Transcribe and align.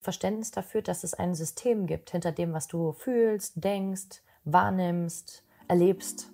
Verständnis 0.00 0.50
dafür, 0.50 0.80
dass 0.80 1.04
es 1.04 1.14
ein 1.14 1.34
System 1.34 1.86
gibt 1.86 2.10
hinter 2.10 2.32
dem, 2.32 2.54
was 2.54 2.68
du 2.68 2.92
fühlst, 2.92 3.62
denkst, 3.62 4.22
wahrnimmst, 4.44 5.44
erlebst. 5.68 6.32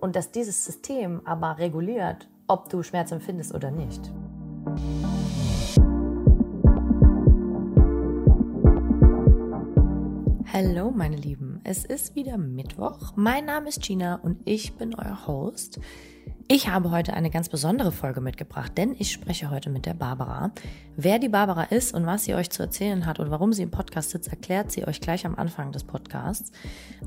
Und 0.00 0.16
dass 0.16 0.32
dieses 0.32 0.64
System 0.64 1.22
aber 1.24 1.58
reguliert, 1.58 2.28
ob 2.48 2.68
du 2.68 2.82
Schmerz 2.82 3.12
empfindest 3.12 3.54
oder 3.54 3.70
nicht. 3.70 4.12
Hallo 10.52 10.90
meine 10.90 11.16
Lieben, 11.16 11.60
es 11.64 11.84
ist 11.84 12.16
wieder 12.16 12.38
Mittwoch. 12.38 13.12
Mein 13.14 13.44
Name 13.44 13.68
ist 13.68 13.82
Gina 13.82 14.16
und 14.16 14.40
ich 14.44 14.76
bin 14.76 14.94
euer 14.94 15.26
Host. 15.26 15.78
Ich 16.48 16.68
habe 16.68 16.92
heute 16.92 17.12
eine 17.14 17.28
ganz 17.28 17.48
besondere 17.48 17.90
Folge 17.90 18.20
mitgebracht, 18.20 18.70
denn 18.78 18.94
ich 18.96 19.10
spreche 19.10 19.50
heute 19.50 19.68
mit 19.68 19.84
der 19.84 19.94
Barbara. 19.94 20.52
Wer 20.96 21.18
die 21.18 21.28
Barbara 21.28 21.64
ist 21.64 21.92
und 21.92 22.06
was 22.06 22.24
sie 22.24 22.36
euch 22.36 22.50
zu 22.50 22.62
erzählen 22.62 23.04
hat 23.04 23.18
und 23.18 23.32
warum 23.32 23.52
sie 23.52 23.64
im 23.64 23.72
Podcast 23.72 24.10
sitzt, 24.10 24.28
erklärt 24.28 24.70
sie 24.70 24.86
euch 24.86 25.00
gleich 25.00 25.26
am 25.26 25.34
Anfang 25.34 25.72
des 25.72 25.82
Podcasts. 25.82 26.52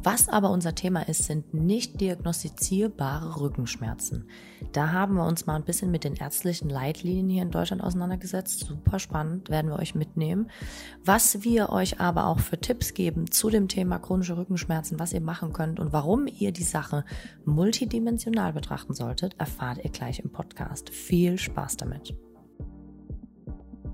Was 0.03 0.27
aber 0.27 0.51
unser 0.51 0.75
Thema 0.75 1.07
ist, 1.07 1.23
sind 1.23 1.53
nicht 1.53 2.01
diagnostizierbare 2.01 3.39
Rückenschmerzen. 3.39 4.27
Da 4.73 4.91
haben 4.91 5.15
wir 5.15 5.25
uns 5.25 5.45
mal 5.45 5.55
ein 5.55 5.63
bisschen 5.63 5.89
mit 5.89 6.03
den 6.03 6.15
ärztlichen 6.15 6.69
Leitlinien 6.69 7.29
hier 7.29 7.43
in 7.43 7.51
Deutschland 7.51 7.81
auseinandergesetzt. 7.81 8.59
Super 8.59 8.99
spannend, 8.99 9.49
werden 9.49 9.71
wir 9.71 9.79
euch 9.79 9.95
mitnehmen. 9.95 10.51
Was 11.05 11.43
wir 11.43 11.69
euch 11.69 12.01
aber 12.01 12.27
auch 12.27 12.39
für 12.39 12.59
Tipps 12.59 12.93
geben 12.93 13.31
zu 13.31 13.49
dem 13.49 13.69
Thema 13.69 13.99
chronische 13.99 14.35
Rückenschmerzen, 14.35 14.99
was 14.99 15.13
ihr 15.13 15.21
machen 15.21 15.53
könnt 15.53 15.79
und 15.79 15.93
warum 15.93 16.27
ihr 16.27 16.51
die 16.51 16.63
Sache 16.63 17.05
multidimensional 17.45 18.51
betrachten 18.51 18.93
solltet 18.93 19.28
bedeutet, 19.29 19.39
erfahrt 19.39 19.77
ihr 19.83 19.91
gleich 19.91 20.19
im 20.19 20.31
Podcast. 20.31 20.89
Viel 20.89 21.37
Spaß 21.37 21.77
damit. 21.77 22.15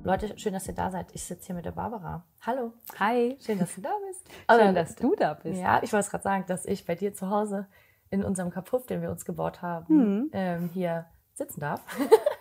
Leute, 0.03 0.38
schön, 0.38 0.53
dass 0.53 0.67
ihr 0.67 0.75
da 0.75 0.91
seid. 0.91 1.08
Ich 1.13 1.23
sitze 1.23 1.48
hier 1.48 1.55
mit 1.55 1.66
der 1.66 1.71
Barbara. 1.71 2.23
Hallo. 2.41 2.73
Hi. 2.99 3.38
Schön, 3.44 3.58
dass 3.58 3.73
du 3.73 3.81
da 3.81 3.89
bist. 4.08 4.30
Schön, 4.52 4.75
dass 4.75 4.95
du 4.95 5.16
da 5.16 5.34
bist. 5.34 5.59
Ja, 5.59 5.81
ich 5.81 5.91
wollte 5.94 6.09
gerade 6.09 6.23
sagen, 6.23 6.44
dass 6.47 6.66
ich 6.66 6.86
bei 6.86 6.95
dir 6.95 7.14
zu 7.14 7.30
Hause 7.30 7.67
in 8.11 8.23
unserem 8.23 8.52
Kapuff, 8.52 8.86
den 8.86 9.02
wir 9.02 9.09
uns 9.09 9.25
gebaut 9.25 9.64
haben, 9.64 9.95
mhm. 9.95 10.30
ähm, 10.31 10.69
hier 10.73 11.05
sitzen 11.33 11.59
darf. 11.59 11.81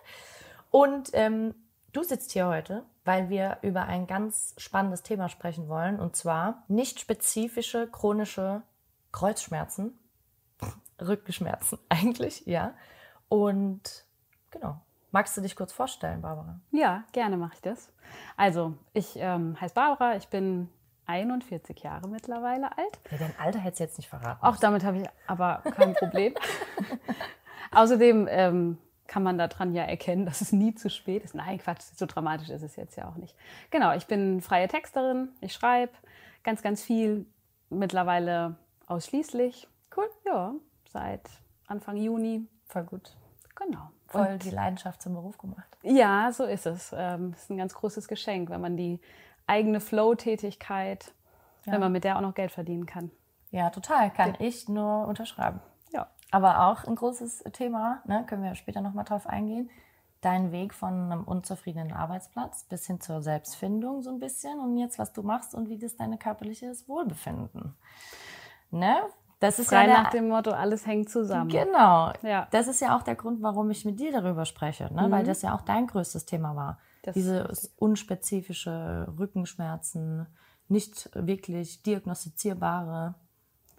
Und 0.70 1.10
ähm, 1.14 1.54
du 1.92 2.02
sitzt 2.02 2.32
hier 2.32 2.48
heute, 2.48 2.84
weil 3.04 3.30
wir 3.30 3.58
über 3.62 3.84
ein 3.84 4.06
ganz 4.06 4.54
spannendes 4.58 5.02
Thema 5.02 5.28
sprechen 5.28 5.68
wollen, 5.68 6.00
und 6.00 6.16
zwar 6.16 6.64
nicht 6.68 7.00
spezifische 7.00 7.88
chronische 7.90 8.62
Kreuzschmerzen, 9.12 9.98
Rückenschmerzen 11.00 11.78
eigentlich, 11.88 12.44
ja. 12.46 12.74
Und 13.28 14.04
genau. 14.50 14.80
Magst 15.10 15.36
du 15.36 15.40
dich 15.40 15.54
kurz 15.54 15.72
vorstellen, 15.72 16.22
Barbara? 16.22 16.58
Ja, 16.72 17.04
gerne 17.12 17.36
mache 17.36 17.54
ich 17.54 17.62
das. 17.62 17.92
Also, 18.36 18.74
ich 18.94 19.14
ähm, 19.16 19.56
heiße 19.60 19.72
Barbara, 19.72 20.16
ich 20.16 20.26
bin 20.26 20.68
41 21.06 21.78
Jahre 21.84 22.08
mittlerweile 22.08 22.76
alt. 22.76 23.00
Ja, 23.10 23.18
dein 23.18 23.34
Alter 23.38 23.60
hättest 23.60 23.80
du 23.80 23.84
jetzt 23.84 23.98
nicht 23.98 24.08
verraten. 24.08 24.44
Auch 24.44 24.56
damit 24.56 24.82
habe 24.82 24.98
ich 24.98 25.08
aber 25.28 25.62
kein 25.76 25.94
Problem. 25.94 26.34
Außerdem 27.70 28.26
ähm, 28.28 28.78
kann 29.06 29.22
man 29.22 29.38
daran 29.38 29.74
ja 29.74 29.84
erkennen, 29.84 30.26
dass 30.26 30.40
es 30.40 30.50
nie 30.52 30.74
zu 30.74 30.90
spät 30.90 31.24
ist. 31.24 31.34
Nein, 31.34 31.58
Quatsch, 31.58 31.82
so 31.94 32.06
dramatisch 32.06 32.48
ist 32.48 32.62
es 32.62 32.76
jetzt 32.76 32.96
ja 32.96 33.08
auch 33.08 33.16
nicht. 33.16 33.36
Genau, 33.70 33.94
ich 33.94 34.06
bin 34.06 34.40
freie 34.40 34.66
Texterin, 34.66 35.28
ich 35.40 35.52
schreibe 35.52 35.92
ganz, 36.42 36.62
ganz 36.62 36.82
viel, 36.82 37.26
mittlerweile 37.70 38.56
ausschließlich. 38.86 39.68
Cool. 39.96 40.08
Ja, 40.24 40.54
seit 40.94 41.28
Anfang 41.66 41.96
Juni. 41.96 42.48
Voll 42.66 42.84
gut. 42.84 43.14
Genau. 43.56 43.90
Voll 44.06 44.26
Und 44.28 44.44
die 44.44 44.50
Leidenschaft 44.50 45.02
zum 45.02 45.14
Beruf 45.14 45.36
gemacht. 45.38 45.76
Ja, 45.82 46.32
so 46.32 46.44
ist 46.44 46.66
es. 46.66 46.94
Ähm, 46.96 47.32
ist 47.32 47.50
ein 47.50 47.58
ganz 47.58 47.74
großes 47.74 48.08
Geschenk, 48.08 48.48
wenn 48.48 48.60
man 48.60 48.76
die 48.76 49.00
eigene 49.46 49.80
Flow-Tätigkeit, 49.80 51.12
ja. 51.64 51.72
wenn 51.72 51.80
man 51.80 51.92
mit 51.92 52.04
der 52.04 52.16
auch 52.16 52.20
noch 52.20 52.34
Geld 52.34 52.52
verdienen 52.52 52.86
kann. 52.86 53.10
Ja, 53.50 53.70
total. 53.70 54.10
Kann 54.10 54.34
ja. 54.34 54.46
ich 54.46 54.68
nur 54.68 55.06
unterschreiben. 55.06 55.60
Ja. 55.92 56.08
Aber 56.30 56.66
auch 56.66 56.84
ein 56.84 56.94
großes 56.94 57.44
Thema, 57.52 58.02
ne, 58.06 58.24
können 58.26 58.42
wir 58.42 58.54
später 58.54 58.80
nochmal 58.80 59.04
drauf 59.04 59.26
eingehen. 59.26 59.70
Dein 60.20 60.52
Weg 60.52 60.72
von 60.72 61.12
einem 61.12 61.24
unzufriedenen 61.24 61.92
Arbeitsplatz 61.92 62.64
bis 62.64 62.86
hin 62.86 63.00
zur 63.00 63.20
Selbstfindung 63.20 64.02
so 64.02 64.10
ein 64.10 64.20
bisschen 64.20 64.58
und 64.58 64.78
jetzt, 64.78 64.98
was 64.98 65.12
du 65.12 65.22
machst 65.22 65.54
und 65.54 65.68
wie 65.68 65.76
das 65.76 65.96
deine 65.96 66.18
körperliches 66.18 66.88
Wohlbefinden. 66.88 67.74
Ne? 68.70 68.96
Das 69.40 69.58
ist 69.58 69.68
Frei 69.68 69.82
ja 69.82 69.86
der, 69.86 70.02
nach 70.02 70.10
dem 70.10 70.28
Motto, 70.28 70.50
alles 70.50 70.86
hängt 70.86 71.10
zusammen. 71.10 71.50
Genau. 71.50 72.12
Ja. 72.22 72.48
Das 72.50 72.68
ist 72.68 72.80
ja 72.80 72.96
auch 72.96 73.02
der 73.02 73.14
Grund, 73.14 73.42
warum 73.42 73.70
ich 73.70 73.84
mit 73.84 74.00
dir 74.00 74.12
darüber 74.12 74.44
spreche, 74.44 74.92
ne? 74.92 75.08
Mhm. 75.08 75.10
weil 75.10 75.24
das 75.24 75.42
ja 75.42 75.54
auch 75.54 75.62
dein 75.62 75.86
größtes 75.86 76.24
Thema 76.24 76.56
war. 76.56 76.78
Das 77.02 77.14
Diese 77.14 77.52
unspezifische 77.76 79.12
Rückenschmerzen, 79.18 80.26
nicht 80.68 81.10
wirklich 81.14 81.82
diagnostizierbare, 81.82 83.14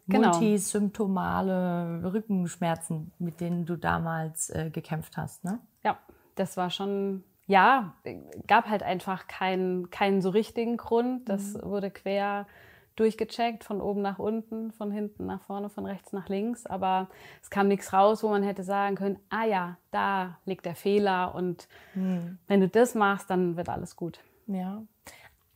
genau. 0.08 0.30
multisymptomale 0.30 2.02
Rückenschmerzen, 2.14 3.12
mit 3.18 3.42
denen 3.42 3.66
du 3.66 3.76
damals 3.76 4.52
äh, 4.52 4.70
gekämpft 4.70 5.18
hast. 5.18 5.44
Ne? 5.44 5.60
Ja, 5.84 5.98
das 6.36 6.58
war 6.58 6.70
schon 6.70 7.24
ja, 7.48 7.94
gab 8.48 8.68
halt 8.68 8.82
einfach 8.82 9.28
keinen, 9.28 9.92
keinen 9.92 10.22
so 10.22 10.30
richtigen 10.30 10.78
Grund. 10.78 11.30
Das 11.30 11.54
mhm. 11.54 11.62
wurde 11.64 11.92
quer 11.92 12.48
durchgecheckt, 12.96 13.64
von 13.64 13.82
oben 13.82 14.02
nach 14.02 14.20
unten, 14.20 14.72
von 14.72 14.92
hinten 14.92 15.26
nach 15.26 15.42
vorne, 15.42 15.70
von 15.70 15.86
rechts 15.86 16.14
nach 16.14 16.30
links. 16.30 16.66
Aber 16.66 17.10
es 17.42 17.50
kam 17.50 17.68
nichts 17.68 17.94
raus, 17.94 18.24
wo 18.24 18.30
man 18.30 18.44
hätte 18.44 18.64
sagen 18.64 18.96
können, 18.96 19.20
ah 19.30 19.46
ja, 19.46 19.78
da 19.92 20.38
liegt 20.46 20.66
der 20.66 20.76
Fehler 20.76 21.36
und 21.36 21.68
hm. 21.94 22.38
wenn 22.48 22.62
du 22.62 22.68
das 22.68 22.96
machst, 22.96 23.30
dann 23.30 23.58
wird 23.58 23.70
alles 23.70 23.96
gut. 23.96 24.20
Ja. 24.48 24.84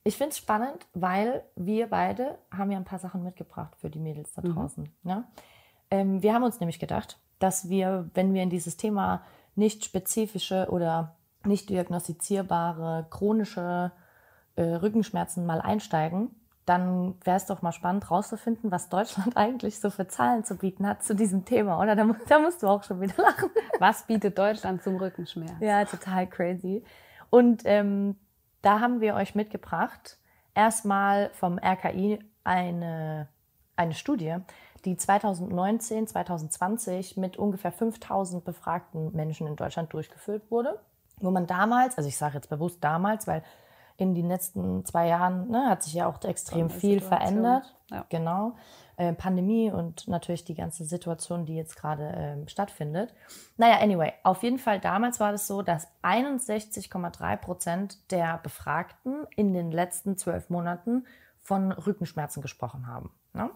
Ich 0.03 0.17
finde 0.17 0.31
es 0.31 0.37
spannend, 0.37 0.87
weil 0.93 1.43
wir 1.55 1.87
beide 1.87 2.37
haben 2.51 2.71
ja 2.71 2.77
ein 2.77 2.85
paar 2.85 2.99
Sachen 2.99 3.23
mitgebracht 3.23 3.75
für 3.77 3.89
die 3.89 3.99
Mädels 3.99 4.33
da 4.33 4.41
mhm. 4.41 4.53
draußen. 4.53 4.83
Mhm. 4.83 4.89
Ne? 5.03 5.23
Ähm, 5.91 6.23
wir 6.23 6.33
haben 6.33 6.43
uns 6.43 6.59
nämlich 6.59 6.79
gedacht, 6.79 7.19
dass 7.37 7.69
wir, 7.69 8.09
wenn 8.13 8.33
wir 8.33 8.43
in 8.43 8.49
dieses 8.49 8.77
Thema 8.77 9.21
nicht 9.55 9.85
spezifische 9.85 10.67
oder 10.71 11.15
nicht 11.45 11.69
diagnostizierbare 11.69 13.07
chronische 13.09 13.91
äh, 14.55 14.63
Rückenschmerzen 14.63 15.45
mal 15.45 15.61
einsteigen, 15.61 16.35
dann 16.69 17.15
wäre 17.23 17.37
es 17.37 17.47
doch 17.47 17.63
mal 17.63 17.71
spannend 17.71 18.11
rauszufinden, 18.11 18.71
was 18.71 18.89
Deutschland 18.89 19.35
eigentlich 19.35 19.79
so 19.79 19.89
für 19.89 20.07
Zahlen 20.07 20.43
zu 20.43 20.55
bieten 20.55 20.87
hat 20.87 21.03
zu 21.03 21.15
diesem 21.15 21.43
Thema, 21.43 21.81
oder? 21.81 21.95
Da, 21.95 22.07
da 22.27 22.39
musst 22.39 22.61
du 22.61 22.67
auch 22.67 22.83
schon 22.83 23.01
wieder 23.01 23.15
lachen. 23.17 23.49
Was 23.79 24.03
bietet 24.03 24.37
Deutschland 24.37 24.83
zum 24.83 24.97
Rückenschmerz? 24.97 25.55
Ja, 25.61 25.83
total 25.85 26.27
crazy. 26.27 26.83
Und 27.31 27.63
ähm, 27.65 28.17
da 28.61 28.81
haben 28.81 29.01
wir 29.01 29.15
euch 29.15 29.33
mitgebracht, 29.33 30.19
erstmal 30.53 31.31
vom 31.33 31.57
RKI 31.57 32.19
eine, 32.43 33.29
eine 33.75 33.93
Studie, 33.95 34.35
die 34.85 34.95
2019, 34.95 36.05
2020 36.05 37.17
mit 37.17 37.37
ungefähr 37.37 37.71
5000 37.71 38.45
befragten 38.45 39.11
Menschen 39.15 39.47
in 39.47 39.55
Deutschland 39.55 39.91
durchgeführt 39.91 40.51
wurde, 40.51 40.79
wo 41.17 41.31
man 41.31 41.47
damals, 41.47 41.97
also 41.97 42.07
ich 42.07 42.17
sage 42.17 42.35
jetzt 42.35 42.49
bewusst 42.49 42.83
damals, 42.83 43.25
weil 43.25 43.43
in 43.99 44.15
den 44.15 44.29
letzten 44.29 44.85
zwei 44.85 45.07
Jahren 45.07 45.49
ne, 45.51 45.69
hat 45.69 45.83
sich 45.83 45.93
ja 45.93 46.07
auch 46.07 46.23
extrem 46.23 46.69
viel 46.69 47.01
Situation. 47.01 47.19
verändert. 47.19 47.75
Ja. 47.91 48.05
Genau. 48.09 48.55
Äh, 48.95 49.13
Pandemie 49.13 49.71
und 49.71 50.07
natürlich 50.07 50.45
die 50.45 50.55
ganze 50.55 50.85
Situation, 50.85 51.45
die 51.45 51.55
jetzt 51.55 51.75
gerade 51.75 52.03
äh, 52.03 52.49
stattfindet. 52.49 53.13
Naja, 53.57 53.79
anyway, 53.79 54.13
auf 54.23 54.43
jeden 54.43 54.57
Fall 54.57 54.79
damals 54.79 55.19
war 55.19 55.33
es 55.33 55.41
das 55.41 55.47
so, 55.47 55.61
dass 55.61 55.87
61,3 56.01 57.37
Prozent 57.37 58.11
der 58.11 58.39
Befragten 58.41 59.25
in 59.35 59.53
den 59.53 59.71
letzten 59.71 60.17
zwölf 60.17 60.49
Monaten 60.49 61.05
von 61.41 61.71
Rückenschmerzen 61.71 62.41
gesprochen 62.41 62.87
haben. 62.87 63.11
Ne? 63.33 63.49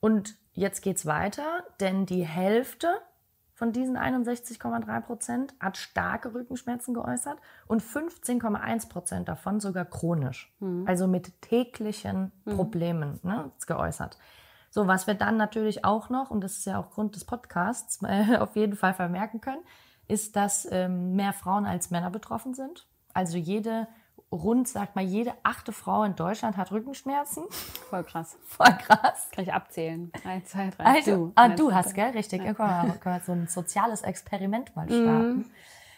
Und 0.00 0.36
jetzt 0.52 0.80
geht 0.80 0.96
es 0.96 1.06
weiter, 1.06 1.64
denn 1.80 2.06
die 2.06 2.24
Hälfte 2.24 2.88
von 3.54 3.72
diesen 3.72 3.96
61,3 3.96 5.00
Prozent 5.00 5.54
hat 5.60 5.76
starke 5.76 6.34
Rückenschmerzen 6.34 6.92
geäußert 6.92 7.38
und 7.68 7.82
15,1 7.82 8.88
Prozent 8.88 9.28
davon 9.28 9.60
sogar 9.60 9.84
chronisch, 9.84 10.52
mhm. 10.58 10.84
also 10.86 11.06
mit 11.06 11.40
täglichen 11.40 12.32
mhm. 12.44 12.56
Problemen 12.56 13.20
ne, 13.22 13.52
geäußert. 13.66 14.18
So, 14.70 14.88
was 14.88 15.06
wir 15.06 15.14
dann 15.14 15.36
natürlich 15.36 15.84
auch 15.84 16.10
noch, 16.10 16.32
und 16.32 16.42
das 16.42 16.58
ist 16.58 16.64
ja 16.64 16.80
auch 16.80 16.90
Grund 16.90 17.14
des 17.14 17.24
Podcasts, 17.24 18.00
äh, 18.06 18.38
auf 18.38 18.56
jeden 18.56 18.74
Fall 18.74 18.92
vermerken 18.92 19.40
können, 19.40 19.62
ist, 20.08 20.34
dass 20.34 20.68
ähm, 20.70 21.14
mehr 21.14 21.32
Frauen 21.32 21.64
als 21.64 21.90
Männer 21.90 22.10
betroffen 22.10 22.54
sind. 22.54 22.88
Also 23.14 23.38
jede 23.38 23.86
rund, 24.34 24.68
sagt 24.68 24.96
mal, 24.96 25.04
jede 25.04 25.32
achte 25.42 25.72
Frau 25.72 26.02
in 26.04 26.16
Deutschland 26.16 26.56
hat 26.56 26.72
Rückenschmerzen. 26.72 27.44
Voll 27.88 28.04
krass. 28.04 28.36
Voll 28.46 28.72
krass. 28.78 29.28
Kann 29.32 29.44
ich 29.44 29.52
abzählen. 29.52 30.12
Eins, 30.24 30.50
zwei, 30.50 30.70
drei. 30.70 30.84
Also, 30.84 31.26
du, 31.26 31.32
ah, 31.36 31.48
du 31.48 31.72
hast, 31.72 31.94
gell? 31.94 32.10
Richtig. 32.10 32.42
Ja. 32.42 32.54
Können, 32.54 33.00
wir, 33.02 33.20
so 33.24 33.32
ein 33.32 33.46
soziales 33.48 34.02
Experiment 34.02 34.74
mal 34.76 34.86
starten. 34.86 35.36
Mhm. 35.36 35.44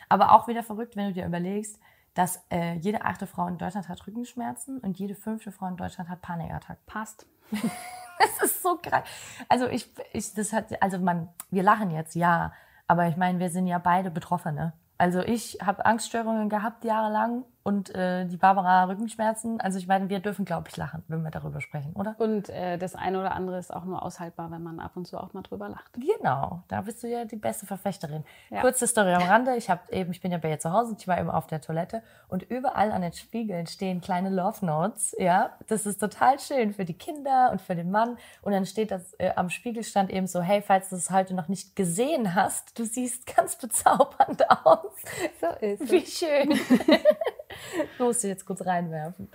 Aber 0.08 0.32
auch 0.32 0.46
wieder 0.46 0.62
verrückt, 0.62 0.96
wenn 0.96 1.08
du 1.08 1.12
dir 1.14 1.26
überlegst, 1.26 1.80
dass 2.14 2.42
äh, 2.50 2.74
jede 2.76 3.04
achte 3.04 3.26
Frau 3.26 3.46
in 3.46 3.58
Deutschland 3.58 3.88
hat 3.88 4.06
Rückenschmerzen 4.06 4.78
und 4.78 4.98
jede 4.98 5.14
fünfte 5.14 5.52
Frau 5.52 5.66
in 5.66 5.76
Deutschland 5.76 6.08
hat 6.08 6.22
Panikattacken. 6.22 6.82
Passt. 6.86 7.26
das 7.50 8.42
ist 8.42 8.62
so 8.62 8.78
krass. 8.80 9.02
Also 9.48 9.66
ich, 9.66 9.92
ich, 10.12 10.32
das 10.34 10.52
hat, 10.52 10.82
also 10.82 10.98
man, 10.98 11.28
wir 11.50 11.62
lachen 11.62 11.90
jetzt, 11.90 12.14
ja, 12.14 12.52
aber 12.86 13.08
ich 13.08 13.16
meine, 13.16 13.38
wir 13.38 13.50
sind 13.50 13.66
ja 13.66 13.78
beide 13.78 14.10
Betroffene. 14.10 14.72
Also 14.98 15.20
ich 15.20 15.58
habe 15.62 15.84
Angststörungen 15.84 16.48
gehabt 16.48 16.84
jahrelang 16.84 17.44
und 17.66 17.92
äh, 17.96 18.24
die 18.26 18.36
Barbara 18.36 18.84
Rückenschmerzen. 18.84 19.60
Also 19.60 19.78
ich 19.80 19.88
meine, 19.88 20.08
wir 20.08 20.20
dürfen, 20.20 20.44
glaube 20.44 20.68
ich, 20.68 20.76
lachen, 20.76 21.02
wenn 21.08 21.24
wir 21.24 21.32
darüber 21.32 21.60
sprechen, 21.60 21.94
oder? 21.94 22.14
Und 22.18 22.48
äh, 22.48 22.78
das 22.78 22.94
eine 22.94 23.18
oder 23.18 23.32
andere 23.32 23.58
ist 23.58 23.74
auch 23.74 23.84
nur 23.84 24.04
aushaltbar, 24.04 24.52
wenn 24.52 24.62
man 24.62 24.78
ab 24.78 24.92
und 24.94 25.08
zu 25.08 25.18
auch 25.18 25.32
mal 25.32 25.42
drüber 25.42 25.68
lacht. 25.68 25.90
Genau, 25.94 26.62
da 26.68 26.82
bist 26.82 27.02
du 27.02 27.08
ja 27.08 27.24
die 27.24 27.34
beste 27.34 27.66
Verfechterin. 27.66 28.22
Ja. 28.50 28.60
Kurze 28.60 28.86
Story 28.86 29.12
am 29.14 29.24
Rande. 29.24 29.56
Ich 29.56 29.68
habe 29.68 29.80
eben, 29.90 30.12
ich 30.12 30.20
bin 30.20 30.30
ja 30.30 30.38
bei 30.38 30.50
ihr 30.50 30.60
zu 30.60 30.70
Hause, 30.70 30.94
ich 30.96 31.08
war 31.08 31.18
eben 31.18 31.28
auf 31.28 31.48
der 31.48 31.60
Toilette 31.60 32.04
und 32.28 32.44
überall 32.44 32.92
an 32.92 33.02
den 33.02 33.12
Spiegeln 33.12 33.66
stehen 33.66 34.00
kleine 34.00 34.30
Love 34.30 34.64
Notes. 34.64 35.16
Ja, 35.18 35.50
das 35.66 35.86
ist 35.86 35.98
total 35.98 36.38
schön 36.38 36.72
für 36.72 36.84
die 36.84 36.94
Kinder 36.94 37.48
und 37.50 37.60
für 37.60 37.74
den 37.74 37.90
Mann. 37.90 38.16
Und 38.42 38.52
dann 38.52 38.64
steht 38.64 38.92
das 38.92 39.14
äh, 39.14 39.32
am 39.34 39.50
Spiegel 39.50 39.82
stand 39.82 40.12
eben 40.12 40.28
so, 40.28 40.40
hey, 40.40 40.62
falls 40.62 40.90
du 40.90 40.94
es 40.94 41.10
heute 41.10 41.34
noch 41.34 41.48
nicht 41.48 41.74
gesehen 41.74 42.36
hast, 42.36 42.78
du 42.78 42.84
siehst 42.84 43.26
ganz 43.34 43.56
bezaubernd 43.56 44.48
aus. 44.64 44.92
So 45.40 45.48
ist 45.66 45.90
Wie 45.90 46.06
schön. 46.06 46.60
Muss 47.98 48.24
ich 48.24 48.30
jetzt 48.30 48.46
kurz 48.46 48.64
reinwerfen. 48.64 49.30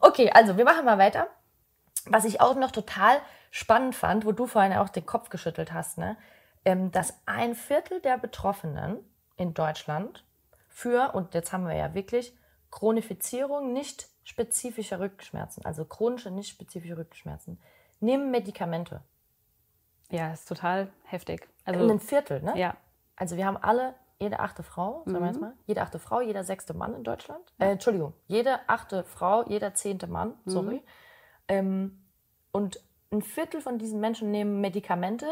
Okay, 0.00 0.30
also 0.32 0.56
wir 0.56 0.64
machen 0.64 0.84
mal 0.84 0.98
weiter. 0.98 1.28
Was 2.06 2.24
ich 2.24 2.40
auch 2.40 2.54
noch 2.54 2.70
total 2.70 3.20
spannend 3.50 3.94
fand, 3.94 4.24
wo 4.24 4.32
du 4.32 4.46
vorhin 4.46 4.74
auch 4.74 4.88
den 4.88 5.06
Kopf 5.06 5.28
geschüttelt 5.28 5.72
hast, 5.72 5.98
ne? 5.98 6.16
ähm, 6.64 6.90
dass 6.92 7.14
ein 7.26 7.54
Viertel 7.54 8.00
der 8.00 8.18
Betroffenen 8.18 8.98
in 9.36 9.54
Deutschland 9.54 10.24
für, 10.68 11.14
und 11.14 11.34
jetzt 11.34 11.52
haben 11.52 11.66
wir 11.66 11.74
ja 11.74 11.94
wirklich, 11.94 12.36
Chronifizierung 12.70 13.72
nicht 13.72 14.08
spezifischer 14.24 15.00
Rückenschmerzen, 15.00 15.64
also 15.64 15.84
chronische 15.84 16.30
nicht 16.30 16.50
spezifische 16.50 16.98
Rückenschmerzen, 16.98 17.60
nehmen 18.00 18.30
Medikamente. 18.30 19.00
Ja, 20.10 20.32
ist 20.32 20.46
total 20.46 20.92
heftig. 21.04 21.48
Also 21.64 21.80
Also, 21.80 21.92
ein 21.92 22.00
Viertel, 22.00 22.42
ne? 22.42 22.58
ja, 22.58 22.76
Also 23.16 23.36
wir 23.36 23.46
haben 23.46 23.56
alle, 23.56 23.94
jede 24.18 24.40
achte 24.40 24.62
Frau, 24.62 25.02
sagen 25.04 25.20
wir 25.20 25.26
jetzt 25.26 25.40
mal, 25.40 25.52
jede 25.66 25.82
achte 25.82 25.98
Frau, 25.98 26.20
jeder 26.20 26.42
sechste 26.44 26.74
Mann 26.74 26.94
in 26.94 27.04
Deutschland. 27.04 27.42
Äh, 27.58 27.70
Entschuldigung, 27.72 28.14
jede 28.26 28.68
achte 28.68 29.04
Frau, 29.04 29.44
jeder 29.46 29.74
zehnte 29.74 30.06
Mann, 30.06 30.34
sorry. 30.46 30.82
Ähm, 31.48 32.02
und 32.52 32.80
ein 33.12 33.22
Viertel 33.22 33.60
von 33.60 33.78
diesen 33.78 34.00
Menschen 34.00 34.30
nehmen 34.30 34.60
Medikamente 34.60 35.26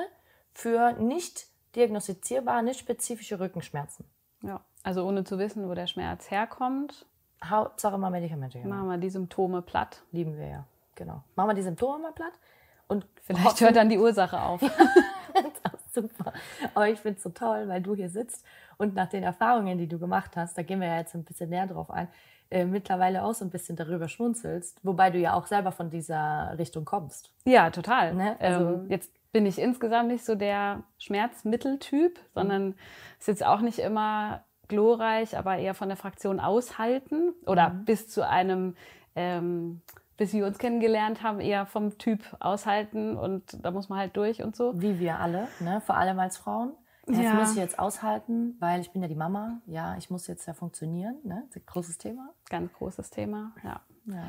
für 0.53 0.93
nicht 0.93 1.47
diagnostizierbare, 1.75 2.63
nicht 2.63 2.79
spezifische 2.81 3.41
Rückenschmerzen. 3.41 4.05
ja. 4.43 4.61
Also 4.87 5.07
ohne 5.09 5.25
zu 5.25 5.39
wissen, 5.39 5.67
wo 5.67 5.73
der 5.75 5.87
Schmerz 5.87 6.31
herkommt, 6.31 7.07
Hauptsache 7.43 7.97
mal 7.97 8.11
Medikamente. 8.11 8.59
Ja. 8.59 8.67
machen 8.67 8.87
wir 8.89 8.99
die 8.99 9.09
Symptome 9.09 9.63
platt. 9.63 10.03
Lieben 10.13 10.37
wir 10.37 10.47
ja, 10.47 10.67
genau. 10.95 11.25
Machen 11.37 11.49
wir 11.49 11.55
die 11.55 11.63
Symptome 11.63 12.01
mal 12.01 12.13
platt 12.13 12.35
und 12.87 13.07
Vielleicht 13.23 13.63
hört 13.63 13.77
dann 13.77 13.89
die 13.89 13.99
Ursache 13.99 14.41
auf. 14.43 14.61
Super. 15.95 16.33
Aber 16.75 16.89
ich 16.89 16.99
finde 16.99 17.19
es 17.19 17.23
so 17.23 17.31
toll, 17.31 17.69
weil 17.69 17.81
du 17.81 17.95
hier 17.95 18.09
sitzt 18.09 18.45
und 18.77 18.95
nach 18.95 19.09
den 19.09 19.23
Erfahrungen, 19.23 19.79
die 19.79 19.87
du 19.87 19.99
gemacht 19.99 20.37
hast, 20.37 20.59
da 20.59 20.63
gehen 20.63 20.81
wir 20.81 20.89
ja 20.89 20.99
jetzt 20.99 21.15
ein 21.15 21.25
bisschen 21.25 21.51
näher 21.51 21.67
drauf 21.69 21.91
ein, 21.91 22.09
äh, 22.51 22.65
mittlerweile 22.65 23.23
auch 23.25 23.33
so 23.35 23.45
ein 23.45 23.51
bisschen 23.51 23.77
darüber 23.77 24.09
schmunzelst, 24.09 24.79
wobei 24.83 25.11
du 25.11 25.19
ja 25.19 25.35
auch 25.35 25.47
selber 25.47 25.73
von 25.73 25.91
dieser 25.91 26.55
Richtung 26.59 26.85
kommst. 26.85 27.33
Ja, 27.45 27.71
total. 27.71 28.15
Ne, 28.15 28.37
also- 28.41 28.69
ähm, 28.75 28.87
jetzt 28.91 29.11
bin 29.33 29.47
ich 29.47 29.59
insgesamt 29.59 30.09
nicht 30.09 30.25
so 30.25 30.35
der 30.35 30.83
Schmerzmitteltyp, 30.99 32.21
sondern 32.35 32.75
ist 33.19 33.29
jetzt 33.29 33.45
auch 33.45 33.61
nicht 33.61 33.79
immer 33.81 34.45
glorreich, 34.69 35.37
aber 35.37 35.57
eher 35.59 35.75
von 35.75 35.89
der 35.89 35.97
Fraktion 35.97 36.41
aushalten 36.41 37.35
oder 37.47 37.71
bis 37.71 38.09
zu 38.09 38.27
einem, 38.27 38.77
ähm, 39.17 39.83
bis 40.17 40.33
wir 40.33 40.47
uns 40.47 40.59
kennengelernt 40.59 41.23
haben, 41.23 41.41
eher 41.41 41.67
vom 41.67 41.99
Typ 41.99 42.21
aushalten 42.41 43.17
und 43.17 43.65
da 43.65 43.71
muss 43.71 43.89
man 43.89 43.99
halt 43.99 44.17
durch 44.17 44.43
und 44.43 44.55
so. 44.57 44.81
Wie 44.81 44.99
wir 45.01 45.19
alle, 45.19 45.49
ne? 45.61 45.81
vor 45.81 45.97
allem 45.97 46.19
als 46.21 46.37
Frauen. 46.37 46.73
Das 47.07 47.19
Ja. 47.19 47.35
muss 47.35 47.51
ich 47.53 47.57
jetzt 47.59 47.79
aushalten, 47.79 48.57
weil 48.61 48.81
ich 48.81 48.91
bin 48.93 49.03
ja 49.03 49.09
die 49.09 49.15
Mama. 49.15 49.61
Ja, 49.67 49.95
ich 49.99 50.09
muss 50.09 50.27
jetzt 50.27 50.47
ja 50.47 50.55
funktionieren. 50.55 51.17
Ne? 51.23 51.43
Das 51.49 51.57
ist 51.57 51.63
ein 51.63 51.67
großes 51.67 51.99
Thema. 51.99 52.31
Ganz 52.49 52.73
großes 52.73 53.11
Thema, 53.11 53.53
ja. 53.63 53.81
Ja. 54.07 54.23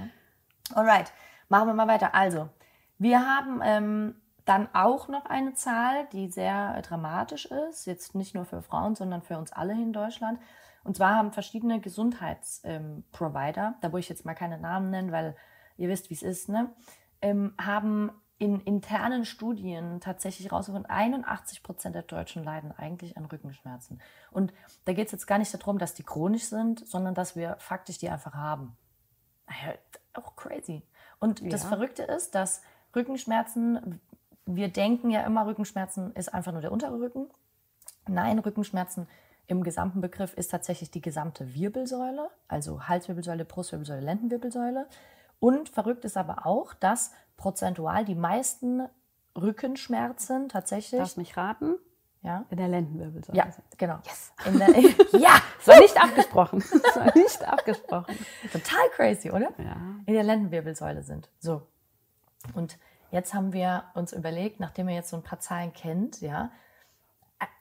Alright, 0.74 1.14
machen 1.48 1.68
wir 1.68 1.74
mal 1.74 1.88
weiter. 1.88 2.14
Also, 2.14 2.50
wir 2.98 3.20
haben 3.26 3.62
ähm, 3.64 4.16
dann 4.46 4.68
auch 4.74 5.08
noch 5.08 5.26
eine 5.26 5.54
Zahl, 5.54 6.08
die 6.12 6.30
sehr 6.30 6.76
äh, 6.78 6.82
dramatisch 6.82 7.46
ist. 7.46 7.86
Jetzt 7.86 8.14
nicht 8.16 8.36
nur 8.36 8.46
für 8.46 8.62
Frauen, 8.62 8.96
sondern 8.96 9.22
für 9.22 9.38
uns 9.38 9.54
alle 9.54 9.74
in 9.74 9.94
Deutschland. 9.94 10.40
Und 10.84 10.98
zwar 10.98 11.16
haben 11.16 11.32
verschiedene 11.32 11.80
Gesundheitsprovider, 11.80 13.76
da 13.82 13.92
wo 13.92 13.98
ich 13.98 14.10
jetzt 14.10 14.26
mal 14.26 14.34
keine 14.36 14.58
Namen 14.60 14.90
nennen, 14.90 15.12
weil 15.12 15.36
ihr 15.78 15.90
wisst, 15.90 16.10
wie 16.10 16.14
es 16.16 16.24
ist, 16.24 16.50
ne, 16.50 16.74
ähm, 17.22 17.54
haben 17.60 18.12
in 18.38 18.60
internen 18.60 19.24
Studien 19.24 20.02
tatsächlich 20.02 20.52
herausgefunden, 20.52 20.90
81 20.90 21.64
Prozent 21.64 21.96
der 21.96 22.02
Deutschen 22.02 22.44
leiden 22.44 22.74
eigentlich 22.74 23.18
an 23.18 23.26
Rückenschmerzen. 23.26 24.02
Und 24.32 24.54
da 24.84 24.92
geht 24.94 25.06
es 25.06 25.14
jetzt 25.14 25.26
gar 25.26 25.38
nicht 25.38 25.54
darum, 25.54 25.78
dass 25.78 25.94
die 25.94 26.04
chronisch 26.04 26.46
sind, 26.46 26.86
sondern 26.86 27.14
dass 27.14 27.38
wir 27.38 27.56
faktisch 27.60 27.98
die 27.98 28.10
einfach 28.10 28.34
haben. 28.34 28.76
Naja, 29.48 29.78
auch 30.14 30.36
crazy. 30.36 30.84
Und 31.20 31.42
das 31.54 31.64
Ja. 31.64 31.70
Verrückte 31.70 32.04
ist, 32.04 32.36
dass 32.36 32.62
Rückenschmerzen, 32.94 34.02
wir 34.46 34.68
denken 34.68 35.12
ja 35.12 35.22
immer, 35.22 35.46
Rückenschmerzen 35.46 36.14
ist 36.14 36.34
einfach 36.34 36.52
nur 36.52 36.62
der 36.62 36.74
untere 36.74 37.00
Rücken. 37.00 37.30
Nein, 38.08 38.40
Rückenschmerzen 38.40 39.08
im 39.48 39.64
gesamten 39.64 40.02
Begriff 40.02 40.34
ist 40.34 40.50
tatsächlich 40.52 40.92
die 40.92 41.02
gesamte 41.02 41.54
Wirbelsäule, 41.54 42.30
also 42.48 42.88
Halswirbelsäule, 42.88 43.46
Brustwirbelsäule, 43.46 44.02
Lendenwirbelsäule. 44.02 44.88
Und 45.40 45.70
verrückt 45.70 46.06
ist 46.06 46.18
aber 46.18 46.46
auch, 46.46 46.74
dass 46.74 47.12
prozentual 47.38 48.06
die 48.06 48.16
meisten 48.16 48.88
Rückenschmerzen 49.38 50.50
tatsächlich, 50.50 51.00
Lass 51.00 51.18
mich 51.18 51.36
raten, 51.38 51.76
ja, 52.22 52.46
in 52.50 52.58
der 52.58 52.68
Lendenwirbelsäule. 52.68 53.38
ja, 53.38 53.52
sind. 53.52 53.66
genau. 53.78 54.00
In 54.46 54.58
der, 54.58 54.70
ja, 55.20 55.42
Es 55.60 55.68
war 55.68 55.80
nicht 55.80 56.02
abgesprochen. 56.02 56.60
Es 56.90 56.96
war 56.96 57.16
nicht 57.16 57.44
abgesprochen. 57.48 58.18
total 58.52 58.90
crazy, 58.96 59.30
oder? 59.30 59.52
Ja. 59.60 59.76
in 60.06 60.14
der 60.14 60.24
Lendenwirbelsäule 60.24 61.04
sind. 61.04 61.30
So. 61.40 61.68
Und 62.54 62.78
jetzt 63.12 63.34
haben 63.34 63.54
wir 63.54 63.84
uns 63.94 64.14
überlegt, 64.14 64.60
nachdem 64.60 64.90
ihr 64.90 64.96
jetzt 64.96 65.10
so 65.10 65.18
ein 65.18 65.24
paar 65.24 65.40
Zahlen 65.40 65.74
kennt, 65.74 66.22
ja, 66.22 66.52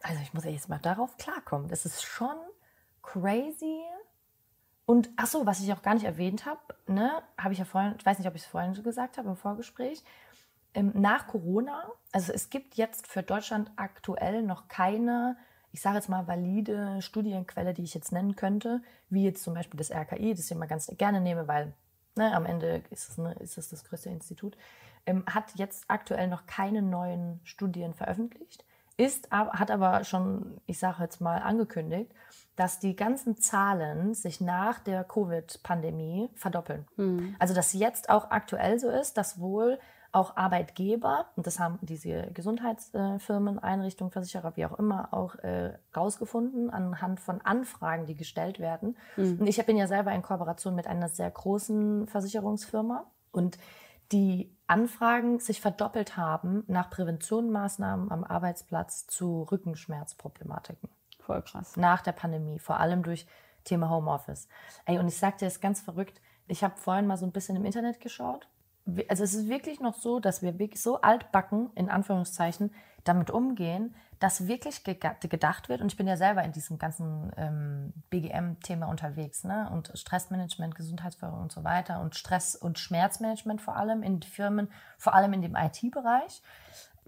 also 0.02 0.20
ich 0.22 0.32
muss 0.32 0.44
ja 0.44 0.50
jetzt 0.50 0.68
mal 0.68 0.78
darauf 0.78 1.16
klarkommen. 1.18 1.68
Das 1.68 1.84
ist 1.84 2.02
schon 2.02 2.36
crazy. 3.02 3.82
Und 4.86 5.10
ach 5.16 5.26
so, 5.26 5.46
was 5.46 5.60
ich 5.60 5.72
auch 5.72 5.82
gar 5.82 5.94
nicht 5.94 6.04
erwähnt 6.04 6.44
habe, 6.44 6.60
ne, 6.86 7.22
habe 7.38 7.52
ich 7.52 7.58
ja 7.58 7.64
vorhin, 7.64 7.94
ich 7.98 8.04
weiß 8.04 8.18
nicht, 8.18 8.28
ob 8.28 8.34
ich 8.34 8.42
es 8.42 8.48
vorhin 8.48 8.74
schon 8.74 8.84
gesagt 8.84 9.16
habe 9.16 9.30
im 9.30 9.36
Vorgespräch, 9.36 10.02
ähm, 10.74 10.92
nach 10.94 11.26
Corona, 11.26 11.84
also 12.12 12.32
es 12.32 12.50
gibt 12.50 12.74
jetzt 12.74 13.06
für 13.06 13.22
Deutschland 13.22 13.70
aktuell 13.76 14.42
noch 14.42 14.68
keine, 14.68 15.36
ich 15.72 15.80
sage 15.80 15.96
jetzt 15.96 16.08
mal, 16.08 16.26
valide 16.26 17.00
Studienquelle, 17.00 17.72
die 17.72 17.84
ich 17.84 17.94
jetzt 17.94 18.12
nennen 18.12 18.36
könnte, 18.36 18.82
wie 19.08 19.24
jetzt 19.24 19.42
zum 19.42 19.54
Beispiel 19.54 19.78
das 19.78 19.90
RKI, 19.90 20.34
das 20.34 20.46
ich 20.46 20.52
immer 20.52 20.66
ganz 20.66 20.92
gerne 20.98 21.20
nehme, 21.20 21.48
weil 21.48 21.72
ne, 22.16 22.34
am 22.34 22.44
Ende 22.44 22.82
ist 22.90 23.08
es, 23.08 23.18
ne, 23.18 23.34
ist 23.40 23.56
es 23.56 23.70
das 23.70 23.84
größte 23.84 24.10
Institut, 24.10 24.56
ähm, 25.06 25.24
hat 25.26 25.54
jetzt 25.54 25.84
aktuell 25.88 26.28
noch 26.28 26.46
keine 26.46 26.82
neuen 26.82 27.40
Studien 27.44 27.94
veröffentlicht, 27.94 28.64
ist, 28.96 29.30
hat 29.30 29.70
aber 29.70 30.04
schon, 30.04 30.60
ich 30.66 30.78
sage 30.78 31.02
jetzt 31.02 31.20
mal, 31.20 31.38
angekündigt, 31.38 32.12
dass 32.56 32.78
die 32.78 32.94
ganzen 32.94 33.36
Zahlen 33.36 34.14
sich 34.14 34.40
nach 34.40 34.78
der 34.78 35.02
Covid-Pandemie 35.02 36.30
verdoppeln. 36.34 36.86
Also 37.38 37.54
dass 37.54 37.72
jetzt 37.72 38.08
auch 38.10 38.30
aktuell 38.30 38.78
so 38.78 38.88
ist, 38.88 39.16
dass 39.16 39.40
wohl 39.40 39.78
auch 40.12 40.36
Arbeitgeber, 40.36 41.26
und 41.34 41.48
das 41.48 41.58
haben 41.58 41.80
diese 41.82 42.30
Gesundheitsfirmen, 42.32 43.58
Einrichtungen, 43.58 44.12
Versicherer, 44.12 44.56
wie 44.56 44.64
auch 44.64 44.78
immer, 44.78 45.12
auch 45.12 45.34
äh, 45.36 45.76
rausgefunden 45.96 46.70
anhand 46.70 47.18
von 47.18 47.40
Anfragen, 47.40 48.06
die 48.06 48.14
gestellt 48.14 48.60
werden. 48.60 48.96
Und 49.40 49.48
ich 49.48 49.66
bin 49.66 49.76
ja 49.76 49.88
selber 49.88 50.12
in 50.12 50.22
Kooperation 50.22 50.76
mit 50.76 50.86
einer 50.86 51.08
sehr 51.08 51.32
großen 51.32 52.06
Versicherungsfirma 52.06 53.04
und 53.32 53.58
die 54.12 54.53
Anfragen 54.66 55.40
sich 55.40 55.60
verdoppelt 55.60 56.16
haben 56.16 56.64
nach 56.66 56.90
Präventionsmaßnahmen 56.90 58.10
am 58.10 58.24
Arbeitsplatz 58.24 59.06
zu 59.06 59.42
Rückenschmerzproblematiken 59.42 60.88
Voll 61.20 61.42
krass. 61.42 61.76
nach 61.76 62.00
der 62.00 62.12
Pandemie, 62.12 62.58
vor 62.58 62.80
allem 62.80 63.02
durch 63.02 63.26
Thema 63.64 63.90
Homeoffice. 63.90 64.48
Ey, 64.84 64.98
und 64.98 65.08
ich 65.08 65.18
sagte, 65.18 65.46
es 65.46 65.54
ist 65.54 65.60
ganz 65.60 65.80
verrückt. 65.80 66.20
Ich 66.46 66.62
habe 66.62 66.76
vorhin 66.76 67.06
mal 67.06 67.16
so 67.16 67.26
ein 67.26 67.32
bisschen 67.32 67.56
im 67.56 67.64
Internet 67.64 68.00
geschaut. 68.00 68.48
Also 69.08 69.24
es 69.24 69.34
ist 69.34 69.48
wirklich 69.48 69.80
noch 69.80 69.94
so, 69.94 70.20
dass 70.20 70.42
wir 70.42 70.58
wirklich 70.58 70.82
so 70.82 71.00
altbacken, 71.00 71.70
in 71.74 71.88
Anführungszeichen, 71.88 72.70
damit 73.04 73.30
umgehen, 73.30 73.94
dass 74.18 74.46
wirklich 74.46 74.84
gedacht 74.84 75.68
wird, 75.68 75.80
und 75.80 75.88
ich 75.88 75.96
bin 75.96 76.06
ja 76.06 76.16
selber 76.16 76.42
in 76.44 76.52
diesem 76.52 76.78
ganzen 76.78 77.32
ähm, 77.36 77.92
BGM-Thema 78.10 78.86
unterwegs, 78.86 79.44
ne? 79.44 79.68
und 79.70 79.90
Stressmanagement, 79.94 80.74
Gesundheitsförderung 80.74 81.42
und 81.42 81.52
so 81.52 81.64
weiter, 81.64 82.00
und 82.00 82.14
Stress- 82.14 82.56
und 82.56 82.78
Schmerzmanagement 82.78 83.60
vor 83.60 83.76
allem 83.76 84.02
in 84.02 84.22
Firmen, 84.22 84.70
vor 84.98 85.14
allem 85.14 85.32
in 85.32 85.42
dem 85.42 85.56
IT-Bereich. 85.56 86.42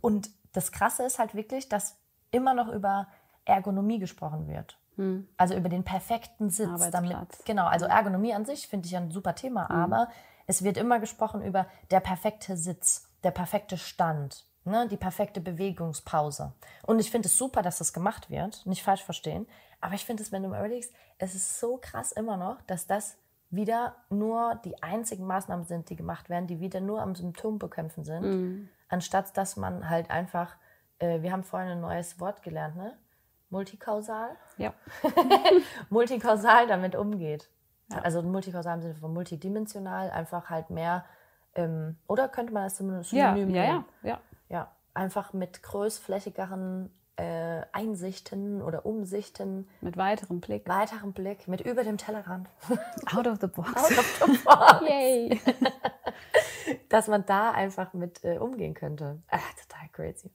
Und 0.00 0.30
das 0.52 0.72
Krasse 0.72 1.04
ist 1.04 1.18
halt 1.18 1.34
wirklich, 1.34 1.68
dass 1.68 1.96
immer 2.30 2.54
noch 2.54 2.68
über 2.68 3.08
Ergonomie 3.44 3.98
gesprochen 3.98 4.48
wird. 4.48 4.78
Also 5.36 5.54
über 5.54 5.68
den 5.68 5.84
perfekten 5.84 6.50
Sitz. 6.50 6.68
Damit, 6.90 7.16
genau, 7.44 7.66
also 7.66 7.86
Ergonomie 7.86 8.34
an 8.34 8.44
sich 8.44 8.66
finde 8.66 8.86
ich 8.86 8.92
ja 8.92 9.00
ein 9.00 9.10
super 9.10 9.34
Thema, 9.34 9.70
aber 9.70 10.08
es 10.46 10.62
wird 10.62 10.76
immer 10.76 11.00
gesprochen 11.00 11.42
über 11.42 11.66
der 11.90 12.00
perfekte 12.00 12.56
Sitz, 12.56 13.08
der 13.24 13.30
perfekte 13.30 13.76
Stand, 13.78 14.44
ne, 14.64 14.86
die 14.88 14.96
perfekte 14.96 15.40
Bewegungspause. 15.40 16.52
Und 16.86 16.98
ich 16.98 17.10
finde 17.10 17.26
es 17.28 17.36
super, 17.38 17.62
dass 17.62 17.78
das 17.78 17.92
gemacht 17.92 18.30
wird, 18.30 18.64
nicht 18.66 18.82
falsch 18.82 19.02
verstehen. 19.02 19.46
Aber 19.80 19.94
ich 19.94 20.04
finde 20.04 20.22
es, 20.22 20.32
wenn 20.32 20.42
du 20.42 20.48
mal 20.48 20.58
überlegst, 20.60 20.92
es 21.18 21.34
ist 21.34 21.58
so 21.60 21.78
krass 21.78 22.12
immer 22.12 22.36
noch, 22.36 22.60
dass 22.62 22.86
das 22.86 23.16
wieder 23.50 23.96
nur 24.10 24.56
die 24.64 24.82
einzigen 24.82 25.26
Maßnahmen 25.26 25.66
sind, 25.66 25.88
die 25.90 25.96
gemacht 25.96 26.28
werden, 26.28 26.46
die 26.46 26.60
wieder 26.60 26.80
nur 26.80 27.00
am 27.00 27.14
Symptom 27.14 27.58
bekämpfen 27.58 28.04
sind, 28.04 28.22
Mhm. 28.22 28.68
anstatt 28.88 29.36
dass 29.36 29.56
man 29.56 29.88
halt 29.88 30.10
einfach, 30.10 30.56
äh, 30.98 31.22
wir 31.22 31.30
haben 31.32 31.44
vorhin 31.44 31.70
ein 31.70 31.80
neues 31.80 32.18
Wort 32.18 32.42
gelernt, 32.42 32.76
ne? 32.76 32.98
Multikausal? 33.50 34.30
Ja. 34.56 34.74
multikausal 35.90 36.66
damit 36.66 36.96
umgeht. 36.96 37.48
Ja. 37.90 37.98
Also 37.98 38.22
multikausal 38.22 38.76
im 38.76 38.82
Sinne 38.82 38.94
von 38.96 39.12
multidimensional, 39.12 40.10
einfach 40.10 40.48
halt 40.50 40.70
mehr, 40.70 41.04
ähm, 41.54 41.96
oder 42.08 42.28
könnte 42.28 42.52
man 42.52 42.64
das 42.64 42.74
zumindest 42.76 43.12
Ja, 43.12 43.32
synonym 43.34 43.54
ja, 43.54 43.62
ja, 43.64 43.72
nehmen? 43.72 43.84
ja. 44.02 44.18
ja, 44.48 44.68
einfach 44.94 45.32
mit 45.32 45.62
größflächigeren 45.62 46.90
äh, 47.16 47.62
Einsichten 47.72 48.60
oder 48.60 48.84
Umsichten, 48.84 49.66
Mit 49.80 49.96
weiterem 49.96 50.40
Blick. 50.40 50.68
weiterem 50.68 51.12
Blick, 51.14 51.48
mit 51.48 51.62
über 51.62 51.82
dem 51.84 51.96
Tellerrand, 51.96 52.48
Out 53.16 53.26
of 53.26 53.38
the 53.40 53.46
box. 53.46 53.68
out 53.74 53.98
of 53.98 54.18
the 54.20 54.26
box, 54.44 54.80
Yay. 54.88 55.40
dass 56.90 57.08
man 57.08 57.24
da 57.24 57.52
einfach 57.52 57.94
mit 57.94 58.22
äh, 58.24 58.36
umgehen 58.38 58.74
könnte. 58.74 59.22
Ah, 59.30 59.38
total 59.62 59.88
crazy. 59.92 60.30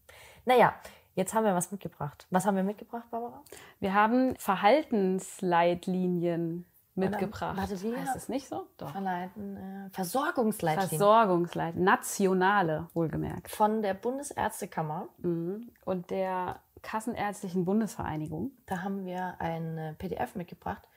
Naja, 0.46 0.74
jetzt 1.14 1.34
haben 1.36 1.44
wir 1.46 1.54
was 1.54 1.72
mitgebracht. 1.72 2.26
Was 2.32 2.46
haben 2.46 2.56
wir 2.56 2.64
mitgebracht, 2.64 3.06
Barbara? 3.12 3.44
Wir 3.80 3.94
haben 3.94 4.36
Verhaltensleitlinien 4.38 6.66
mitgebracht. 7.10 7.58
warte, 7.58 7.82
wie? 7.82 7.96
heißt 7.96 8.16
es 8.16 8.30
nicht 8.30 8.48
so? 8.48 8.68
Doch. 8.78 8.92
Verleiten, 8.92 9.58
äh, 9.58 9.90
Versorgungsleitlinien 9.92 10.90
Versorgungsleitlinien. 10.90 11.86
Nationale, 11.86 12.88
wohlgemerkt. 12.94 13.52
von 13.52 13.82
der 13.82 13.94
Bundesärztekammer. 13.94 15.08
Mhm. 15.20 15.70
Und 15.86 16.10
der 16.10 16.60
Kassenärztlichen 16.82 17.66
Bundesvereinigung. 17.66 18.52
Da 18.66 18.82
haben 18.82 19.06
wir 19.06 19.36
ein 19.40 19.78
äh, 19.78 19.94
PDF 19.94 20.36
mitgebracht 20.36 20.88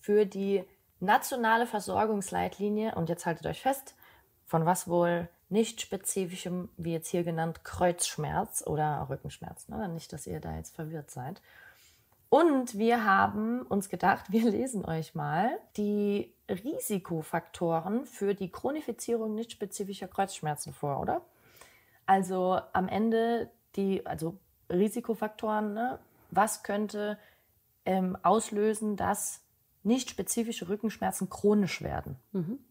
für 0.00 0.26
die 0.26 0.64
nationale 1.00 1.66
Versorgungsleitlinie. 1.66 2.94
Und 2.94 3.08
jetzt 3.08 3.26
haltet 3.26 3.46
euch 3.46 3.62
fest, 3.62 3.94
von 4.46 4.66
was 4.66 4.88
wohl 4.88 5.28
nicht 5.48 5.80
spezifischem, 5.80 6.70
wie 6.76 6.92
jetzt 6.92 7.08
hier 7.08 7.24
genannt, 7.24 7.64
Kreuzschmerz 7.64 8.64
oder 8.66 9.06
Rückenschmerz. 9.08 9.68
Ne? 9.68 9.88
Nicht, 9.88 10.12
dass 10.12 10.26
ihr 10.26 10.40
da 10.40 10.56
jetzt 10.56 10.74
verwirrt 10.74 11.10
seid. 11.10 11.42
Und 12.32 12.78
wir 12.78 13.04
haben 13.04 13.60
uns 13.60 13.90
gedacht, 13.90 14.32
wir 14.32 14.50
lesen 14.50 14.86
euch 14.86 15.14
mal 15.14 15.58
die 15.76 16.32
Risikofaktoren 16.48 18.06
für 18.06 18.32
die 18.32 18.50
Chronifizierung 18.50 19.34
nicht 19.34 19.52
spezifischer 19.52 20.08
Kreuzschmerzen 20.08 20.72
vor, 20.72 20.98
oder? 20.98 21.20
Also 22.06 22.58
am 22.72 22.88
Ende 22.88 23.50
die, 23.76 24.06
also 24.06 24.38
Risikofaktoren, 24.70 25.74
ne? 25.74 25.98
was 26.30 26.62
könnte 26.62 27.18
ähm, 27.84 28.16
auslösen, 28.22 28.96
dass 28.96 29.44
nicht 29.82 30.08
spezifische 30.08 30.70
Rückenschmerzen 30.70 31.28
chronisch 31.28 31.82
werden. 31.82 32.16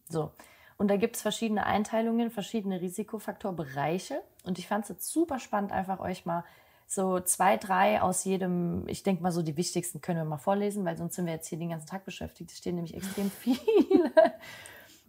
So. 0.10 0.32
Und 0.80 0.88
da 0.88 0.98
gibt 0.98 1.18
es 1.18 1.22
verschiedene 1.22 1.68
Einteilungen, 1.68 2.32
verschiedene 2.32 2.82
Risikofaktorbereiche. 2.82 4.24
Und 4.44 4.58
ich 4.58 4.68
fand 4.68 4.86
es 4.86 4.90
jetzt 4.90 5.12
super 5.12 5.38
spannend, 5.38 5.72
einfach 5.72 6.00
euch 6.00 6.26
mal 6.26 6.46
so 6.94 7.22
zwei, 7.22 7.56
drei 7.56 8.02
aus 8.02 8.26
jedem, 8.26 8.86
ich 8.90 9.02
denke 9.04 9.24
mal 9.24 9.32
so 9.32 9.42
die 9.42 9.56
wichtigsten 9.56 10.02
können 10.02 10.20
wir 10.20 10.26
mal 10.26 10.38
vorlesen, 10.38 10.84
weil 10.84 10.98
sonst 10.98 11.16
sind 11.16 11.26
wir 11.26 11.32
jetzt 11.32 11.48
hier 11.48 11.58
den 11.58 11.70
ganzen 11.70 11.88
Tag 11.88 12.04
beschäftigt. 12.04 12.52
Es 12.52 12.58
stehen 12.58 12.76
nämlich 12.76 12.94
extrem 12.94 13.32
viele. 13.40 14.12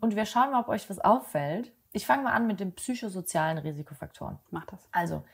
Und 0.00 0.14
wir 0.14 0.24
schauen 0.24 0.52
mal, 0.52 0.60
ob 0.60 0.68
euch 0.68 0.88
was 0.88 1.00
auffällt. 1.00 1.72
Ich 1.90 2.06
fange 2.06 2.22
mal 2.22 2.34
an 2.34 2.46
mit 2.46 2.60
den 2.60 2.72
psychosozialen 2.72 3.58
Risikofaktoren. 3.58 4.38
Mach 4.52 4.64
das. 4.66 4.78
Also, 4.92 5.24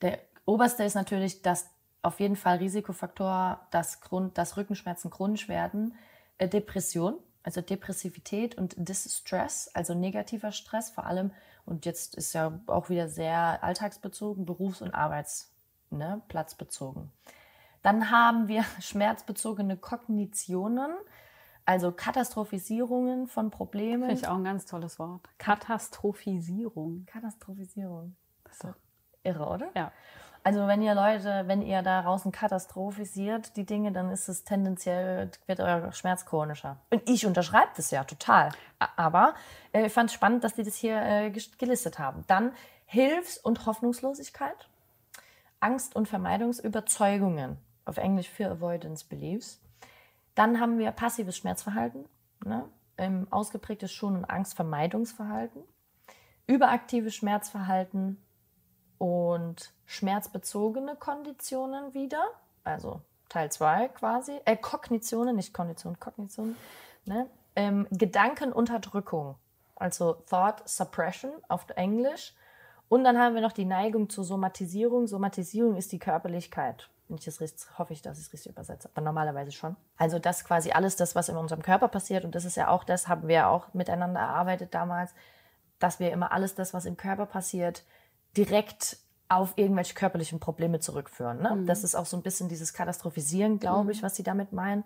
der 0.00 0.20
oberste 0.44 0.84
ist 0.84 0.94
natürlich, 0.94 1.42
dass 1.42 1.70
auf 2.02 2.20
jeden 2.20 2.36
Fall 2.36 2.58
Risikofaktor, 2.58 3.66
dass, 3.72 4.00
Grund, 4.00 4.38
dass 4.38 4.56
Rückenschmerzen 4.56 5.10
chronisch 5.10 5.48
werden, 5.48 5.96
äh, 6.38 6.48
Depression, 6.48 7.16
also 7.42 7.60
Depressivität 7.62 8.56
und 8.56 8.76
Distress, 8.78 9.72
also 9.74 9.92
negativer 9.92 10.52
Stress 10.52 10.88
vor 10.88 11.04
allem. 11.04 11.32
Und 11.64 11.84
jetzt 11.84 12.14
ist 12.14 12.32
ja 12.32 12.60
auch 12.68 12.90
wieder 12.90 13.08
sehr 13.08 13.64
alltagsbezogen, 13.64 14.46
berufs- 14.46 14.82
und 14.82 14.94
arbeitsplatzbezogen. 16.02 17.10
Dann 17.82 18.10
haben 18.10 18.48
wir 18.48 18.64
schmerzbezogene 18.80 19.76
Kognitionen, 19.76 20.90
also 21.64 21.92
Katastrophisierungen 21.92 23.26
von 23.26 23.50
Problemen. 23.50 24.02
Finde 24.08 24.14
ich 24.20 24.28
auch 24.28 24.36
ein 24.36 24.44
ganz 24.44 24.66
tolles 24.66 24.98
Wort. 24.98 25.28
Katastrophisierung. 25.38 27.06
Katastrophisierung. 27.06 28.16
Das 28.44 28.52
ist 28.54 28.64
doch, 28.64 28.74
Irre, 29.22 29.46
oder? 29.46 29.68
ja. 29.74 29.92
Also 30.44 30.68
wenn 30.68 30.80
ihr 30.80 30.94
Leute, 30.94 31.42
wenn 31.48 31.60
ihr 31.60 31.82
da 31.82 32.02
draußen 32.02 32.30
katastrophisiert 32.30 33.56
die 33.56 33.66
Dinge, 33.66 33.90
dann 33.90 34.12
ist 34.12 34.28
es 34.28 34.44
tendenziell, 34.44 35.28
wird 35.46 35.58
euer 35.58 35.90
Schmerz 35.90 36.24
chronischer. 36.24 36.76
Und 36.90 37.02
ich 37.10 37.26
unterschreibe 37.26 37.70
das 37.76 37.90
ja 37.90 38.04
total. 38.04 38.50
A- 38.78 38.88
Aber 38.96 39.34
äh, 39.72 39.86
ich 39.86 39.92
fand 39.92 40.10
es 40.10 40.14
spannend, 40.14 40.44
dass 40.44 40.54
die 40.54 40.62
das 40.62 40.76
hier 40.76 41.02
äh, 41.02 41.30
gelistet 41.58 41.98
haben. 41.98 42.22
Dann 42.28 42.52
Hilfs- 42.84 43.38
und 43.38 43.66
Hoffnungslosigkeit, 43.66 44.68
Angst- 45.66 45.96
und 45.96 46.06
Vermeidungsüberzeugungen, 46.06 47.58
auf 47.84 47.96
Englisch 47.96 48.28
Fear 48.28 48.52
Avoidance 48.52 49.04
Beliefs. 49.06 49.60
Dann 50.34 50.60
haben 50.60 50.78
wir 50.78 50.90
passives 50.92 51.36
Schmerzverhalten, 51.36 52.04
ne? 52.44 52.68
ausgeprägtes 53.30 53.92
Schon- 53.92 54.16
und 54.16 54.24
Angstvermeidungsverhalten, 54.24 55.62
überaktives 56.46 57.14
Schmerzverhalten, 57.14 58.18
und 58.98 59.72
schmerzbezogene 59.84 60.96
Konditionen 60.96 61.94
wieder, 61.94 62.22
also 62.64 63.00
Teil 63.28 63.50
2 63.50 63.88
quasi, 63.88 64.38
äh, 64.44 64.56
Kognitionen, 64.56 65.36
nicht 65.36 65.52
Konditionen, 65.52 66.00
Kognitionen, 66.00 66.56
ne? 67.04 67.28
ähm, 67.56 67.86
Gedankenunterdrückung, 67.90 69.36
also 69.74 70.14
Thought 70.28 70.68
Suppression 70.68 71.32
auf 71.48 71.66
Englisch. 71.70 72.34
Und 72.88 73.04
dann 73.04 73.18
haben 73.18 73.34
wir 73.34 73.42
noch 73.42 73.52
die 73.52 73.64
Neigung 73.64 74.08
zur 74.08 74.24
Somatisierung. 74.24 75.06
Somatisierung 75.06 75.76
ist 75.76 75.92
die 75.92 75.98
Körperlichkeit. 75.98 76.88
Wenn 77.08 77.18
ich 77.18 77.24
das 77.24 77.40
richtig, 77.40 77.66
hoffe 77.78 77.92
ich, 77.92 78.02
dass 78.02 78.18
ich 78.18 78.26
es 78.26 78.32
richtig 78.32 78.52
übersetze, 78.52 78.88
aber 78.92 79.00
normalerweise 79.00 79.52
schon. 79.52 79.76
Also 79.96 80.18
das 80.18 80.44
quasi 80.44 80.72
alles 80.72 80.96
das, 80.96 81.14
was 81.14 81.28
in 81.28 81.36
unserem 81.36 81.62
Körper 81.62 81.88
passiert. 81.88 82.24
Und 82.24 82.34
das 82.34 82.44
ist 82.44 82.56
ja 82.56 82.68
auch 82.68 82.84
das, 82.84 83.06
haben 83.06 83.28
wir 83.28 83.48
auch 83.48 83.72
miteinander 83.74 84.20
erarbeitet 84.20 84.74
damals, 84.74 85.14
dass 85.78 86.00
wir 86.00 86.10
immer 86.12 86.32
alles 86.32 86.54
das, 86.54 86.74
was 86.74 86.84
im 86.84 86.96
Körper 86.96 87.26
passiert, 87.26 87.84
direkt 88.36 88.98
auf 89.28 89.54
irgendwelche 89.56 89.94
körperlichen 89.94 90.40
Probleme 90.40 90.80
zurückführen. 90.80 91.42
Ne? 91.42 91.64
Das 91.66 91.84
ist 91.84 91.94
auch 91.94 92.06
so 92.06 92.16
ein 92.16 92.22
bisschen 92.22 92.48
dieses 92.48 92.72
Katastrophisieren, 92.72 93.58
glaube 93.58 93.92
ich, 93.92 94.02
was 94.02 94.16
sie 94.16 94.22
damit 94.22 94.52
meinen. 94.52 94.84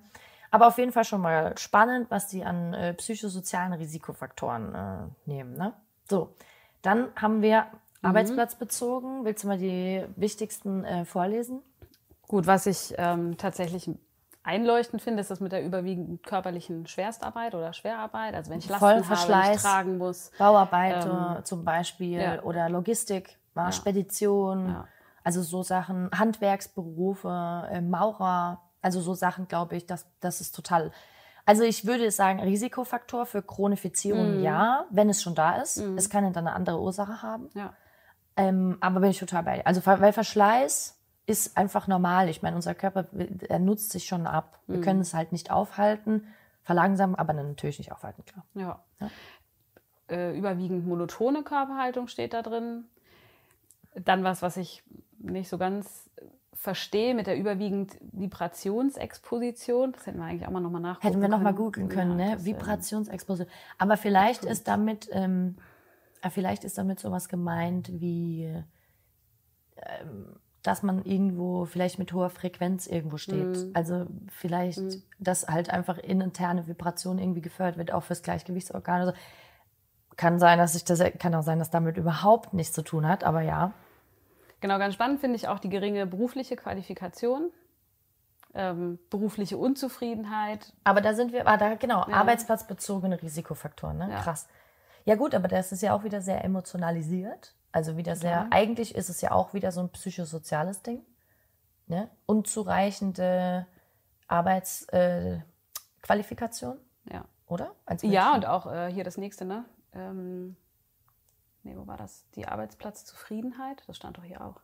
Aber 0.50 0.66
auf 0.66 0.78
jeden 0.78 0.92
Fall 0.92 1.04
schon 1.04 1.20
mal 1.20 1.56
spannend, 1.58 2.10
was 2.10 2.30
sie 2.30 2.44
an 2.44 2.74
äh, 2.74 2.94
psychosozialen 2.94 3.72
Risikofaktoren 3.74 4.74
äh, 4.74 5.30
nehmen. 5.30 5.56
Ne? 5.56 5.74
So, 6.08 6.34
dann 6.82 7.08
haben 7.16 7.42
wir 7.42 7.66
arbeitsplatzbezogen. 8.02 9.24
Willst 9.24 9.44
du 9.44 9.48
mal 9.48 9.58
die 9.58 10.04
wichtigsten 10.16 10.84
äh, 10.84 11.04
vorlesen? 11.04 11.62
Gut, 12.28 12.46
was 12.46 12.66
ich 12.66 12.94
ähm, 12.96 13.36
tatsächlich 13.36 13.90
einleuchtend 14.42 15.02
finde, 15.02 15.20
ist 15.20 15.30
das 15.30 15.40
mit 15.40 15.52
der 15.52 15.64
überwiegend 15.64 16.22
körperlichen 16.22 16.86
Schwerstarbeit 16.86 17.54
oder 17.54 17.72
Schwerarbeit. 17.72 18.34
Also 18.34 18.50
wenn 18.50 18.58
ich 18.58 18.68
Lasten 18.68 19.08
habe, 19.08 19.52
ich 19.54 19.60
tragen 19.60 19.98
muss. 19.98 20.30
Bauarbeiter 20.38 21.40
zum 21.44 21.64
Beispiel 21.64 22.20
ja. 22.20 22.42
oder 22.42 22.68
Logistik, 22.68 23.38
ja. 23.54 23.70
Spedition, 23.72 24.68
Ja. 24.68 24.88
also 25.24 25.42
so 25.42 25.62
Sachen, 25.62 26.10
Handwerksberufe, 26.16 27.68
äh, 27.70 27.80
Maurer, 27.80 28.62
also 28.80 29.00
so 29.00 29.14
Sachen, 29.14 29.46
glaube 29.48 29.76
ich, 29.76 29.86
das, 29.86 30.06
das 30.20 30.40
ist 30.40 30.54
total. 30.54 30.90
Also 31.44 31.64
ich 31.64 31.86
würde 31.86 32.10
sagen, 32.10 32.40
Risikofaktor 32.40 33.26
für 33.26 33.42
Chronifizierung 33.42 34.38
Mhm. 34.38 34.42
ja, 34.42 34.84
wenn 34.90 35.10
es 35.10 35.22
schon 35.22 35.34
da 35.34 35.56
ist. 35.56 35.78
Es 35.78 36.08
kann 36.08 36.24
dann 36.32 36.46
eine 36.46 36.54
andere 36.56 36.80
Ursache 36.80 37.22
haben. 37.22 37.50
Ja. 37.54 37.74
Ähm, 38.40 38.78
aber 38.80 39.00
bin 39.00 39.10
ich 39.10 39.18
total 39.18 39.42
bei 39.42 39.56
dir. 39.56 39.66
Also 39.66 39.84
weil 39.84 40.12
Verschleiß 40.12 40.98
ist 41.26 41.56
einfach 41.56 41.86
normal. 41.86 42.28
Ich 42.28 42.42
meine, 42.42 42.56
unser 42.56 42.74
Körper, 42.74 43.06
er 43.48 43.58
nutzt 43.58 43.90
sich 43.90 44.06
schon 44.06 44.26
ab. 44.26 44.58
Wir 44.66 44.80
können 44.80 45.00
es 45.00 45.14
halt 45.14 45.30
nicht 45.32 45.50
aufhalten, 45.50 46.26
verlangsamen, 46.62 47.14
aber 47.14 47.32
natürlich 47.32 47.78
nicht 47.78 47.92
aufhalten, 47.92 48.24
klar. 48.24 48.44
Ja. 48.54 48.82
Ja. 49.00 49.10
Äh, 50.08 50.36
überwiegend 50.36 50.86
monotone 50.86 51.42
Körperhaltung 51.42 52.08
steht 52.08 52.32
da 52.34 52.42
drin. 52.42 52.84
Dann 53.94 54.24
was, 54.24 54.42
was 54.42 54.56
ich 54.56 54.82
nicht 55.18 55.48
so 55.48 55.58
ganz 55.58 56.10
verstehe 56.52 57.14
mit 57.14 57.26
der 57.26 57.38
überwiegend 57.38 57.96
Vibrationsexposition. 58.12 59.92
Das 59.92 60.06
hätten 60.06 60.18
wir 60.18 60.24
eigentlich 60.26 60.46
auch 60.46 60.52
mal 60.52 60.60
nochmal 60.60 60.82
nachgucken 60.82 61.06
Hätten 61.06 61.22
wir 61.22 61.28
noch 61.28 61.40
mal 61.40 61.54
können. 61.54 61.64
googeln 61.64 61.88
können, 61.88 62.18
Ja, 62.18 62.34
ne? 62.36 62.44
Vibrationsexposition. 62.44 63.52
Aber 63.78 63.96
vielleicht 63.96 64.44
ist 64.44 64.68
damit, 64.68 65.08
ähm, 65.12 65.56
äh, 65.58 65.62
vielleicht 66.28 66.64
ist 66.64 66.76
damit 66.76 67.00
sowas 67.00 67.28
gemeint 67.28 67.88
wie, 68.00 68.44
ähm, 69.76 70.36
dass 70.62 70.82
man 70.82 71.04
irgendwo 71.04 71.64
vielleicht 71.64 71.98
mit 71.98 72.12
hoher 72.12 72.28
Frequenz 72.28 72.86
irgendwo 72.86 73.16
steht. 73.16 73.56
Mhm. 73.56 73.70
Also 73.72 74.06
vielleicht, 74.28 74.82
dass 75.18 75.48
halt 75.48 75.70
einfach 75.70 75.96
interne 75.96 76.66
Vibration 76.66 77.18
irgendwie 77.18 77.40
gefördert 77.40 77.78
wird, 77.78 77.92
auch 77.92 78.02
fürs 78.02 78.22
Gleichgewichtsorgan. 78.22 79.00
Also 79.00 79.12
kann 80.16 80.38
sein, 80.38 80.58
dass 80.58 80.74
ich 80.74 80.84
das, 80.84 81.02
kann 81.18 81.34
auch 81.34 81.42
sein, 81.42 81.58
dass 81.58 81.70
damit 81.70 81.96
überhaupt 81.96 82.52
nichts 82.52 82.74
zu 82.74 82.82
tun 82.82 83.08
hat, 83.08 83.24
aber 83.24 83.40
ja. 83.40 83.72
Genau, 84.60 84.78
ganz 84.78 84.92
spannend 84.92 85.20
finde 85.20 85.36
ich 85.36 85.48
auch 85.48 85.58
die 85.58 85.70
geringe 85.70 86.06
berufliche 86.06 86.56
Qualifikation 86.56 87.50
ähm, 88.54 88.98
berufliche 89.10 89.56
Unzufriedenheit. 89.56 90.72
Aber 90.84 91.00
da 91.00 91.14
sind 91.14 91.32
wir, 91.32 91.46
ah, 91.46 91.56
da, 91.56 91.74
genau, 91.74 92.04
ja. 92.08 92.14
arbeitsplatzbezogene 92.14 93.22
Risikofaktoren, 93.22 93.98
ne? 93.98 94.10
Ja. 94.10 94.20
Krass. 94.20 94.48
Ja 95.04 95.16
gut, 95.16 95.34
aber 95.34 95.48
das 95.48 95.72
ist 95.72 95.82
ja 95.82 95.94
auch 95.94 96.04
wieder 96.04 96.20
sehr 96.20 96.44
emotionalisiert. 96.44 97.54
Also 97.72 97.96
wieder 97.96 98.14
sehr, 98.16 98.30
ja. 98.30 98.46
eigentlich 98.50 98.94
ist 98.94 99.08
es 99.08 99.20
ja 99.20 99.32
auch 99.32 99.54
wieder 99.54 99.72
so 99.72 99.80
ein 99.80 99.88
psychosoziales 99.90 100.82
Ding. 100.82 101.04
Ne? 101.86 102.10
Unzureichende 102.26 103.66
Arbeitsqualifikation. 104.26 106.78
Äh, 107.06 107.14
ja. 107.14 107.24
Oder? 107.46 107.74
ja, 108.02 108.34
und 108.34 108.46
auch 108.46 108.72
äh, 108.72 108.92
hier 108.92 109.02
das 109.02 109.16
nächste, 109.16 109.44
ne? 109.44 109.64
Ähm, 109.92 110.54
nee, 111.64 111.76
wo 111.76 111.88
war 111.88 111.96
das? 111.96 112.24
Die 112.36 112.46
Arbeitsplatzzufriedenheit, 112.46 113.82
das 113.88 113.96
stand 113.96 114.18
doch 114.18 114.24
hier 114.24 114.40
auch. 114.40 114.60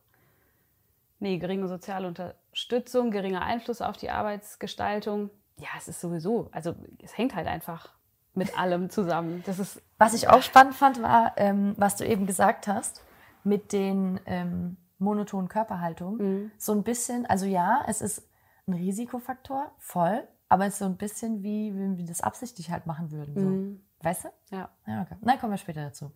Nee, 1.19 1.37
geringe 1.37 1.67
soziale 1.67 2.07
Unterstützung, 2.07 3.11
geringer 3.11 3.41
Einfluss 3.41 3.81
auf 3.81 3.97
die 3.97 4.09
Arbeitsgestaltung. 4.09 5.29
Ja, 5.57 5.67
es 5.77 5.89
ist 5.89 5.99
sowieso, 5.99 6.47
also 6.51 6.75
es 7.01 7.17
hängt 7.17 7.35
halt 7.35 7.47
einfach 7.47 7.89
mit 8.37 8.57
allem 8.57 8.89
zusammen. 8.89 9.43
Das 9.45 9.59
ist 9.59 9.81
was 9.97 10.13
ich 10.13 10.29
auch 10.29 10.41
spannend 10.41 10.75
fand, 10.75 11.01
war, 11.01 11.33
ähm, 11.37 11.73
was 11.77 11.95
du 11.95 12.05
eben 12.05 12.27
gesagt 12.27 12.67
hast, 12.67 13.03
mit 13.43 13.73
den 13.73 14.19
ähm, 14.25 14.77
monotonen 14.99 15.49
Körperhaltungen. 15.49 16.17
Mhm. 16.17 16.51
So 16.57 16.73
ein 16.73 16.83
bisschen, 16.83 17.25
also 17.25 17.45
ja, 17.45 17.83
es 17.87 18.01
ist 18.01 18.29
ein 18.67 18.73
Risikofaktor, 18.73 19.71
voll, 19.79 20.27
aber 20.49 20.65
es 20.65 20.73
ist 20.73 20.79
so 20.79 20.85
ein 20.85 20.97
bisschen 20.97 21.43
wie, 21.43 21.73
wenn 21.73 21.97
wir 21.97 22.05
das 22.05 22.21
absichtlich 22.21 22.69
halt 22.71 22.85
machen 22.85 23.11
würden. 23.11 23.33
So. 23.35 23.41
Mhm. 23.41 23.81
Weißt 24.01 24.25
du? 24.25 24.55
Ja. 24.55 24.69
Ja, 24.85 25.01
okay. 25.01 25.15
Na, 25.21 25.37
kommen 25.37 25.53
wir 25.53 25.57
später 25.57 25.83
dazu. 25.83 26.11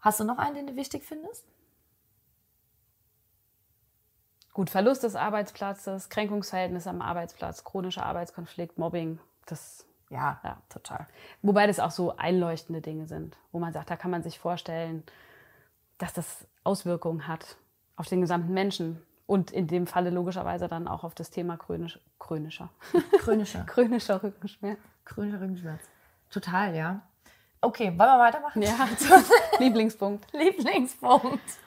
Hast 0.00 0.20
du 0.20 0.24
noch 0.24 0.38
einen, 0.38 0.54
den 0.54 0.66
du 0.68 0.76
wichtig 0.76 1.04
findest? 1.04 1.44
Gut, 4.52 4.70
Verlust 4.70 5.02
des 5.02 5.16
Arbeitsplatzes, 5.16 6.08
Kränkungsverhältnis 6.08 6.86
am 6.86 7.02
Arbeitsplatz, 7.02 7.64
chronischer 7.64 8.04
Arbeitskonflikt, 8.04 8.78
Mobbing, 8.78 9.18
das 9.46 9.86
ja, 10.10 10.40
ja, 10.42 10.58
total. 10.68 11.06
Wobei 11.40 11.66
das 11.66 11.78
auch 11.78 11.92
so 11.92 12.16
einleuchtende 12.16 12.80
Dinge 12.80 13.06
sind, 13.06 13.36
wo 13.52 13.60
man 13.60 13.72
sagt, 13.72 13.90
da 13.90 13.96
kann 13.96 14.10
man 14.10 14.22
sich 14.22 14.38
vorstellen, 14.38 15.04
dass 15.98 16.12
das 16.12 16.46
Auswirkungen 16.64 17.28
hat 17.28 17.56
auf 17.96 18.08
den 18.08 18.20
gesamten 18.20 18.52
Menschen. 18.52 19.00
Und 19.26 19.52
in 19.52 19.68
dem 19.68 19.86
Falle 19.86 20.10
logischerweise 20.10 20.66
dann 20.66 20.88
auch 20.88 21.04
auf 21.04 21.14
das 21.14 21.30
Thema 21.30 21.56
chronisch, 21.56 22.00
chronischer. 22.18 22.70
Chronischer. 23.20 23.62
chronischer 23.66 24.20
Rückenschmerz. 24.20 24.80
Chronischer 25.04 25.40
Rückenschmerz. 25.40 25.88
Total, 26.30 26.74
ja. 26.74 27.02
Okay, 27.60 27.86
wollen 27.86 27.98
wir 27.98 28.18
weitermachen? 28.18 28.62
Ja. 28.62 28.88
Lieblingspunkt. 29.60 30.26
Lieblingspunkt. 30.32 31.58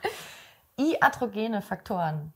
Iatrogene 0.78 1.62
Faktoren. 1.62 2.34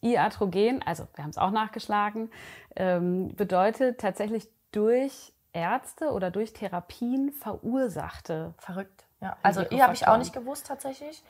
Iatrogen, 0.00 0.82
also 0.82 1.06
wir 1.14 1.22
haben 1.22 1.30
es 1.30 1.38
auch 1.38 1.50
nachgeschlagen, 1.50 2.30
ähm, 2.74 3.34
bedeutet 3.36 4.00
tatsächlich 4.00 4.48
durch 4.72 5.32
Ärzte 5.52 6.12
oder 6.12 6.30
durch 6.30 6.52
Therapien 6.52 7.32
verursachte. 7.32 8.54
Verrückt. 8.58 9.04
Ja. 9.20 9.36
Also 9.42 9.62
ihr 9.70 9.82
habe 9.82 9.94
ich 9.94 10.06
auch 10.06 10.18
nicht 10.18 10.32
gewusst 10.32 10.66
tatsächlich. 10.66 11.22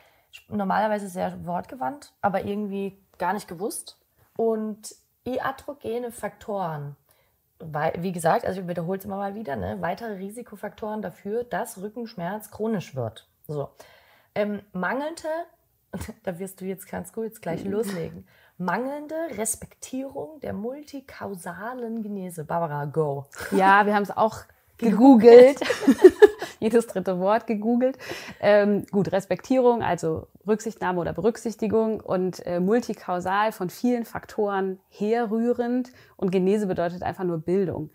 Normalerweise 0.48 1.08
sehr 1.08 1.46
wortgewandt, 1.46 2.12
aber 2.20 2.44
irgendwie 2.44 2.98
gar 3.16 3.32
nicht 3.32 3.48
gewusst. 3.48 3.98
Und 4.36 4.94
iatrogene 5.24 6.12
Faktoren, 6.12 6.96
wie 7.98 8.12
gesagt, 8.12 8.44
also 8.44 8.60
ich 8.60 8.68
wiederhole 8.68 8.98
es 8.98 9.04
immer 9.04 9.16
mal 9.16 9.34
wieder, 9.34 9.56
ne, 9.56 9.80
weitere 9.80 10.14
Risikofaktoren 10.14 11.02
dafür, 11.02 11.44
dass 11.44 11.78
Rückenschmerz 11.78 12.50
chronisch 12.50 12.94
wird. 12.94 13.28
So. 13.46 13.70
Ähm, 14.34 14.62
mangelnde, 14.72 15.28
da 16.22 16.38
wirst 16.38 16.60
du 16.60 16.66
jetzt, 16.66 16.86
kannst 16.86 17.16
du 17.16 17.24
jetzt 17.24 17.42
gleich 17.42 17.64
loslegen, 17.64 18.28
mangelnde 18.58 19.14
Respektierung 19.36 20.40
der 20.40 20.52
multikausalen 20.52 22.02
Genese. 22.02 22.44
Barbara, 22.44 22.84
go. 22.86 23.26
Ja, 23.52 23.86
wir 23.86 23.94
haben 23.94 24.02
es 24.02 24.16
auch 24.16 24.38
gegoogelt. 24.78 25.60
Jedes 26.60 26.88
dritte 26.88 27.20
Wort 27.20 27.46
gegoogelt. 27.46 27.98
Ähm, 28.40 28.84
gut, 28.90 29.12
Respektierung, 29.12 29.82
also 29.82 30.26
Rücksichtnahme 30.46 31.00
oder 31.00 31.12
Berücksichtigung 31.12 32.00
und 32.00 32.44
äh, 32.46 32.58
multikausal 32.58 33.52
von 33.52 33.70
vielen 33.70 34.04
Faktoren 34.04 34.80
herrührend 34.88 35.92
und 36.16 36.32
Genese 36.32 36.66
bedeutet 36.66 37.04
einfach 37.04 37.22
nur 37.22 37.38
Bildung. 37.38 37.90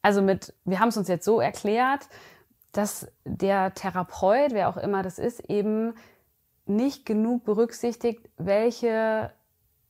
Also 0.00 0.22
mit, 0.22 0.54
wir 0.64 0.80
haben 0.80 0.88
es 0.88 0.96
uns 0.96 1.08
jetzt 1.08 1.26
so 1.26 1.40
erklärt, 1.40 2.08
dass 2.72 3.06
der 3.24 3.74
Therapeut, 3.74 4.52
wer 4.52 4.68
auch 4.68 4.76
immer 4.78 5.02
das 5.02 5.18
ist, 5.18 5.40
eben 5.50 5.94
nicht 6.64 7.04
genug 7.04 7.44
berücksichtigt, 7.44 8.28
welche 8.38 9.32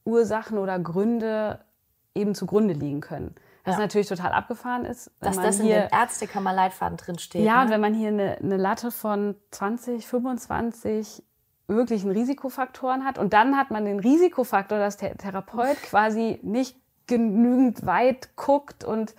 Ursachen 0.07 0.59
oder 0.59 0.79
Gründe 0.79 1.61
eben 2.15 2.35
zugrunde 2.35 2.75
liegen 2.75 3.01
können. 3.01 3.35
Was 3.65 3.75
ja. 3.75 3.81
natürlich 3.81 4.07
total 4.07 4.33
abgefahren 4.33 4.85
ist. 4.85 5.11
Dass 5.21 5.37
das 5.37 5.59
in 5.59 5.67
dem 5.67 5.89
Ärztekammerleitfaden 5.91 6.97
drin 6.97 7.19
steht. 7.19 7.45
Ja, 7.45 7.57
ne? 7.57 7.65
und 7.65 7.71
wenn 7.71 7.81
man 7.81 7.95
hier 7.95 8.09
eine, 8.09 8.39
eine 8.39 8.57
Latte 8.57 8.91
von 8.91 9.35
20, 9.51 10.07
25 10.07 11.23
wirklichen 11.69 12.13
Risikofaktoren 12.13 13.05
hat 13.05 13.19
und 13.19 13.33
dann 13.33 13.57
hat 13.57 13.73
man 13.73 13.85
den 13.85 13.99
Risikofaktor, 13.99 14.79
dass 14.79 14.97
der 14.97 15.17
Therapeut 15.17 15.83
quasi 15.83 16.39
nicht 16.43 16.77
genügend 17.09 17.85
weit 17.87 18.37
guckt 18.37 18.85
und 18.85 19.15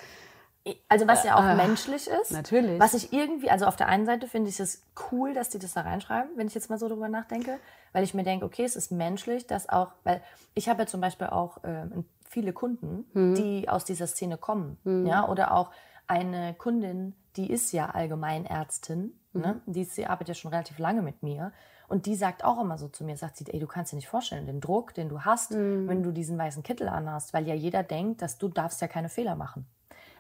also 0.88 1.08
was 1.08 1.24
ja 1.24 1.36
auch 1.36 1.44
äh, 1.44 1.56
menschlich 1.56 2.08
ist. 2.08 2.32
Natürlich. 2.32 2.80
Was 2.80 2.94
ich 2.94 3.14
irgendwie, 3.14 3.50
also 3.50 3.66
auf 3.66 3.76
der 3.76 3.88
einen 3.88 4.06
Seite 4.06 4.28
finde 4.28 4.50
ich 4.50 4.60
es 4.60 4.84
cool, 5.12 5.34
dass 5.34 5.50
die 5.50 5.60
das 5.60 5.74
da 5.74 5.82
reinschreiben, 5.82 6.32
wenn 6.36 6.48
ich 6.48 6.56
jetzt 6.56 6.70
mal 6.70 6.78
so 6.78 6.88
drüber 6.88 7.10
nachdenke, 7.10 7.60
weil 7.94 8.04
ich 8.04 8.14
mir 8.14 8.24
denke, 8.24 8.46
okay, 8.46 8.64
es 8.64 8.76
ist 8.76 8.92
menschlich, 8.92 9.48
dass 9.48 9.70
auch, 9.70 9.92
weil 10.04 10.22
ich 10.54 10.70
habe 10.70 10.84
ja 10.84 10.88
zum 10.88 11.02
Beispiel 11.02 11.28
auch 11.28 11.64
äh, 11.64 11.86
viele 12.28 12.54
Kunden, 12.54 13.06
mhm. 13.14 13.36
die 13.36 13.70
aus 13.70 13.86
dieser 13.86 14.08
Szene 14.08 14.38
kommen, 14.38 14.78
mhm. 14.84 15.06
ja, 15.06 15.28
oder 15.28 15.54
auch 15.54 15.72
eine 16.08 16.54
Kundin, 16.54 17.16
die 17.36 17.52
ist 17.52 17.72
ja 17.72 17.90
Allgemeinärztin, 17.90 19.14
mhm. 19.34 19.42
ne? 19.42 19.62
die, 19.66 19.84
sie 19.84 20.06
arbeitet 20.06 20.30
ja 20.30 20.34
schon 20.36 20.52
relativ 20.52 20.80
lange 20.80 21.02
mit 21.02 21.24
mir 21.24 21.52
und 21.88 22.06
die 22.06 22.16
sagt 22.16 22.44
auch 22.44 22.62
immer 22.62 22.78
so 22.78 22.90
zu 22.90 23.04
mir, 23.04 23.16
sagt 23.16 23.38
sie, 23.38 23.46
ey, 23.48 23.60
du 23.60 23.68
kannst 23.68 23.92
dir 23.92 23.96
nicht 23.96 24.10
vorstellen, 24.10 24.46
den 24.46 24.60
Druck, 24.60 24.94
den 24.94 25.10
du 25.10 25.22
hast, 25.22 25.52
mhm. 25.52 25.88
wenn 25.88 26.04
du 26.04 26.12
diesen 26.12 26.38
weißen 26.38 26.64
Kittel 26.64 26.90
anhast, 26.90 27.34
weil 27.34 27.48
ja 27.48 27.56
jeder 27.56 27.84
denkt, 27.84 28.22
dass 28.22 28.38
du 28.38 28.50
darfst 28.50 28.82
ja 28.82 28.88
keine 28.88 29.10
Fehler 29.10 29.36
machen. 29.36 29.66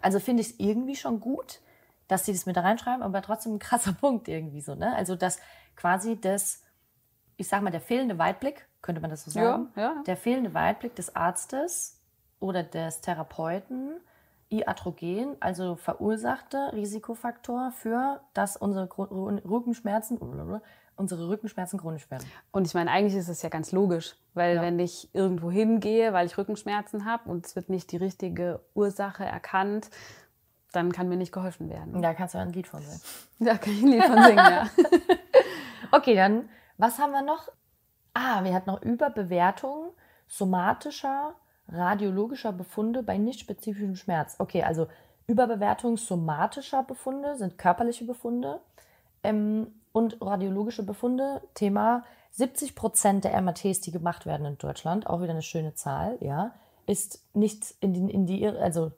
Also 0.01 0.19
finde 0.19 0.41
ich 0.41 0.51
es 0.51 0.59
irgendwie 0.59 0.95
schon 0.95 1.19
gut, 1.19 1.61
dass 2.07 2.25
sie 2.25 2.31
das 2.31 2.45
mit 2.45 2.55
da 2.55 2.61
reinschreiben, 2.61 3.03
aber 3.03 3.21
trotzdem 3.21 3.55
ein 3.55 3.59
krasser 3.59 3.93
Punkt 3.99 4.27
irgendwie 4.27 4.61
so, 4.61 4.75
ne? 4.75 4.95
Also, 4.95 5.15
dass 5.15 5.39
quasi 5.75 6.19
das, 6.19 6.63
ich 7.37 7.47
sag 7.47 7.61
mal, 7.61 7.71
der 7.71 7.81
fehlende 7.81 8.17
Weitblick, 8.17 8.67
könnte 8.81 9.01
man 9.01 9.09
das 9.09 9.23
so 9.23 9.31
sagen, 9.31 9.69
ja, 9.75 9.81
ja. 9.81 10.03
der 10.05 10.17
fehlende 10.17 10.53
Weitblick 10.53 10.95
des 10.95 11.15
Arztes 11.15 12.01
oder 12.39 12.63
des 12.63 13.01
Therapeuten, 13.01 13.99
Iatrogen, 14.49 15.35
also 15.41 15.75
verursachte 15.75 16.71
Risikofaktor 16.73 17.71
für, 17.71 18.21
dass 18.33 18.55
unsere 18.55 18.87
Rückenschmerzen 18.97 20.17
unsere 20.97 21.29
Rückenschmerzen 21.29 21.79
chronisch 21.79 22.09
werden. 22.11 22.27
Und 22.51 22.67
ich 22.67 22.73
meine, 22.73 22.91
eigentlich 22.91 23.15
ist 23.15 23.29
es 23.29 23.41
ja 23.41 23.49
ganz 23.49 23.71
logisch, 23.71 24.15
weil 24.33 24.55
ja. 24.55 24.61
wenn 24.61 24.79
ich 24.79 25.09
irgendwo 25.13 25.49
hingehe, 25.49 26.11
weil 26.11 26.25
ich 26.25 26.37
Rückenschmerzen 26.37 27.05
habe 27.05 27.29
und 27.29 27.45
es 27.45 27.55
wird 27.55 27.69
nicht 27.69 27.91
die 27.91 27.97
richtige 27.97 28.59
Ursache 28.73 29.23
erkannt, 29.23 29.89
dann 30.71 30.91
kann 30.91 31.07
mir 31.07 31.17
nicht 31.17 31.31
geholfen 31.31 31.69
werden. 31.69 32.01
Da 32.01 32.13
kannst 32.13 32.35
du 32.35 32.39
ein 32.39 32.51
Lied 32.51 32.67
von 32.67 32.81
singen. 32.81 33.01
Da 33.39 33.57
kann 33.57 33.73
ich 33.73 33.83
ein 33.83 33.87
Lied 33.87 34.03
von 34.03 34.23
singen, 34.23 34.37
ja. 34.37 34.69
okay, 35.91 36.15
dann, 36.15 36.49
was 36.77 36.99
haben 36.99 37.11
wir 37.11 37.21
noch? 37.21 37.49
Ah, 38.13 38.43
wir 38.43 38.53
hatten 38.53 38.69
noch 38.69 38.81
Überbewertung 38.81 39.91
somatischer, 40.27 41.35
radiologischer 41.69 42.51
Befunde 42.51 43.03
bei 43.03 43.17
nicht 43.17 43.39
spezifischem 43.39 43.95
Schmerz. 43.95 44.35
Okay, 44.39 44.63
also 44.63 44.87
Überbewertung 45.27 45.97
somatischer 45.97 46.83
Befunde 46.83 47.35
sind 47.35 47.57
körperliche 47.57 48.05
Befunde. 48.05 48.61
Ähm, 49.23 49.67
und 49.97 50.21
radiologische 50.21 50.83
Befunde, 50.83 51.41
Thema 51.55 52.03
70 52.29 52.75
Prozent 52.75 53.23
der 53.23 53.41
MRTs, 53.41 53.81
die 53.81 53.89
gemacht 53.91 54.27
werden 54.27 54.45
in 54.45 54.57
Deutschland, 54.59 55.07
auch 55.07 55.23
wieder 55.23 55.31
eine 55.31 55.41
schöne 55.41 55.73
Zahl, 55.73 56.19
ja, 56.21 56.53
ist 56.85 57.25
nicht 57.33 57.73
in 57.79 57.93
die, 57.93 58.13
in 58.13 58.27
die 58.27 58.47
also 58.47 58.91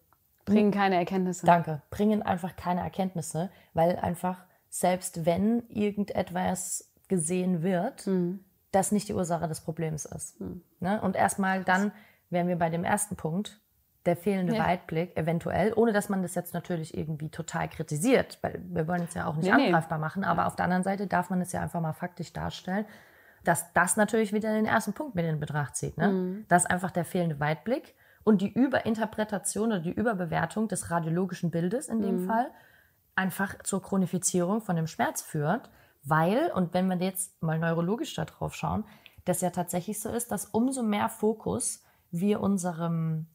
bringen 0.43 0.71
keine 0.71 0.97
Erkenntnisse. 0.97 1.45
Danke, 1.45 1.81
bringen 1.89 2.21
einfach 2.21 2.57
keine 2.57 2.81
Erkenntnisse, 2.81 3.49
weil 3.73 3.95
einfach 3.95 4.43
selbst 4.69 5.25
wenn 5.25 5.63
irgendetwas 5.69 6.91
gesehen 7.07 7.63
wird, 7.63 8.05
mhm. 8.05 8.43
das 8.73 8.91
nicht 8.91 9.07
die 9.07 9.13
Ursache 9.13 9.47
des 9.47 9.61
Problems 9.61 10.03
ist. 10.03 10.41
Mhm. 10.41 10.63
Ne? 10.81 11.01
Und 11.01 11.15
erstmal 11.15 11.63
dann 11.63 11.93
wären 12.29 12.49
wir 12.49 12.57
bei 12.57 12.69
dem 12.69 12.83
ersten 12.83 13.15
Punkt, 13.15 13.61
der 14.05 14.15
fehlende 14.15 14.55
ja. 14.55 14.65
Weitblick, 14.65 15.15
eventuell, 15.17 15.73
ohne 15.73 15.91
dass 15.91 16.09
man 16.09 16.21
das 16.21 16.35
jetzt 16.35 16.53
natürlich 16.53 16.97
irgendwie 16.97 17.29
total 17.29 17.67
kritisiert, 17.67 18.39
weil 18.41 18.61
wir 18.63 18.87
wollen 18.87 19.03
es 19.03 19.13
ja 19.13 19.25
auch 19.25 19.35
nicht 19.35 19.53
nee, 19.53 19.65
angreifbar 19.65 19.97
nee. 19.97 20.03
machen, 20.03 20.23
aber 20.23 20.43
ja. 20.43 20.47
auf 20.47 20.55
der 20.55 20.65
anderen 20.65 20.83
Seite 20.83 21.07
darf 21.07 21.29
man 21.29 21.41
es 21.41 21.51
ja 21.51 21.61
einfach 21.61 21.81
mal 21.81 21.93
faktisch 21.93 22.31
darstellen, 22.31 22.85
dass 23.43 23.73
das 23.73 23.97
natürlich 23.97 24.33
wieder 24.33 24.53
den 24.53 24.65
ersten 24.65 24.93
Punkt 24.93 25.15
mit 25.15 25.25
in 25.25 25.39
Betracht 25.39 25.75
zieht. 25.75 25.97
Ne? 25.97 26.09
Mhm. 26.09 26.45
Das 26.47 26.63
ist 26.63 26.71
einfach 26.71 26.91
der 26.91 27.05
fehlende 27.05 27.39
Weitblick 27.39 27.95
und 28.23 28.41
die 28.41 28.51
Überinterpretation 28.51 29.67
oder 29.67 29.79
die 29.79 29.91
Überbewertung 29.91 30.67
des 30.67 30.91
radiologischen 30.91 31.51
Bildes 31.51 31.87
in 31.87 32.01
dem 32.01 32.23
mhm. 32.23 32.27
Fall 32.27 32.51
einfach 33.15 33.61
zur 33.63 33.81
Chronifizierung 33.81 34.61
von 34.61 34.77
dem 34.77 34.87
Schmerz 34.87 35.21
führt, 35.21 35.69
weil, 36.03 36.51
und 36.53 36.73
wenn 36.73 36.87
wir 36.87 36.95
jetzt 36.97 37.41
mal 37.43 37.59
neurologisch 37.59 38.15
da 38.15 38.23
drauf 38.23 38.55
schauen, 38.55 38.85
das 39.25 39.41
ja 39.41 39.49
tatsächlich 39.49 39.99
so 39.99 40.09
ist, 40.09 40.31
dass 40.31 40.45
umso 40.45 40.83
mehr 40.83 41.09
Fokus 41.09 41.83
wir 42.11 42.39
unserem 42.39 43.27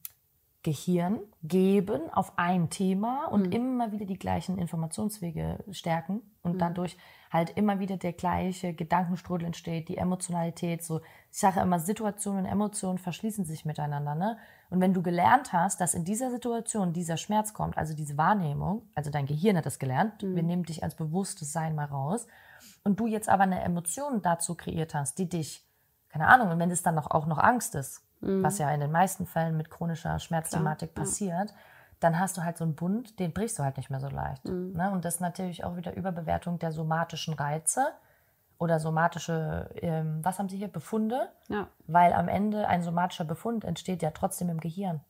Gehirn 0.65 1.19
geben 1.43 2.09
auf 2.11 2.33
ein 2.37 2.71
Thema 2.71 3.27
und 3.27 3.47
mhm. 3.47 3.51
immer 3.51 3.91
wieder 3.91 4.05
die 4.05 4.17
gleichen 4.17 4.57
Informationswege 4.57 5.63
stärken 5.69 6.23
und 6.41 6.53
mhm. 6.53 6.57
dadurch 6.57 6.97
halt 7.29 7.51
immer 7.51 7.79
wieder 7.79 7.97
der 7.97 8.13
gleiche 8.13 8.73
Gedankenstrudel 8.73 9.45
entsteht, 9.45 9.89
die 9.89 9.97
Emotionalität, 9.97 10.83
so 10.83 11.01
ich 11.31 11.39
sage 11.39 11.59
immer, 11.59 11.79
Situationen 11.79 12.45
und 12.45 12.51
Emotionen 12.51 12.97
verschließen 12.97 13.45
sich 13.45 13.63
miteinander. 13.63 14.15
Ne? 14.15 14.37
Und 14.71 14.81
wenn 14.81 14.93
du 14.93 15.03
gelernt 15.03 15.53
hast, 15.53 15.81
dass 15.81 15.93
in 15.93 16.03
dieser 16.03 16.31
Situation 16.31 16.93
dieser 16.93 17.17
Schmerz 17.17 17.53
kommt, 17.53 17.77
also 17.77 17.93
diese 17.93 18.17
Wahrnehmung, 18.17 18.89
also 18.95 19.11
dein 19.11 19.27
Gehirn 19.27 19.57
hat 19.57 19.67
das 19.67 19.77
gelernt, 19.77 20.23
mhm. 20.23 20.35
wir 20.35 20.43
nehmen 20.43 20.63
dich 20.63 20.83
als 20.83 20.95
bewusstes 20.95 21.53
Sein 21.53 21.75
mal 21.75 21.85
raus, 21.85 22.25
und 22.83 22.99
du 22.99 23.05
jetzt 23.05 23.29
aber 23.29 23.43
eine 23.43 23.61
Emotion 23.61 24.23
dazu 24.23 24.55
kreiert 24.55 24.95
hast, 24.95 25.19
die 25.19 25.29
dich, 25.29 25.63
keine 26.09 26.27
Ahnung, 26.27 26.49
und 26.49 26.59
wenn 26.59 26.71
es 26.71 26.81
dann 26.81 26.95
noch, 26.95 27.11
auch 27.11 27.27
noch 27.27 27.37
Angst 27.37 27.75
ist, 27.75 28.04
mhm. 28.21 28.43
was 28.43 28.57
ja 28.57 28.69
in 28.71 28.79
den 28.79 28.91
meisten 28.91 29.25
Fällen 29.25 29.57
mit 29.57 29.69
chronischer 29.69 30.19
Schmerzthematik 30.19 30.93
Klar, 30.93 31.05
passiert, 31.05 31.49
ja. 31.49 31.55
dann 31.99 32.19
hast 32.19 32.37
du 32.37 32.43
halt 32.43 32.57
so 32.57 32.63
einen 32.63 32.75
Bund, 32.75 33.19
den 33.19 33.33
brichst 33.33 33.59
du 33.59 33.63
halt 33.63 33.77
nicht 33.77 33.89
mehr 33.89 33.99
so 33.99 34.09
leicht. 34.09 34.45
Mhm. 34.45 34.73
Ne? 34.73 34.91
Und 34.91 35.05
das 35.05 35.15
ist 35.15 35.21
natürlich 35.21 35.63
auch 35.63 35.75
wieder 35.75 35.95
Überbewertung 35.95 36.59
der 36.59 36.71
somatischen 36.71 37.33
Reize 37.33 37.87
oder 38.57 38.79
somatische, 38.79 39.69
ähm, 39.75 40.19
was 40.23 40.39
haben 40.39 40.49
Sie 40.49 40.57
hier, 40.57 40.69
Befunde? 40.69 41.29
Ja. 41.49 41.67
Weil 41.87 42.13
am 42.13 42.27
Ende 42.27 42.67
ein 42.67 42.81
somatischer 42.81 43.25
Befund 43.25 43.65
entsteht 43.65 44.01
ja 44.01 44.11
trotzdem 44.11 44.49
im 44.49 44.59
Gehirn. 44.59 45.01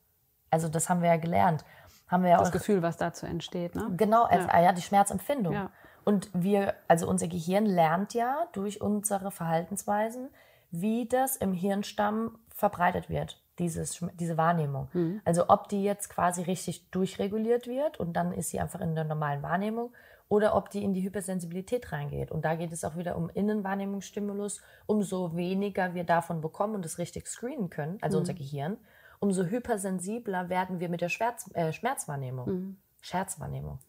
Also 0.49 0.67
das 0.69 0.89
haben 0.89 1.01
wir 1.01 1.09
ja 1.09 1.17
gelernt. 1.17 1.63
Haben 2.07 2.23
wir 2.23 2.31
ja 2.31 2.37
das 2.37 2.49
auch, 2.49 2.51
Gefühl, 2.51 2.81
was 2.81 2.97
dazu 2.97 3.25
entsteht, 3.25 3.75
ne? 3.75 3.91
Genau, 3.97 4.23
also, 4.23 4.47
ja. 4.47 4.61
ja, 4.61 4.73
die 4.73 4.81
Schmerzempfindung. 4.81 5.53
Ja. 5.53 5.69
Und 6.03 6.29
wir, 6.33 6.75
also 6.87 7.09
unser 7.09 7.27
Gehirn 7.27 7.65
lernt 7.65 8.13
ja 8.13 8.47
durch 8.53 8.79
unsere 8.79 9.31
Verhaltensweisen, 9.31 10.29
wie 10.69 11.07
das 11.07 11.35
im 11.35 11.51
Hirnstamm 11.51 12.37
verbreitet 12.55 13.09
wird, 13.09 13.39
dieses, 13.59 14.03
diese 14.13 14.37
Wahrnehmung. 14.37 14.87
Mhm. 14.93 15.21
Also 15.25 15.49
ob 15.49 15.67
die 15.67 15.83
jetzt 15.83 16.09
quasi 16.09 16.41
richtig 16.41 16.89
durchreguliert 16.89 17.67
wird 17.67 17.99
und 17.99 18.13
dann 18.13 18.31
ist 18.31 18.49
sie 18.49 18.59
einfach 18.59 18.79
in 18.79 18.95
der 18.95 19.03
normalen 19.03 19.43
Wahrnehmung 19.43 19.93
oder 20.29 20.55
ob 20.55 20.69
die 20.69 20.83
in 20.83 20.93
die 20.93 21.03
Hypersensibilität 21.03 21.91
reingeht. 21.91 22.31
Und 22.31 22.45
da 22.45 22.55
geht 22.55 22.71
es 22.71 22.83
auch 22.85 22.95
wieder 22.95 23.17
um 23.17 23.29
Innenwahrnehmungsstimulus. 23.29 24.61
Umso 24.85 25.35
weniger 25.35 25.93
wir 25.93 26.05
davon 26.05 26.41
bekommen 26.41 26.75
und 26.75 26.85
es 26.85 26.97
richtig 26.97 27.27
screenen 27.27 27.69
können, 27.69 27.97
also 28.01 28.17
mhm. 28.17 28.21
unser 28.21 28.33
Gehirn, 28.33 28.77
umso 29.19 29.43
hypersensibler 29.43 30.49
werden 30.49 30.79
wir 30.79 30.87
mit 30.87 31.01
der 31.01 31.09
Schmerz, 31.09 31.49
äh, 31.53 31.73
Schmerzwahrnehmung. 31.73 32.47
Mhm. 32.47 32.77
Scherzwahrnehmung. 33.01 33.79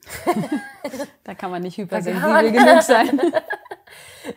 da 1.24 1.34
kann 1.34 1.50
man 1.50 1.62
nicht 1.62 1.78
hypersensibel 1.78 2.52
genug 2.52 2.82
sein. 2.82 3.18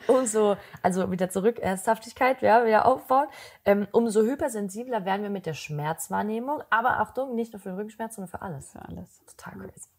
umso, 0.07 0.57
also 0.81 1.11
wieder 1.11 1.29
zurück, 1.29 1.59
Ernsthaftigkeit, 1.59 2.41
ja, 2.41 2.65
wieder 2.65 2.85
aufbauen. 2.85 3.27
Ähm, 3.65 3.87
umso 3.91 4.21
hypersensibler 4.21 5.05
werden 5.05 5.23
wir 5.23 5.29
mit 5.29 5.45
der 5.45 5.53
Schmerzwahrnehmung. 5.53 6.63
Aber 6.69 6.99
Achtung, 6.99 7.35
nicht 7.35 7.53
nur 7.53 7.59
für 7.59 7.69
den 7.69 7.75
Rückenschmerz, 7.75 8.15
sondern 8.15 8.29
für 8.29 8.41
alles. 8.41 8.71
Für 8.71 8.81
alles. 8.81 9.21
Total 9.25 9.59
crazy. 9.59 9.89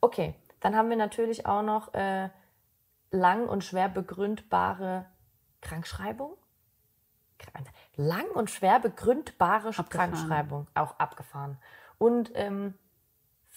Okay, 0.00 0.34
dann 0.60 0.76
haben 0.76 0.88
wir 0.88 0.96
natürlich 0.96 1.46
auch 1.46 1.62
noch 1.62 1.92
äh, 1.94 2.28
lang 3.10 3.48
und 3.48 3.64
schwer 3.64 3.88
begründbare 3.88 5.06
Krankschreibung. 5.60 6.36
Lang 7.96 8.26
und 8.34 8.50
schwer 8.50 8.80
begründbare 8.80 9.68
abgefahren. 9.68 9.88
Krankschreibung, 9.88 10.66
auch 10.74 10.98
abgefahren. 10.98 11.58
Und 11.98 12.30
ähm, 12.34 12.74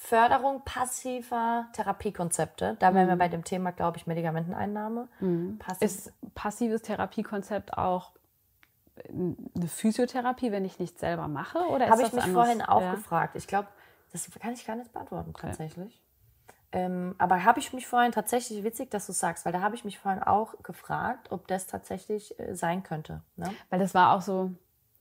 Förderung 0.02 0.64
passiver 0.64 1.68
Therapiekonzepte. 1.74 2.78
Da 2.80 2.94
wären 2.94 3.08
mhm. 3.08 3.10
wir 3.10 3.16
bei 3.18 3.28
dem 3.28 3.44
Thema, 3.44 3.72
glaube 3.72 3.98
ich, 3.98 4.08
Medikamenteneinnahme. 4.08 5.10
Mhm. 5.20 5.60
Passiv 5.60 5.82
ist 5.82 6.14
passives 6.34 6.82
Therapiekonzept 6.84 7.78
auch 7.78 8.14
eine 9.10 9.68
Physiotherapie, 9.68 10.54
wenn 10.54 10.64
ich 10.64 10.80
nicht 10.80 10.98
selber 11.00 11.28
mache? 11.28 11.60
Oder 11.68 11.90
Habe 11.90 12.04
ich 12.04 12.14
mich 12.14 12.24
anders? 12.24 12.34
vorhin 12.34 12.62
auch 12.62 12.82
ja. 12.82 12.96
gefragt. 12.96 13.36
Ich 13.36 13.46
glaube, 13.46 13.68
das 14.14 14.30
kann 14.40 14.54
ich 14.54 14.66
gar 14.66 14.78
nicht 14.78 14.92
beantworten 14.94 15.34
tatsächlich. 15.34 16.02
Okay. 16.48 16.56
Ähm, 16.72 17.16
aber 17.18 17.44
habe 17.44 17.60
ich 17.60 17.74
mich 17.74 17.86
vorhin 17.86 18.14
tatsächlich, 18.14 18.64
witzig, 18.64 18.90
dass 18.92 19.06
du 19.06 19.12
sagst, 19.12 19.46
weil 19.46 19.52
da 19.52 19.60
habe 19.62 19.76
ich 19.76 19.84
mich 19.84 20.00
vorhin 20.00 20.24
auch 20.24 20.54
gefragt, 20.64 21.32
ob 21.32 21.48
das 21.48 21.68
tatsächlich 21.68 22.40
äh, 22.40 22.56
sein 22.56 22.84
könnte. 22.84 23.22
Ne? 23.36 23.52
Weil 23.70 23.80
das 23.80 23.94
war 23.94 24.16
auch 24.16 24.22
so, 24.22 24.52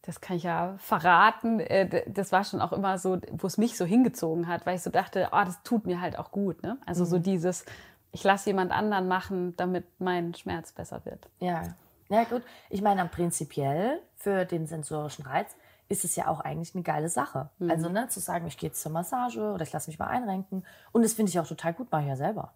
das 0.09 0.23
kann 0.23 0.39
ich 0.39 0.45
ja 0.45 0.75
verraten, 0.79 1.61
äh, 1.61 2.03
das 2.11 2.33
war 2.33 2.43
schon 2.43 2.63
auch 2.63 2.73
immer 2.73 2.97
so, 2.97 3.19
wo 3.31 3.47
es 3.47 3.59
mich 3.59 3.77
so 3.77 3.85
hingezogen 3.85 4.49
hat, 4.49 4.65
weil 4.65 4.77
ich 4.77 4.83
so 4.83 4.89
dachte, 4.89 5.29
oh, 5.33 5.43
das 5.45 5.63
tut 5.65 5.87
mir 5.87 6.01
halt 6.01 6.19
auch 6.19 6.31
gut. 6.31 6.63
Ne? 6.63 6.79
Also 6.87 7.05
mhm. 7.05 7.09
so 7.09 7.19
dieses, 7.19 7.67
ich 8.11 8.25
lasse 8.25 8.49
jemand 8.49 8.73
anderen 8.73 9.07
machen, 9.07 9.55
damit 9.59 9.85
mein 10.01 10.33
Schmerz 10.33 10.73
besser 10.73 11.05
wird. 11.05 11.29
Ja, 11.41 11.77
ja 12.09 12.25
gut. 12.25 12.43
Ich 12.71 12.81
meine, 12.81 13.05
prinzipiell 13.05 14.01
für 14.17 14.47
den 14.47 14.67
sensorischen 14.67 15.27
Reiz 15.27 15.55
ist 15.91 16.07
es 16.07 16.17
ja 16.17 16.29
auch 16.29 16.41
eigentlich 16.41 16.75
eine 16.75 16.85
geile 16.85 17.11
Sache. 17.11 17.51
Mhm. 17.59 17.71
Also 17.71 17.91
ne, 17.91 18.09
zu 18.09 18.21
sagen, 18.21 18.47
ich 18.47 18.57
gehe 18.57 18.71
jetzt 18.71 18.81
zur 18.81 18.93
Massage 18.93 19.53
oder 19.53 19.63
ich 19.63 19.73
lasse 19.75 19.91
mich 19.91 19.99
mal 19.99 20.07
einrenken. 20.07 20.65
Und 20.91 21.03
das 21.03 21.13
finde 21.13 21.29
ich 21.29 21.39
auch 21.39 21.47
total 21.47 21.75
gut, 21.75 21.93
mache 21.93 22.05
ich 22.05 22.09
ja 22.09 22.17
selber. 22.17 22.55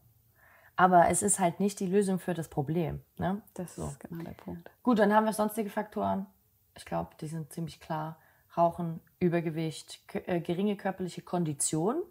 Aber 0.77 1.11
es 1.11 1.23
ist 1.23 1.39
halt 1.39 1.61
nicht 1.61 1.81
die 1.81 1.87
Lösung 1.87 2.19
für 2.19 2.33
das 2.33 2.49
Problem. 2.49 3.03
Ne? 3.19 3.43
Das 3.53 3.75
so. 3.75 3.89
ist 3.89 4.01
genau 4.01 4.25
der 4.25 4.33
Punkt. 4.33 4.71
Gut, 4.83 4.99
dann 4.99 5.13
haben 5.13 5.27
wir 5.27 5.35
sonstige 5.35 5.69
Faktoren. 5.69 6.25
Ich 6.77 6.85
glaube, 6.85 7.11
die 7.21 7.27
sind 7.27 7.53
ziemlich 7.53 7.81
klar. 7.81 8.19
Rauchen, 8.57 9.01
Übergewicht, 9.19 10.01
äh, 10.27 10.41
geringe 10.41 10.77
körperliche 10.77 11.23
Kondition. 11.23 12.03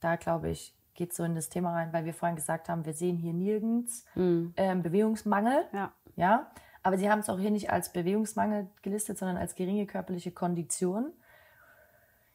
Da 0.00 0.16
glaube 0.16 0.50
ich, 0.50 0.74
geht 0.94 1.14
so 1.14 1.24
in 1.24 1.34
das 1.34 1.48
Thema 1.48 1.72
rein, 1.72 1.92
weil 1.92 2.04
wir 2.04 2.14
vorhin 2.14 2.36
gesagt 2.36 2.68
haben, 2.68 2.84
wir 2.84 2.92
sehen 2.92 3.16
hier 3.16 3.32
nirgends 3.32 4.04
mhm. 4.14 4.52
ähm, 4.56 4.82
Bewegungsmangel. 4.82 5.64
Ja. 5.72 5.92
ja. 6.16 6.50
Aber 6.82 6.98
sie 6.98 7.10
haben 7.10 7.20
es 7.20 7.28
auch 7.28 7.38
hier 7.38 7.50
nicht 7.50 7.70
als 7.70 7.92
Bewegungsmangel 7.92 8.68
gelistet, 8.82 9.18
sondern 9.18 9.36
als 9.36 9.54
geringe 9.54 9.86
körperliche 9.86 10.30
Kondition. 10.32 11.12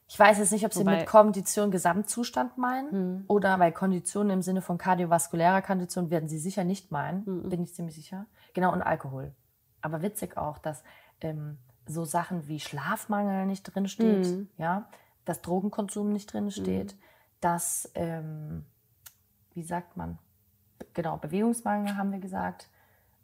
Ich 0.07 0.19
weiß 0.19 0.37
jetzt 0.37 0.51
nicht, 0.51 0.65
ob 0.65 0.73
sie 0.73 0.81
Wobei, 0.81 0.99
mit 0.99 1.07
Kondition 1.07 1.71
Gesamtzustand 1.71 2.57
meinen 2.57 2.91
mhm. 2.91 3.23
oder 3.27 3.57
weil 3.59 3.71
Kondition 3.71 4.29
im 4.29 4.41
Sinne 4.41 4.61
von 4.61 4.77
kardiovaskulärer 4.77 5.61
Kondition 5.61 6.09
werden 6.09 6.29
sie 6.29 6.39
sicher 6.39 6.63
nicht 6.63 6.91
meinen, 6.91 7.23
mhm. 7.25 7.49
bin 7.49 7.63
ich 7.63 7.73
ziemlich 7.73 7.95
sicher. 7.95 8.27
Genau, 8.53 8.71
und 8.71 8.81
Alkohol. 8.81 9.33
Aber 9.81 10.01
witzig 10.01 10.37
auch, 10.37 10.57
dass 10.57 10.83
ähm, 11.23 11.57
so 11.85 12.05
Sachen 12.05 12.47
wie 12.47 12.59
Schlafmangel 12.59 13.45
nicht 13.45 13.63
drinsteht, 13.63 14.27
mhm. 14.27 14.49
ja, 14.57 14.87
dass 15.25 15.41
Drogenkonsum 15.41 16.11
nicht 16.11 16.31
drinsteht, 16.31 16.93
mhm. 16.93 16.99
dass, 17.41 17.91
ähm, 17.95 18.65
wie 19.53 19.63
sagt 19.63 19.97
man, 19.97 20.17
genau, 20.93 21.17
Bewegungsmangel 21.17 21.97
haben 21.97 22.11
wir 22.11 22.19
gesagt 22.19 22.69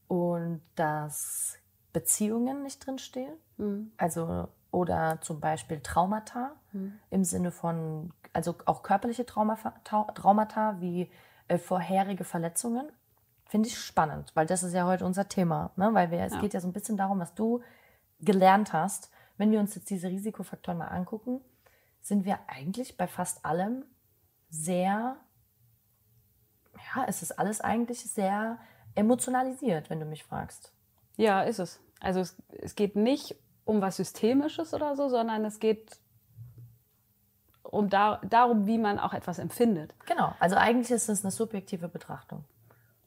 und 0.07 0.62
dass 0.75 1.57
Beziehungen 1.93 2.63
nicht 2.63 2.85
drinstehen, 2.85 3.33
mhm. 3.57 3.91
also 3.97 4.49
oder 4.71 5.19
zum 5.21 5.39
Beispiel 5.39 5.79
Traumata 5.79 6.51
mhm. 6.73 6.99
im 7.09 7.23
Sinne 7.23 7.51
von, 7.51 8.13
also 8.33 8.55
auch 8.65 8.83
körperliche 8.83 9.25
Traumata, 9.25 9.73
Traumata 9.83 10.79
wie 10.79 11.09
äh, 11.47 11.57
vorherige 11.57 12.23
Verletzungen. 12.23 12.91
Finde 13.45 13.67
ich 13.67 13.79
spannend, 13.79 14.31
weil 14.35 14.45
das 14.45 14.62
ist 14.62 14.73
ja 14.73 14.85
heute 14.85 15.05
unser 15.05 15.27
Thema. 15.27 15.71
Ne? 15.75 15.89
Weil 15.93 16.12
wir, 16.12 16.19
es 16.19 16.33
ja. 16.33 16.39
geht 16.39 16.53
ja 16.53 16.59
so 16.59 16.67
ein 16.67 16.73
bisschen 16.73 16.97
darum, 16.97 17.19
was 17.19 17.33
du 17.33 17.62
gelernt 18.19 18.73
hast, 18.73 19.10
wenn 19.38 19.51
wir 19.51 19.60
uns 19.60 19.75
jetzt 19.75 19.89
diese 19.89 20.10
Risikofaktoren 20.10 20.77
mal 20.77 20.88
angucken, 20.88 21.41
sind 22.01 22.25
wir 22.25 22.39
eigentlich 22.47 22.97
bei 22.97 23.08
fast 23.08 23.45
allem 23.45 23.86
sehr, 24.49 25.15
ja, 26.95 27.05
es 27.08 27.21
ist 27.21 27.38
alles 27.39 27.62
eigentlich 27.62 27.99
sehr 28.01 28.58
emotionalisiert, 28.95 29.89
wenn 29.89 29.99
du 29.99 30.05
mich 30.05 30.23
fragst. 30.23 30.73
Ja, 31.17 31.41
ist 31.43 31.60
es. 31.60 31.79
Also 31.99 32.19
es, 32.19 32.36
es 32.62 32.75
geht 32.75 32.95
nicht 32.95 33.36
um 33.65 33.82
was 33.82 33.97
Systemisches 33.97 34.73
oder 34.73 34.95
so, 34.95 35.10
sondern 35.10 35.45
es 35.45 35.60
geht 35.60 35.99
um 37.63 37.89
da, 37.89 38.19
darum, 38.23 38.65
wie 38.65 38.77
man 38.77 38.99
auch 38.99 39.13
etwas 39.13 39.38
empfindet. 39.38 39.93
Genau, 40.05 40.34
also 40.39 40.55
eigentlich 40.55 40.89
ist 40.91 41.08
es 41.08 41.23
eine 41.23 41.32
subjektive 41.32 41.88
Betrachtung. 41.88 42.43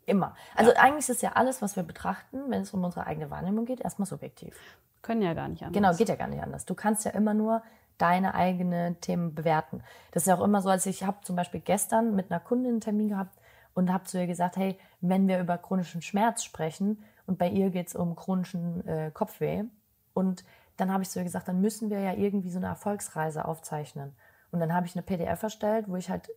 Immer. 0.07 0.37
Also 0.55 0.73
ja. 0.73 0.79
eigentlich 0.79 1.09
ist 1.09 1.23
ja 1.23 1.33
alles, 1.33 1.63
was 1.63 1.77
wir 1.77 1.83
betrachten, 1.83 2.51
wenn 2.51 2.63
es 2.63 2.73
um 2.73 2.85
unsere 2.85 3.07
eigene 3.07 3.31
Wahrnehmung 3.31 3.65
geht, 3.65 3.81
erstmal 3.81 4.07
subjektiv. 4.07 4.57
Können 5.03 5.23
ja 5.23 5.35
gar 5.35 5.49
nicht 5.49 5.63
anders. 5.63 5.75
Genau, 5.75 5.95
geht 5.95 6.09
ja 6.09 6.17
gar 6.17 6.29
nicht 6.29 6.43
anders. 6.43 6.65
Du 6.65 6.75
kannst 6.75 7.05
ja 7.05 7.11
immer 7.11 7.35
nur 7.35 7.63
deine 7.99 8.35
eigenen 8.35 9.01
Themen 9.01 9.35
bewerten. 9.35 9.83
Das 10.13 10.25
ist 10.25 10.27
ja 10.29 10.37
auch 10.37 10.45
immer 10.45 10.63
so, 10.63 10.71
als 10.71 10.87
ich 10.87 11.05
habe 11.05 11.19
zum 11.23 11.37
Beispiel 11.37 11.61
gestern 11.61 12.17
mit 12.17 12.31
einer 12.31 12.41
Kundin 12.41 12.73
einen 12.73 12.81
Termin 12.81 13.09
gehabt 13.09 13.37
und 13.75 13.93
habe 13.93 14.05
zu 14.05 14.19
ihr 14.19 14.27
gesagt, 14.27 14.57
hey, 14.57 14.79
wenn 15.01 15.29
wir 15.29 15.41
über 15.41 15.59
chronischen 15.59 16.03
Schmerz 16.03 16.43
sprechen 16.43 17.03
und 17.27 17.39
bei 17.39 17.49
ihr 17.49 17.71
geht 17.71 17.89
es 17.89 17.95
um 17.95 18.17
chronischen 18.17 18.87
äh, 18.87 19.11
Kopfweh 19.13 19.65
und 20.15 20.45
dann 20.77 20.93
habe 20.93 21.03
ich 21.03 21.11
zu 21.11 21.19
ihr 21.19 21.25
gesagt, 21.25 21.49
dann 21.49 21.61
müssen 21.61 21.91
wir 21.91 22.01
ja 22.01 22.15
irgendwie 22.15 22.51
so 22.51 22.59
eine 22.59 22.67
Erfolgsreise 22.67 23.45
aufzeichnen. 23.45 24.15
Und 24.51 24.61
dann 24.61 24.75
habe 24.75 24.87
ich 24.87 24.95
eine 24.95 25.03
PDF 25.03 25.43
erstellt, 25.43 25.89
wo 25.89 25.97
ich 25.97 26.11
halt 26.11 26.31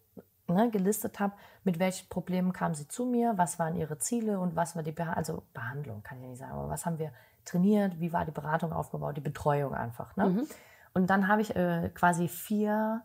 ne, 0.47 0.69
gelistet 0.69 1.19
habe, 1.19 1.33
mit 1.63 1.79
welchen 1.79 2.07
Problemen 2.09 2.53
kam 2.53 2.73
sie 2.73 2.87
zu 2.87 3.05
mir, 3.05 3.33
was 3.37 3.59
waren 3.59 3.75
ihre 3.75 3.97
Ziele 3.97 4.39
und 4.39 4.55
was 4.55 4.75
war 4.75 4.83
die 4.83 4.91
Beha 4.91 5.13
also 5.13 5.43
Behandlung, 5.53 6.03
kann 6.03 6.19
ich 6.21 6.27
nicht 6.27 6.39
sagen, 6.39 6.53
aber 6.53 6.69
was 6.69 6.85
haben 6.85 6.99
wir 6.99 7.11
trainiert, 7.45 7.99
wie 7.99 8.11
war 8.11 8.25
die 8.25 8.31
Beratung 8.31 8.73
aufgebaut, 8.73 9.17
die 9.17 9.21
Betreuung 9.21 9.73
einfach. 9.73 10.15
Ne? 10.15 10.29
Mhm. 10.29 10.47
Und 10.93 11.09
dann 11.09 11.27
habe 11.27 11.41
ich 11.41 11.55
äh, 11.55 11.89
quasi 11.93 12.27
vier, 12.27 13.01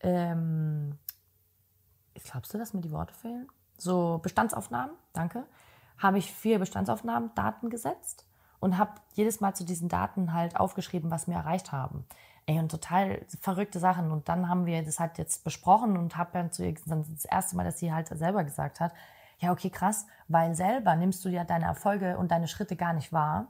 ähm, 0.00 0.98
glaubst 2.14 2.52
du, 2.52 2.58
dass 2.58 2.74
mir 2.74 2.80
die 2.80 2.92
Worte 2.92 3.14
fehlen? 3.14 3.48
So 3.78 4.18
Bestandsaufnahmen, 4.22 4.96
danke. 5.12 5.44
Habe 5.98 6.18
ich 6.18 6.32
vier 6.32 6.58
Bestandsaufnahmen, 6.58 7.30
Daten 7.34 7.70
gesetzt 7.70 8.26
und 8.58 8.78
habe 8.78 8.92
jedes 9.12 9.40
Mal 9.40 9.54
zu 9.54 9.64
diesen 9.64 9.88
Daten 9.88 10.32
halt 10.32 10.56
aufgeschrieben, 10.56 11.10
was 11.10 11.28
wir 11.28 11.34
erreicht 11.34 11.72
haben. 11.72 12.06
Ey, 12.46 12.58
und 12.58 12.70
total 12.70 13.26
verrückte 13.40 13.80
Sachen. 13.80 14.12
Und 14.12 14.28
dann 14.28 14.48
haben 14.48 14.66
wir 14.66 14.82
das 14.84 15.00
halt 15.00 15.18
jetzt 15.18 15.44
besprochen 15.44 15.96
und 15.96 16.16
habe 16.16 16.30
dann 16.32 16.52
zu 16.52 16.64
ihr 16.64 16.74
dann 16.86 17.04
das 17.12 17.24
erste 17.24 17.56
Mal, 17.56 17.64
dass 17.64 17.78
sie 17.78 17.92
halt 17.92 18.08
selber 18.08 18.44
gesagt 18.44 18.80
hat, 18.80 18.92
ja, 19.38 19.52
okay, 19.52 19.68
krass, 19.68 20.06
weil 20.28 20.54
selber 20.54 20.96
nimmst 20.96 21.24
du 21.24 21.28
ja 21.28 21.44
deine 21.44 21.66
Erfolge 21.66 22.16
und 22.16 22.30
deine 22.30 22.48
Schritte 22.48 22.76
gar 22.76 22.92
nicht 22.92 23.12
wahr. 23.12 23.48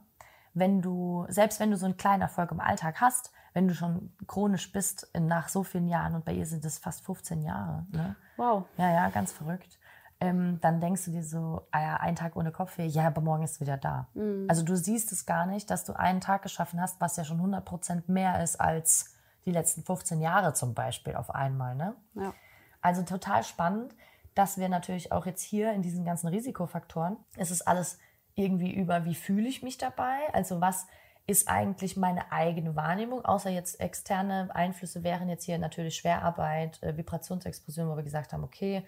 Wenn 0.56 0.80
du, 0.80 1.26
selbst 1.28 1.60
wenn 1.60 1.70
du 1.70 1.76
so 1.76 1.84
einen 1.84 1.96
kleinen 1.96 2.22
Erfolg 2.22 2.50
im 2.50 2.60
Alltag 2.60 3.00
hast, 3.00 3.30
wenn 3.52 3.68
du 3.68 3.74
schon 3.74 4.12
chronisch 4.26 4.72
bist 4.72 5.08
nach 5.18 5.48
so 5.48 5.62
vielen 5.62 5.86
Jahren 5.86 6.14
und 6.14 6.24
bei 6.24 6.32
ihr 6.32 6.46
sind 6.46 6.64
es 6.64 6.78
fast 6.78 7.04
15 7.04 7.42
Jahre. 7.42 7.86
Ne? 7.90 8.16
Wow. 8.36 8.64
Ja, 8.76 8.90
ja, 8.90 9.08
ganz 9.10 9.32
verrückt. 9.32 9.78
Ähm, 10.18 10.58
dann 10.62 10.80
denkst 10.80 11.04
du 11.04 11.10
dir 11.10 11.22
so, 11.22 11.66
ah 11.72 11.80
ja, 11.80 11.96
ein 11.98 12.16
Tag 12.16 12.36
ohne 12.36 12.50
Kopfweh, 12.50 12.86
ja, 12.86 13.08
aber 13.08 13.20
morgen 13.20 13.42
ist 13.42 13.60
wieder 13.60 13.76
da. 13.76 14.08
Mhm. 14.14 14.46
Also 14.48 14.62
du 14.62 14.76
siehst 14.76 15.12
es 15.12 15.26
gar 15.26 15.44
nicht, 15.44 15.70
dass 15.70 15.84
du 15.84 15.92
einen 15.92 16.22
Tag 16.22 16.42
geschaffen 16.42 16.80
hast, 16.80 17.00
was 17.00 17.16
ja 17.16 17.24
schon 17.24 17.40
100% 17.40 18.04
mehr 18.06 18.42
ist 18.42 18.58
als 18.58 19.14
die 19.44 19.52
letzten 19.52 19.84
15 19.84 20.20
Jahre 20.22 20.54
zum 20.54 20.72
Beispiel 20.72 21.16
auf 21.16 21.34
einmal. 21.34 21.74
Ne? 21.74 21.94
Ja. 22.14 22.32
Also 22.80 23.02
total 23.02 23.44
spannend, 23.44 23.94
dass 24.34 24.58
wir 24.58 24.68
natürlich 24.68 25.12
auch 25.12 25.26
jetzt 25.26 25.42
hier 25.42 25.72
in 25.72 25.82
diesen 25.82 26.04
ganzen 26.04 26.28
Risikofaktoren, 26.28 27.16
es 27.36 27.50
ist 27.50 27.62
alles 27.62 27.98
irgendwie 28.36 28.72
über, 28.72 29.04
wie 29.04 29.14
fühle 29.14 29.48
ich 29.48 29.62
mich 29.62 29.78
dabei? 29.78 30.18
Also 30.32 30.60
was 30.60 30.86
ist 31.26 31.48
eigentlich 31.48 31.96
meine 31.96 32.30
eigene 32.30 32.76
Wahrnehmung, 32.76 33.24
außer 33.24 33.50
jetzt 33.50 33.80
externe 33.80 34.48
Einflüsse 34.54 35.02
wären 35.02 35.28
jetzt 35.28 35.44
hier 35.44 35.58
natürlich 35.58 35.96
Schwerarbeit, 35.96 36.80
äh, 36.82 36.96
Vibrationsexplosion, 36.96 37.88
wo 37.88 37.96
wir 37.96 38.04
gesagt 38.04 38.32
haben, 38.32 38.44
okay, 38.44 38.86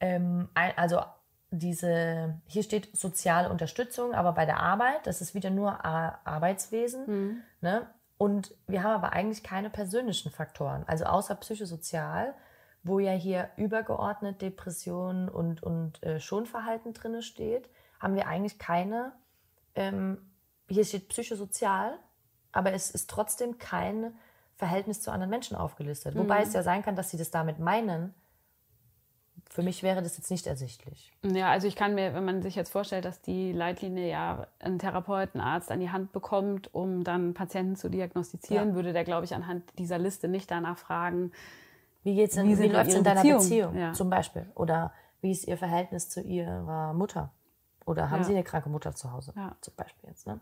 ähm, 0.00 0.48
ein, 0.52 0.76
also 0.76 1.00
diese, 1.50 2.38
hier 2.46 2.62
steht 2.62 2.94
soziale 2.96 3.48
Unterstützung, 3.48 4.14
aber 4.14 4.32
bei 4.32 4.44
der 4.44 4.60
Arbeit, 4.60 5.06
das 5.06 5.20
ist 5.20 5.34
wieder 5.34 5.50
nur 5.50 5.84
Ar 5.84 6.20
Arbeitswesen. 6.24 7.06
Mhm. 7.06 7.42
Ne? 7.60 7.86
Und 8.18 8.54
wir 8.66 8.82
haben 8.82 8.92
aber 8.92 9.14
eigentlich 9.14 9.42
keine 9.42 9.70
persönlichen 9.70 10.30
Faktoren, 10.30 10.84
also 10.86 11.04
außer 11.06 11.34
psychosozial, 11.36 12.34
wo 12.82 12.98
ja 12.98 13.12
hier 13.12 13.48
übergeordnet 13.56 14.42
Depression 14.42 15.28
und, 15.28 15.62
und 15.62 16.02
äh, 16.02 16.20
Schonverhalten 16.20 16.92
drin 16.92 17.22
steht, 17.22 17.68
haben 18.00 18.14
wir 18.14 18.26
eigentlich 18.26 18.58
keine, 18.58 19.12
ähm, 19.74 20.18
hier 20.68 20.84
steht 20.84 21.08
psychosozial, 21.08 21.98
aber 22.52 22.72
es 22.72 22.90
ist 22.90 23.08
trotzdem 23.10 23.58
kein 23.58 24.14
Verhältnis 24.56 25.00
zu 25.00 25.10
anderen 25.12 25.30
Menschen 25.30 25.56
aufgelistet. 25.56 26.16
Wobei 26.16 26.36
Mhm. 26.40 26.42
es 26.48 26.52
ja 26.52 26.62
sein 26.62 26.82
kann, 26.82 26.96
dass 26.96 27.10
sie 27.10 27.16
das 27.18 27.30
damit 27.30 27.58
meinen. 27.58 28.14
Für 29.48 29.62
mich 29.62 29.82
wäre 29.82 30.00
das 30.02 30.16
jetzt 30.16 30.30
nicht 30.30 30.46
ersichtlich. 30.46 31.12
Ja, 31.24 31.50
also 31.50 31.66
ich 31.66 31.74
kann 31.74 31.94
mir, 31.96 32.14
wenn 32.14 32.24
man 32.24 32.40
sich 32.40 32.54
jetzt 32.54 32.70
vorstellt, 32.70 33.04
dass 33.04 33.20
die 33.20 33.52
Leitlinie 33.52 34.08
ja 34.08 34.46
einen 34.60 34.78
Therapeuten, 34.78 35.40
Arzt 35.40 35.72
an 35.72 35.80
die 35.80 35.90
Hand 35.90 36.12
bekommt, 36.12 36.72
um 36.72 37.02
dann 37.02 37.34
Patienten 37.34 37.74
zu 37.74 37.88
diagnostizieren, 37.88 38.68
Ja. 38.70 38.74
würde 38.74 38.92
der, 38.92 39.02
glaube 39.04 39.24
ich, 39.24 39.34
anhand 39.34 39.64
dieser 39.78 39.98
Liste 39.98 40.28
nicht 40.28 40.50
danach 40.50 40.78
fragen, 40.78 41.32
Wie 42.02 42.14
geht's 42.14 42.34
denn, 42.34 42.46
Wie 42.46 42.58
wie, 42.58 42.68
läuft's 42.68 42.94
in 42.94 43.04
deiner 43.04 43.20
Beziehungen? 43.22 43.42
Beziehung, 43.42 43.76
Ja. 43.78 43.92
zum 43.92 44.08
Beispiel? 44.08 44.46
Oder 44.54 44.90
wie 45.20 45.32
ist 45.32 45.46
ihr 45.46 45.58
Verhältnis 45.58 46.08
zu 46.08 46.22
ihrer 46.22 46.94
Mutter? 46.94 47.30
Oder 47.90 48.10
haben 48.10 48.18
Ja. 48.20 48.24
sie 48.24 48.32
eine 48.34 48.44
kranke 48.44 48.68
Mutter 48.68 48.94
zu 48.94 49.12
Hause? 49.12 49.32
Ja. 49.36 49.56
Zum 49.60 49.74
Beispiel 49.74 50.08
jetzt. 50.08 50.26
Ne? 50.26 50.38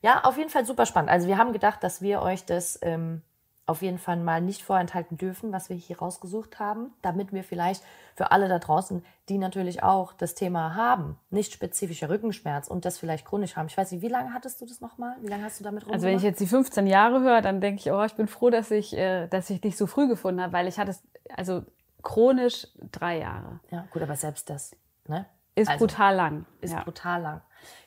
Ja, 0.00 0.22
auf 0.24 0.36
jeden 0.38 0.48
Fall 0.50 0.64
super 0.64 0.86
spannend. 0.86 1.10
Also 1.10 1.26
wir 1.26 1.36
haben 1.38 1.52
gedacht, 1.52 1.82
dass 1.82 2.00
wir 2.00 2.22
euch 2.22 2.44
das 2.46 2.78
ähm, 2.82 3.22
auf 3.66 3.82
jeden 3.82 3.98
Fall 3.98 4.16
mal 4.16 4.40
nicht 4.40 4.62
vorenthalten 4.62 5.18
dürfen, 5.18 5.52
was 5.52 5.68
wir 5.68 5.76
hier 5.76 5.98
rausgesucht 5.98 6.58
haben, 6.60 6.92
damit 7.02 7.32
wir 7.32 7.42
vielleicht 7.44 7.82
für 8.14 8.30
alle 8.30 8.48
da 8.48 8.58
draußen, 8.60 9.04
die 9.28 9.36
natürlich 9.38 9.82
auch 9.82 10.12
das 10.14 10.34
Thema 10.34 10.74
haben, 10.76 11.18
nicht 11.30 11.52
spezifischer 11.52 12.08
Rückenschmerz 12.08 12.68
und 12.68 12.84
das 12.84 12.96
vielleicht 12.96 13.26
chronisch 13.26 13.56
haben. 13.56 13.66
Ich 13.66 13.76
weiß 13.76 13.90
nicht, 13.92 14.00
wie 14.00 14.08
lange 14.08 14.32
hattest 14.32 14.60
du 14.60 14.66
das 14.66 14.80
nochmal? 14.80 15.16
Wie 15.20 15.26
lange 15.28 15.44
hast 15.44 15.58
du 15.60 15.64
damit 15.64 15.82
Also 15.84 16.06
wenn 16.06 16.16
ich 16.16 16.22
rumgemacht? 16.22 16.24
jetzt 16.24 16.40
die 16.40 16.46
15 16.46 16.86
Jahre 16.86 17.20
höre, 17.20 17.42
dann 17.42 17.60
denke 17.60 17.80
ich, 17.80 17.90
oh, 17.92 18.02
ich 18.04 18.14
bin 18.14 18.28
froh, 18.28 18.50
dass 18.50 18.70
ich, 18.70 18.96
äh, 18.96 19.26
dass 19.26 19.50
ich 19.50 19.60
dich 19.60 19.76
so 19.76 19.86
früh 19.88 20.06
gefunden 20.08 20.40
habe, 20.40 20.52
weil 20.52 20.68
ich 20.68 20.78
hatte 20.78 20.92
es, 20.92 21.02
also 21.36 21.62
chronisch 22.02 22.68
drei 22.92 23.18
Jahre. 23.18 23.58
Ja, 23.70 23.84
gut, 23.90 24.00
aber 24.00 24.14
selbst 24.16 24.48
das, 24.48 24.74
ne? 25.08 25.26
Ist 25.58 25.68
Also, 25.68 25.86
brutal 25.86 26.14
lang. 26.14 26.46
ist 26.60 26.72
ja. 26.74 26.82
brutal 26.82 27.22
lang. 27.22 27.40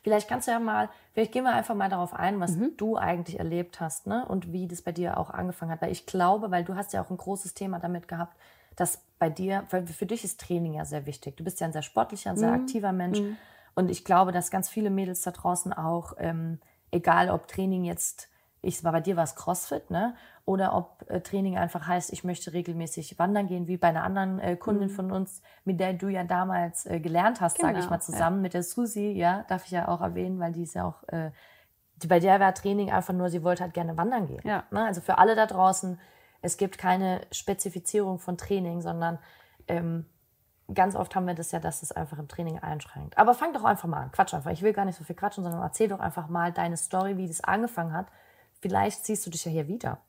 Vielleicht 0.03 0.27
kannst 0.27 0.47
du 0.47 0.51
ja 0.51 0.59
mal, 0.59 0.89
vielleicht 1.13 1.31
gehen 1.31 1.43
wir 1.43 1.53
einfach 1.53 1.75
mal 1.75 1.89
darauf 1.89 2.13
ein, 2.13 2.39
was 2.39 2.55
Mhm. 2.57 2.73
du 2.77 2.97
eigentlich 2.97 3.39
erlebt 3.39 3.79
hast, 3.79 4.07
ne? 4.07 4.25
Und 4.27 4.51
wie 4.51 4.67
das 4.67 4.81
bei 4.81 4.91
dir 4.91 5.17
auch 5.17 5.29
angefangen 5.29 5.71
hat. 5.71 5.81
Weil 5.81 5.91
ich 5.91 6.05
glaube, 6.05 6.51
weil 6.51 6.63
du 6.63 6.75
hast 6.75 6.91
ja 6.93 7.01
auch 7.01 7.09
ein 7.09 7.17
großes 7.17 7.53
Thema 7.53 7.79
damit 7.79 8.07
gehabt, 8.07 8.35
dass 8.75 9.01
bei 9.19 9.29
dir, 9.29 9.63
weil 9.69 9.85
für 9.87 10.05
dich 10.05 10.23
ist 10.23 10.39
Training 10.41 10.73
ja 10.73 10.85
sehr 10.85 11.05
wichtig. 11.05 11.37
Du 11.37 11.43
bist 11.43 11.59
ja 11.59 11.67
ein 11.67 11.73
sehr 11.73 11.81
sportlicher, 11.83 12.31
ein 12.31 12.37
sehr 12.37 12.49
Mhm. 12.49 12.55
aktiver 12.61 12.91
Mensch. 12.91 13.19
Und 13.75 13.89
ich 13.89 14.03
glaube, 14.03 14.31
dass 14.31 14.51
ganz 14.51 14.67
viele 14.69 14.89
Mädels 14.89 15.21
da 15.21 15.31
draußen 15.31 15.71
auch, 15.71 16.13
ähm, 16.17 16.59
egal 16.91 17.29
ob 17.29 17.47
Training 17.47 17.85
jetzt, 17.85 18.27
ich 18.61 18.83
war 18.83 18.91
bei 18.91 19.01
dir 19.01 19.15
war 19.15 19.23
es 19.23 19.35
CrossFit, 19.35 19.89
ne? 19.89 20.15
Oder 20.45 20.75
ob 20.75 21.03
äh, 21.09 21.21
Training 21.21 21.57
einfach 21.57 21.87
heißt, 21.87 22.13
ich 22.13 22.23
möchte 22.23 22.53
regelmäßig 22.53 23.17
wandern 23.17 23.47
gehen, 23.47 23.67
wie 23.67 23.77
bei 23.77 23.87
einer 23.87 24.03
anderen 24.03 24.39
äh, 24.39 24.55
Kundin 24.55 24.89
von 24.89 25.11
uns, 25.11 25.41
mit 25.65 25.79
der 25.79 25.93
du 25.93 26.09
ja 26.09 26.23
damals 26.23 26.85
äh, 26.85 26.99
gelernt 26.99 27.41
hast, 27.41 27.57
sage 27.57 27.73
ich 27.73 27.79
Genau, 27.79 27.89
mal 27.89 27.95
ja. 27.97 28.01
zusammen 28.01 28.41
mit 28.41 28.53
der 28.53 28.63
Susi, 28.63 29.11
ja, 29.11 29.45
darf 29.47 29.65
ich 29.65 29.71
ja 29.71 29.87
auch 29.87 30.01
erwähnen, 30.01 30.39
weil 30.39 30.51
die 30.51 30.63
ist 30.63 30.75
ja 30.75 30.85
auch, 30.85 31.07
äh, 31.07 31.31
die, 31.95 32.07
bei 32.07 32.19
der 32.19 32.39
war 32.39 32.53
Training 32.53 32.91
einfach 32.91 33.13
nur, 33.13 33.29
sie 33.29 33.43
wollte 33.43 33.63
halt 33.63 33.73
gerne 33.73 33.97
wandern 33.97 34.27
gehen. 34.27 34.41
Ja. 34.43 34.63
Ne? 34.71 34.83
Also 34.83 35.01
für 35.01 35.17
alle 35.17 35.35
da 35.35 35.45
draußen, 35.47 35.99
es 36.41 36.57
gibt 36.57 36.77
keine 36.77 37.21
Spezifizierung 37.31 38.19
von 38.19 38.37
Training, 38.37 38.81
sondern 38.81 39.19
ähm, 39.67 40.05
ganz 40.73 40.95
oft 40.95 41.15
haben 41.15 41.27
wir 41.27 41.35
das 41.35 41.51
ja, 41.51 41.59
dass 41.59 41.83
es 41.83 41.91
einfach 41.91 42.17
im 42.17 42.27
Training 42.27 42.59
einschränkt. 42.59 43.17
Aber 43.17 43.33
fang 43.33 43.53
doch 43.53 43.63
einfach 43.63 43.87
mal 43.87 44.01
an. 44.01 44.11
Quatsch 44.11 44.33
einfach. 44.33 44.51
Ich 44.51 44.61
will 44.61 44.73
gar 44.73 44.85
nicht 44.85 44.97
so 44.97 45.03
viel 45.03 45.15
quatschen, 45.15 45.43
sondern 45.43 45.61
erzähl 45.61 45.87
doch 45.87 45.99
einfach 45.99 46.27
mal 46.27 46.51
deine 46.51 46.77
Story, 46.77 47.17
wie 47.17 47.27
das 47.27 47.43
angefangen 47.43 47.93
hat. 47.93 48.07
Vielleicht 48.61 49.05
siehst 49.05 49.25
du 49.25 49.29
dich 49.29 49.45
ja 49.45 49.51
hier 49.51 49.67
wieder. 49.67 50.01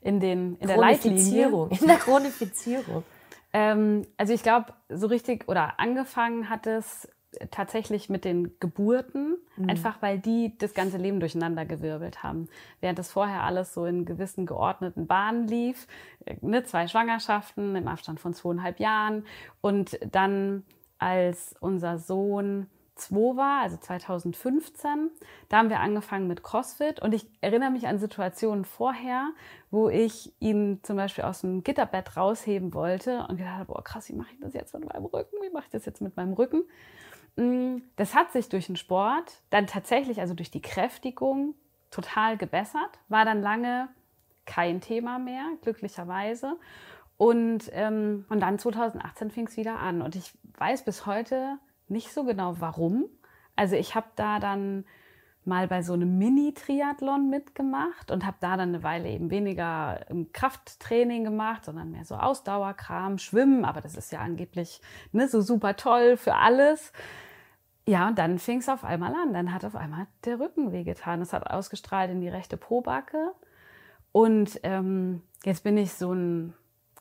In, 0.00 0.18
den, 0.18 0.56
in 0.56 0.66
der 0.66 0.76
Leitlinie. 0.76 1.68
In 1.80 1.86
der 1.86 1.98
Chronifizierung. 1.98 3.04
Ähm, 3.54 4.06
also 4.16 4.32
ich 4.32 4.42
glaube, 4.42 4.72
so 4.88 5.08
richtig 5.08 5.46
oder 5.46 5.78
angefangen 5.78 6.48
hat 6.48 6.66
es 6.66 7.06
tatsächlich 7.50 8.08
mit 8.08 8.24
den 8.24 8.58
Geburten, 8.60 9.36
einfach 9.66 10.02
weil 10.02 10.18
die 10.18 10.56
das 10.58 10.74
ganze 10.74 10.98
Leben 10.98 11.20
durcheinander 11.20 11.64
gewirbelt 11.64 12.22
haben. 12.22 12.48
Während 12.80 12.98
das 12.98 13.10
vorher 13.10 13.42
alles 13.42 13.72
so 13.72 13.86
in 13.86 14.04
gewissen 14.04 14.46
geordneten 14.46 15.06
Bahnen 15.06 15.48
lief, 15.48 15.86
äh, 16.24 16.36
ne, 16.40 16.64
zwei 16.64 16.88
Schwangerschaften 16.88 17.74
im 17.76 17.88
Abstand 17.88 18.20
von 18.20 18.34
zweieinhalb 18.34 18.80
Jahren 18.80 19.24
und 19.60 19.98
dann 20.10 20.64
als 20.98 21.54
unser 21.60 21.98
Sohn 21.98 22.66
zwei 22.94 23.36
war, 23.36 23.62
also 23.62 23.76
2015, 23.76 25.10
da 25.48 25.58
haben 25.58 25.70
wir 25.70 25.80
angefangen 25.80 26.26
mit 26.28 26.42
CrossFit 26.42 27.00
und 27.00 27.14
ich 27.14 27.26
erinnere 27.40 27.70
mich 27.70 27.86
an 27.86 27.98
Situationen 27.98 28.64
vorher, 28.64 29.30
wo 29.70 29.88
ich 29.88 30.32
ihn 30.40 30.80
zum 30.82 30.96
Beispiel 30.96 31.24
aus 31.24 31.40
dem 31.40 31.64
Gitterbett 31.64 32.16
rausheben 32.16 32.74
wollte 32.74 33.26
und 33.28 33.36
gedacht 33.36 33.54
habe, 33.54 33.72
boah 33.72 33.82
krass, 33.82 34.08
wie 34.08 34.14
mache 34.14 34.32
ich 34.32 34.40
das 34.40 34.52
jetzt 34.52 34.74
mit 34.74 34.84
meinem 34.84 35.06
Rücken? 35.06 35.36
Wie 35.42 35.50
mache 35.50 35.64
ich 35.64 35.70
das 35.70 35.86
jetzt 35.86 36.00
mit 36.00 36.16
meinem 36.16 36.34
Rücken? 36.34 36.64
Mm, 37.36 37.78
Das 37.96 38.14
hat 38.14 38.32
sich 38.32 38.48
durch 38.48 38.66
den 38.66 38.76
Sport 38.76 39.42
dann 39.50 39.66
tatsächlich, 39.66 40.20
also 40.20 40.34
durch 40.34 40.50
die 40.50 40.62
Kräftigung, 40.62 41.54
total 41.90 42.36
gebessert. 42.36 42.98
War 43.08 43.24
dann 43.24 43.42
lange 43.42 43.88
kein 44.46 44.80
Thema 44.80 45.18
mehr, 45.18 45.44
glücklicherweise. 45.62 46.56
Und, 47.16 47.70
ähm, 47.72 48.24
und 48.28 48.40
dann 48.40 48.58
2018 48.58 49.30
fing 49.30 49.46
es 49.46 49.56
wieder 49.56 49.78
an. 49.78 50.02
Und 50.02 50.16
ich 50.16 50.32
weiß 50.58 50.84
bis 50.84 51.06
heute 51.06 51.58
nicht 51.92 52.12
so 52.12 52.24
genau, 52.24 52.56
warum. 52.58 53.04
Also 53.56 53.76
ich 53.76 53.94
habe 53.94 54.06
da 54.16 54.38
dann 54.40 54.84
mal 55.44 55.66
bei 55.66 55.82
so 55.82 55.92
einem 55.94 56.18
Mini-Triathlon 56.18 57.28
mitgemacht 57.28 58.10
und 58.10 58.24
habe 58.24 58.36
da 58.40 58.56
dann 58.56 58.68
eine 58.70 58.82
Weile 58.84 59.08
eben 59.08 59.30
weniger 59.30 60.00
Krafttraining 60.32 61.24
gemacht, 61.24 61.64
sondern 61.64 61.90
mehr 61.90 62.04
so 62.04 62.14
Ausdauerkram, 62.14 63.18
Schwimmen. 63.18 63.64
Aber 63.64 63.80
das 63.80 63.96
ist 63.96 64.12
ja 64.12 64.20
angeblich 64.20 64.80
ne, 65.10 65.26
so 65.28 65.40
super 65.40 65.74
toll 65.76 66.16
für 66.16 66.36
alles. 66.36 66.92
Ja, 67.88 68.06
und 68.06 68.18
dann 68.18 68.38
fing 68.38 68.58
es 68.60 68.68
auf 68.68 68.84
einmal 68.84 69.12
an. 69.14 69.32
Dann 69.34 69.52
hat 69.52 69.64
auf 69.64 69.74
einmal 69.74 70.06
der 70.24 70.38
Rücken 70.38 70.70
wehgetan. 70.70 71.20
Es 71.20 71.32
hat 71.32 71.50
ausgestrahlt 71.50 72.10
in 72.12 72.20
die 72.20 72.28
rechte 72.28 72.56
Pobacke. 72.56 73.32
Und 74.12 74.60
ähm, 74.62 75.22
jetzt 75.44 75.64
bin 75.64 75.76
ich 75.76 75.92
so 75.94 76.12
ein 76.12 76.54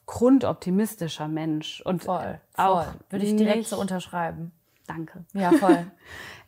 grundoptimistischer 0.07 1.27
Mensch. 1.27 1.81
Und 1.81 2.03
Voll. 2.05 2.41
auch 2.57 2.85
Voll. 2.85 2.93
Würde 3.11 3.25
ich 3.25 3.35
direkt 3.35 3.57
nicht- 3.57 3.69
so 3.69 3.79
unterschreiben. 3.79 4.51
Danke. 4.95 5.25
Ja, 5.33 5.51
voll. 5.51 5.85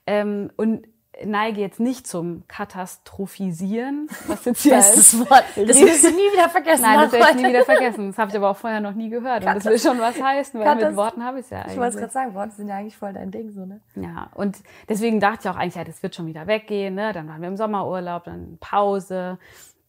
Ähm, 0.06 0.52
und 0.58 0.86
neige 1.24 1.62
jetzt 1.62 1.80
nicht 1.80 2.06
zum 2.08 2.44
Katastrophisieren, 2.50 4.08
was 4.28 4.44
jetzt 4.46 4.64
hier 4.64 4.74
Bestes 4.76 5.14
als- 5.14 5.30
Wort. 5.30 5.44
Das 5.56 5.80
wirst 5.80 6.04
du 6.04 6.10
nie 6.10 6.18
wieder 6.34 6.50
vergessen. 6.50 6.82
Nein, 6.82 7.00
das 7.00 7.12
werde 7.14 7.30
ich 7.30 7.36
nie 7.38 7.48
wieder 7.48 7.64
vergessen. 7.66 8.08
Das 8.08 8.18
habe 8.18 8.32
ich 8.32 8.36
aber 8.38 8.50
auch 8.50 8.58
vorher 8.58 8.82
noch 8.82 8.94
nie 8.94 9.10
gehört. 9.10 9.46
Und 9.46 9.56
das 9.56 9.66
will 9.66 9.80
schon 9.80 10.00
was 10.00 10.22
heißen, 10.22 10.60
weil 10.60 10.66
Katas- 10.68 10.90
mit 10.90 10.98
Worten 10.98 11.24
habe 11.24 11.40
ich 11.40 11.46
es 11.46 11.52
ja 11.52 11.60
Ich 11.68 11.78
wollte 11.78 11.80
es 11.80 11.80
eigentlich. 11.84 12.00
gerade 12.02 12.12
sagen, 12.12 12.34
Worte 12.34 12.52
sind 12.56 12.68
ja 12.68 12.76
eigentlich 12.78 12.98
voll 12.98 13.14
dein 13.14 13.32
Ding, 13.32 13.52
so, 13.52 13.66
ne? 13.66 13.80
Ja, 13.96 14.30
und 14.34 14.58
deswegen 14.90 15.20
dachte 15.20 15.40
ich 15.44 15.50
auch 15.50 15.58
eigentlich, 15.58 15.76
ja, 15.76 15.84
das 15.84 16.04
wird 16.04 16.16
schon 16.16 16.26
wieder 16.28 16.48
weggehen. 16.48 16.96
Ne? 16.96 17.14
Dann 17.14 17.28
waren 17.30 17.42
wir 17.42 17.48
im 17.48 17.56
Sommerurlaub, 17.58 18.26
dann 18.26 18.58
Pause. 18.60 19.38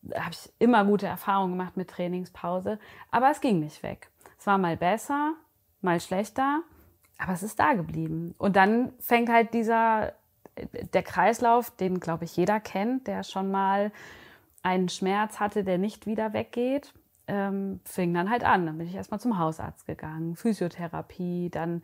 Da 0.03 0.21
habe 0.21 0.31
ich 0.33 0.53
immer 0.59 0.85
gute 0.85 1.07
Erfahrungen 1.07 1.53
gemacht 1.53 1.77
mit 1.77 1.89
Trainingspause. 1.91 2.79
Aber 3.11 3.31
es 3.31 3.41
ging 3.41 3.61
nicht 3.61 3.83
weg. 3.83 4.11
Es 4.39 4.47
war 4.47 4.59
mal 4.59 4.77
besser, 4.77 5.33
mal 5.81 5.99
schlechter, 6.01 6.61
aber 7.19 7.33
es 7.33 7.43
ist 7.43 7.59
da 7.59 7.75
geblieben. 7.75 8.35
Und 8.39 8.57
dann 8.57 8.93
fängt 8.99 9.31
halt 9.31 9.55
dieser, 9.55 10.13
der 10.93 11.03
Kreislauf, 11.03 11.71
den, 11.71 12.01
glaube 12.01 12.25
ich, 12.25 12.37
jeder 12.37 12.61
kennt, 12.61 13.07
der 13.07 13.23
schon 13.23 13.51
mal 13.51 13.93
einen 14.63 14.89
Schmerz 14.89 15.41
hatte, 15.41 15.65
der 15.65 15.79
nicht 15.79 16.07
wieder 16.07 16.33
weggeht, 16.33 16.93
ähm, 17.27 17.81
fing 17.85 18.13
dann 18.15 18.31
halt 18.31 18.45
an. 18.45 18.67
Dann 18.67 18.79
bin 18.79 18.87
ich 18.87 18.95
erstmal 18.95 19.21
zum 19.21 19.39
Hausarzt 19.39 19.87
gegangen, 19.87 20.37
Physiotherapie, 20.37 21.51
dann 21.51 21.83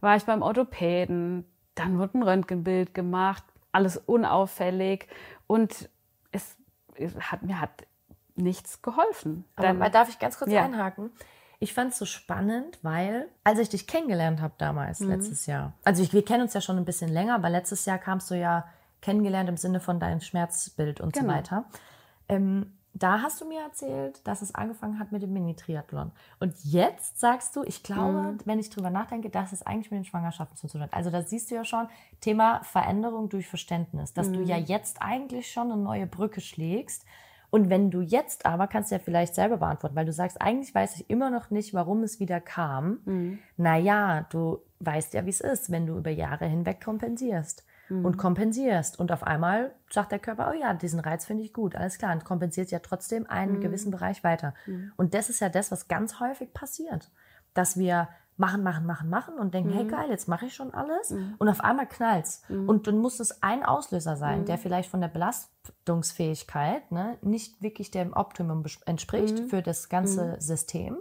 war 0.00 0.16
ich 0.16 0.24
beim 0.24 0.42
Orthopäden, 0.42 1.44
dann 1.74 1.98
wurde 1.98 2.18
ein 2.18 2.22
Röntgenbild 2.22 2.94
gemacht, 2.94 3.44
alles 3.72 3.96
unauffällig 3.96 5.08
und 5.46 5.88
es, 6.30 6.56
es 6.94 7.14
hat 7.18 7.42
mir 7.42 7.60
hat 7.60 7.86
nichts 8.36 8.82
geholfen. 8.82 9.44
Dann, 9.56 9.80
Aber 9.80 9.90
darf 9.90 10.08
ich 10.08 10.18
ganz 10.18 10.38
kurz 10.38 10.50
ja. 10.50 10.64
einhaken? 10.64 11.10
Ich 11.60 11.74
fand 11.74 11.92
es 11.92 11.98
so 11.98 12.04
spannend, 12.04 12.78
weil 12.82 13.28
als 13.44 13.58
ich 13.58 13.68
dich 13.68 13.86
kennengelernt 13.86 14.40
habe 14.40 14.54
damals, 14.58 15.00
mhm. 15.00 15.10
letztes 15.10 15.46
Jahr, 15.46 15.72
also 15.84 16.02
ich, 16.02 16.12
wir 16.12 16.24
kennen 16.24 16.42
uns 16.42 16.54
ja 16.54 16.60
schon 16.60 16.76
ein 16.76 16.84
bisschen 16.84 17.10
länger, 17.10 17.34
aber 17.34 17.50
letztes 17.50 17.84
Jahr 17.84 17.98
kamst 17.98 18.30
du 18.30 18.34
ja 18.34 18.66
kennengelernt 19.00 19.48
im 19.48 19.56
Sinne 19.56 19.80
von 19.80 20.00
deinem 20.00 20.20
Schmerzbild 20.20 21.00
und 21.00 21.12
genau. 21.12 21.26
so 21.26 21.34
weiter. 21.34 21.64
Ähm, 22.28 22.72
da 22.96 23.22
hast 23.22 23.40
du 23.40 23.44
mir 23.44 23.60
erzählt, 23.60 24.20
dass 24.24 24.40
es 24.40 24.54
angefangen 24.54 25.00
hat 25.00 25.10
mit 25.10 25.20
dem 25.20 25.32
Mini-Triathlon. 25.32 26.12
Und 26.38 26.54
jetzt 26.64 27.18
sagst 27.18 27.56
du, 27.56 27.64
ich 27.64 27.82
glaube, 27.82 28.34
mhm. 28.34 28.38
wenn 28.44 28.60
ich 28.60 28.70
drüber 28.70 28.90
nachdenke, 28.90 29.30
dass 29.30 29.52
es 29.52 29.62
eigentlich 29.66 29.90
mit 29.90 29.98
den 29.98 30.04
Schwangerschaften 30.04 30.56
zu 30.56 30.68
tun 30.68 30.80
hat. 30.80 30.94
Also 30.94 31.10
da 31.10 31.22
siehst 31.22 31.50
du 31.50 31.56
ja 31.56 31.64
schon, 31.64 31.88
Thema 32.20 32.62
Veränderung 32.62 33.28
durch 33.28 33.48
Verständnis, 33.48 34.14
dass 34.14 34.28
mhm. 34.28 34.34
du 34.34 34.42
ja 34.42 34.56
jetzt 34.56 35.02
eigentlich 35.02 35.50
schon 35.50 35.72
eine 35.72 35.82
neue 35.82 36.06
Brücke 36.06 36.40
schlägst. 36.40 37.04
Und 37.54 37.70
wenn 37.70 37.92
du 37.92 38.00
jetzt 38.00 38.46
aber, 38.46 38.66
kannst 38.66 38.90
du 38.90 38.96
ja 38.96 38.98
vielleicht 38.98 39.36
selber 39.36 39.58
beantworten, 39.58 39.94
weil 39.94 40.06
du 40.06 40.12
sagst, 40.12 40.42
eigentlich 40.42 40.74
weiß 40.74 40.96
ich 40.96 41.08
immer 41.08 41.30
noch 41.30 41.50
nicht, 41.50 41.72
warum 41.72 42.02
es 42.02 42.18
wieder 42.18 42.40
kam. 42.40 42.98
Mhm. 43.04 43.38
Naja, 43.56 44.26
du 44.30 44.58
weißt 44.80 45.14
ja, 45.14 45.24
wie 45.24 45.30
es 45.30 45.40
ist, 45.40 45.70
wenn 45.70 45.86
du 45.86 45.96
über 45.96 46.10
Jahre 46.10 46.46
hinweg 46.46 46.82
kompensierst 46.82 47.64
mhm. 47.90 48.06
und 48.06 48.16
kompensierst. 48.16 48.98
Und 48.98 49.12
auf 49.12 49.22
einmal 49.22 49.72
sagt 49.88 50.10
der 50.10 50.18
Körper, 50.18 50.50
oh 50.52 50.60
ja, 50.60 50.74
diesen 50.74 50.98
Reiz 50.98 51.26
finde 51.26 51.44
ich 51.44 51.52
gut, 51.52 51.76
alles 51.76 51.96
klar, 51.96 52.12
und 52.12 52.24
kompensiert 52.24 52.72
ja 52.72 52.80
trotzdem 52.80 53.24
einen 53.28 53.58
mhm. 53.58 53.60
gewissen 53.60 53.92
Bereich 53.92 54.24
weiter. 54.24 54.52
Mhm. 54.66 54.90
Und 54.96 55.14
das 55.14 55.30
ist 55.30 55.38
ja 55.38 55.48
das, 55.48 55.70
was 55.70 55.86
ganz 55.86 56.18
häufig 56.18 56.52
passiert, 56.54 57.12
dass 57.54 57.78
wir 57.78 58.08
machen, 58.36 58.62
machen, 58.62 58.86
machen, 58.86 59.08
machen 59.08 59.38
und 59.38 59.54
denken, 59.54 59.70
hey 59.70 59.84
mhm. 59.84 59.88
geil, 59.88 60.10
jetzt 60.10 60.28
mache 60.28 60.46
ich 60.46 60.54
schon 60.54 60.74
alles 60.74 61.10
mhm. 61.10 61.34
und 61.38 61.48
auf 61.48 61.60
einmal 61.60 61.86
knallt's. 61.86 62.42
Mhm. 62.48 62.68
Und 62.68 62.86
dann 62.86 62.98
muss 62.98 63.20
es 63.20 63.42
ein 63.42 63.64
Auslöser 63.64 64.16
sein, 64.16 64.44
der 64.44 64.58
vielleicht 64.58 64.90
von 64.90 65.00
der 65.00 65.08
Belastungsfähigkeit 65.08 66.90
ne, 66.90 67.16
nicht 67.22 67.62
wirklich 67.62 67.90
dem 67.90 68.12
Optimum 68.12 68.64
entspricht 68.86 69.38
für 69.50 69.62
das 69.62 69.88
ganze 69.88 70.40
System. 70.40 70.98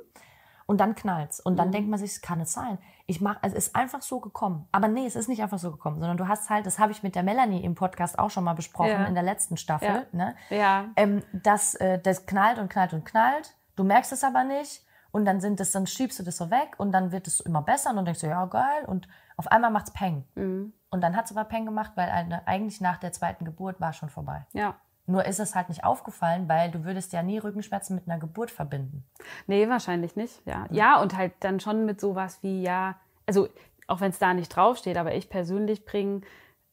Und 0.65 0.79
dann 0.79 0.95
knallt's. 0.95 1.39
Und 1.41 1.57
dann 1.57 1.67
mhm. 1.67 1.71
denkt 1.73 1.89
man 1.89 1.99
sich, 1.99 2.11
es 2.11 2.21
kann 2.21 2.39
es 2.39 2.53
sein. 2.53 2.77
Ich 3.05 3.19
mach, 3.19 3.41
also 3.41 3.57
es 3.57 3.67
ist 3.67 3.75
einfach 3.75 4.01
so 4.01 4.21
gekommen. 4.21 4.67
Aber 4.71 4.87
nee, 4.87 5.05
es 5.05 5.15
ist 5.15 5.27
nicht 5.27 5.41
einfach 5.41 5.59
so 5.59 5.71
gekommen, 5.71 5.99
sondern 5.99 6.15
du 6.15 6.27
hast 6.27 6.49
halt, 6.49 6.65
das 6.65 6.79
habe 6.79 6.93
ich 6.93 7.03
mit 7.03 7.15
der 7.15 7.23
Melanie 7.23 7.63
im 7.65 7.75
Podcast 7.75 8.17
auch 8.17 8.29
schon 8.29 8.45
mal 8.45 8.53
besprochen, 8.53 8.91
ja. 8.91 9.05
in 9.05 9.13
der 9.13 9.23
letzten 9.23 9.57
Staffel, 9.57 9.87
ja. 9.87 10.05
ne? 10.13 10.35
Ja. 10.49 10.85
Ähm, 10.95 11.21
dass 11.33 11.75
äh, 11.75 11.99
das 11.99 12.25
knallt 12.27 12.59
und 12.59 12.69
knallt 12.69 12.93
und 12.93 13.03
knallt. 13.03 13.55
Du 13.75 13.83
merkst 13.83 14.13
es 14.13 14.23
aber 14.23 14.45
nicht. 14.45 14.85
Und 15.13 15.25
dann 15.25 15.39
sind 15.39 15.59
das, 15.59 15.69
dann 15.69 15.85
schiebst 15.85 16.17
du 16.17 16.23
das 16.23 16.37
so 16.37 16.49
weg 16.49 16.73
und 16.77 16.91
dann 16.91 17.11
wird 17.11 17.27
es 17.27 17.39
immer 17.39 17.61
besser 17.61 17.91
und 17.91 17.97
dann 17.97 18.05
denkst 18.05 18.21
du, 18.21 18.27
ja, 18.27 18.45
geil. 18.45 18.83
Und 18.87 19.07
auf 19.37 19.47
einmal 19.47 19.69
macht's 19.69 19.91
Peng. 19.91 20.25
Mhm. 20.33 20.73
Und 20.89 21.01
dann 21.01 21.15
hat's 21.15 21.31
aber 21.31 21.43
Peng 21.43 21.65
gemacht, 21.65 21.91
weil 21.93 22.09
eine, 22.09 22.47
eigentlich 22.47 22.81
nach 22.81 22.97
der 22.97 23.11
zweiten 23.11 23.45
Geburt 23.45 23.79
war 23.79 23.93
schon 23.93 24.09
vorbei. 24.09 24.47
Ja. 24.53 24.75
Nur 25.05 25.25
ist 25.25 25.39
es 25.39 25.53
halt 25.53 25.69
nicht 25.69 25.83
aufgefallen, 25.83 26.49
weil 26.49 26.71
du 26.71 26.83
würdest 26.83 27.13
ja 27.13 27.21
nie 27.21 27.37
Rückenschmerzen 27.37 27.95
mit 27.95 28.07
einer 28.07 28.19
Geburt 28.19 28.49
verbinden. 28.49 29.05
Nee, 29.45 29.69
wahrscheinlich 29.69 30.15
nicht, 30.15 30.41
ja. 30.47 30.65
Ja, 30.71 30.99
und 30.99 31.15
halt 31.15 31.33
dann 31.41 31.59
schon 31.59 31.85
mit 31.85 32.01
sowas 32.01 32.39
wie, 32.41 32.63
ja, 32.63 32.95
also 33.27 33.49
auch 33.85 34.01
wenn 34.01 34.09
es 34.09 34.17
da 34.17 34.33
nicht 34.33 34.49
draufsteht, 34.49 34.97
aber 34.97 35.13
ich 35.13 35.29
persönlich 35.29 35.85
bringe 35.85 36.21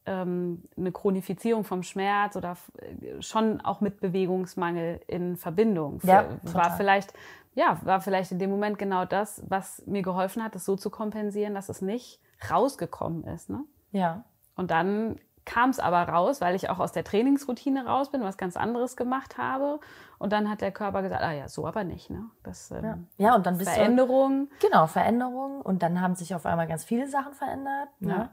ähm, 0.06 0.62
eine 0.76 0.92
Chronifizierung 0.92 1.64
vom 1.64 1.82
Schmerz 1.82 2.36
oder 2.36 2.56
äh, 2.78 3.20
schon 3.22 3.60
auch 3.60 3.80
mit 3.80 4.00
Bewegungsmangel 4.00 5.00
in 5.06 5.36
Verbindung. 5.36 6.00
Ja, 6.02 6.26
war 6.42 6.76
vielleicht, 6.76 7.12
ja, 7.54 7.78
war 7.84 8.00
vielleicht 8.00 8.32
in 8.32 8.38
dem 8.38 8.50
Moment 8.50 8.78
genau 8.78 9.04
das, 9.04 9.42
was 9.48 9.84
mir 9.86 10.02
geholfen 10.02 10.42
hat, 10.42 10.54
das 10.54 10.64
so 10.64 10.76
zu 10.76 10.90
kompensieren, 10.90 11.54
dass 11.54 11.68
es 11.68 11.82
nicht 11.82 12.20
rausgekommen 12.50 13.24
ist. 13.24 13.50
Ne? 13.50 13.64
Ja. 13.92 14.24
Und 14.56 14.70
dann 14.70 15.18
kam 15.44 15.70
es 15.70 15.80
aber 15.80 16.02
raus, 16.02 16.40
weil 16.40 16.54
ich 16.54 16.70
auch 16.70 16.78
aus 16.78 16.92
der 16.92 17.02
Trainingsroutine 17.02 17.86
raus 17.86 18.10
bin, 18.10 18.22
was 18.22 18.36
ganz 18.36 18.56
anderes 18.56 18.96
gemacht 18.96 19.36
habe. 19.36 19.80
Und 20.18 20.32
dann 20.32 20.48
hat 20.48 20.60
der 20.60 20.70
Körper 20.70 21.02
gesagt, 21.02 21.22
ah 21.22 21.32
ja, 21.32 21.48
so 21.48 21.66
aber 21.66 21.82
nicht. 21.82 22.08
Ne? 22.10 22.24
Das, 22.42 22.70
ähm, 22.70 22.84
ja. 22.84 22.98
ja, 23.18 23.34
und 23.34 23.46
dann 23.46 23.58
bist 23.58 23.70
Veränderung. 23.70 24.48
Du, 24.60 24.68
genau, 24.68 24.86
Veränderung. 24.86 25.60
Und 25.60 25.82
dann 25.82 26.00
haben 26.00 26.14
sich 26.14 26.34
auf 26.34 26.46
einmal 26.46 26.68
ganz 26.68 26.84
viele 26.84 27.08
Sachen 27.08 27.34
verändert. 27.34 27.88
Ne? 28.00 28.12
Ja. 28.12 28.30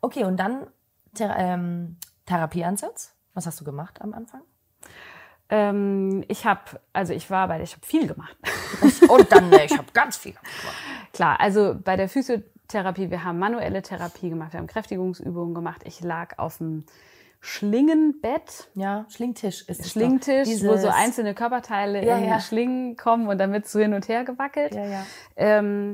Okay, 0.00 0.24
und 0.24 0.38
dann 0.38 0.66
Thera 1.14 1.36
ähm, 1.38 1.96
Therapieansatz. 2.26 3.14
Was 3.34 3.46
hast 3.46 3.60
du 3.60 3.64
gemacht 3.64 4.00
am 4.02 4.14
Anfang? 4.14 4.42
Ähm, 5.50 6.24
ich 6.28 6.46
habe, 6.46 6.80
also 6.92 7.12
ich 7.12 7.30
war 7.30 7.48
bei, 7.48 7.62
ich 7.62 7.72
habe 7.72 7.84
viel 7.84 8.06
gemacht. 8.06 8.36
und 9.08 9.30
dann, 9.30 9.52
ich 9.52 9.76
habe 9.76 9.90
ganz 9.92 10.16
viel 10.16 10.32
gemacht. 10.32 10.46
Klar, 11.12 11.40
also 11.40 11.76
bei 11.82 11.96
der 11.96 12.08
Physiotherapie 12.08 12.54
Therapie, 12.68 13.10
wir 13.10 13.24
haben 13.24 13.38
manuelle 13.38 13.82
Therapie 13.82 14.30
gemacht, 14.30 14.52
wir 14.52 14.58
haben 14.58 14.66
Kräftigungsübungen 14.66 15.54
gemacht. 15.54 15.82
Ich 15.84 16.00
lag 16.00 16.38
auf 16.38 16.58
dem 16.58 16.84
Schlingenbett. 17.40 18.70
Ja, 18.74 19.04
Schlingtisch 19.10 19.68
ist 19.68 19.80
es 19.80 19.90
Schlingtisch, 19.90 20.48
wo 20.62 20.76
so 20.78 20.88
einzelne 20.88 21.34
Körperteile 21.34 22.04
ja, 22.04 22.16
in 22.16 22.24
ja. 22.24 22.40
Schlingen 22.40 22.96
kommen 22.96 23.28
und 23.28 23.36
dann 23.36 23.52
wird 23.52 23.68
so 23.68 23.80
hin 23.80 23.92
und 23.92 24.08
her 24.08 24.24
gewackelt. 24.24 24.74
Ja, 24.74 24.86
ja. 24.86 25.06
Ähm, 25.36 25.92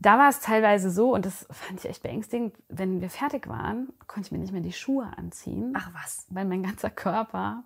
da 0.00 0.18
war 0.18 0.30
es 0.30 0.40
teilweise 0.40 0.90
so, 0.90 1.14
und 1.14 1.26
das 1.26 1.46
fand 1.50 1.80
ich 1.80 1.88
echt 1.88 2.02
beängstigend, 2.02 2.56
wenn 2.68 3.00
wir 3.00 3.10
fertig 3.10 3.48
waren, 3.48 3.92
konnte 4.06 4.26
ich 4.26 4.32
mir 4.32 4.38
nicht 4.38 4.52
mehr 4.52 4.62
die 4.62 4.72
Schuhe 4.72 5.06
anziehen. 5.16 5.74
Ach 5.76 5.90
was. 5.92 6.26
Weil 6.30 6.46
mein 6.46 6.62
ganzer 6.62 6.90
Körper, 6.90 7.64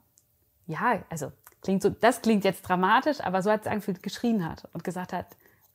ja, 0.66 0.98
also 1.10 1.30
klingt 1.62 1.82
so, 1.82 1.90
das 1.90 2.22
klingt 2.22 2.44
jetzt 2.44 2.62
dramatisch, 2.62 3.20
aber 3.20 3.40
so 3.40 3.50
hat 3.50 3.62
es 3.62 3.66
angefühlt, 3.68 4.02
geschrien 4.02 4.46
hat 4.46 4.68
und 4.72 4.82
gesagt 4.82 5.12
hat, 5.12 5.26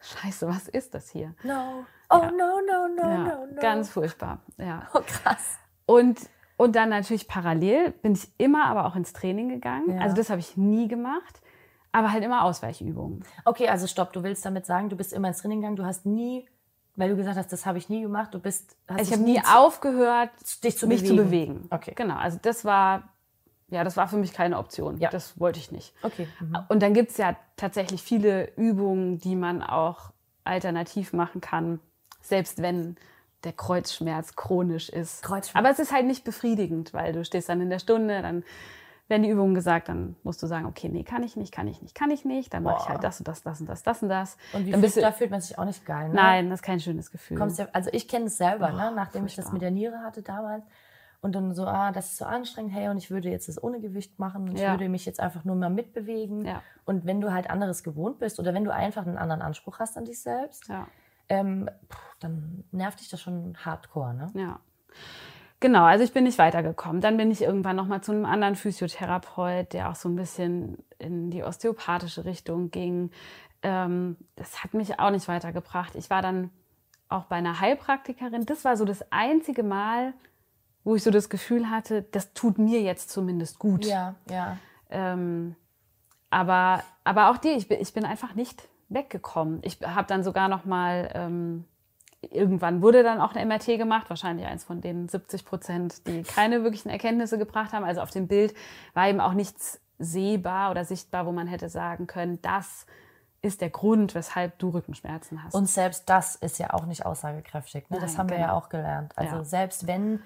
Scheiße, 0.02 0.48
was 0.48 0.68
ist 0.68 0.94
das 0.94 1.10
hier? 1.10 1.34
No. 1.44 1.86
Oh, 2.10 2.18
ja. 2.22 2.32
no, 2.32 2.60
no, 2.66 2.88
no, 2.96 3.10
ja, 3.10 3.18
no, 3.18 3.46
no. 3.46 3.62
Ganz 3.62 3.90
furchtbar, 3.90 4.40
ja. 4.58 4.88
Oh, 4.94 5.02
krass. 5.06 5.58
Und, 5.86 6.20
und 6.58 6.76
dann 6.76 6.90
natürlich 6.90 7.28
parallel 7.28 7.92
bin 7.92 8.14
ich 8.14 8.32
immer 8.38 8.66
aber 8.66 8.86
auch 8.86 8.96
ins 8.96 9.14
Training 9.14 9.50
gegangen. 9.50 9.96
Ja. 9.96 10.02
Also 10.02 10.16
das 10.16 10.30
habe 10.30 10.40
ich 10.40 10.58
nie 10.58 10.88
gemacht, 10.88 11.42
aber 11.92 12.12
halt 12.12 12.24
immer 12.24 12.44
Ausweichübungen. 12.44 13.24
Okay, 13.46 13.68
also 13.68 13.88
stopp, 13.88 14.14
du 14.14 14.24
willst 14.24 14.46
damit 14.46 14.66
sagen, 14.66 14.90
du 14.90 14.96
bist 14.96 15.14
immer 15.14 15.28
ins 15.30 15.40
Training 15.40 15.62
gegangen, 15.62 15.76
du 15.76 15.86
hast 15.86 16.06
nie 16.06 16.48
weil 16.96 17.12
du 17.12 17.16
gesagt 17.16 17.38
hast, 17.38 17.54
das 17.54 17.66
habe 17.66 17.78
ich 17.78 17.88
nie 17.88 18.02
gemacht. 18.02 18.34
Du 18.34 18.40
bist, 18.40 18.76
hast 18.90 19.00
also 19.00 19.10
ich 19.10 19.18
habe 19.18 19.24
nie 19.24 19.40
aufgehört, 19.40 20.32
dich 20.62 20.78
zu 20.78 20.86
mich 20.86 21.02
bewegen. 21.02 21.18
zu 21.18 21.24
bewegen. 21.24 21.68
Okay. 21.70 21.94
Genau. 21.96 22.16
Also 22.16 22.40
das 22.42 22.66
war 22.66 23.04
ja, 23.72 23.84
das 23.84 23.98
war 23.98 24.08
für 24.08 24.18
mich 24.18 24.34
keine 24.34 24.58
Option. 24.58 24.98
Ja. 24.98 25.10
Das 25.10 25.40
wollte 25.40 25.60
ich 25.60 25.72
nicht. 25.72 25.94
Okay. 26.02 26.28
Mhm. 26.40 26.58
Und 26.70 26.82
dann 26.82 26.94
gibt 26.94 27.12
es 27.12 27.18
ja 27.18 27.36
tatsächlich 27.56 28.02
viele 28.02 28.52
Übungen, 28.56 29.20
die 29.20 29.36
man 29.36 29.62
auch 29.62 30.12
alternativ 30.44 31.14
machen 31.14 31.42
kann, 31.42 31.80
selbst 32.22 32.62
wenn 32.62 32.96
der 33.44 33.54
Kreuzschmerz 33.54 34.36
chronisch 34.36 34.90
ist. 34.90 35.22
Kreuzschmerz. 35.24 35.56
Aber 35.56 35.70
es 35.72 35.80
ist 35.80 35.94
halt 35.94 36.06
nicht 36.06 36.24
befriedigend, 36.24 36.94
weil 36.94 37.14
du 37.14 37.24
stehst 37.24 37.48
dann 37.48 37.62
in 37.62 37.70
der 37.70 37.80
Stunde, 37.80 38.22
dann 38.22 38.44
werden 39.10 39.24
die 39.24 39.30
Übungen 39.30 39.56
gesagt, 39.56 39.90
dann 39.90 40.16
musst 40.24 40.42
du 40.42 40.48
sagen, 40.48 40.66
okay, 40.66 40.88
nee, 40.88 41.04
kann 41.04 41.24
ich 41.24 41.36
nicht, 41.36 41.52
kann 41.52 41.68
ich 41.68 41.82
nicht, 41.82 41.96
kann 41.96 42.12
ich 42.12 42.26
nicht. 42.26 42.54
Dann 42.54 42.64
mache 42.64 42.84
ich 42.84 42.90
halt 42.90 43.04
das 43.04 43.20
und 43.20 43.28
das, 43.28 43.42
das 43.42 43.60
und 43.60 43.68
das, 43.68 43.84
das 43.84 44.04
und 44.04 44.10
das. 44.10 44.38
Und 44.54 44.66
wie 44.66 44.72
dann 44.72 44.82
fühlt, 44.82 45.04
da 45.04 45.12
fühlt 45.12 45.32
man 45.32 45.42
sich 45.42 45.58
auch 45.58 45.66
nicht 45.66 45.86
geil, 45.86 46.10
ne? 46.10 46.16
Nein, 46.16 46.50
das 46.50 46.60
ist 46.60 46.64
kein 46.64 46.80
schönes 46.80 47.12
Gefühl. 47.12 47.38
Kommst 47.38 47.60
ja, 47.60 47.68
also 47.74 47.90
ich 47.92 48.08
kenne 48.08 48.26
es 48.26 48.38
selber, 48.38 48.72
ne? 48.72 48.94
nachdem 48.96 49.22
furchtbar. 49.22 49.26
ich 49.26 49.36
das 49.36 49.52
mit 49.52 49.62
der 49.62 49.72
Niere 49.72 50.00
hatte 50.04 50.22
damals. 50.22 50.64
Und 51.22 51.36
dann 51.36 51.54
so, 51.54 51.66
ah, 51.66 51.92
das 51.92 52.12
ist 52.12 52.18
so 52.18 52.26
anstrengend, 52.26 52.74
hey, 52.74 52.88
und 52.88 52.98
ich 52.98 53.12
würde 53.12 53.30
jetzt 53.30 53.50
das 53.50 53.62
ohne 53.62 53.82
Gewicht 53.82 54.20
machen 54.20 54.44
und 54.44 54.56
ich 54.56 54.62
würde 54.66 54.88
mich 54.88 55.06
jetzt 55.06 55.20
einfach 55.20 55.44
nur 55.44 55.56
mal 55.56 55.70
mitbewegen. 55.70 56.46
Ja. 56.46 56.62
Und 56.86 57.06
wenn 57.06 57.20
du 57.20 57.34
halt 57.34 57.50
anderes 57.50 57.84
gewohnt 57.84 58.20
bist 58.20 58.40
oder 58.40 58.54
wenn 58.54 58.64
du 58.64 58.74
einfach 58.74 59.06
einen 59.06 59.18
anderen 59.18 59.42
Anspruch 59.42 59.80
hast 59.80 59.98
an 59.98 60.06
dich 60.06 60.22
selbst, 60.22 60.70
ja. 60.70 60.88
ähm, 61.28 61.70
dann 62.22 62.64
nervt 62.72 63.02
dich 63.02 63.10
das 63.10 63.22
schon 63.22 63.58
hardcore, 63.66 64.14
ne? 64.14 64.32
Ja. 64.34 64.60
Genau, 65.62 65.84
also 65.84 66.04
ich 66.04 66.14
bin 66.14 66.24
nicht 66.24 66.38
weitergekommen. 66.38 67.02
Dann 67.02 67.18
bin 67.18 67.32
ich 67.32 67.42
irgendwann 67.42 67.76
nochmal 67.76 68.02
zu 68.02 68.12
einem 68.12 68.26
anderen 68.26 68.56
Physiotherapeut, 68.56 69.74
der 69.74 69.90
auch 69.90 69.96
so 69.96 70.08
ein 70.08 70.16
bisschen 70.16 70.78
in 71.00 71.32
die 71.32 71.44
osteopathische 71.44 72.24
Richtung 72.24 72.72
ging. 72.72 73.12
Ähm, 73.62 74.16
das 74.36 74.64
hat 74.64 74.74
mich 74.74 75.00
auch 75.00 75.12
nicht 75.12 75.28
weitergebracht. 75.28 75.96
Ich 75.96 76.10
war 76.10 76.22
dann 76.22 76.50
auch 77.10 77.26
bei 77.26 77.36
einer 77.36 77.60
Heilpraktikerin. 77.60 78.46
Das 78.46 78.64
war 78.64 78.78
so 78.78 78.86
das 78.86 79.12
einzige 79.12 79.64
Mal, 79.64 80.14
wo 80.86 80.96
ich 80.96 81.04
so 81.04 81.12
das 81.12 81.30
Gefühl 81.30 81.70
hatte, 81.70 82.04
das 82.04 82.34
tut 82.34 82.58
mir 82.58 82.82
jetzt 82.82 83.10
zumindest 83.10 83.60
gut. 83.60 83.86
Ja, 83.86 84.16
ja. 84.30 84.58
Ähm, 84.90 85.56
aber, 86.30 86.84
aber 87.04 87.32
auch 87.32 87.38
die, 87.38 87.50
ich 87.50 87.68
bin, 87.68 87.82
ich 87.82 87.94
bin 87.94 88.06
einfach 88.06 88.34
nicht 88.34 88.70
weggekommen. 88.88 89.60
Ich 89.64 89.80
habe 89.82 90.08
dann 90.08 90.24
sogar 90.24 90.48
noch 90.48 90.64
mal 90.64 91.12
ähm, 91.14 91.66
irgendwann 92.22 92.82
wurde 92.82 93.04
dann 93.04 93.22
auch 93.22 93.34
eine 93.34 93.46
MRT 93.46 93.78
gemacht, 93.78 94.10
wahrscheinlich 94.10 94.46
eins 94.46 94.64
von 94.64 94.82
den 94.82 95.08
70 95.08 95.46
Prozent, 95.46 96.08
die 96.08 96.24
keine 96.24 96.64
wirklichen 96.64 96.90
Erkenntnisse 96.90 97.38
gebracht 97.38 97.72
haben. 97.74 97.86
Also 97.86 98.02
auf 98.02 98.12
dem 98.12 98.28
Bild 98.28 98.54
war 98.94 99.08
eben 99.08 99.22
auch 99.22 99.34
nichts 99.34 99.82
sehbar 100.00 100.72
oder 100.72 100.86
sichtbar, 100.86 101.26
wo 101.26 101.32
man 101.32 101.48
hätte 101.48 101.70
sagen 101.70 102.08
können, 102.08 102.42
das 102.42 102.86
ist 103.42 103.62
der 103.62 103.70
Grund, 103.70 104.16
weshalb 104.16 104.58
du 104.60 104.70
Rückenschmerzen 104.70 105.44
hast. 105.44 105.54
Und 105.54 105.68
selbst 105.70 106.10
das 106.10 106.36
ist 106.36 106.58
ja 106.60 106.74
auch 106.74 106.86
nicht 106.86 107.06
aussagekräftig. 107.06 107.90
Ne? 107.90 107.98
Nein, 107.98 108.02
das 108.02 108.18
haben 108.18 108.28
genau. 108.28 108.38
wir 108.38 108.42
ja 108.42 108.48
genau. 108.48 108.58
auch 108.60 108.70
gelernt. 108.70 109.14
Also 109.18 109.38
ja. 109.38 109.44
selbst 109.46 109.88
wenn 109.88 110.22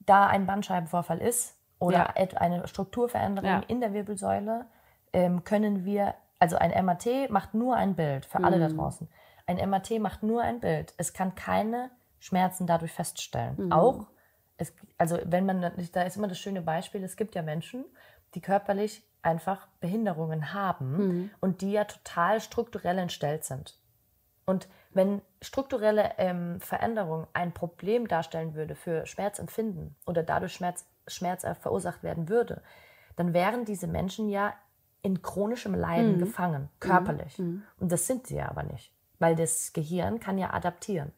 da 0.00 0.26
ein 0.26 0.46
Bandscheibenvorfall 0.46 1.18
ist 1.18 1.56
oder 1.78 2.14
Ja. 2.18 2.36
eine 2.36 2.68
Strukturveränderung 2.68 3.48
Ja. 3.48 3.62
in 3.68 3.80
der 3.80 3.94
Wirbelsäule, 3.94 4.66
ähm, 5.14 5.42
können 5.44 5.84
wir, 5.86 6.14
also 6.38 6.56
ein 6.56 6.70
MRT 6.70 7.30
macht 7.30 7.54
nur 7.54 7.76
ein 7.76 7.94
Bild, 7.94 8.26
für 8.26 8.44
alle 8.44 8.58
da 8.58 8.68
Mhm. 8.68 8.76
draußen. 8.76 9.08
Ein 9.50 9.68
MRT 9.70 9.98
macht 9.98 10.22
nur 10.22 10.42
ein 10.42 10.60
Bild. 10.60 10.94
Es 10.96 11.12
kann 11.12 11.34
keine 11.34 11.90
Schmerzen 12.20 12.66
dadurch 12.68 12.92
feststellen. 12.92 13.54
Mhm. 13.56 13.72
Auch, 13.72 14.06
es, 14.58 14.72
also 14.96 15.18
wenn 15.24 15.44
man, 15.44 15.72
da 15.92 16.02
ist 16.02 16.16
immer 16.16 16.28
das 16.28 16.38
schöne 16.38 16.62
Beispiel, 16.62 17.02
es 17.02 17.16
gibt 17.16 17.34
ja 17.34 17.42
Menschen, 17.42 17.84
die 18.34 18.40
körperlich 18.40 19.02
einfach 19.22 19.66
Behinderungen 19.80 20.52
haben 20.54 20.96
Mhm. 20.96 21.30
und 21.40 21.62
die 21.62 21.72
ja 21.72 21.84
total 21.84 22.40
strukturell 22.40 22.98
entstellt 22.98 23.44
sind. 23.44 23.76
Und 24.46 24.68
wenn 24.90 25.20
strukturelle 25.42 26.12
ähm, 26.18 26.60
Veränderung 26.60 27.26
ein 27.32 27.52
Problem 27.52 28.06
darstellen 28.06 28.54
würde 28.54 28.76
für 28.76 29.04
Schmerzempfinden 29.06 29.96
oder 30.06 30.22
dadurch 30.22 30.52
Schmerz, 30.54 30.86
Schmerz 31.08 31.42
äh, 31.42 31.54
verursacht 31.56 32.02
werden 32.04 32.28
würde, 32.28 32.62
dann 33.16 33.32
wären 33.34 33.64
diese 33.64 33.88
Menschen 33.88 34.28
ja 34.28 34.54
in 35.02 35.22
chronischem 35.22 35.74
Leiden 35.74 36.14
Mhm. 36.14 36.18
gefangen, 36.20 36.68
körperlich. 36.78 37.36
Mhm. 37.38 37.64
Und 37.80 37.90
das 37.90 38.06
sind 38.06 38.26
sie 38.28 38.36
ja 38.36 38.48
aber 38.48 38.62
nicht, 38.62 38.92
weil 39.20 39.36
das 39.36 39.72
Gehirn 39.72 40.18
kann 40.18 40.36
ja 40.38 40.52
adaptieren. 40.52 41.12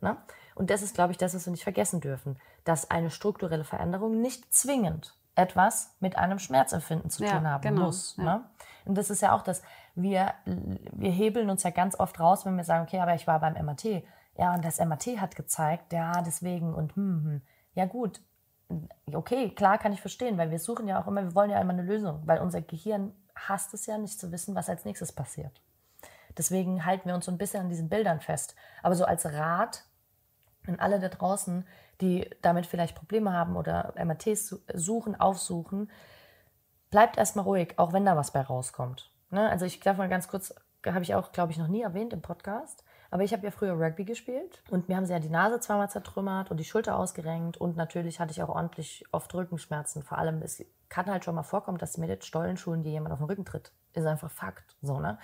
Ne? 0.00 0.18
Und 0.54 0.68
das 0.70 0.82
ist, 0.82 0.94
glaube 0.94 1.12
ich, 1.12 1.18
das, 1.18 1.34
was 1.34 1.46
wir 1.46 1.50
nicht 1.52 1.62
vergessen 1.64 2.00
dürfen, 2.00 2.36
dass 2.64 2.90
eine 2.90 3.10
strukturelle 3.10 3.64
Veränderung 3.64 4.20
nicht 4.20 4.52
zwingend 4.54 5.16
etwas 5.34 5.94
mit 6.00 6.16
einem 6.16 6.38
Schmerzempfinden 6.38 7.10
zu 7.10 7.24
Ja, 7.24 7.32
tun 7.32 7.48
haben 7.48 7.62
genau, 7.62 7.86
muss. 7.86 8.16
ja. 8.18 8.24
Ne? 8.24 8.44
Und 8.84 8.98
das 8.98 9.08
ist 9.10 9.22
ja 9.22 9.32
auch 9.32 9.42
das, 9.42 9.62
wir, 9.94 10.34
wir 10.44 11.10
hebeln 11.10 11.48
uns 11.48 11.62
ja 11.62 11.70
ganz 11.70 11.98
oft 11.98 12.20
raus, 12.20 12.44
wenn 12.44 12.56
wir 12.56 12.64
sagen, 12.64 12.84
okay, 12.84 13.00
aber 13.00 13.14
ich 13.14 13.26
war 13.26 13.40
beim 13.40 13.54
MRT. 13.54 14.04
Ja, 14.36 14.54
und 14.54 14.64
das 14.64 14.78
MRT 14.78 15.20
hat 15.20 15.36
gezeigt, 15.36 15.92
ja, 15.92 16.20
deswegen 16.22 16.74
und 16.74 16.94
hm, 16.96 17.24
hm. 17.24 17.42
Ja, 17.74 17.86
gut. 17.86 18.20
Okay, 19.12 19.50
klar 19.50 19.78
kann 19.78 19.92
ich 19.92 20.00
verstehen, 20.00 20.38
weil 20.38 20.50
wir 20.50 20.58
suchen 20.58 20.86
ja 20.86 21.00
auch 21.00 21.06
immer, 21.06 21.22
wir 21.22 21.34
wollen 21.34 21.50
ja 21.50 21.60
immer 21.60 21.72
eine 21.72 21.82
Lösung, 21.82 22.22
weil 22.24 22.40
unser 22.40 22.60
Gehirn 22.62 23.12
hasst 23.34 23.74
es 23.74 23.86
ja 23.86 23.98
nicht 23.98 24.18
zu 24.18 24.32
wissen, 24.32 24.54
was 24.54 24.68
als 24.68 24.84
nächstes 24.84 25.12
passiert. 25.12 25.60
Deswegen 26.36 26.84
halten 26.84 27.08
wir 27.08 27.14
uns 27.14 27.26
so 27.26 27.32
ein 27.32 27.38
bisschen 27.38 27.62
an 27.62 27.68
diesen 27.68 27.88
Bildern 27.88 28.20
fest. 28.20 28.54
Aber 28.82 28.94
so 28.94 29.04
als 29.04 29.24
Rat 29.26 29.84
an 30.66 30.78
alle 30.78 30.98
da 30.98 31.08
draußen, 31.08 31.66
die 32.00 32.28
damit 32.42 32.66
vielleicht 32.66 32.96
Probleme 32.96 33.32
haben 33.32 33.56
oder 33.56 33.92
MRTs 33.96 34.48
su- 34.48 34.60
suchen, 34.72 35.18
aufsuchen, 35.18 35.90
bleibt 36.90 37.18
erstmal 37.18 37.44
ruhig, 37.44 37.74
auch 37.78 37.92
wenn 37.92 38.04
da 38.04 38.16
was 38.16 38.32
bei 38.32 38.40
rauskommt. 38.40 39.10
Ne? 39.30 39.48
Also 39.48 39.64
ich 39.64 39.80
darf 39.80 39.96
mal 39.96 40.08
ganz 40.08 40.28
kurz, 40.28 40.54
habe 40.86 41.02
ich 41.02 41.14
auch, 41.14 41.32
glaube 41.32 41.52
ich, 41.52 41.58
noch 41.58 41.68
nie 41.68 41.82
erwähnt 41.82 42.12
im 42.12 42.22
Podcast, 42.22 42.84
aber 43.10 43.22
ich 43.22 43.32
habe 43.32 43.44
ja 43.44 43.50
früher 43.50 43.74
Rugby 43.78 44.04
gespielt 44.04 44.62
und 44.70 44.88
mir 44.88 44.96
haben 44.96 45.06
sie 45.06 45.12
ja 45.12 45.18
die 45.20 45.28
Nase 45.28 45.60
zweimal 45.60 45.90
zertrümmert 45.90 46.50
und 46.50 46.58
die 46.58 46.64
Schulter 46.64 46.96
ausgerenkt 46.98 47.56
und 47.56 47.76
natürlich 47.76 48.18
hatte 48.20 48.32
ich 48.32 48.42
auch 48.42 48.48
ordentlich 48.48 49.04
oft 49.12 49.32
Rückenschmerzen. 49.34 50.02
Vor 50.02 50.18
allem, 50.18 50.42
es 50.42 50.64
kann 50.88 51.06
halt 51.06 51.24
schon 51.24 51.34
mal 51.34 51.42
vorkommen, 51.42 51.78
dass 51.78 51.96
mit 51.98 52.10
den 52.10 52.22
Stollenschuhen 52.22 52.82
dir 52.82 52.92
jemand 52.92 53.12
auf 53.12 53.18
den 53.18 53.26
Rücken 53.26 53.44
tritt. 53.44 53.72
Ist 53.92 54.06
einfach 54.06 54.30
Fakt. 54.30 54.76
So, 54.82 54.98
ne? 55.00 55.18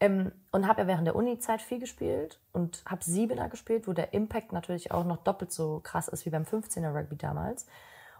Ähm, 0.00 0.32
und 0.52 0.68
habe 0.68 0.82
ja 0.82 0.86
während 0.86 1.06
der 1.06 1.16
Uni-Zeit 1.16 1.60
viel 1.60 1.80
gespielt 1.80 2.40
und 2.52 2.82
habe 2.86 3.02
Siebener 3.02 3.48
gespielt, 3.48 3.88
wo 3.88 3.92
der 3.92 4.14
Impact 4.14 4.52
natürlich 4.52 4.92
auch 4.92 5.04
noch 5.04 5.18
doppelt 5.18 5.52
so 5.52 5.80
krass 5.82 6.08
ist 6.08 6.24
wie 6.24 6.30
beim 6.30 6.44
15er 6.44 6.94
Rugby 6.94 7.16
damals. 7.16 7.66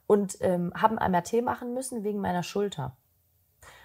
Und 0.06 0.38
ähm, 0.40 0.72
habe 0.74 1.00
ein 1.00 1.12
MRT 1.12 1.44
machen 1.44 1.74
müssen 1.74 2.02
wegen 2.02 2.20
meiner 2.20 2.42
Schulter. 2.42 2.96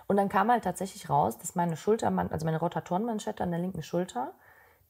Und 0.08 0.18
dann 0.18 0.30
kam 0.30 0.50
halt 0.52 0.64
tatsächlich 0.64 1.10
raus, 1.10 1.38
dass 1.38 1.56
meine 1.56 1.78
Schulter, 1.78 2.08
also 2.32 2.46
meine 2.46 2.60
Rotatorenmanschette 2.60 3.44
an 3.44 3.52
der 3.52 3.60
linken 3.60 3.84
Schulter, 3.84 4.34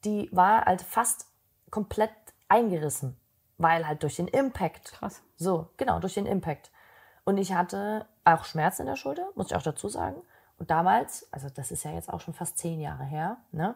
die 0.04 0.28
war 0.32 0.64
halt 0.64 0.82
fast 0.82 1.26
komplett 1.70 2.10
eingerissen, 2.48 3.16
weil 3.58 3.86
halt 3.86 4.02
durch 4.02 4.16
den 4.16 4.28
Impact. 4.28 4.92
Krass. 4.92 5.22
So, 5.36 5.68
genau, 5.76 5.98
durch 5.98 6.14
den 6.14 6.26
Impact. 6.26 6.70
Und 7.24 7.38
ich 7.38 7.52
hatte 7.54 8.06
auch 8.24 8.44
Schmerzen 8.44 8.82
in 8.82 8.88
der 8.88 8.96
Schulter, 8.96 9.28
muss 9.34 9.46
ich 9.46 9.56
auch 9.56 9.62
dazu 9.62 9.88
sagen. 9.88 10.22
Und 10.58 10.70
damals, 10.70 11.28
also 11.32 11.48
das 11.48 11.70
ist 11.70 11.84
ja 11.84 11.92
jetzt 11.92 12.12
auch 12.12 12.20
schon 12.20 12.34
fast 12.34 12.58
zehn 12.58 12.80
Jahre 12.80 13.04
her, 13.04 13.38
ne, 13.52 13.74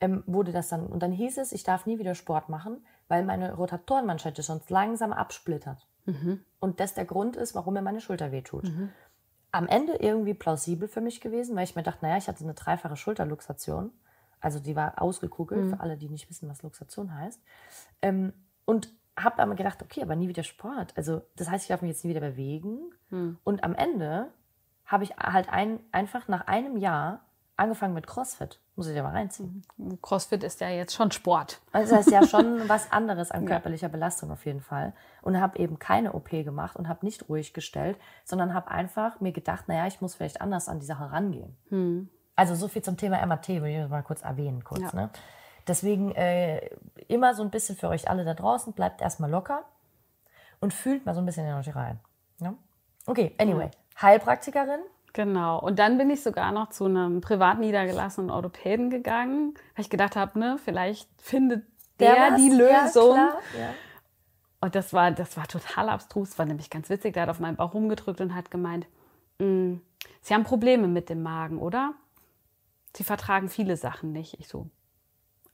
ähm, 0.00 0.22
wurde 0.26 0.52
das 0.52 0.68
dann, 0.68 0.86
und 0.86 1.02
dann 1.02 1.12
hieß 1.12 1.38
es, 1.38 1.52
ich 1.52 1.62
darf 1.62 1.86
nie 1.86 1.98
wieder 1.98 2.14
Sport 2.14 2.48
machen, 2.48 2.84
weil 3.08 3.24
meine 3.24 3.54
Rotatorenmanschette 3.54 4.42
sonst 4.42 4.70
langsam 4.70 5.12
absplittert. 5.12 5.86
Mhm. 6.06 6.44
Und 6.60 6.80
das 6.80 6.94
der 6.94 7.04
Grund 7.04 7.36
ist, 7.36 7.54
warum 7.54 7.74
mir 7.74 7.82
meine 7.82 8.00
Schulter 8.00 8.32
wehtut. 8.32 8.64
Am 9.52 9.68
Ende 9.68 9.94
irgendwie 9.94 10.34
plausibel 10.34 10.88
für 10.88 11.00
mich 11.00 11.20
gewesen, 11.20 11.54
weil 11.56 11.64
ich 11.64 11.76
mir 11.76 11.82
dachte, 11.82 12.04
naja, 12.04 12.16
ich 12.16 12.28
hatte 12.28 12.42
eine 12.42 12.54
dreifache 12.54 12.96
Schulterluxation. 12.96 13.92
Also 14.40 14.58
die 14.58 14.76
war 14.76 15.00
ausgekugelt, 15.00 15.70
für 15.70 15.80
alle, 15.80 15.96
die 15.96 16.08
nicht 16.08 16.28
wissen, 16.28 16.48
was 16.48 16.62
Luxation 16.62 17.14
heißt. 17.14 17.40
Ähm, 18.02 18.32
und 18.64 18.92
habe 19.16 19.40
aber 19.40 19.54
gedacht, 19.54 19.82
okay, 19.82 20.02
aber 20.02 20.16
nie 20.16 20.28
wieder 20.28 20.42
Sport. 20.42 20.92
Also 20.96 21.22
das 21.36 21.48
heißt, 21.48 21.64
ich 21.64 21.68
darf 21.68 21.82
mich 21.82 21.90
jetzt 21.90 22.04
nie 22.04 22.10
wieder 22.10 22.20
bewegen. 22.20 22.90
Hm. 23.10 23.38
Und 23.44 23.64
am 23.64 23.74
Ende 23.74 24.32
habe 24.86 25.04
ich 25.04 25.16
halt 25.16 25.48
ein, 25.50 25.80
einfach 25.92 26.28
nach 26.28 26.46
einem 26.46 26.76
Jahr 26.76 27.20
angefangen 27.56 27.94
mit 27.94 28.06
CrossFit. 28.06 28.58
Muss 28.76 28.88
ich 28.88 28.96
ja 28.96 29.04
mal 29.04 29.12
reinziehen. 29.12 29.62
CrossFit 30.02 30.42
ist 30.42 30.60
ja 30.60 30.68
jetzt 30.68 30.94
schon 30.94 31.12
Sport. 31.12 31.60
Also 31.70 31.94
das 31.94 32.06
ist 32.08 32.12
ja 32.12 32.26
schon 32.26 32.68
was 32.68 32.90
anderes 32.90 33.30
an 33.30 33.46
körperlicher 33.46 33.88
Belastung 33.88 34.32
auf 34.32 34.44
jeden 34.44 34.60
Fall. 34.60 34.92
Und 35.22 35.40
habe 35.40 35.58
eben 35.58 35.78
keine 35.78 36.12
OP 36.12 36.30
gemacht 36.30 36.74
und 36.76 36.88
habe 36.88 37.06
nicht 37.06 37.28
ruhig 37.28 37.54
gestellt, 37.54 37.96
sondern 38.24 38.52
habe 38.52 38.70
einfach 38.72 39.20
mir 39.20 39.32
gedacht, 39.32 39.68
naja, 39.68 39.86
ich 39.86 40.00
muss 40.00 40.16
vielleicht 40.16 40.40
anders 40.40 40.68
an 40.68 40.80
die 40.80 40.86
Sache 40.86 41.12
rangehen. 41.12 41.56
Hm. 41.68 42.08
Also 42.34 42.56
so 42.56 42.66
viel 42.66 42.82
zum 42.82 42.96
Thema 42.96 43.24
MRT, 43.24 43.48
will 43.48 43.66
ich 43.66 43.88
mal 43.88 44.02
kurz 44.02 44.22
erwähnen. 44.22 44.64
Kurz, 44.64 44.80
Ja. 44.80 44.92
ne? 44.92 45.10
Deswegen 45.68 46.10
äh, 46.12 46.58
immer 47.08 47.34
so 47.34 47.42
ein 47.42 47.50
bisschen 47.50 47.76
für 47.76 47.88
euch 47.88 48.10
alle 48.10 48.24
da 48.24 48.34
draußen, 48.34 48.72
bleibt 48.72 49.00
erstmal 49.00 49.30
locker 49.30 49.64
und 50.60 50.74
fühlt 50.74 51.06
mal 51.06 51.14
so 51.14 51.20
ein 51.20 51.26
bisschen 51.26 51.46
in 51.46 51.54
euch 51.54 51.74
rein. 51.74 52.00
Ne? 52.40 52.54
Okay, 53.06 53.34
anyway. 53.38 53.70
Heilpraktikerin, 54.00 54.80
Genau. 55.16 55.60
Und 55.60 55.78
dann 55.78 55.96
bin 55.96 56.10
ich 56.10 56.24
sogar 56.24 56.50
noch 56.50 56.70
zu 56.70 56.86
einem 56.86 57.20
privat 57.20 57.60
niedergelassenen 57.60 58.30
Orthopäden 58.30 58.90
gegangen, 58.90 59.54
weil 59.76 59.84
ich 59.84 59.88
gedacht 59.90 60.16
habe, 60.16 60.36
ne, 60.40 60.58
vielleicht 60.64 61.08
findet 61.22 61.64
der, 62.00 62.16
was? 62.32 62.36
die 62.36 62.48
Ja, 62.50 62.84
Lösung. 62.84 63.12
klar, 63.14 63.38
ja. 63.56 63.74
Und 64.60 64.74
das 64.74 64.92
war, 64.92 65.12
das 65.12 65.36
war 65.36 65.46
total 65.46 65.88
abstrus, 65.90 66.36
war 66.36 66.46
nämlich 66.46 66.68
ganz 66.68 66.90
witzig. 66.90 67.12
Der 67.14 67.22
hat 67.24 67.28
auf 67.28 67.38
meinen 67.38 67.54
Bauch 67.56 67.74
rumgedrückt 67.74 68.20
und 68.20 68.34
hat 68.34 68.50
gemeint, 68.50 68.86
"Mm, 69.38 69.74
Sie 70.20 70.34
haben 70.34 70.42
Probleme 70.42 70.88
mit 70.88 71.08
dem 71.10 71.22
Magen, 71.22 71.58
oder? 71.60 71.94
Sie 72.96 73.04
vertragen 73.04 73.48
viele 73.48 73.76
Sachen 73.76 74.10
nicht. 74.10 74.40
Ich 74.40 74.48
so, 74.48 74.66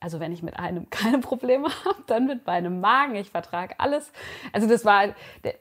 also 0.00 0.20
wenn 0.20 0.32
ich 0.32 0.42
mit 0.42 0.58
einem 0.58 0.88
keine 0.90 1.18
Probleme 1.18 1.68
habe, 1.84 2.02
dann 2.06 2.26
mit 2.26 2.46
meinem 2.46 2.80
Magen. 2.80 3.14
Ich 3.16 3.30
vertrage 3.30 3.74
alles. 3.78 4.10
Also 4.54 4.66
das 4.66 4.86
war, 4.86 5.08
der- 5.44 5.56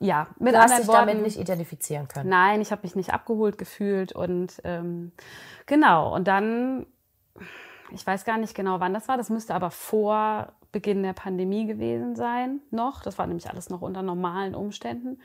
ja, 0.00 0.28
mit 0.38 0.54
Du 0.54 0.58
hast 0.58 0.64
anderen 0.64 0.80
dich 0.82 0.88
Worten. 0.88 1.08
damit 1.08 1.22
nicht 1.22 1.38
identifizieren 1.38 2.08
können. 2.08 2.30
Nein, 2.30 2.62
ich 2.62 2.72
habe 2.72 2.82
mich 2.82 2.96
nicht 2.96 3.12
abgeholt 3.12 3.58
gefühlt 3.58 4.12
und 4.12 4.60
ähm, 4.64 5.12
genau. 5.66 6.14
Und 6.14 6.26
dann, 6.26 6.86
ich 7.92 8.06
weiß 8.06 8.24
gar 8.24 8.38
nicht 8.38 8.54
genau, 8.54 8.80
wann 8.80 8.94
das 8.94 9.08
war. 9.08 9.18
Das 9.18 9.28
müsste 9.28 9.54
aber 9.54 9.70
vor 9.70 10.54
Beginn 10.72 11.02
der 11.02 11.12
Pandemie 11.12 11.66
gewesen 11.66 12.16
sein, 12.16 12.60
noch. 12.70 13.02
Das 13.02 13.18
war 13.18 13.26
nämlich 13.26 13.50
alles 13.50 13.68
noch 13.68 13.82
unter 13.82 14.02
normalen 14.02 14.54
Umständen. 14.54 15.20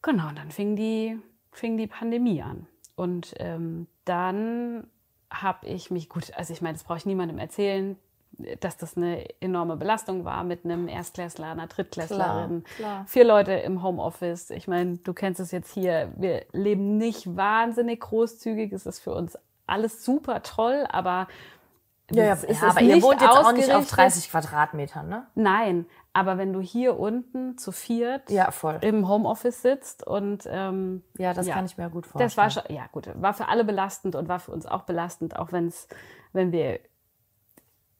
Genau, 0.00 0.28
und 0.28 0.38
dann 0.38 0.50
fing 0.50 0.74
die, 0.74 1.20
fing 1.52 1.76
die 1.76 1.86
Pandemie 1.86 2.42
an. 2.42 2.66
Und 2.94 3.34
ähm, 3.38 3.88
dann 4.06 4.86
habe 5.30 5.66
ich 5.66 5.90
mich, 5.90 6.08
gut, 6.08 6.32
also 6.34 6.52
ich 6.52 6.62
meine, 6.62 6.74
das 6.74 6.84
brauche 6.84 6.98
ich 6.98 7.06
niemandem 7.06 7.38
erzählen, 7.38 7.98
dass 8.60 8.76
das 8.76 8.96
eine 8.96 9.24
enorme 9.40 9.76
Belastung 9.76 10.24
war 10.24 10.44
mit 10.44 10.64
einem 10.64 10.88
Erstklässler, 10.88 11.46
einer 11.48 11.66
Drittklässlerin, 11.66 12.64
klar. 12.76 13.04
vier 13.06 13.24
Leute 13.24 13.52
im 13.52 13.82
Homeoffice. 13.82 14.50
Ich 14.50 14.68
meine, 14.68 14.98
du 14.98 15.14
kennst 15.14 15.40
es 15.40 15.50
jetzt 15.50 15.72
hier. 15.72 16.12
Wir 16.16 16.44
leben 16.52 16.98
nicht 16.98 17.36
wahnsinnig 17.36 18.00
großzügig. 18.00 18.72
Es 18.72 18.86
ist 18.86 19.00
für 19.00 19.14
uns 19.14 19.38
alles 19.66 20.04
super 20.04 20.42
toll, 20.42 20.86
aber 20.88 21.28
Ja, 22.12 22.24
ja, 22.24 22.34
ja 22.34 22.62
aber 22.68 22.80
ihr 22.82 23.02
wohnt 23.02 23.20
jetzt 23.20 23.30
auch 23.36 23.52
nicht 23.52 23.70
auf 23.70 23.82
ausgerichtet. 23.84 23.96
30 23.98 24.30
Quadratmetern, 24.30 25.08
ne? 25.08 25.26
Nein, 25.34 25.86
aber 26.12 26.38
wenn 26.38 26.52
du 26.52 26.60
hier 26.60 26.98
unten 26.98 27.58
zu 27.58 27.72
viert 27.72 28.30
Ja, 28.30 28.48
im 28.80 29.08
Homeoffice 29.08 29.60
sitzt 29.62 30.06
und 30.06 30.44
ähm, 30.48 31.02
Ja, 31.18 31.34
das 31.34 31.46
Ja. 31.46 31.54
kann 31.54 31.66
ich 31.66 31.76
mir 31.76 31.90
gut 31.90 32.06
vorstellen. 32.06 32.28
das 32.28 32.36
war 32.36 32.50
schon, 32.50 32.74
ja 32.74 32.86
gut, 32.92 33.08
war 33.20 33.34
für 33.34 33.48
alle 33.48 33.64
belastend 33.64 34.14
und 34.14 34.28
war 34.28 34.38
für 34.38 34.52
uns 34.52 34.66
auch 34.66 34.82
belastend, 34.82 35.36
auch 35.36 35.52
wenn 35.52 35.66
es, 35.66 35.88
wenn 36.32 36.52
wir 36.52 36.78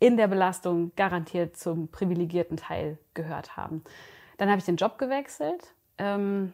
in 0.07 0.17
der 0.17 0.29
Belastung 0.29 0.93
garantiert 0.95 1.57
zum 1.57 1.89
privilegierten 1.89 2.57
Teil 2.57 2.97
gehört 3.15 3.57
haben. 3.57 3.83
Dann 4.39 4.49
habe 4.49 4.61
ich 4.61 4.65
den 4.65 4.77
Job 4.77 4.99
gewechselt. 4.99 5.75
Ähm, 5.99 6.53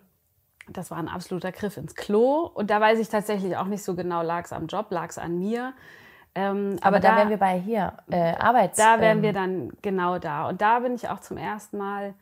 das 0.69 0.91
war 0.91 0.97
ein 0.97 1.09
absoluter 1.09 1.53
Griff 1.53 1.77
ins 1.77 1.95
Klo. 1.95 2.51
Und 2.55 2.71
da 2.71 2.81
weiß 2.81 2.99
ich 2.99 3.11
tatsächlich 3.11 3.59
auch 3.59 3.67
nicht 3.67 3.85
so 3.85 3.95
genau, 3.95 4.23
lag 4.23 4.47
es 4.47 4.55
am 4.55 4.69
Job, 4.69 4.87
lag 4.89 5.11
es 5.11 5.19
an 5.19 5.39
mir. 5.39 5.75
Ähm, 6.35 6.77
Aber, 6.81 6.99
da, 6.99 7.15
wären 7.15 7.29
wir 7.29 7.37
bei 7.37 7.59
hier, 7.59 7.93
äh, 8.11 8.35
Arbeits... 8.37 8.79
da 8.79 8.99
wären 9.03 9.19
ähm, 9.19 9.23
wir 9.23 9.35
dann 9.35 9.73
genau 9.83 10.19
da. 10.19 10.49
Und 10.49 10.63
da 10.63 10.79
bin 10.79 10.95
ich 10.95 11.11
auch 11.11 11.21
zum 11.21 11.37
ersten 11.37 11.77
Mal 11.77 12.15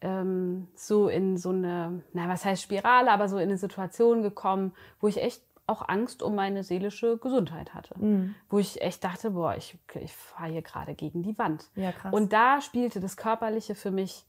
ähm, 0.00 0.66
so 0.74 1.06
in 1.06 1.36
so 1.36 1.50
eine, 1.50 2.02
na 2.12 2.28
was 2.28 2.44
heißt 2.44 2.60
Spirale, 2.60 3.12
aber 3.12 3.28
so 3.28 3.36
in 3.36 3.50
eine 3.50 3.56
Situation 3.56 4.22
gekommen, 4.22 4.72
wo 5.00 5.06
ich 5.06 5.22
echt 5.22 5.42
auch 5.66 5.88
Angst 5.88 6.22
um 6.22 6.34
meine 6.34 6.64
seelische 6.64 7.18
Gesundheit 7.18 7.74
hatte. 7.74 7.98
Mhm. 7.98 8.34
Wo 8.50 8.58
ich 8.58 8.82
echt 8.82 9.04
dachte, 9.04 9.30
boah, 9.30 9.56
ich, 9.56 9.78
ich 9.94 10.12
fahre 10.12 10.50
hier 10.50 10.62
gerade 10.62 10.94
gegen 10.94 11.22
die 11.22 11.38
Wand. 11.38 11.70
Ja, 11.74 11.92
krass. 11.92 12.12
Und 12.12 12.32
da 12.32 12.60
spielte 12.60 13.00
das 13.00 13.16
Körperliche 13.16 13.74
für 13.74 13.90
mich 13.90 14.26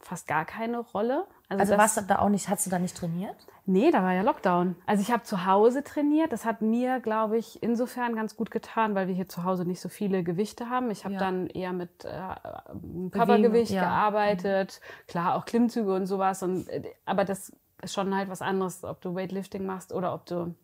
fast 0.00 0.28
gar 0.28 0.44
keine 0.44 0.78
Rolle. 0.78 1.26
Also, 1.48 1.60
also 1.60 1.78
warst 1.78 1.96
du 1.96 2.02
da 2.02 2.18
auch 2.18 2.28
nicht, 2.28 2.48
hast 2.48 2.66
du 2.66 2.70
da 2.70 2.78
nicht 2.78 2.96
trainiert? 2.96 3.36
Nee, 3.64 3.90
da 3.90 4.02
war 4.02 4.12
ja 4.12 4.22
Lockdown. 4.22 4.76
Also 4.86 5.02
ich 5.02 5.10
habe 5.10 5.24
zu 5.24 5.46
Hause 5.46 5.82
trainiert. 5.82 6.32
Das 6.32 6.44
hat 6.44 6.60
mir, 6.60 7.00
glaube 7.00 7.36
ich, 7.38 7.62
insofern 7.62 8.14
ganz 8.14 8.36
gut 8.36 8.50
getan, 8.50 8.94
weil 8.94 9.08
wir 9.08 9.14
hier 9.14 9.28
zu 9.28 9.42
Hause 9.42 9.64
nicht 9.64 9.80
so 9.80 9.88
viele 9.88 10.22
Gewichte 10.22 10.70
haben. 10.70 10.90
Ich 10.90 11.04
habe 11.04 11.14
ja. 11.14 11.20
dann 11.20 11.48
eher 11.48 11.72
mit 11.72 12.04
äh, 12.04 13.10
Körpergewicht 13.10 13.72
ja. 13.72 13.82
gearbeitet. 13.82 14.80
Klar, 15.08 15.34
auch 15.34 15.44
Klimmzüge 15.44 15.94
und 15.94 16.06
sowas. 16.06 16.42
Und, 16.42 16.68
äh, 16.68 16.82
aber 17.04 17.24
das 17.24 17.52
ist 17.82 17.94
schon 17.94 18.14
halt 18.14 18.28
was 18.28 18.42
anderes, 18.42 18.84
ob 18.84 19.00
du 19.00 19.14
Weightlifting 19.14 19.66
machst 19.66 19.92
oder 19.92 20.14
ob 20.14 20.26
du 20.26 20.54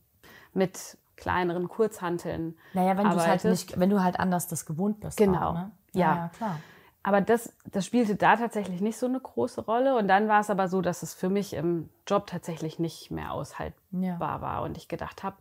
mit 0.55 0.97
kleineren 1.17 1.69
Kurzhanteln 1.69 2.57
Naja, 2.73 2.97
wenn, 2.99 3.09
halt 3.09 3.45
nicht, 3.45 3.79
wenn 3.79 3.91
du 3.91 4.03
halt 4.03 4.19
anders 4.19 4.49
das 4.49 4.67
gewohnt 4.67 5.01
bist. 5.01 5.17
Genau. 5.17 5.51
Auch, 5.51 5.55
ne? 5.55 5.71
ja. 5.93 6.17
ja, 6.17 6.31
klar. 6.37 6.59
Aber 7.05 7.21
das, 7.21 7.53
das 7.71 7.85
spielte 7.85 8.15
da 8.15 8.37
tatsächlich 8.37 8.81
nicht 8.81 8.97
so 8.97 9.07
eine 9.07 9.19
große 9.19 9.63
Rolle. 9.63 9.97
Und 9.97 10.07
dann 10.09 10.29
war 10.29 10.41
es 10.41 10.51
aber 10.51 10.69
so, 10.69 10.81
dass 10.81 11.03
es 11.03 11.15
für 11.15 11.29
mich 11.29 11.53
im 11.55 11.89
Job 12.07 12.27
tatsächlich 12.27 12.79
nicht 12.79 13.11
mehr 13.11 13.33
aushaltbar 13.33 14.01
ja. 14.01 14.41
war. 14.41 14.63
Und 14.63 14.77
ich 14.77 14.89
gedacht 14.89 15.23
habe, 15.23 15.37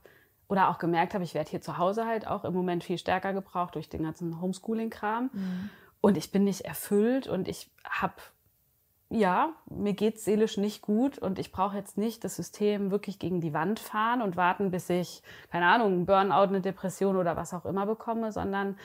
oder 0.51 0.70
auch 0.70 0.80
gemerkt 0.80 1.14
habe, 1.14 1.24
ich 1.24 1.34
werde 1.34 1.49
hier 1.49 1.62
zu 1.62 1.78
Hause 1.78 2.05
halt 2.05 2.28
auch 2.28 2.43
im 2.43 2.53
Moment 2.53 2.84
viel 2.84 2.97
stärker 2.97 3.32
gebraucht 3.32 3.76
durch 3.76 3.89
den 3.89 4.03
ganzen 4.03 4.41
Homeschooling-Kram. 4.41 5.30
Mhm. 5.32 5.70
Und 6.01 6.18
ich 6.18 6.32
bin 6.32 6.43
nicht 6.43 6.66
erfüllt 6.66 7.28
und 7.28 7.47
ich 7.47 7.70
habe, 7.86 8.16
ja, 9.12 9.49
mir 9.70 9.93
geht 9.93 10.16
es 10.16 10.24
seelisch 10.24 10.57
nicht 10.57 10.82
gut 10.82 11.18
und 11.18 11.38
ich 11.38 11.51
brauche 11.51 11.76
jetzt 11.76 11.97
nicht 11.97 12.24
das 12.24 12.38
System 12.38 12.91
wirklich 12.91 13.20
gegen 13.20 13.41
die 13.41 13.53
Wand 13.53 13.80
fahren 13.80 14.22
und 14.22 14.38
warten, 14.38 14.72
bis 14.72 14.89
ich, 14.89 15.22
keine 15.51 15.68
Ahnung, 15.68 15.91
einen 15.91 16.05
Burnout, 16.05 16.47
eine 16.47 16.62
Depression 16.62 17.18
oder 17.18 17.36
was 17.36 17.53
auch 17.53 17.66
immer 17.66 17.86
bekomme, 17.86 18.32
sondern 18.32 18.78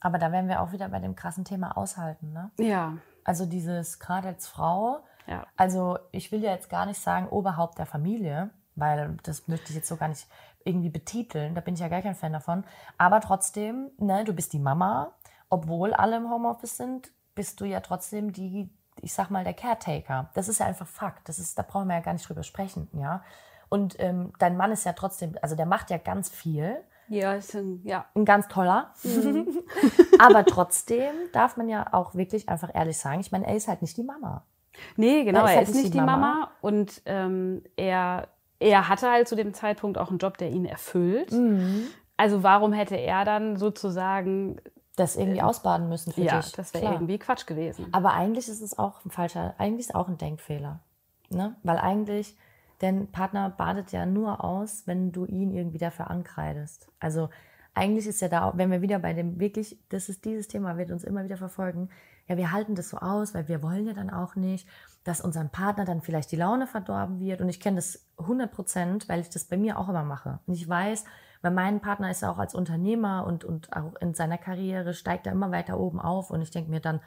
aber 0.00 0.18
da 0.18 0.32
wären 0.32 0.48
wir 0.48 0.62
auch 0.62 0.72
wieder 0.72 0.88
bei 0.88 0.98
dem 0.98 1.14
krassen 1.14 1.44
Thema 1.44 1.76
aushalten, 1.76 2.32
ne? 2.32 2.50
Ja. 2.58 2.96
Also 3.24 3.46
dieses, 3.46 4.00
gerade 4.00 4.28
als 4.28 4.48
Frau, 4.48 5.00
ja. 5.26 5.46
also 5.56 5.98
ich 6.10 6.32
will 6.32 6.42
ja 6.42 6.52
jetzt 6.52 6.70
gar 6.70 6.86
nicht 6.86 7.00
sagen 7.00 7.28
Oberhaupt 7.28 7.78
der 7.78 7.86
Familie, 7.86 8.50
weil 8.74 9.16
das 9.22 9.46
möchte 9.48 9.68
ich 9.68 9.76
jetzt 9.76 9.88
so 9.88 9.96
gar 9.96 10.08
nicht 10.08 10.26
irgendwie 10.64 10.90
betiteln, 10.90 11.54
da 11.54 11.60
bin 11.60 11.74
ich 11.74 11.80
ja 11.80 11.88
gar 11.88 12.02
kein 12.02 12.14
Fan 12.14 12.32
davon. 12.32 12.64
Aber 12.96 13.20
trotzdem, 13.20 13.90
ne, 13.98 14.24
du 14.24 14.32
bist 14.32 14.52
die 14.54 14.58
Mama, 14.58 15.12
obwohl 15.50 15.92
alle 15.92 16.16
im 16.16 16.30
Homeoffice 16.30 16.78
sind, 16.78 17.12
bist 17.34 17.60
du 17.60 17.64
ja 17.64 17.80
trotzdem 17.80 18.32
die, 18.32 18.70
ich 19.02 19.12
sag 19.12 19.30
mal, 19.30 19.44
der 19.44 19.54
Caretaker. 19.54 20.30
Das 20.34 20.48
ist 20.48 20.60
ja 20.60 20.66
einfach 20.66 20.86
Fakt. 20.86 21.28
Das 21.28 21.38
ist, 21.38 21.58
da 21.58 21.62
brauchen 21.62 21.88
wir 21.88 21.96
ja 21.96 22.00
gar 22.00 22.12
nicht 22.12 22.28
drüber 22.28 22.42
sprechen, 22.42 22.88
ja. 22.92 23.22
Und 23.68 23.96
ähm, 23.98 24.32
dein 24.38 24.56
Mann 24.56 24.70
ist 24.70 24.84
ja 24.84 24.92
trotzdem, 24.92 25.36
also 25.42 25.56
der 25.56 25.66
macht 25.66 25.90
ja 25.90 25.98
ganz 25.98 26.28
viel. 26.28 26.76
Ja, 27.08 27.34
ist 27.34 27.54
ein, 27.54 27.80
ja. 27.84 28.06
ein 28.14 28.24
ganz 28.24 28.48
toller. 28.48 28.92
Mhm. 29.02 29.48
Aber 30.18 30.44
trotzdem 30.44 31.12
darf 31.32 31.56
man 31.56 31.68
ja 31.68 31.92
auch 31.92 32.14
wirklich 32.14 32.48
einfach 32.48 32.70
ehrlich 32.74 32.96
sagen, 32.98 33.20
ich 33.20 33.32
meine, 33.32 33.46
er 33.46 33.56
ist 33.56 33.68
halt 33.68 33.82
nicht 33.82 33.96
die 33.96 34.02
Mama. 34.02 34.44
Nee, 34.96 35.24
genau, 35.24 35.40
er 35.40 35.44
ist, 35.44 35.50
er 35.50 35.56
halt 35.56 35.68
ist 35.68 35.74
nicht 35.74 35.94
die 35.94 35.98
Mama, 35.98 36.16
Mama 36.16 36.50
und 36.60 37.02
ähm, 37.06 37.62
er, 37.76 38.28
er 38.58 38.88
hatte 38.88 39.10
halt 39.10 39.28
zu 39.28 39.36
dem 39.36 39.52
Zeitpunkt 39.52 39.98
auch 39.98 40.10
einen 40.10 40.18
Job, 40.18 40.38
der 40.38 40.50
ihn 40.50 40.64
erfüllt. 40.64 41.32
Mhm. 41.32 41.88
Also 42.16 42.42
warum 42.42 42.72
hätte 42.72 42.96
er 42.96 43.24
dann 43.24 43.56
sozusagen 43.56 44.60
das 44.96 45.16
irgendwie 45.16 45.38
äh, 45.38 45.42
ausbaden 45.42 45.88
müssen 45.88 46.12
für 46.12 46.22
ja, 46.22 46.40
dich? 46.40 46.52
das 46.52 46.74
wäre 46.74 46.92
irgendwie 46.92 47.18
Quatsch 47.18 47.46
gewesen. 47.46 47.88
Aber 47.92 48.12
eigentlich 48.12 48.48
ist 48.48 48.60
es 48.60 48.78
auch 48.78 49.04
ein 49.04 49.10
falscher, 49.10 49.54
eigentlich 49.58 49.86
ist 49.86 49.90
es 49.90 49.94
auch 49.94 50.08
ein 50.08 50.18
Denkfehler. 50.18 50.80
Ne? 51.30 51.56
Weil 51.62 51.78
eigentlich 51.78 52.36
denn 52.82 53.06
Partner 53.12 53.48
badet 53.48 53.92
ja 53.92 54.04
nur 54.04 54.44
aus, 54.44 54.86
wenn 54.86 55.12
du 55.12 55.24
ihn 55.24 55.52
irgendwie 55.52 55.78
dafür 55.78 56.10
ankreidest. 56.10 56.88
Also 56.98 57.30
eigentlich 57.74 58.06
ist 58.06 58.20
ja 58.20 58.28
da, 58.28 58.52
wenn 58.56 58.70
wir 58.70 58.82
wieder 58.82 58.98
bei 58.98 59.14
dem 59.14 59.40
wirklich, 59.40 59.78
das 59.88 60.08
ist 60.08 60.24
dieses 60.24 60.48
Thema, 60.48 60.76
wird 60.76 60.90
uns 60.90 61.04
immer 61.04 61.24
wieder 61.24 61.36
verfolgen. 61.36 61.88
Ja, 62.26 62.36
wir 62.36 62.50
halten 62.50 62.74
das 62.74 62.90
so 62.90 62.98
aus, 62.98 63.34
weil 63.34 63.48
wir 63.48 63.62
wollen 63.62 63.86
ja 63.86 63.94
dann 63.94 64.10
auch 64.10 64.34
nicht, 64.34 64.68
dass 65.04 65.20
unserem 65.20 65.48
Partner 65.48 65.84
dann 65.84 66.02
vielleicht 66.02 66.32
die 66.32 66.36
Laune 66.36 66.66
verdorben 66.66 67.20
wird. 67.20 67.40
Und 67.40 67.48
ich 67.48 67.60
kenne 67.60 67.76
das 67.76 68.04
100 68.18 68.52
Prozent, 68.52 69.08
weil 69.08 69.20
ich 69.20 69.30
das 69.30 69.44
bei 69.44 69.56
mir 69.56 69.78
auch 69.78 69.88
immer 69.88 70.04
mache. 70.04 70.40
Und 70.46 70.54
ich 70.54 70.68
weiß, 70.68 71.04
weil 71.42 71.50
mein 71.50 71.80
Partner 71.80 72.10
ist 72.10 72.22
ja 72.22 72.30
auch 72.30 72.38
als 72.38 72.54
Unternehmer 72.54 73.26
und, 73.26 73.44
und 73.44 73.72
auch 73.76 73.94
in 74.00 74.14
seiner 74.14 74.38
Karriere 74.38 74.94
steigt 74.94 75.26
er 75.26 75.32
immer 75.32 75.50
weiter 75.50 75.78
oben 75.78 76.00
auf. 76.00 76.30
Und 76.30 76.40
ich 76.40 76.50
denke 76.50 76.70
mir 76.70 76.80
dann, 76.80 77.00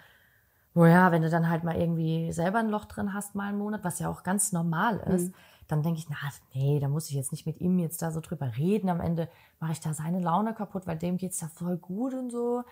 naja, 0.73 1.11
wenn 1.11 1.21
du 1.21 1.29
dann 1.29 1.49
halt 1.49 1.63
mal 1.63 1.75
irgendwie 1.75 2.31
selber 2.31 2.59
ein 2.59 2.69
Loch 2.69 2.85
drin 2.85 3.13
hast, 3.13 3.33
mal 3.33 3.49
einen 3.49 3.57
Monat, 3.57 3.83
was 3.83 3.99
ja 3.99 4.09
auch 4.09 4.23
ganz 4.23 4.51
normal 4.51 4.97
ist, 4.99 5.29
mhm 5.29 5.35
dann 5.67 5.81
denke 5.81 5.99
ich, 5.99 6.09
na, 6.09 6.17
nee, 6.53 6.79
da 6.79 6.87
muss 6.87 7.09
ich 7.09 7.15
jetzt 7.15 7.31
nicht 7.31 7.45
mit 7.45 7.59
ihm 7.59 7.79
jetzt 7.79 8.01
da 8.01 8.11
so 8.11 8.21
drüber 8.21 8.55
reden. 8.57 8.89
Am 8.89 9.01
Ende 9.01 9.29
mache 9.59 9.71
ich 9.71 9.79
da 9.79 9.93
seine 9.93 10.19
Laune 10.19 10.53
kaputt, 10.53 10.85
weil 10.85 10.97
dem 10.97 11.17
geht 11.17 11.31
es 11.31 11.39
da 11.39 11.47
voll 11.47 11.77
gut 11.77 12.13
und 12.13 12.29
so. 12.29 12.63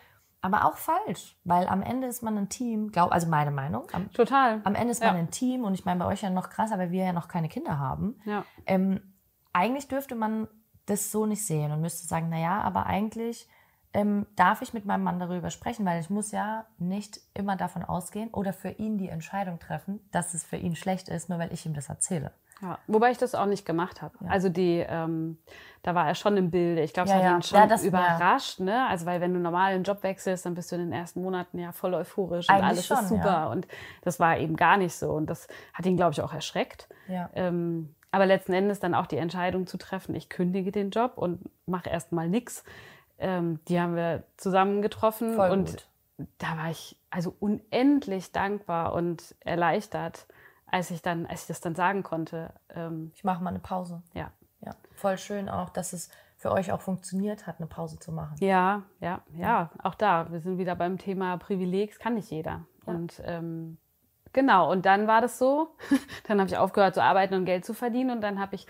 Aber 0.41 0.66
auch 0.66 0.76
falsch, 0.76 1.38
weil 1.45 1.68
am 1.68 1.82
Ende 1.82 2.07
ist 2.07 2.22
man 2.22 2.38
ein 2.38 2.49
Team, 2.49 2.91
glaub, 2.91 3.14
also 3.14 3.28
meine 3.28 3.51
Meinung. 3.51 3.88
Am, 3.93 4.11
Total. 4.11 4.59
Am 4.66 4.76
Ende 4.76 4.91
ist 4.91 5.01
man 5.01 5.16
ein 5.16 5.32
Team 5.32 5.64
und 5.64 5.74
ich 5.74 5.86
meine 5.86 5.99
bei 5.99 6.05
euch 6.05 6.22
ja 6.22 6.30
noch 6.30 6.49
krasser, 6.49 6.78
weil 6.78 6.91
wir 6.91 7.05
ja 7.05 7.14
noch 7.14 7.30
keine 7.30 7.47
Kinder 7.47 7.80
haben. 7.80 8.20
Ja. 8.26 8.43
Ähm, 8.66 8.99
eigentlich 9.53 9.88
dürfte 9.88 10.16
man 10.16 10.49
das 10.86 11.12
so 11.12 11.26
nicht 11.26 11.46
sehen 11.46 11.72
und 11.72 11.82
müsste 11.82 12.08
sagen, 12.08 12.30
naja, 12.30 12.62
aber 12.62 12.86
eigentlich 12.86 13.48
ähm, 13.94 14.26
darf 14.36 14.62
ich 14.62 14.74
mit 14.74 14.86
meinem 14.86 15.04
Mann 15.04 15.20
darüber 15.20 15.50
sprechen, 15.50 15.86
weil 15.86 16.02
ich 16.02 16.10
muss 16.10 16.32
ja 16.32 16.66
nicht 16.78 17.20
immer 17.34 17.56
davon 17.56 17.84
ausgehen 17.84 18.30
oder 18.30 18.52
für 18.52 18.70
ihn 18.70 18.98
die 18.98 19.10
Entscheidung 19.10 19.60
treffen, 19.60 20.00
dass 20.12 20.34
es 20.34 20.44
für 20.44 20.58
ihn 20.58 20.76
schlecht 20.76 21.10
ist, 21.10 21.30
nur 21.30 21.40
weil 21.40 21.54
ich 21.54 21.66
ihm 21.66 21.74
das 21.74 21.90
erzähle. 21.90 22.32
Ja, 22.62 22.80
wobei 22.88 23.12
ich 23.12 23.18
das 23.18 23.36
auch 23.36 23.46
nicht 23.46 23.66
gemacht 23.66 24.02
habe. 24.02 24.14
Ja. 24.22 24.30
Also 24.30 24.48
die, 24.48 24.86
ähm, 24.88 25.38
da 25.82 25.96
war 25.96 26.08
er 26.08 26.16
schon 26.16 26.38
im 26.38 26.50
Bilde. 26.50 26.82
Ich 26.82 26.94
glaube, 26.94 27.10
es 27.10 27.16
ja, 27.16 27.22
hat 27.22 27.36
ihn 27.36 27.42
schon 27.44 27.88
überrascht. 27.88 28.60
Ne? 28.62 28.88
Also 28.88 29.06
weil 29.06 29.20
wenn 29.22 29.34
du 29.34 29.40
normal 29.40 29.74
einen 29.74 29.84
Job 29.84 30.02
wechselst, 30.02 30.46
dann 30.46 30.54
bist 30.54 30.72
du 30.72 30.76
in 30.76 30.82
den 30.82 30.94
ersten 30.94 31.22
Monaten 31.22 31.60
ja 31.60 31.72
voll 31.74 31.94
euphorisch 31.94 32.50
Eigentlich 32.50 32.62
und 32.62 32.70
alles 32.70 32.88
schon, 32.88 33.00
ist 33.00 33.10
super. 33.10 33.50
Und 33.50 33.68
das 34.02 34.20
war 34.20 34.38
eben 34.38 34.56
gar 34.56 34.78
nicht 34.78 34.96
so. 34.96 35.12
Und 35.12 35.30
das 35.30 35.48
hat 35.74 35.86
ihn, 35.86 35.98
glaube 35.98 36.14
ich, 36.14 36.22
auch 36.22 36.34
erschreckt. 36.34 36.88
Ähm, 37.34 37.94
aber 38.14 38.28
letzten 38.28 38.53
Endes 38.53 38.80
dann 38.80 38.93
auch 38.93 39.07
die 39.07 39.18
Entscheidung 39.18 39.66
zu 39.66 39.78
treffen, 39.78 40.14
ich 40.14 40.30
kündige 40.30 40.72
den 40.72 40.91
Job 40.91 41.14
und 41.18 41.49
mache 41.66 41.89
erstmal 41.89 42.30
nichts. 42.30 42.64
Ähm, 43.18 43.59
die 43.68 43.82
haben 43.82 43.95
wir 43.95 44.24
zusammen 44.38 44.84
getroffen 44.84 45.34
voll 45.34 45.49
und 45.49 45.72
gut. 45.72 45.88
da 46.38 46.55
war 46.57 46.70
ich 46.70 46.95
also 47.09 47.36
unendlich 47.39 48.32
dankbar 48.32 48.93
und 48.93 49.34
erleichtert 49.39 50.28
als 50.68 50.91
ich 50.91 51.01
dann, 51.01 51.26
als 51.26 51.41
ich 51.41 51.47
das 51.47 51.61
dann 51.61 51.74
sagen 51.74 52.03
konnte. 52.03 52.53
Ähm, 52.70 53.11
ich 53.16 53.24
mache 53.24 53.43
mal 53.43 53.49
eine 53.49 53.59
Pause. 53.59 54.03
Ja. 54.14 54.32
Ja. 54.61 54.76
Voll 54.93 55.18
schön 55.18 55.49
auch, 55.49 55.70
dass 55.70 55.91
es 55.93 56.09
für 56.38 56.51
euch 56.51 56.72
auch 56.72 56.82
funktioniert 56.82 57.47
hat, 57.47 57.57
eine 57.57 57.68
Pause 57.68 57.97
zu 57.97 58.11
machen. 58.11 58.36
Ja, 58.39 58.84
ja, 58.99 59.22
ja, 59.36 59.72
auch 59.82 59.95
da. 59.95 60.32
Wir 60.32 60.39
sind 60.39 60.59
wieder 60.59 60.76
beim 60.76 60.99
Thema 60.99 61.38
Privileg, 61.38 61.89
das 61.89 61.99
kann 61.99 62.14
nicht 62.14 62.30
jeder. 62.30 62.66
Ja. 62.86 62.93
Und 62.93 63.22
ähm, 63.26 63.78
genau, 64.34 64.72
und 64.72 64.86
dann 64.86 65.08
war 65.08 65.22
das 65.22 65.38
so. 65.38 65.70
dann 66.28 66.40
habe 66.40 66.50
ich 66.50 66.58
aufgehört 66.58 66.96
zu 66.96 67.04
arbeiten 67.04 67.36
und 67.36 67.46
Geld 67.46 67.66
zu 67.66 67.74
verdienen 67.74 68.12
und 68.12 68.22
dann 68.22 68.40
habe 68.40 68.56
ich 68.56 68.68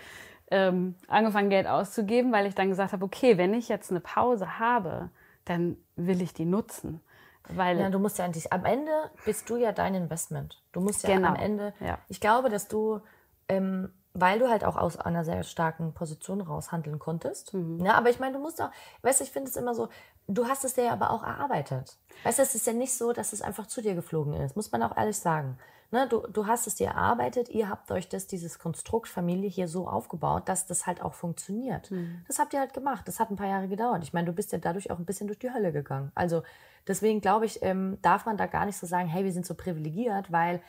ähm, 0.50 0.94
angefangen, 1.08 1.50
Geld 1.50 1.66
auszugeben, 1.66 2.32
weil 2.32 2.46
ich 2.46 2.54
dann 2.54 2.68
gesagt 2.68 2.92
habe, 2.92 3.04
okay, 3.04 3.38
wenn 3.38 3.54
ich 3.54 3.68
jetzt 3.68 3.90
eine 3.90 4.00
Pause 4.00 4.58
habe, 4.58 5.10
dann 5.44 5.76
will 5.96 6.22
ich 6.22 6.34
die 6.34 6.44
nutzen. 6.44 7.00
Weil 7.48 7.78
ja, 7.78 7.90
du 7.90 7.98
musst 7.98 8.18
ja 8.18 8.24
eigentlich, 8.24 8.52
am 8.52 8.64
Ende 8.64 8.90
bist 9.24 9.50
du 9.50 9.56
ja 9.56 9.72
dein 9.72 9.94
Investment. 9.94 10.62
Du 10.72 10.80
musst 10.80 11.02
ja 11.02 11.16
genau. 11.16 11.28
am 11.28 11.36
Ende, 11.36 11.74
ja. 11.80 11.98
ich 12.08 12.20
glaube, 12.20 12.48
dass 12.48 12.68
du, 12.68 13.00
ähm, 13.48 13.92
weil 14.14 14.38
du 14.38 14.48
halt 14.48 14.64
auch 14.64 14.76
aus 14.76 14.96
einer 14.96 15.24
sehr 15.24 15.42
starken 15.42 15.92
Position 15.92 16.40
raus 16.40 16.72
handeln 16.72 16.98
konntest. 16.98 17.52
Mhm. 17.52 17.84
Ja, 17.84 17.94
aber 17.94 18.08
ich 18.08 18.18
meine, 18.18 18.34
du 18.34 18.38
musst 18.38 18.62
auch, 18.62 18.70
weißt 19.02 19.20
du, 19.20 19.24
ich 19.24 19.30
finde 19.30 19.50
es 19.50 19.56
immer 19.56 19.74
so, 19.74 19.88
du 20.26 20.46
hast 20.46 20.64
es 20.64 20.74
dir 20.74 20.92
aber 20.92 21.10
auch 21.10 21.22
erarbeitet. 21.22 21.98
Weißt 22.22 22.38
du, 22.38 22.42
es 22.42 22.54
ist 22.54 22.66
ja 22.66 22.72
nicht 22.72 22.96
so, 22.96 23.12
dass 23.12 23.32
es 23.32 23.42
einfach 23.42 23.66
zu 23.66 23.82
dir 23.82 23.94
geflogen 23.94 24.34
ist, 24.34 24.56
muss 24.56 24.72
man 24.72 24.82
auch 24.82 24.96
ehrlich 24.96 25.18
sagen. 25.18 25.58
Ne, 25.90 26.08
du, 26.08 26.26
du 26.26 26.46
hast 26.46 26.66
es 26.66 26.74
dir 26.74 26.88
erarbeitet, 26.88 27.48
ihr 27.50 27.68
habt 27.68 27.92
euch 27.92 28.08
das, 28.08 28.26
dieses 28.26 28.58
Konstrukt 28.58 29.06
Familie 29.06 29.48
hier 29.48 29.68
so 29.68 29.86
aufgebaut, 29.86 30.48
dass 30.48 30.66
das 30.66 30.86
halt 30.86 31.00
auch 31.00 31.14
funktioniert. 31.14 31.90
Mhm. 31.90 32.22
Das 32.26 32.40
habt 32.40 32.52
ihr 32.52 32.58
halt 32.58 32.74
gemacht. 32.74 33.06
Das 33.06 33.20
hat 33.20 33.30
ein 33.30 33.36
paar 33.36 33.46
Jahre 33.46 33.68
gedauert. 33.68 34.02
Ich 34.02 34.12
meine, 34.12 34.26
du 34.26 34.32
bist 34.32 34.50
ja 34.50 34.58
dadurch 34.58 34.90
auch 34.90 34.98
ein 34.98 35.04
bisschen 35.04 35.28
durch 35.28 35.38
die 35.38 35.52
Hölle 35.52 35.70
gegangen. 35.70 36.10
Also 36.16 36.42
deswegen 36.88 37.20
glaube 37.20 37.46
ich, 37.46 37.62
ähm, 37.62 37.98
darf 38.02 38.26
man 38.26 38.36
da 38.36 38.46
gar 38.46 38.66
nicht 38.66 38.76
so 38.76 38.86
sagen, 38.86 39.08
hey, 39.08 39.24
wir 39.24 39.32
sind 39.32 39.46
so 39.46 39.54
privilegiert, 39.54 40.32
weil 40.32 40.60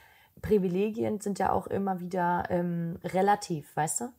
Privilegien 0.43 1.19
sind 1.21 1.39
ja 1.39 1.51
auch 1.51 1.65
immer 1.67 1.99
wieder 2.01 2.43
ähm, 2.49 2.99
relativ, 3.03 3.75
weißt 3.75 4.01
du? 4.01 4.09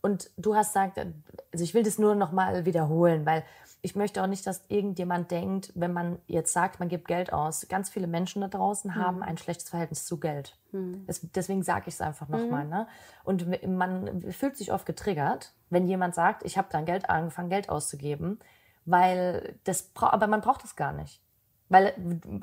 Und 0.00 0.30
du 0.36 0.56
hast 0.56 0.70
gesagt, 0.70 0.98
also 0.98 1.64
ich 1.64 1.74
will 1.74 1.84
das 1.84 1.98
nur 1.98 2.16
noch 2.16 2.32
mal 2.32 2.64
wiederholen, 2.64 3.24
weil 3.24 3.44
ich 3.84 3.96
möchte 3.96 4.22
auch 4.22 4.28
nicht, 4.28 4.46
dass 4.46 4.64
irgendjemand 4.68 5.32
denkt, 5.32 5.72
wenn 5.74 5.92
man 5.92 6.20
jetzt 6.28 6.52
sagt, 6.52 6.78
man 6.78 6.88
gibt 6.88 7.08
Geld 7.08 7.32
aus. 7.32 7.66
Ganz 7.68 7.90
viele 7.90 8.06
Menschen 8.06 8.40
da 8.40 8.46
draußen 8.46 8.92
mhm. 8.92 8.94
haben 8.94 9.22
ein 9.24 9.36
schlechtes 9.36 9.70
Verhältnis 9.70 10.06
zu 10.06 10.20
Geld. 10.20 10.56
Mhm. 10.70 11.04
Das, 11.06 11.20
deswegen 11.34 11.64
sage 11.64 11.84
ich 11.88 11.94
es 11.94 12.00
einfach 12.00 12.28
nochmal. 12.28 12.64
Mhm. 12.64 12.70
Ne? 12.70 12.86
Und 13.24 13.66
man 13.66 14.22
fühlt 14.30 14.56
sich 14.56 14.72
oft 14.72 14.86
getriggert, 14.86 15.52
wenn 15.68 15.88
jemand 15.88 16.14
sagt, 16.14 16.44
ich 16.44 16.56
habe 16.56 16.68
dann 16.70 16.84
Geld 16.84 17.10
angefangen, 17.10 17.50
Geld 17.50 17.70
auszugeben, 17.70 18.38
weil 18.84 19.58
das, 19.64 19.90
aber 19.96 20.28
man 20.28 20.42
braucht 20.42 20.62
das 20.62 20.76
gar 20.76 20.92
nicht. 20.92 21.20
Weil 21.68 21.92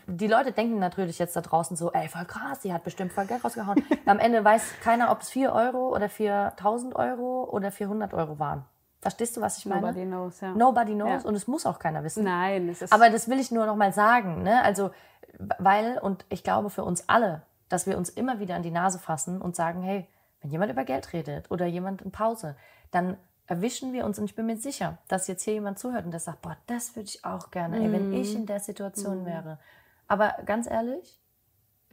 die 0.08 0.28
Leute 0.28 0.52
denken 0.52 0.80
natürlich 0.80 1.20
jetzt 1.20 1.38
da 1.38 1.42
draußen 1.42 1.78
so, 1.78 1.94
ey, 1.94 2.10
voll 2.10 2.26
krass, 2.26 2.62
die 2.62 2.74
hat 2.74 2.84
bestimmt 2.84 3.14
voll 3.14 3.28
Geld 3.28 3.46
rausgehauen. 3.46 3.82
Am 4.06 4.20
Ende 4.20 4.44
weiß 4.44 4.80
keiner, 4.82 5.10
ob 5.10 5.22
es 5.22 5.30
4 5.30 5.54
Euro 5.54 5.96
oder 5.96 6.08
4.000 6.08 6.96
Euro 6.96 7.48
oder 7.50 7.72
400 7.72 8.14
Euro 8.14 8.40
waren. 8.40 8.66
Verstehst 9.02 9.38
du, 9.38 9.42
was 9.42 9.58
ich 9.58 9.66
meine? 9.66 9.82
Nobody 9.82 10.06
knows, 10.06 10.42
ja. 10.42 10.54
Nobody 10.54 10.94
knows 10.94 11.24
ja. 11.24 11.30
und 11.30 11.36
es 11.36 11.48
muss 11.48 11.66
auch 11.66 11.80
keiner 11.80 12.04
wissen. 12.04 12.24
Nein, 12.24 12.68
es 12.68 12.82
ist. 12.82 12.92
Aber 12.92 13.10
das 13.10 13.30
will 13.30 13.40
ich 13.40 13.50
nur 13.50 13.66
noch 13.66 13.78
mal 13.78 13.94
sagen, 13.94 14.44
ne? 14.44 14.62
Also, 14.64 14.92
weil, 15.58 15.98
und 16.00 16.26
ich 16.30 16.44
glaube 16.44 16.70
für 16.70 16.84
uns 16.84 17.08
alle, 17.08 17.44
dass 17.70 17.88
wir 17.88 17.98
uns 17.98 18.10
immer 18.10 18.40
wieder 18.40 18.56
an 18.56 18.64
die 18.64 18.72
Nase 18.72 19.00
fassen 19.00 19.42
und 19.42 19.56
sagen, 19.56 19.82
hey, 19.82 20.08
wenn 20.42 20.52
jemand 20.52 20.72
über 20.72 20.84
Geld 20.84 21.14
redet 21.14 21.50
oder 21.50 21.66
jemand 21.66 22.02
in 22.02 22.12
Pause, 22.12 22.56
dann 22.92 23.18
erwischen 23.48 23.94
wir 23.94 24.06
uns 24.06 24.20
und 24.20 24.26
ich 24.26 24.36
bin 24.36 24.46
mir 24.46 24.58
sicher, 24.58 24.98
dass 25.08 25.28
jetzt 25.28 25.44
hier 25.44 25.54
jemand 25.54 25.80
zuhört 25.80 26.06
und 26.06 26.12
der 26.12 26.20
sagt, 26.20 26.42
boah, 26.42 26.58
das 26.68 26.96
würde 26.96 27.08
ich 27.08 27.26
auch 27.26 27.52
gerne, 27.52 27.78
ey, 27.78 27.92
wenn 27.92 28.14
ich 28.14 28.36
in 28.36 28.46
der 28.46 28.60
Situation 28.60 29.26
wäre. 29.26 29.60
Aber 30.08 30.36
ganz 30.46 30.70
ehrlich, 30.70 31.20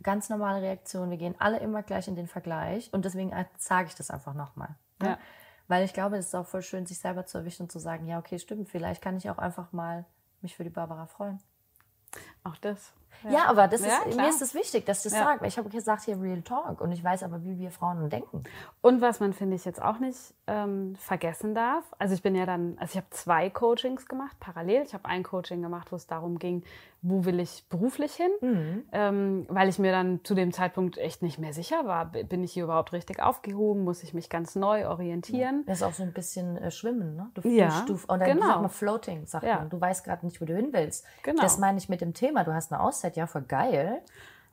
ganz 0.03 0.29
normale 0.29 0.61
Reaktion, 0.61 1.11
wir 1.11 1.17
gehen 1.17 1.35
alle 1.39 1.59
immer 1.59 1.83
gleich 1.83 2.09
in 2.09 2.17
den 2.17 2.27
Vergleich 2.27 2.93
und 2.93 3.05
deswegen 3.05 3.33
sage 3.57 3.89
ich 3.89 3.95
das 3.95 4.11
einfach 4.11 4.35
nochmal. 4.35 4.75
Ne? 5.01 5.11
Ja. 5.11 5.19
Weil 5.69 5.85
ich 5.85 5.93
glaube, 5.93 6.17
es 6.17 6.27
ist 6.27 6.35
auch 6.35 6.47
voll 6.47 6.63
schön, 6.63 6.87
sich 6.87 6.99
selber 6.99 7.27
zu 7.27 7.39
erwischen 7.39 7.65
und 7.65 7.73
zu 7.73 7.79
sagen, 7.79 8.07
ja, 8.07 8.19
okay, 8.19 8.39
stimmt, 8.39 8.69
vielleicht 8.69 9.03
kann 9.03 9.17
ich 9.17 9.29
auch 9.31 9.39
einfach 9.39 9.73
mal 9.73 10.05
mich 10.43 10.57
für 10.57 10.65
die 10.65 10.71
Barbara 10.71 11.07
freuen. 11.07 11.41
Auch 12.45 12.57
das. 12.57 12.93
Ja, 13.29 13.47
aber 13.47 13.69
das 13.69 13.81
Ja, 13.85 13.99
ist, 14.07 14.17
mir 14.17 14.29
ist 14.29 14.43
es 14.43 14.55
wichtig, 14.55 14.87
dass 14.87 15.03
du 15.03 15.09
das 15.09 15.19
Ja. 15.19 15.25
sagst. 15.25 15.41
Weil 15.43 15.49
ich 15.49 15.59
habe 15.59 15.69
gesagt, 15.69 16.03
hier 16.05 16.21
Real 16.21 16.43
Talk 16.43 16.81
und 16.81 16.93
ich 16.93 17.03
weiß 17.03 17.23
aber, 17.23 17.43
wie 17.45 17.59
wir 17.59 17.71
Frauen 17.71 18.09
denken. 18.11 18.45
Und 18.81 19.01
was 19.01 19.21
man, 19.21 19.33
finde 19.33 19.57
ich, 19.57 19.65
jetzt 19.65 19.83
auch 19.83 19.99
nicht 19.99 20.35
ähm, 20.47 20.95
vergessen 20.97 21.55
darf, 21.55 21.85
also 21.99 22.15
ich 22.15 22.23
bin 22.23 22.35
ja 22.35 22.47
dann, 22.47 22.77
also 22.79 22.93
ich 22.93 22.97
habe 22.97 23.11
zwei 23.11 23.51
Coachings 23.51 24.07
gemacht, 24.07 24.37
parallel. 24.41 24.83
Ich 24.83 24.95
habe 24.95 25.05
ein 25.07 25.23
Coaching 25.23 25.61
gemacht, 25.63 25.91
wo 25.93 25.97
es 25.97 26.07
darum 26.07 26.39
ging, 26.39 26.63
wo 27.03 27.25
will 27.25 27.41
ich 27.41 27.65
beruflich 27.69 28.15
hin, 28.15 28.31
Mhm. 28.41 28.83
ähm, 28.93 29.47
weil 29.49 29.69
ich 29.69 29.79
mir 29.79 29.93
dann 29.93 30.21
zu 30.25 30.35
dem 30.35 30.53
Zeitpunkt 30.53 30.99
echt 30.99 31.23
nicht 31.23 31.39
mehr 31.39 31.53
sicher 31.53 31.85
war, 31.87 32.07
bin 32.07 32.43
ich 32.43 32.53
hier 32.53 32.65
überhaupt 32.65 32.93
richtig 32.93 33.23
aufgehoben, 33.23 33.85
muss 33.85 34.03
ich 34.03 34.15
mich 34.15 34.29
ganz 34.31 34.55
neu 34.57 34.89
orientieren. 34.89 35.65
Das 35.67 35.79
ist 35.79 35.83
auch 35.85 35.93
so 35.93 36.03
ein 36.03 36.13
bisschen 36.13 36.57
äh, 36.57 36.71
Schwimmen, 36.71 37.17
ne? 37.17 37.31
Du, 37.35 37.49
Ja, 37.49 37.85
du, 37.87 37.99
oder 38.09 38.25
genau. 38.27 38.47
sag 38.47 38.63
mal 38.63 38.69
Floating, 38.69 39.27
sagt 39.27 39.45
Ja. 39.45 39.59
man. 39.59 39.69
Du 39.71 39.81
weißt 39.81 40.05
gerade 40.05 40.25
nicht, 40.25 40.41
wo 40.41 40.45
du 40.47 40.55
hin 40.55 40.69
willst. 40.73 41.05
Genau. 41.23 41.43
Das 41.43 41.59
meine 41.59 41.79
ich 41.79 41.89
mit 41.89 42.01
dem 42.01 42.15
Thema. 42.15 42.45
Du 42.45 42.53
hast 42.55 42.73
eine 42.73 42.81
Auszeit, 43.07 43.17
ja, 43.17 43.27
voll 43.27 43.43
geil. 43.43 44.03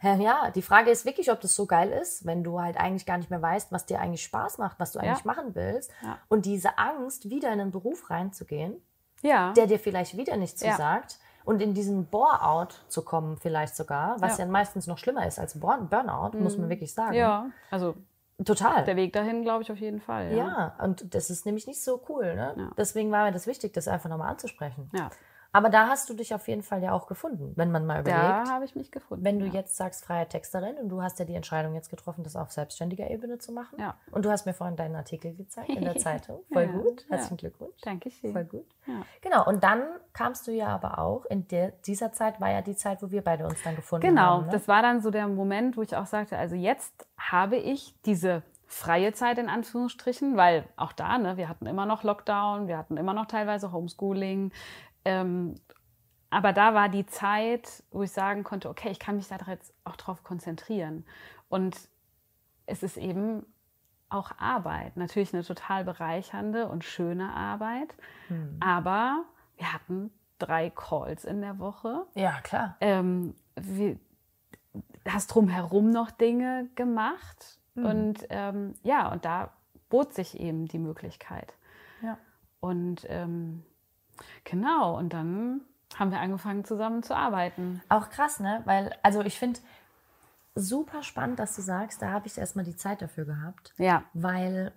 Ja, 0.01 0.51
die 0.51 0.61
Frage 0.61 0.91
ist 0.91 1.05
wirklich, 1.05 1.31
ob 1.31 1.39
das 1.39 1.55
so 1.55 1.65
geil 1.65 1.89
ist, 1.89 2.25
wenn 2.25 2.43
du 2.43 2.59
halt 2.59 2.75
eigentlich 2.77 3.05
gar 3.05 3.17
nicht 3.17 3.29
mehr 3.29 3.41
weißt, 3.41 3.71
was 3.71 3.85
dir 3.85 4.01
eigentlich 4.01 4.23
Spaß 4.23 4.57
macht, 4.57 4.77
was 4.77 4.91
du 4.91 4.99
Ja. 4.99 5.05
eigentlich 5.05 5.23
machen 5.23 5.55
willst. 5.55 5.91
Ja. 6.01 6.17
Und 6.27 6.45
diese 6.45 6.77
Angst, 6.77 7.29
wieder 7.29 7.53
in 7.53 7.61
einen 7.61 7.71
Beruf 7.71 8.09
reinzugehen, 8.09 8.75
Ja, 9.21 9.53
der 9.53 9.65
dir 9.67 9.79
vielleicht 9.79 10.17
wieder 10.17 10.35
nichts 10.35 10.61
Ja. 10.61 10.71
zusagt 10.73 11.19
und 11.45 11.61
in 11.61 11.73
diesen 11.73 12.07
Bore-out 12.07 12.83
zu 12.89 13.01
kommen 13.05 13.37
vielleicht 13.37 13.77
sogar, 13.77 14.19
was 14.19 14.37
ja, 14.39 14.45
meistens 14.45 14.87
noch 14.87 14.97
schlimmer 14.97 15.25
ist 15.25 15.39
als 15.39 15.57
Burn 15.57 15.87
Burnout, 15.87 16.37
muss 16.37 16.57
man 16.57 16.67
wirklich 16.69 16.93
sagen. 16.93 17.13
ja, 17.15 17.45
also 17.71 17.95
Total. 18.43 18.83
der 18.83 18.97
Weg 18.97 19.13
dahin, 19.13 19.43
glaube 19.43 19.63
ich, 19.63 19.71
auf 19.71 19.77
jeden 19.77 20.01
Fall. 20.01 20.33
Ja. 20.33 20.73
Ja, 20.77 20.83
und 20.83 21.15
das 21.15 21.29
ist 21.29 21.45
nämlich 21.45 21.65
nicht 21.65 21.81
so 21.81 22.01
cool. 22.09 22.35
Ne? 22.35 22.53
Ja. 22.57 22.71
Deswegen 22.77 23.09
war 23.09 23.23
mir 23.23 23.31
das 23.31 23.47
wichtig, 23.47 23.71
das 23.71 23.87
einfach 23.87 24.09
nochmal 24.09 24.31
anzusprechen. 24.31 24.89
ja. 24.93 25.09
Aber 25.53 25.69
da 25.69 25.87
hast 25.87 26.09
du 26.09 26.15
dich 26.15 26.33
auf 26.33 26.47
jeden 26.47 26.63
Fall 26.63 26.81
ja 26.81 26.91
auch 26.93 27.05
gefunden, 27.07 27.53
wenn 27.55 27.71
man 27.71 27.85
mal 27.85 28.03
Da 28.03 28.11
überlegt. 28.11 28.49
habe 28.51 28.65
ich 28.65 28.75
mich 28.75 28.91
gefunden. 28.91 29.23
Wenn 29.23 29.39
du 29.39 29.45
ja. 29.45 29.53
jetzt 29.53 29.77
sagst, 29.77 30.03
freie 30.03 30.27
Texterin 30.27 30.77
und 30.77 30.89
du 30.89 31.01
hast 31.03 31.19
ja 31.19 31.25
die 31.25 31.35
Entscheidung 31.35 31.75
jetzt 31.75 31.91
getroffen, 31.91 32.23
das 32.23 32.35
auf 32.35 32.51
selbstständiger 32.51 33.09
Ebene 33.09 33.37
zu 33.37 33.51
machen. 33.51 33.79
Ja. 33.79 33.95
Und 34.11 34.25
du 34.25 34.31
hast 34.31 34.45
mir 34.47 34.53
vorhin 34.53 34.75
deinen 34.75 34.95
Artikel 34.95 35.35
gezeigt 35.35 35.69
in 35.69 35.83
der 35.83 35.95
Zeitung. 35.97 36.39
Voll 36.51 36.63
Ja, 36.65 36.71
gut. 36.71 37.05
Herzlichen 37.07 37.37
Glückwunsch. 37.37 37.79
Dankeschön. 37.81 38.33
Voll 38.33 38.45
gut. 38.45 38.65
Genau. 39.21 39.47
Und 39.47 39.63
dann 39.63 39.83
kamst 40.13 40.47
du 40.47 40.51
ja 40.51 40.67
aber 40.67 40.97
auch, 40.97 41.25
in 41.25 41.47
der, 41.47 41.71
dieser 41.85 42.11
Zeit 42.11 42.41
war 42.41 42.51
ja 42.51 42.61
die 42.63 42.75
Zeit, 42.75 43.03
wo 43.03 43.11
wir 43.11 43.23
beide 43.23 43.45
uns 43.45 43.61
dann 43.63 43.75
gefunden 43.75 44.07
Genau, 44.07 44.21
haben. 44.21 44.45
Ne? 44.47 44.51
das 44.51 44.67
war 44.67 44.81
dann 44.81 45.01
so 45.01 45.11
der 45.11 45.27
Moment, 45.27 45.77
wo 45.77 45.83
ich 45.83 45.95
auch 45.95 46.07
sagte, 46.07 46.35
also 46.37 46.55
jetzt 46.55 47.05
habe 47.17 47.57
ich 47.57 47.93
diese 48.05 48.41
freie 48.65 49.13
Zeit 49.13 49.37
in 49.37 49.49
Anführungsstrichen, 49.49 50.35
weil 50.35 50.65
auch 50.77 50.93
da, 50.93 51.19
ne, 51.19 51.37
wir 51.37 51.47
hatten 51.47 51.67
immer 51.67 51.85
noch 51.85 52.01
Lockdown, 52.03 52.67
wir 52.67 52.77
hatten 52.79 52.97
immer 52.97 53.13
noch 53.13 53.27
teilweise 53.27 53.71
Homeschooling. 53.71 54.51
Ähm, 55.05 55.55
aber 56.29 56.51
da 56.51 56.73
war 56.73 56.89
die 56.89 57.05
Zeit, 57.05 57.83
wo 57.91 58.03
ich 58.03 58.11
sagen 58.11 58.43
konnte, 58.43 58.69
okay, 58.69 58.89
ich 58.89 58.99
kann 58.99 59.17
mich 59.17 59.27
da 59.27 59.37
jetzt 59.47 59.73
auch 59.83 59.95
drauf 59.95 60.23
konzentrieren. 60.23 61.05
Und 61.49 61.77
es 62.65 62.81
ist 62.81 62.97
eben 62.97 63.45
auch 64.09 64.31
Arbeit. 64.39 64.97
Natürlich 64.97 65.33
eine 65.33 65.43
total 65.43 65.83
bereichernde 65.83 66.67
und 66.67 66.83
schöne 66.83 67.33
Arbeit. 67.33 67.95
Hm. 68.29 68.57
Aber 68.59 69.25
wir 69.57 69.73
hatten 69.73 70.11
drei 70.39 70.69
Calls 70.69 71.25
in 71.25 71.41
der 71.41 71.59
Woche 71.59 72.05
ja, 72.15 72.41
klar. 72.41 72.75
ähm, 72.81 73.35
wie, 73.55 73.99
hast 75.07 75.27
drumherum 75.27 75.89
noch 75.89 76.11
Dinge 76.11 76.69
gemacht. 76.75 77.59
Mhm. 77.75 77.85
Und 77.85 78.25
ähm, 78.29 78.73
ja, 78.83 79.11
und 79.11 79.25
da 79.25 79.51
bot 79.89 80.13
sich 80.13 80.39
eben 80.39 80.67
die 80.67 80.79
Möglichkeit. 80.79 81.53
Ja. 82.01 82.17
Und 82.59 83.05
ähm, 83.09 83.63
genau, 84.43 84.97
und 84.97 85.13
dann 85.13 85.61
haben 85.97 86.11
wir 86.11 86.19
angefangen 86.19 86.65
zusammen 86.65 87.03
zu 87.03 87.15
arbeiten. 87.15 87.81
Auch 87.89 88.09
krass, 88.09 88.39
ne? 88.39 88.61
Weil, 88.65 88.95
also 89.03 89.21
ich 89.21 89.37
finde 89.37 89.59
super 90.55 91.03
spannend, 91.03 91.39
dass 91.39 91.55
du 91.55 91.61
sagst, 91.61 92.01
da 92.01 92.09
habe 92.11 92.27
ich 92.27 92.37
erstmal 92.37 92.65
die 92.65 92.75
Zeit 92.75 93.01
dafür 93.01 93.25
gehabt. 93.25 93.73
Ja, 93.77 94.03
weil 94.13 94.71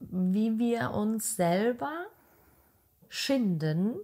wie 0.00 0.58
wir 0.58 0.92
uns 0.92 1.36
selber 1.36 1.90
schinden, 3.08 3.96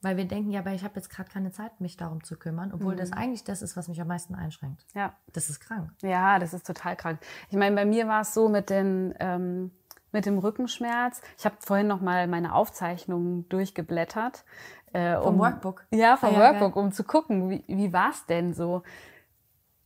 weil 0.00 0.16
wir 0.16 0.24
denken, 0.24 0.50
ja, 0.50 0.60
aber 0.60 0.72
ich 0.72 0.82
habe 0.82 0.96
jetzt 0.96 1.10
gerade 1.10 1.30
keine 1.30 1.52
Zeit, 1.52 1.80
mich 1.80 1.96
darum 1.96 2.24
zu 2.24 2.36
kümmern, 2.36 2.72
obwohl 2.72 2.96
das 2.96 3.12
eigentlich 3.12 3.44
das 3.44 3.62
ist, 3.62 3.76
was 3.76 3.86
mich 3.88 4.00
am 4.00 4.08
meisten 4.08 4.34
einschränkt. 4.34 4.84
ja. 4.94 5.14
Das 5.32 5.48
ist 5.48 5.60
krank. 5.60 5.90
Ja, 6.02 6.38
das 6.38 6.54
ist 6.54 6.66
total 6.66 6.96
krank. 6.96 7.20
Ich 7.50 7.56
meine, 7.56 7.76
bei 7.76 7.84
mir 7.84 8.08
war 8.08 8.22
es 8.22 8.34
so 8.34 8.48
mit, 8.48 8.68
den, 8.70 9.14
ähm, 9.20 9.70
mit 10.12 10.26
dem 10.26 10.38
Rückenschmerz. 10.38 11.20
Ich 11.38 11.44
habe 11.44 11.56
vorhin 11.60 11.86
noch 11.86 12.00
mal 12.00 12.26
meine 12.28 12.54
Aufzeichnungen 12.54 13.48
durchgeblättert. 13.48 14.44
Äh, 14.92 15.16
Vom 15.16 15.34
um, 15.34 15.40
Workbook? 15.40 15.86
Ja, 15.90 16.16
vom 16.16 16.30
Ah, 16.30 16.32
ja, 16.32 16.38
Workbook, 16.40 16.76
um 16.76 16.92
zu 16.92 17.04
gucken, 17.04 17.50
wie, 17.50 17.64
wie 17.66 17.92
war 17.92 18.10
es 18.10 18.26
denn 18.26 18.52
so. 18.54 18.82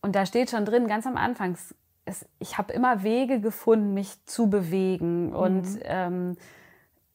Und 0.02 0.14
da 0.16 0.26
steht 0.26 0.50
schon 0.50 0.64
drin, 0.64 0.86
ganz 0.88 1.06
am 1.06 1.16
Anfang, 1.16 1.56
es, 2.04 2.28
ich 2.38 2.58
habe 2.58 2.72
immer 2.72 3.02
Wege 3.02 3.40
gefunden, 3.40 3.94
mich 3.94 4.24
zu 4.26 4.48
bewegen 4.50 5.32
und 5.34 5.66
ähm, 5.82 6.36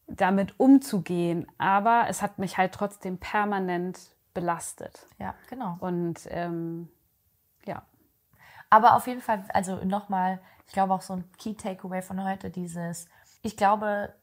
damit 0.07 0.59
umzugehen. 0.59 1.47
Aber 1.57 2.05
es 2.09 2.21
hat 2.21 2.39
mich 2.39 2.57
halt 2.57 2.73
trotzdem 2.73 3.17
permanent 3.17 3.99
belastet. 4.33 5.07
Ja, 5.19 5.35
genau. 5.49 5.77
Und 5.79 6.27
ähm, 6.29 6.89
ja, 7.65 7.83
Aber 8.69 8.95
auf 8.95 9.07
jeden 9.07 9.21
Fall, 9.21 9.43
also 9.53 9.83
nochmal, 9.85 10.39
ich 10.71 10.73
glaube 10.73 10.93
auch 10.93 11.01
so 11.01 11.11
ein 11.11 11.29
Key 11.37 11.53
Takeaway 11.53 12.01
von 12.01 12.23
heute, 12.23 12.49
dieses, 12.49 13.09
ich 13.41 13.57
glaube, 13.57 14.13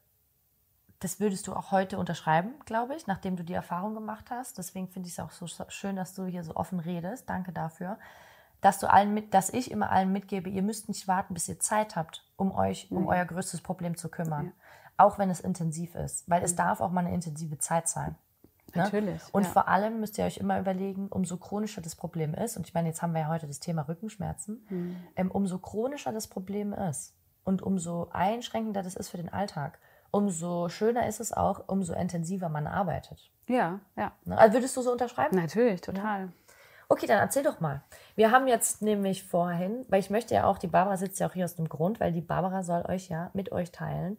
das 0.99 1.19
würdest 1.19 1.45
du 1.45 1.53
auch 1.53 1.69
heute 1.69 1.99
unterschreiben, 1.99 2.55
glaube 2.65 2.95
ich, 2.95 3.05
nachdem 3.05 3.35
du 3.35 3.43
die 3.43 3.53
Erfahrung 3.53 3.93
gemacht 3.93 4.31
hast. 4.31 4.57
Deswegen 4.57 4.87
finde 4.87 5.05
ich 5.05 5.13
es 5.13 5.19
auch 5.19 5.29
so 5.29 5.45
schön, 5.67 5.95
dass 5.95 6.15
du 6.15 6.25
hier 6.25 6.43
so 6.43 6.55
offen 6.55 6.79
redest. 6.79 7.29
Danke 7.29 7.51
dafür. 7.51 7.99
Dass 8.61 8.79
du 8.79 8.91
allen 8.91 9.13
mit, 9.13 9.35
dass 9.35 9.51
ich 9.51 9.69
immer 9.69 9.91
allen 9.91 10.11
mitgebe, 10.11 10.49
ihr 10.49 10.63
müsst 10.63 10.87
nicht 10.87 11.07
warten, 11.07 11.35
bis 11.35 11.47
ihr 11.47 11.59
Zeit 11.59 11.95
habt, 11.95 12.25
um 12.35 12.51
euch 12.51 12.89
um 12.89 13.05
euer 13.05 13.25
größtes 13.25 13.61
Problem 13.61 13.95
zu 13.95 14.09
kümmern. 14.09 14.51
Auch 14.97 15.19
wenn 15.19 15.29
es 15.29 15.41
intensiv 15.41 15.93
ist. 15.93 16.27
Weil 16.27 16.41
es 16.41 16.55
darf 16.55 16.81
auch 16.81 16.89
mal 16.89 17.05
eine 17.05 17.13
intensive 17.13 17.59
Zeit 17.59 17.87
sein. 17.87 18.15
Ne? 18.75 18.83
Natürlich, 18.83 19.21
Und 19.31 19.43
ja. 19.43 19.49
vor 19.49 19.67
allem 19.67 19.99
müsst 19.99 20.17
ihr 20.17 20.25
euch 20.25 20.37
immer 20.37 20.59
überlegen, 20.59 21.07
umso 21.09 21.37
chronischer 21.37 21.81
das 21.81 21.95
Problem 21.95 22.33
ist, 22.33 22.57
und 22.57 22.67
ich 22.67 22.73
meine, 22.73 22.87
jetzt 22.87 23.01
haben 23.01 23.13
wir 23.13 23.21
ja 23.21 23.27
heute 23.27 23.47
das 23.47 23.59
Thema 23.59 23.87
Rückenschmerzen, 23.87 24.65
Hm. 24.67 24.95
ähm, 25.15 25.31
umso 25.31 25.57
chronischer 25.59 26.11
das 26.11 26.27
Problem 26.27 26.73
ist 26.73 27.15
und 27.43 27.61
umso 27.61 28.09
einschränkender 28.11 28.83
das 28.83 28.95
ist 28.95 29.09
für 29.09 29.17
den 29.17 29.31
Alltag, 29.31 29.79
umso 30.11 30.69
schöner 30.69 31.07
ist 31.07 31.19
es 31.19 31.33
auch, 31.33 31.63
umso 31.67 31.93
intensiver 31.93 32.49
man 32.49 32.67
arbeitet. 32.67 33.31
ja, 33.47 33.79
ja. 33.95 34.11
Ne? 34.25 34.37
Also 34.37 34.53
würdest 34.55 34.75
du 34.77 34.81
so 34.81 34.91
unterschreiben? 34.91 35.35
Natürlich, 35.35 35.81
total. 35.81 36.29
Okay, 36.91 37.05
dann 37.05 37.19
erzähl 37.19 37.43
doch 37.43 37.59
mal. 37.59 37.83
Wir 38.15 38.31
haben 38.31 38.47
jetzt 38.47 38.81
nämlich 38.81 39.23
vorhin, 39.23 39.85
weil 39.89 39.99
ich 39.99 40.09
möchte 40.09 40.33
ja 40.33 40.45
auch, 40.45 40.57
die 40.57 40.65
Barbara 40.67 40.97
sitzt 40.97 41.19
ja 41.19 41.27
auch 41.27 41.33
hier 41.33 41.45
aus 41.45 41.55
dem 41.55 41.69
Grund, 41.69 41.99
weil 41.99 42.11
die 42.11 42.21
Barbara 42.21 42.63
soll 42.63 42.83
euch 42.87 43.09
ja 43.09 43.29
mit 43.33 43.51
euch 43.51 43.71
teilen, 43.71 44.17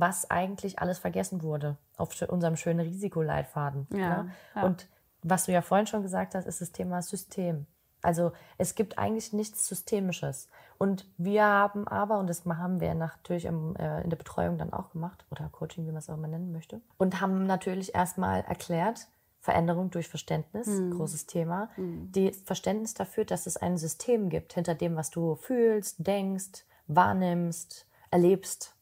was 0.00 0.30
eigentlich 0.30 0.78
alles 0.78 0.98
vergessen 0.98 1.42
wurde 1.42 1.76
auf 1.96 2.20
unserem 2.28 2.56
schönen 2.56 2.80
Risikoleitfaden. 2.80 3.86
Ja, 3.92 4.22
ne? 4.22 4.30
ja. 4.54 4.62
Und 4.62 4.88
was 5.22 5.46
du 5.46 5.52
ja 5.52 5.62
vorhin 5.62 5.86
schon 5.86 6.02
gesagt 6.02 6.34
hast, 6.34 6.46
ist 6.46 6.60
das 6.60 6.72
Thema 6.72 7.02
System. 7.02 7.66
Also 8.02 8.32
es 8.58 8.74
gibt 8.74 8.98
eigentlich 8.98 9.32
nichts 9.32 9.66
Systemisches. 9.66 10.48
Und 10.78 11.06
wir 11.16 11.44
haben 11.44 11.88
aber, 11.88 12.18
und 12.18 12.28
das 12.28 12.44
haben 12.44 12.80
wir 12.80 12.94
natürlich 12.94 13.44
im, 13.44 13.74
äh, 13.76 14.02
in 14.02 14.10
der 14.10 14.16
Betreuung 14.16 14.58
dann 14.58 14.72
auch 14.72 14.90
gemacht, 14.90 15.24
oder 15.30 15.48
Coaching, 15.50 15.84
wie 15.86 15.90
man 15.90 15.98
es 15.98 16.08
auch 16.08 16.14
immer 16.14 16.28
nennen 16.28 16.52
möchte, 16.52 16.80
und 16.98 17.20
haben 17.20 17.46
natürlich 17.46 17.94
erstmal 17.94 18.42
erklärt, 18.42 19.08
Veränderung 19.40 19.90
durch 19.90 20.08
Verständnis, 20.08 20.68
großes 20.90 21.26
Thema, 21.26 21.70
die 21.76 22.32
Verständnis 22.32 22.94
dafür, 22.94 23.24
dass 23.24 23.46
es 23.46 23.56
ein 23.56 23.78
System 23.78 24.28
gibt 24.28 24.52
hinter 24.52 24.74
dem, 24.74 24.96
was 24.96 25.10
du 25.10 25.36
fühlst, 25.36 26.06
denkst, 26.06 26.64
wahrnimmst, 26.86 27.86
erlebst. 28.10 28.74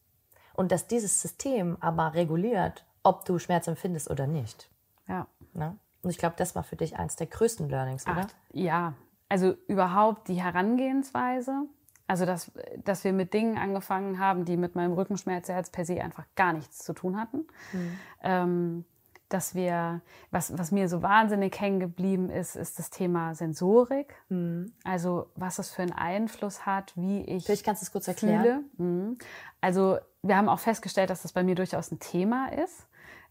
Und 0.57 0.73
dass 0.73 0.87
dieses 0.87 1.21
System 1.21 1.77
aber 1.79 2.13
reguliert, 2.15 2.85
ob 3.03 3.23
du 3.23 3.39
Schmerz 3.39 3.67
empfindest 3.67 4.09
oder 4.09 4.27
nicht. 4.27 4.69
Ja. 5.07 5.27
Ne? 5.53 5.77
Und 6.01 6.09
ich 6.09 6.17
glaube, 6.17 6.35
das 6.37 6.55
war 6.55 6.63
für 6.63 6.75
dich 6.75 6.97
eins 6.97 7.15
der 7.15 7.27
größten 7.27 7.69
Learnings, 7.69 8.05
oder? 8.05 8.27
Ach, 8.27 8.33
ja, 8.51 8.93
also 9.29 9.53
überhaupt 9.67 10.27
die 10.27 10.41
Herangehensweise. 10.41 11.63
Also, 12.07 12.25
dass, 12.25 12.51
dass 12.83 13.03
wir 13.03 13.13
mit 13.13 13.33
Dingen 13.33 13.57
angefangen 13.57 14.17
haben, 14.17 14.45
die 14.45 14.57
mit 14.57 14.75
meinem 14.75 14.93
Rückenschmerz 14.93 15.49
jetzt 15.49 15.73
per 15.73 15.85
se 15.85 16.01
einfach 16.01 16.25
gar 16.35 16.53
nichts 16.53 16.79
zu 16.79 16.93
tun 16.93 17.19
hatten. 17.19 17.45
Mhm. 17.73 17.99
Ähm, 18.23 18.85
dass 19.29 19.55
wir, 19.55 20.01
was, 20.31 20.57
was 20.57 20.71
mir 20.71 20.87
so 20.87 21.01
wahnsinnig 21.01 21.59
hängen 21.59 21.81
geblieben 21.81 22.29
ist, 22.29 22.55
ist 22.55 22.79
das 22.79 22.89
Thema 22.89 23.35
Sensorik. 23.35 24.15
Mhm. 24.29 24.71
Also 24.85 25.29
was 25.35 25.59
es 25.59 25.69
für 25.69 25.81
einen 25.81 25.91
Einfluss 25.91 26.65
hat, 26.65 26.93
wie 26.95 27.23
ich. 27.23 27.45
Vielleicht 27.45 27.65
kannst 27.65 27.81
du 27.81 27.85
es 27.85 27.91
kurz 27.91 28.07
erklären. 28.07 28.65
Mhm. 28.77 29.17
Also 29.59 29.97
wir 30.27 30.37
haben 30.37 30.49
auch 30.49 30.59
festgestellt, 30.59 31.09
dass 31.09 31.21
das 31.21 31.33
bei 31.33 31.43
mir 31.43 31.55
durchaus 31.55 31.91
ein 31.91 31.99
Thema 31.99 32.51
ist. 32.51 32.87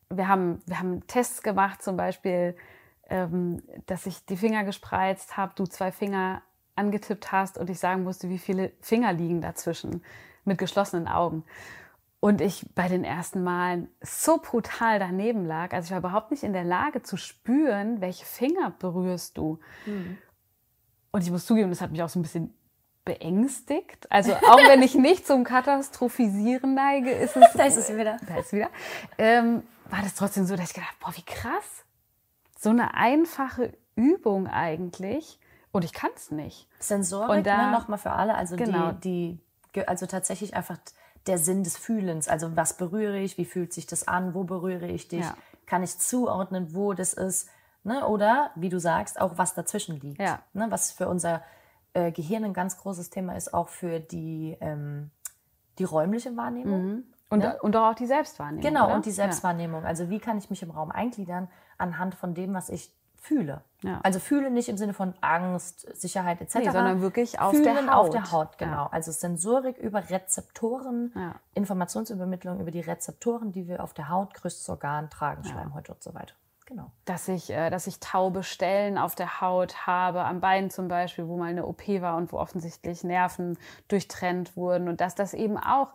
Wir 0.08 0.28
haben, 0.28 0.62
wir 0.66 0.78
haben 0.78 1.06
Tests 1.06 1.42
gemacht, 1.42 1.82
zum 1.82 1.96
Beispiel, 1.96 2.56
ähm, 3.08 3.62
dass 3.86 4.06
ich 4.06 4.24
die 4.26 4.36
Finger 4.36 4.64
gespreizt 4.64 5.36
habe, 5.36 5.52
du 5.54 5.64
zwei 5.64 5.92
Finger 5.92 6.42
angetippt 6.76 7.32
hast 7.32 7.58
und 7.58 7.70
ich 7.70 7.78
sagen 7.78 8.04
musste, 8.04 8.28
wie 8.28 8.38
viele 8.38 8.72
Finger 8.80 9.12
liegen 9.12 9.40
dazwischen 9.40 10.02
mit 10.44 10.58
geschlossenen 10.58 11.08
Augen. 11.08 11.44
Und 12.20 12.40
ich 12.40 12.66
bei 12.74 12.88
den 12.88 13.04
ersten 13.04 13.42
Malen 13.42 13.88
so 14.00 14.38
brutal 14.38 14.98
daneben 14.98 15.44
lag. 15.44 15.72
Also 15.72 15.86
ich 15.86 15.90
war 15.92 15.98
überhaupt 15.98 16.30
nicht 16.30 16.42
in 16.42 16.52
der 16.52 16.64
Lage 16.64 17.02
zu 17.02 17.16
spüren, 17.16 18.00
welche 18.00 18.24
Finger 18.24 18.70
berührst 18.78 19.38
du. 19.38 19.58
Mhm. 19.84 20.18
Und 21.12 21.22
ich 21.22 21.30
muss 21.30 21.46
zugeben, 21.46 21.70
das 21.70 21.80
hat 21.80 21.92
mich 21.92 22.02
auch 22.02 22.08
so 22.08 22.18
ein 22.18 22.22
bisschen 22.22 22.55
beängstigt. 23.06 24.10
Also 24.12 24.34
auch 24.34 24.58
wenn 24.68 24.82
ich 24.82 24.94
nicht 24.94 25.26
zum 25.26 25.44
Katastrophisieren 25.44 26.74
neige, 26.74 27.10
ist 27.10 27.36
es. 27.36 27.52
da 27.54 27.64
ist 27.64 27.78
es 27.78 27.96
wieder. 27.96 28.18
Da 28.28 28.36
ist 28.36 28.46
es 28.46 28.52
wieder. 28.52 28.68
Ähm, 29.16 29.62
war 29.88 30.02
das 30.02 30.14
trotzdem 30.14 30.44
so, 30.44 30.56
dass 30.56 30.68
ich 30.68 30.74
gedacht 30.74 30.94
boah, 31.00 31.16
wie 31.16 31.22
krass. 31.22 31.84
So 32.58 32.68
eine 32.68 32.94
einfache 32.94 33.72
Übung 33.94 34.48
eigentlich. 34.48 35.38
Und 35.72 35.84
ich 35.84 35.92
kann 35.92 36.10
es 36.14 36.30
nicht. 36.30 36.68
Sensorik, 36.78 37.30
und 37.30 37.46
da, 37.46 37.66
ne, 37.66 37.72
nochmal 37.72 37.98
für 37.98 38.12
alle, 38.12 38.34
also 38.34 38.56
genau. 38.56 38.92
die, 38.92 39.38
die, 39.74 39.86
also 39.86 40.06
tatsächlich 40.06 40.54
einfach 40.54 40.78
der 41.26 41.38
Sinn 41.38 41.64
des 41.64 41.76
Fühlens. 41.76 42.28
Also 42.28 42.56
was 42.56 42.76
berühre 42.76 43.18
ich, 43.18 43.38
wie 43.38 43.44
fühlt 43.44 43.72
sich 43.72 43.86
das 43.86 44.08
an, 44.08 44.34
wo 44.34 44.44
berühre 44.44 44.86
ich 44.86 45.08
dich, 45.08 45.20
ja. 45.24 45.36
kann 45.66 45.82
ich 45.82 45.98
zuordnen, 45.98 46.74
wo 46.74 46.92
das 46.92 47.12
ist. 47.12 47.48
Ne? 47.84 48.06
Oder, 48.06 48.50
wie 48.54 48.68
du 48.68 48.80
sagst, 48.80 49.20
auch 49.20 49.36
was 49.36 49.54
dazwischen 49.54 50.00
liegt. 50.00 50.20
Ja. 50.20 50.40
Ne? 50.54 50.66
Was 50.70 50.92
für 50.92 51.08
unser 51.08 51.42
äh, 51.96 52.12
Gehirn 52.12 52.44
ein 52.44 52.52
ganz 52.52 52.76
großes 52.78 53.10
Thema 53.10 53.36
ist, 53.36 53.54
auch 53.54 53.68
für 53.68 54.00
die, 54.00 54.56
ähm, 54.60 55.10
die 55.78 55.84
räumliche 55.84 56.36
Wahrnehmung. 56.36 56.86
Mhm. 56.86 57.04
Und, 57.28 57.38
ne? 57.40 57.58
und 57.60 57.74
auch 57.74 57.94
die 57.94 58.06
Selbstwahrnehmung. 58.06 58.62
Genau, 58.62 58.86
oder? 58.86 58.94
und 58.94 59.06
die 59.06 59.10
Selbstwahrnehmung. 59.10 59.82
Ja. 59.82 59.88
Also 59.88 60.10
wie 60.10 60.20
kann 60.20 60.38
ich 60.38 60.50
mich 60.50 60.62
im 60.62 60.70
Raum 60.70 60.90
eingliedern 60.92 61.48
anhand 61.78 62.14
von 62.14 62.34
dem, 62.34 62.54
was 62.54 62.68
ich 62.68 62.92
fühle. 63.26 63.62
Ja. 63.82 64.00
Also 64.02 64.20
fühle 64.20 64.50
nicht 64.50 64.68
im 64.68 64.76
Sinne 64.76 64.94
von 64.94 65.14
Angst, 65.20 65.80
Sicherheit 66.00 66.40
etc., 66.40 66.54
nee, 66.56 66.64
sondern 66.70 67.00
wirklich 67.00 67.40
auf 67.40 67.60
der 67.60 67.86
Haut. 67.86 67.90
auf 67.90 68.10
der 68.10 68.30
Haut, 68.30 68.58
genau. 68.58 68.84
Ja. 68.84 68.88
Also 68.92 69.10
Sensorik 69.10 69.78
über 69.78 70.08
Rezeptoren, 70.08 71.12
ja. 71.14 71.34
Informationsübermittlung 71.54 72.60
über 72.60 72.70
die 72.70 72.80
Rezeptoren, 72.80 73.52
die 73.52 73.66
wir 73.66 73.82
auf 73.82 73.94
der 73.94 74.08
Haut, 74.08 74.34
größtes 74.34 74.68
Organ 74.68 75.10
tragen, 75.10 75.44
Schleimhäute 75.44 75.92
und 75.92 76.02
so 76.02 76.14
weiter. 76.14 76.34
Genau. 76.66 76.90
Dass 77.04 77.28
ich, 77.28 77.50
äh, 77.50 77.70
dass 77.70 77.86
ich 77.86 78.00
taube 78.00 78.42
Stellen 78.42 78.98
auf 78.98 79.14
der 79.14 79.40
Haut 79.40 79.86
habe, 79.86 80.24
am 80.24 80.40
Bein 80.40 80.68
zum 80.70 80.88
Beispiel, 80.88 81.28
wo 81.28 81.36
mal 81.36 81.46
eine 81.46 81.64
OP 81.64 81.86
war 82.00 82.16
und 82.16 82.32
wo 82.32 82.38
offensichtlich 82.38 83.04
Nerven 83.04 83.56
durchtrennt 83.88 84.56
wurden 84.56 84.88
und 84.88 85.00
dass 85.00 85.14
das 85.14 85.32
eben 85.32 85.56
auch 85.56 85.92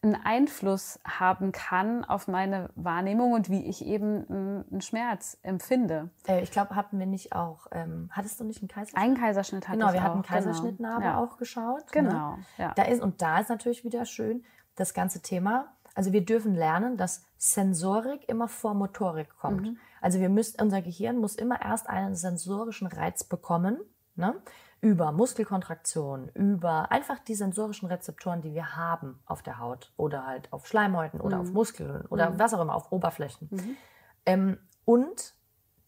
einen 0.00 0.14
Einfluss 0.14 1.00
haben 1.04 1.50
kann 1.50 2.04
auf 2.04 2.28
meine 2.28 2.70
Wahrnehmung 2.76 3.32
und 3.32 3.50
wie 3.50 3.64
ich 3.66 3.84
eben 3.84 4.64
einen 4.70 4.80
Schmerz 4.80 5.36
empfinde. 5.42 6.10
Äh, 6.28 6.42
ich 6.42 6.52
glaube, 6.52 6.76
hatten 6.76 7.00
wir 7.00 7.06
nicht 7.06 7.34
auch, 7.34 7.66
ähm, 7.72 8.08
hattest 8.12 8.38
du 8.38 8.44
nicht 8.44 8.62
einen 8.62 8.68
Kaiserschnitt? 8.68 9.02
Einen 9.02 9.16
Kaiserschnitt 9.16 9.66
hatte 9.66 9.78
genau, 9.78 9.88
ich 9.88 9.94
wir 9.94 10.02
hatten 10.04 10.14
einen 10.14 10.22
Kaiserschnittnarbe 10.22 11.02
genau. 11.02 11.24
auch 11.24 11.36
geschaut. 11.36 11.80
Ne? 11.80 11.90
Genau, 11.90 12.36
ne? 12.36 12.44
ja. 12.58 12.72
Da 12.76 12.84
ist, 12.84 13.02
und 13.02 13.20
da 13.20 13.40
ist 13.40 13.48
natürlich 13.48 13.82
wieder 13.82 14.04
schön, 14.04 14.44
das 14.76 14.94
ganze 14.94 15.20
Thema, 15.20 15.66
also 15.96 16.12
wir 16.12 16.24
dürfen 16.24 16.54
lernen, 16.54 16.96
dass 16.96 17.24
Sensorik 17.38 18.28
immer 18.28 18.46
vor 18.46 18.74
Motorik 18.74 19.36
kommt. 19.36 19.62
Mhm. 19.62 19.78
Also 20.00 20.20
wir 20.20 20.28
müssen, 20.28 20.60
unser 20.60 20.82
Gehirn 20.82 21.18
muss 21.18 21.34
immer 21.34 21.60
erst 21.60 21.88
einen 21.88 22.14
sensorischen 22.14 22.86
Reiz 22.86 23.24
bekommen, 23.24 23.78
ne? 24.16 24.34
über 24.80 25.10
Muskelkontraktion, 25.10 26.28
über 26.34 26.92
einfach 26.92 27.18
die 27.18 27.34
sensorischen 27.34 27.88
Rezeptoren, 27.88 28.42
die 28.42 28.54
wir 28.54 28.76
haben 28.76 29.18
auf 29.26 29.42
der 29.42 29.58
Haut 29.58 29.92
oder 29.96 30.26
halt 30.26 30.52
auf 30.52 30.66
Schleimhäuten 30.66 31.20
oder 31.20 31.36
mhm. 31.36 31.42
auf 31.42 31.52
Muskeln 31.52 32.06
oder 32.06 32.30
mhm. 32.30 32.38
was 32.38 32.54
auch 32.54 32.60
immer, 32.60 32.74
auf 32.74 32.92
Oberflächen. 32.92 33.48
Mhm. 33.50 33.76
Ähm, 34.24 34.58
und 34.84 35.34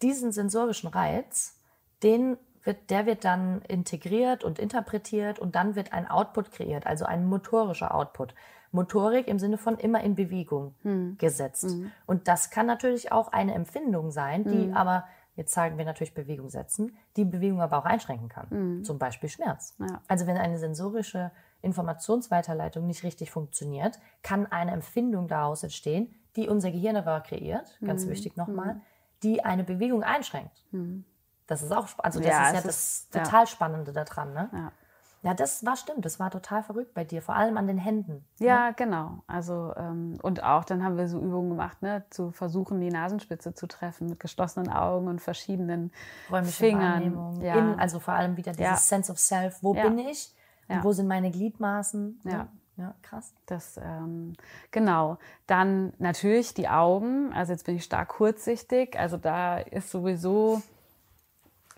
diesen 0.02 0.32
sensorischen 0.32 0.88
Reiz, 0.88 1.61
den 2.02 2.36
wird, 2.64 2.90
der 2.90 3.06
wird 3.06 3.24
dann 3.24 3.62
integriert 3.62 4.44
und 4.44 4.58
interpretiert 4.58 5.38
und 5.38 5.54
dann 5.54 5.76
wird 5.76 5.92
ein 5.92 6.08
Output 6.08 6.52
kreiert, 6.52 6.86
also 6.86 7.04
ein 7.04 7.26
motorischer 7.26 7.94
Output. 7.94 8.34
Motorik 8.72 9.26
im 9.26 9.38
Sinne 9.38 9.58
von 9.58 9.78
immer 9.78 10.02
in 10.02 10.14
Bewegung 10.14 10.74
mhm. 10.82 11.16
gesetzt. 11.18 11.64
Mhm. 11.64 11.90
Und 12.06 12.28
das 12.28 12.50
kann 12.50 12.66
natürlich 12.66 13.11
auch 13.11 13.32
eine 13.32 13.54
Empfindung 13.54 14.11
sein, 14.11 14.44
die 14.44 14.68
mhm. 14.68 14.76
aber 14.76 15.06
jetzt 15.34 15.54
sagen 15.54 15.78
wir 15.78 15.84
natürlich 15.84 16.14
Bewegung 16.14 16.50
setzen, 16.50 16.96
die 17.16 17.24
Bewegung 17.24 17.61
aber 17.61 17.78
auch 17.78 17.84
einschränken 17.84 18.28
kann. 18.28 18.46
Mhm. 18.50 18.84
Zum 18.84 18.98
Beispiel 18.98 19.28
Schmerz. 19.28 19.74
Ja. 19.78 20.02
Also 20.06 20.26
wenn 20.26 20.36
eine 20.36 20.58
sensorische 20.58 21.32
Informationsweiterleitung 21.62 22.86
nicht 22.86 23.02
richtig 23.02 23.30
funktioniert, 23.30 23.98
kann 24.22 24.46
eine 24.46 24.72
Empfindung 24.72 25.28
daraus 25.28 25.62
entstehen, 25.62 26.14
die 26.36 26.48
unser 26.48 26.70
Gehirn 26.70 26.96
aber 26.96 27.20
kreiert, 27.20 27.78
ganz 27.84 28.06
mhm. 28.06 28.11
wichtig 28.11 28.36
nochmal, 28.36 28.74
mhm. 28.74 28.80
die 29.22 29.44
eine 29.44 29.64
Bewegung 29.64 30.02
einschränkt. 30.02 30.64
Das 31.51 31.62
ist 31.62 31.72
auch, 31.72 31.88
also 31.98 32.20
das 32.20 32.28
ja, 32.28 32.46
ist 32.46 32.55
ja 32.55 32.61
das 32.61 32.64
ist, 32.66 33.12
total 33.12 33.40
ja. 33.40 33.46
Spannende 33.46 33.92
daran, 33.92 34.32
ne? 34.32 34.48
Ja. 34.53 34.72
Ja, 35.22 35.34
das 35.34 35.66
war 35.66 35.76
stimmt. 35.76 36.05
Das 36.05 36.18
war 36.18 36.30
total 36.30 36.62
verrückt 36.62 36.94
bei 36.94 37.05
dir, 37.05 37.20
vor 37.20 37.34
allem 37.34 37.59
an 37.59 37.66
den 37.66 37.76
Händen. 37.76 38.24
Ne? 38.38 38.46
Ja, 38.46 38.68
ne? 38.68 38.74
genau. 38.74 39.22
Also 39.26 39.74
ähm, 39.76 40.16
und 40.22 40.42
auch 40.42 40.64
dann 40.64 40.82
haben 40.82 40.96
wir 40.96 41.09
so 41.09 41.18
Übungen 41.18 41.51
gemacht, 41.51 41.82
ne, 41.82 42.05
zu 42.09 42.30
versuchen, 42.30 42.80
die 42.80 42.88
Nasenspitze 42.88 43.53
zu 43.53 43.66
treffen 43.66 44.07
mit 44.09 44.20
geschlossenen 44.20 44.70
Augen 44.70 45.09
und 45.09 45.20
verschiedenen 45.20 45.92
Räumliche 46.30 46.57
Fingern. 46.57 47.42
Ja. 47.42 47.57
In, 47.57 47.78
also 47.78 47.98
vor 47.98 48.14
allem 48.14 48.38
wieder 48.38 48.53
dieses 48.53 48.64
ja. 48.64 48.76
Sense 48.76 49.12
of 49.12 49.18
Self. 49.18 49.59
Wo 49.62 49.74
ja. 49.74 49.82
bin 49.82 49.98
ich? 49.98 50.34
Ja. 50.68 50.82
Wo 50.84 50.92
sind 50.92 51.09
meine 51.09 51.30
Gliedmaßen? 51.30 52.20
Ja. 52.24 52.46
Ja, 52.76 52.94
krass. 53.03 53.34
Das, 53.44 53.76
ähm, 53.76 54.32
genau. 54.70 55.18
Dann 55.46 55.92
natürlich 55.98 56.55
die 56.55 56.68
Augen. 56.68 57.30
Also 57.34 57.53
jetzt 57.53 57.66
bin 57.66 57.76
ich 57.76 57.84
stark 57.84 58.09
kurzsichtig. 58.09 58.98
Also 58.98 59.18
da 59.18 59.59
ist 59.59 59.90
sowieso, 59.90 60.62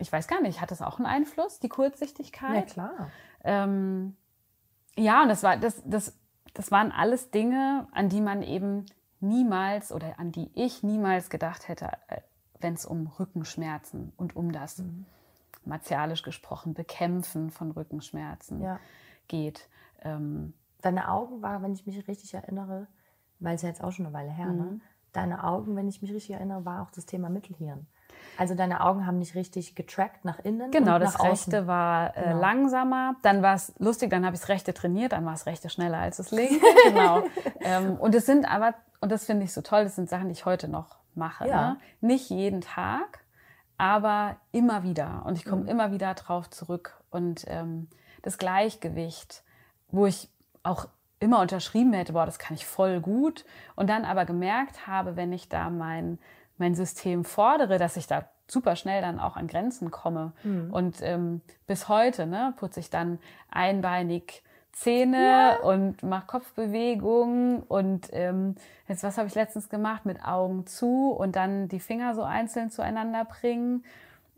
ich 0.02 0.12
weiß 0.12 0.26
gar 0.26 0.42
nicht, 0.42 0.60
hat 0.60 0.70
das 0.70 0.82
auch 0.82 0.98
einen 0.98 1.06
Einfluss, 1.06 1.60
die 1.60 1.68
Kurzsichtigkeit? 1.68 2.68
Ja, 2.68 2.72
klar. 2.72 3.10
Ähm, 3.44 4.16
ja, 4.96 5.22
und 5.22 5.28
das 5.28 5.42
war, 5.42 5.56
das, 5.56 5.80
das, 5.86 6.18
das 6.54 6.70
waren 6.70 6.92
alles 6.92 7.30
Dinge, 7.30 7.86
an 7.92 8.08
die 8.08 8.20
man 8.20 8.42
eben 8.42 8.84
niemals 9.20 9.92
oder 9.92 10.18
an 10.18 10.32
die 10.32 10.50
ich 10.54 10.82
niemals 10.82 11.30
gedacht 11.30 11.68
hätte, 11.68 11.90
äh, 12.08 12.20
wenn 12.60 12.74
es 12.74 12.84
um 12.84 13.06
Rückenschmerzen 13.06 14.12
und 14.16 14.36
um 14.36 14.52
das 14.52 14.78
mhm. 14.78 15.06
martialisch 15.64 16.22
gesprochen 16.22 16.74
Bekämpfen 16.74 17.50
von 17.50 17.70
Rückenschmerzen 17.70 18.60
ja. 18.60 18.78
geht. 19.28 19.68
Ähm, 20.02 20.52
Deine 20.82 21.08
Augen 21.08 21.42
war, 21.42 21.62
wenn 21.62 21.72
ich 21.72 21.86
mich 21.86 22.08
richtig 22.08 22.34
erinnere, 22.34 22.88
weil 23.38 23.54
es 23.54 23.62
ja 23.62 23.68
jetzt 23.68 23.84
auch 23.84 23.92
schon 23.92 24.06
eine 24.06 24.14
Weile 24.14 24.30
her, 24.30 24.46
ne? 24.46 24.52
mhm. 24.52 24.58
ne? 24.58 24.80
Deine 25.12 25.44
Augen, 25.44 25.76
wenn 25.76 25.88
ich 25.88 26.00
mich 26.00 26.12
richtig 26.12 26.32
erinnere, 26.32 26.64
war 26.64 26.82
auch 26.82 26.90
das 26.90 27.04
Thema 27.04 27.28
Mittelhirn. 27.28 27.86
Also 28.38 28.54
deine 28.54 28.80
Augen 28.80 29.06
haben 29.06 29.18
nicht 29.18 29.34
richtig 29.34 29.74
getrackt 29.74 30.24
nach 30.24 30.38
innen. 30.40 30.70
Genau, 30.70 30.98
das 30.98 31.22
rechte 31.22 31.66
war 31.66 32.16
äh, 32.16 32.22
genau. 32.24 32.40
langsamer. 32.40 33.16
Dann 33.22 33.42
war 33.42 33.54
es 33.54 33.72
lustig, 33.78 34.10
dann 34.10 34.24
habe 34.24 34.34
ich 34.34 34.40
das 34.40 34.48
rechte 34.48 34.74
trainiert, 34.74 35.12
dann 35.12 35.24
war 35.24 35.34
es 35.34 35.46
rechte 35.46 35.68
schneller 35.70 35.98
als 35.98 36.16
das 36.16 36.30
linke. 36.30 36.64
genau. 36.84 37.22
ähm, 37.60 37.96
und 37.96 38.14
es 38.14 38.26
sind 38.26 38.50
aber, 38.50 38.74
und 39.00 39.12
das 39.12 39.26
finde 39.26 39.44
ich 39.44 39.52
so 39.52 39.60
toll, 39.60 39.84
das 39.84 39.96
sind 39.96 40.08
Sachen, 40.08 40.26
die 40.26 40.32
ich 40.32 40.44
heute 40.44 40.68
noch 40.68 40.96
mache. 41.14 41.48
Ja. 41.48 41.70
Ne? 41.70 41.76
Nicht 42.00 42.30
jeden 42.30 42.60
Tag, 42.60 43.20
aber 43.78 44.36
immer 44.52 44.82
wieder. 44.82 45.22
Und 45.26 45.36
ich 45.36 45.44
komme 45.44 45.62
mhm. 45.62 45.68
immer 45.68 45.92
wieder 45.92 46.14
drauf 46.14 46.50
zurück. 46.50 46.98
Und 47.10 47.44
ähm, 47.48 47.88
das 48.22 48.38
Gleichgewicht, 48.38 49.42
wo 49.90 50.06
ich 50.06 50.28
auch 50.62 50.86
immer 51.22 51.40
unterschrieben 51.40 51.92
hätte, 51.92 52.14
boah, 52.14 52.26
das 52.26 52.38
kann 52.38 52.54
ich 52.54 52.66
voll 52.66 53.00
gut. 53.00 53.44
Und 53.76 53.88
dann 53.88 54.04
aber 54.04 54.24
gemerkt 54.24 54.86
habe, 54.86 55.16
wenn 55.16 55.32
ich 55.32 55.48
da 55.48 55.70
mein 55.70 56.18
mein 56.62 56.74
System 56.74 57.24
fordere, 57.24 57.78
dass 57.78 57.96
ich 57.96 58.06
da 58.06 58.24
super 58.46 58.76
schnell 58.76 59.02
dann 59.02 59.18
auch 59.18 59.36
an 59.36 59.48
Grenzen 59.48 59.90
komme. 59.90 60.32
Mhm. 60.44 60.72
Und 60.72 61.02
ähm, 61.02 61.40
bis 61.66 61.88
heute 61.88 62.26
ne, 62.26 62.54
putze 62.56 62.80
ich 62.80 62.88
dann 62.88 63.18
einbeinig 63.50 64.42
Zähne 64.72 65.22
ja. 65.22 65.56
und 65.60 66.02
mache 66.02 66.26
Kopfbewegungen 66.26 67.62
und 67.62 68.08
ähm, 68.12 68.54
jetzt 68.88 69.02
was 69.02 69.18
habe 69.18 69.28
ich 69.28 69.34
letztens 69.34 69.68
gemacht 69.68 70.06
mit 70.06 70.24
Augen 70.24 70.66
zu 70.66 71.10
und 71.10 71.36
dann 71.36 71.68
die 71.68 71.80
Finger 71.80 72.14
so 72.14 72.22
einzeln 72.22 72.70
zueinander 72.70 73.26
bringen. 73.26 73.84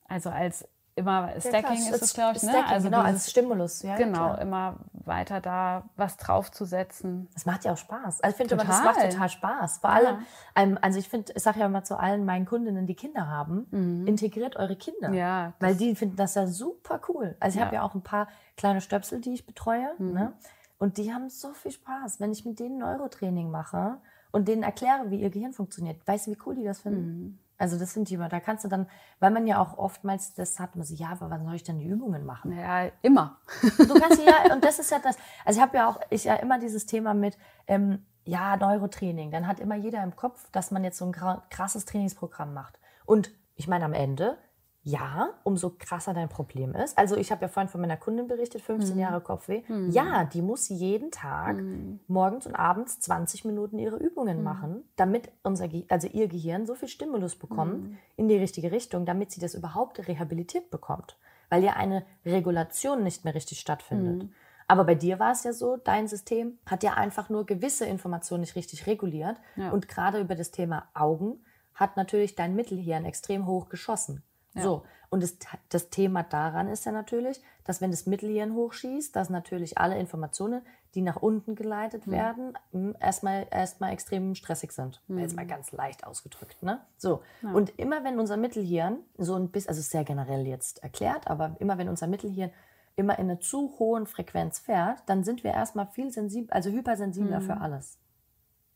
Also 0.09 0.31
als 0.31 0.67
immer 0.97 1.31
Stacking 1.39 1.81
ja, 1.85 1.95
ist 1.95 2.03
es, 2.03 2.15
glaube 2.15 2.37
ich. 2.37 2.43
Ne? 2.43 2.51
Stacking, 2.51 2.73
also 2.73 2.91
genau, 2.91 3.03
als 3.03 3.31
Stimulus. 3.31 3.83
Ja, 3.83 3.97
genau, 3.97 4.31
klar. 4.31 4.41
immer 4.41 4.77
weiter 5.07 5.41
da 5.41 5.85
was 5.97 6.17
draufzusetzen. 6.17 7.29
Das 7.35 7.47
macht 7.47 7.65
ja 7.65 7.73
auch 7.73 7.77
Spaß. 7.77 8.21
Also 8.21 8.33
ich 8.33 8.37
finde 8.37 8.57
das 8.57 8.83
macht 8.83 9.01
total 9.01 9.29
Spaß. 9.29 9.79
Vor 9.79 9.91
allem, 9.91 10.19
ähm, 10.55 10.79
also 10.81 10.99
ich 10.99 11.09
finde, 11.09 11.33
ich 11.35 11.43
sage 11.43 11.61
ja 11.61 11.67
immer 11.67 11.85
zu 11.85 11.99
allen 11.99 12.25
meinen 12.25 12.47
Kundinnen, 12.47 12.87
die 12.87 12.95
Kinder 12.95 13.29
haben, 13.29 13.67
mhm. 13.71 14.07
integriert 14.07 14.57
eure 14.57 14.77
Kinder. 14.77 15.13
Ja. 15.13 15.53
Weil 15.61 15.75
die 15.77 15.95
finden 15.95 16.17
das 16.17 16.35
ja 16.35 16.47
super 16.47 17.01
cool. 17.09 17.37
Also 17.41 17.57
ich 17.57 17.61
ja. 17.61 17.67
habe 17.67 17.77
ja 17.77 17.83
auch 17.83 17.95
ein 17.95 18.03
paar 18.03 18.29
kleine 18.57 18.81
Stöpsel, 18.81 19.21
die 19.21 19.35
ich 19.35 19.47
betreue. 19.47 19.89
Mhm. 19.99 20.13
Ne? 20.13 20.33
Und 20.79 20.99
die 20.99 21.13
haben 21.13 21.31
so 21.31 21.53
viel 21.53 21.71
Spaß, 21.71 22.21
wenn 22.21 22.33
ich 22.33 22.45
mit 22.45 22.59
denen 22.59 22.79
Neurotraining 22.79 23.51
mache 23.51 23.99
und 24.33 24.49
denen 24.49 24.63
erkläre, 24.63 25.11
wie 25.11 25.21
ihr 25.21 25.31
Gehirn 25.31 25.53
funktioniert, 25.53 26.07
weißt 26.07 26.27
du, 26.27 26.33
wie 26.33 26.39
cool 26.45 26.55
die 26.57 26.65
das 26.65 26.81
finden? 26.81 27.01
Mhm. 27.01 27.39
Also 27.57 27.79
das 27.79 27.97
ich 27.97 28.13
immer, 28.13 28.29
da 28.29 28.41
kannst 28.41 28.65
du 28.65 28.69
dann, 28.69 28.89
weil 29.21 29.31
man 29.31 29.47
ja 29.47 29.61
auch 29.61 29.79
oftmals 29.79 30.35
das 30.35 30.59
hat, 30.59 30.75
man 30.75 30.85
so, 30.85 30.95
ja, 30.95 31.11
aber 31.11 31.31
wann 31.31 31.45
soll 31.45 31.55
ich 31.55 31.63
denn 31.63 31.79
die 31.79 31.87
Übungen 31.87 32.25
machen? 32.25 32.53
Ja, 32.53 32.91
immer. 33.03 33.39
Du 33.79 33.95
kannst 33.95 34.21
ja, 34.25 34.53
und 34.53 34.65
das 34.65 34.79
ist 34.79 34.91
ja 34.91 34.99
das, 34.99 35.17
also 35.45 35.59
ich 35.59 35.63
habe 35.63 35.77
ja 35.77 35.89
auch, 35.89 36.01
ich 36.11 36.25
ja 36.25 36.35
immer 36.35 36.59
dieses 36.59 36.87
Thema 36.87 37.15
mit, 37.15 37.39
ähm, 37.69 38.05
ja, 38.25 38.57
Neurotraining, 38.57 39.31
dann 39.31 39.47
hat 39.47 39.61
immer 39.61 39.77
jeder 39.77 40.03
im 40.03 40.17
Kopf, 40.17 40.51
dass 40.51 40.71
man 40.71 40.83
jetzt 40.83 40.99
so 40.99 41.05
ein 41.05 41.13
krasses 41.51 41.85
Trainingsprogramm 41.85 42.55
macht. 42.55 42.81
Und 43.05 43.31
ich 43.55 43.69
meine, 43.69 43.85
am 43.85 43.93
Ende 43.93 44.39
ja, 44.87 45.31
umso 45.45 45.71
krasser 45.71 46.13
dein 46.13 46.29
Problem 46.29 46.75
ist. 46.75 46.99
Also 46.99 47.17
ich 47.17 47.33
habe 47.33 47.41
ja 47.41 47.49
vorhin 47.49 47.71
von 47.71 47.81
meiner 47.81 47.97
Kundin 47.97 48.29
berichtet, 48.29 48.61
15 48.61 48.95
mhm. 48.95 49.01
Jahre 49.01 49.23
Kopfweh. 49.23 49.63
Mhm. 49.67 49.91
Ja, 49.91 50.25
die 50.25 50.43
muss 50.43 50.69
jeden 50.69 51.11
Tag 51.11 51.57
mhm. 51.57 52.01
morgens 52.07 52.47
und 52.47 52.55
abends 52.55 53.01
20 53.01 53.47
Minuten 53.47 53.79
ihre 53.79 53.97
Übungen 53.97 54.39
mhm. 54.39 54.45
machen, 54.45 54.85
damit 54.97 55.33
unser 55.43 55.69
Ge 55.69 55.85
also 55.89 56.07
ihr 56.09 56.29
Gehirn 56.29 56.67
so 56.67 56.75
viel 56.75 56.89
Stimulus 56.89 57.35
bekommt 57.35 57.83
mhm. 57.83 57.99
in 58.17 58.29
die 58.29 58.37
richtige 58.37 58.73
Richtung, 58.73 59.07
damit 59.07 59.33
sie 59.33 59.41
das 59.41 59.55
überhaupt 59.55 60.07
rehabilitiert 60.07 60.71
bekommt. 60.71 61.17
Weil 61.49 61.65
ja 61.65 61.73
eine 61.73 62.05
Regulation 62.27 63.03
nicht 63.03 63.25
mehr 63.25 63.35
richtig 63.35 63.61
stattfindet. 63.61 64.25
Mhm. 64.25 64.33
Aber 64.69 64.85
bei 64.85 64.95
dir 64.95 65.19
war 65.19 65.33
es 65.33 65.45
ja 65.45 65.55
so, 65.55 65.79
dein 65.79 66.09
System 66.09 66.59
hat 66.67 66.83
ja 66.83 66.93
einfach 66.93 67.31
nur 67.31 67.47
gewisse 67.47 67.87
Informationen 67.87 68.43
nicht 68.43 68.57
richtig 68.57 68.87
reguliert. 68.87 69.39
Ja. 69.57 69.71
Und 69.71 69.89
gerade 69.89 70.21
über 70.21 70.35
das 70.35 70.51
Thema 70.51 70.89
Augen 70.93 71.43
hat 71.73 71.97
natürlich 71.97 72.35
dein 72.35 72.55
Mittelhirn 72.55 73.07
extrem 73.07 73.47
hoch 73.47 73.71
geschossen. 73.71 74.23
Ja. 74.55 74.63
So. 74.63 74.83
Und 75.11 75.23
das, 75.23 75.37
das 75.69 75.91
Thema 75.91 76.25
daran 76.25 76.69
ist 76.69 76.87
ja 76.87 76.93
natürlich, 76.93 77.41
dass 77.65 77.81
wenn 77.81 77.93
das 77.93 78.07
Mittelhirn 78.07 78.55
hochschießt, 78.55 79.15
dass 79.15 79.31
natürlich 79.31 79.79
alle 79.79 79.99
Informationen, 79.99 80.63
die 80.95 81.03
nach 81.03 81.17
unten 81.17 81.55
geleitet 81.55 82.07
mhm. 82.07 82.13
werden, 82.13 82.59
erstmal, 82.99 83.47
erstmal 83.51 83.93
extrem 83.93 84.35
stressig 84.35 84.73
sind. 84.73 85.01
Mhm. 85.07 85.19
Jetzt 85.19 85.37
mal 85.37 85.47
ganz 85.47 85.73
leicht 85.73 86.05
ausgedrückt. 86.05 86.63
Ne? 86.63 86.81
So. 86.97 87.23
Ja. 87.43 87.53
Und 87.53 87.79
immer 87.79 88.03
wenn 88.03 88.19
unser 88.19 88.37
Mittelhirn 88.37 88.99
so 89.17 89.35
ein 89.35 89.51
bisschen, 89.51 89.69
also 89.69 89.83
sehr 89.83 90.05
generell 90.05 90.47
jetzt 90.47 90.83
erklärt, 90.83 91.29
aber 91.29 91.57
immer 91.59 91.79
wenn 91.79 91.89
unser 91.89 92.07
Mittelhirn 92.07 92.51
immer 92.97 93.19
in 93.19 93.31
einer 93.31 93.41
zu 93.41 93.75
hohen 93.79 94.07
Frequenz 94.07 94.59
fährt, 94.59 95.03
dann 95.07 95.25
sind 95.25 95.45
wir 95.45 95.53
erstmal 95.53 95.87
viel 95.87 96.13
sensibel, 96.13 96.51
also 96.53 96.71
hypersensibler 96.71 97.41
mhm. 97.41 97.45
für 97.45 97.57
alles. 97.61 97.99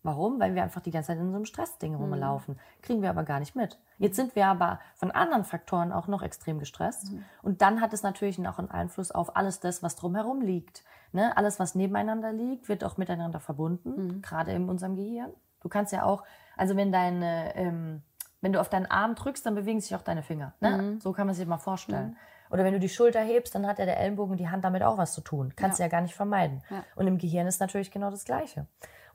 Warum? 0.03 0.39
Weil 0.39 0.55
wir 0.55 0.63
einfach 0.63 0.81
die 0.81 0.91
ganze 0.91 1.09
Zeit 1.09 1.19
in 1.19 1.31
so 1.31 1.37
einem 1.37 1.45
Stressding 1.45 1.95
mhm. 1.95 2.01
rumlaufen. 2.01 2.59
Kriegen 2.83 3.03
wir 3.03 3.11
aber 3.11 3.25
gar 3.25 3.41
nicht 3.41 3.57
mit. 3.57 3.79
Jetzt 3.99 4.17
sind 4.17 4.37
wir 4.37 4.47
aber 4.47 4.79
von 4.95 5.11
anderen 5.11 5.45
Faktoren 5.45 5.93
auch 5.93 6.07
noch 6.07 6.23
extrem 6.23 6.59
gestresst. 6.59 7.13
Mhm. 7.13 7.25
Und 7.43 7.63
dann 7.63 7.81
hat 7.81 7.93
es 7.93 8.03
natürlich 8.03 8.39
auch 8.47 8.59
einen 8.59 8.71
Einfluss 8.71 9.11
auf 9.11 9.37
alles 9.37 9.61
das, 9.61 9.83
was 9.83 9.97
drumherum 9.97 10.41
liegt. 10.41 10.85
Ne? 11.13 11.37
Alles, 11.37 11.59
was 11.59 11.75
nebeneinander 11.75 12.33
liegt, 12.33 12.69
wird 12.69 12.85
auch 12.85 12.97
miteinander 12.97 13.41
verbunden, 13.41 14.07
mhm. 14.07 14.23
gerade 14.23 14.53
in 14.53 14.69
unserem 14.69 14.95
Gehirn. 14.95 15.33
Du 15.61 15.69
kannst 15.69 15.93
ja 15.93 16.05
auch, 16.05 16.23
also 16.57 16.77
wenn 16.77 16.93
deine, 16.93 17.57
ähm, 17.57 18.03
wenn 18.41 18.53
du 18.53 18.61
auf 18.61 18.69
deinen 18.69 18.87
Arm 18.87 19.17
drückst, 19.17 19.45
dann 19.45 19.57
bewegen 19.57 19.81
sich 19.81 19.97
auch 19.97 20.03
deine 20.03 20.23
Finger. 20.23 20.55
Ne? 20.61 20.71
Mhm. 20.71 21.01
So 21.01 21.13
kann 21.13 21.27
man 21.27 21.35
sich 21.35 21.47
mal 21.47 21.59
vorstellen. 21.59 22.11
Mhm. 22.11 22.17
Oder 22.51 22.65
wenn 22.65 22.73
du 22.73 22.79
die 22.79 22.89
Schulter 22.89 23.21
hebst, 23.21 23.55
dann 23.55 23.67
hat 23.67 23.79
ja 23.79 23.85
der 23.85 23.99
Ellenbogen 23.99 24.33
und 24.33 24.39
die 24.39 24.49
Hand 24.49 24.65
damit 24.65 24.83
auch 24.83 24.97
was 24.97 25.13
zu 25.13 25.21
tun. 25.21 25.53
Kannst 25.57 25.79
ja. 25.79 25.85
du 25.85 25.89
ja 25.89 25.91
gar 25.91 26.03
nicht 26.03 26.15
vermeiden. 26.15 26.63
Ja. 26.71 26.85
Und 26.95 27.07
im 27.07 27.19
Gehirn 27.19 27.47
ist 27.47 27.61
natürlich 27.61 27.91
genau 27.91 28.11
das 28.11 28.25
Gleiche. 28.25 28.67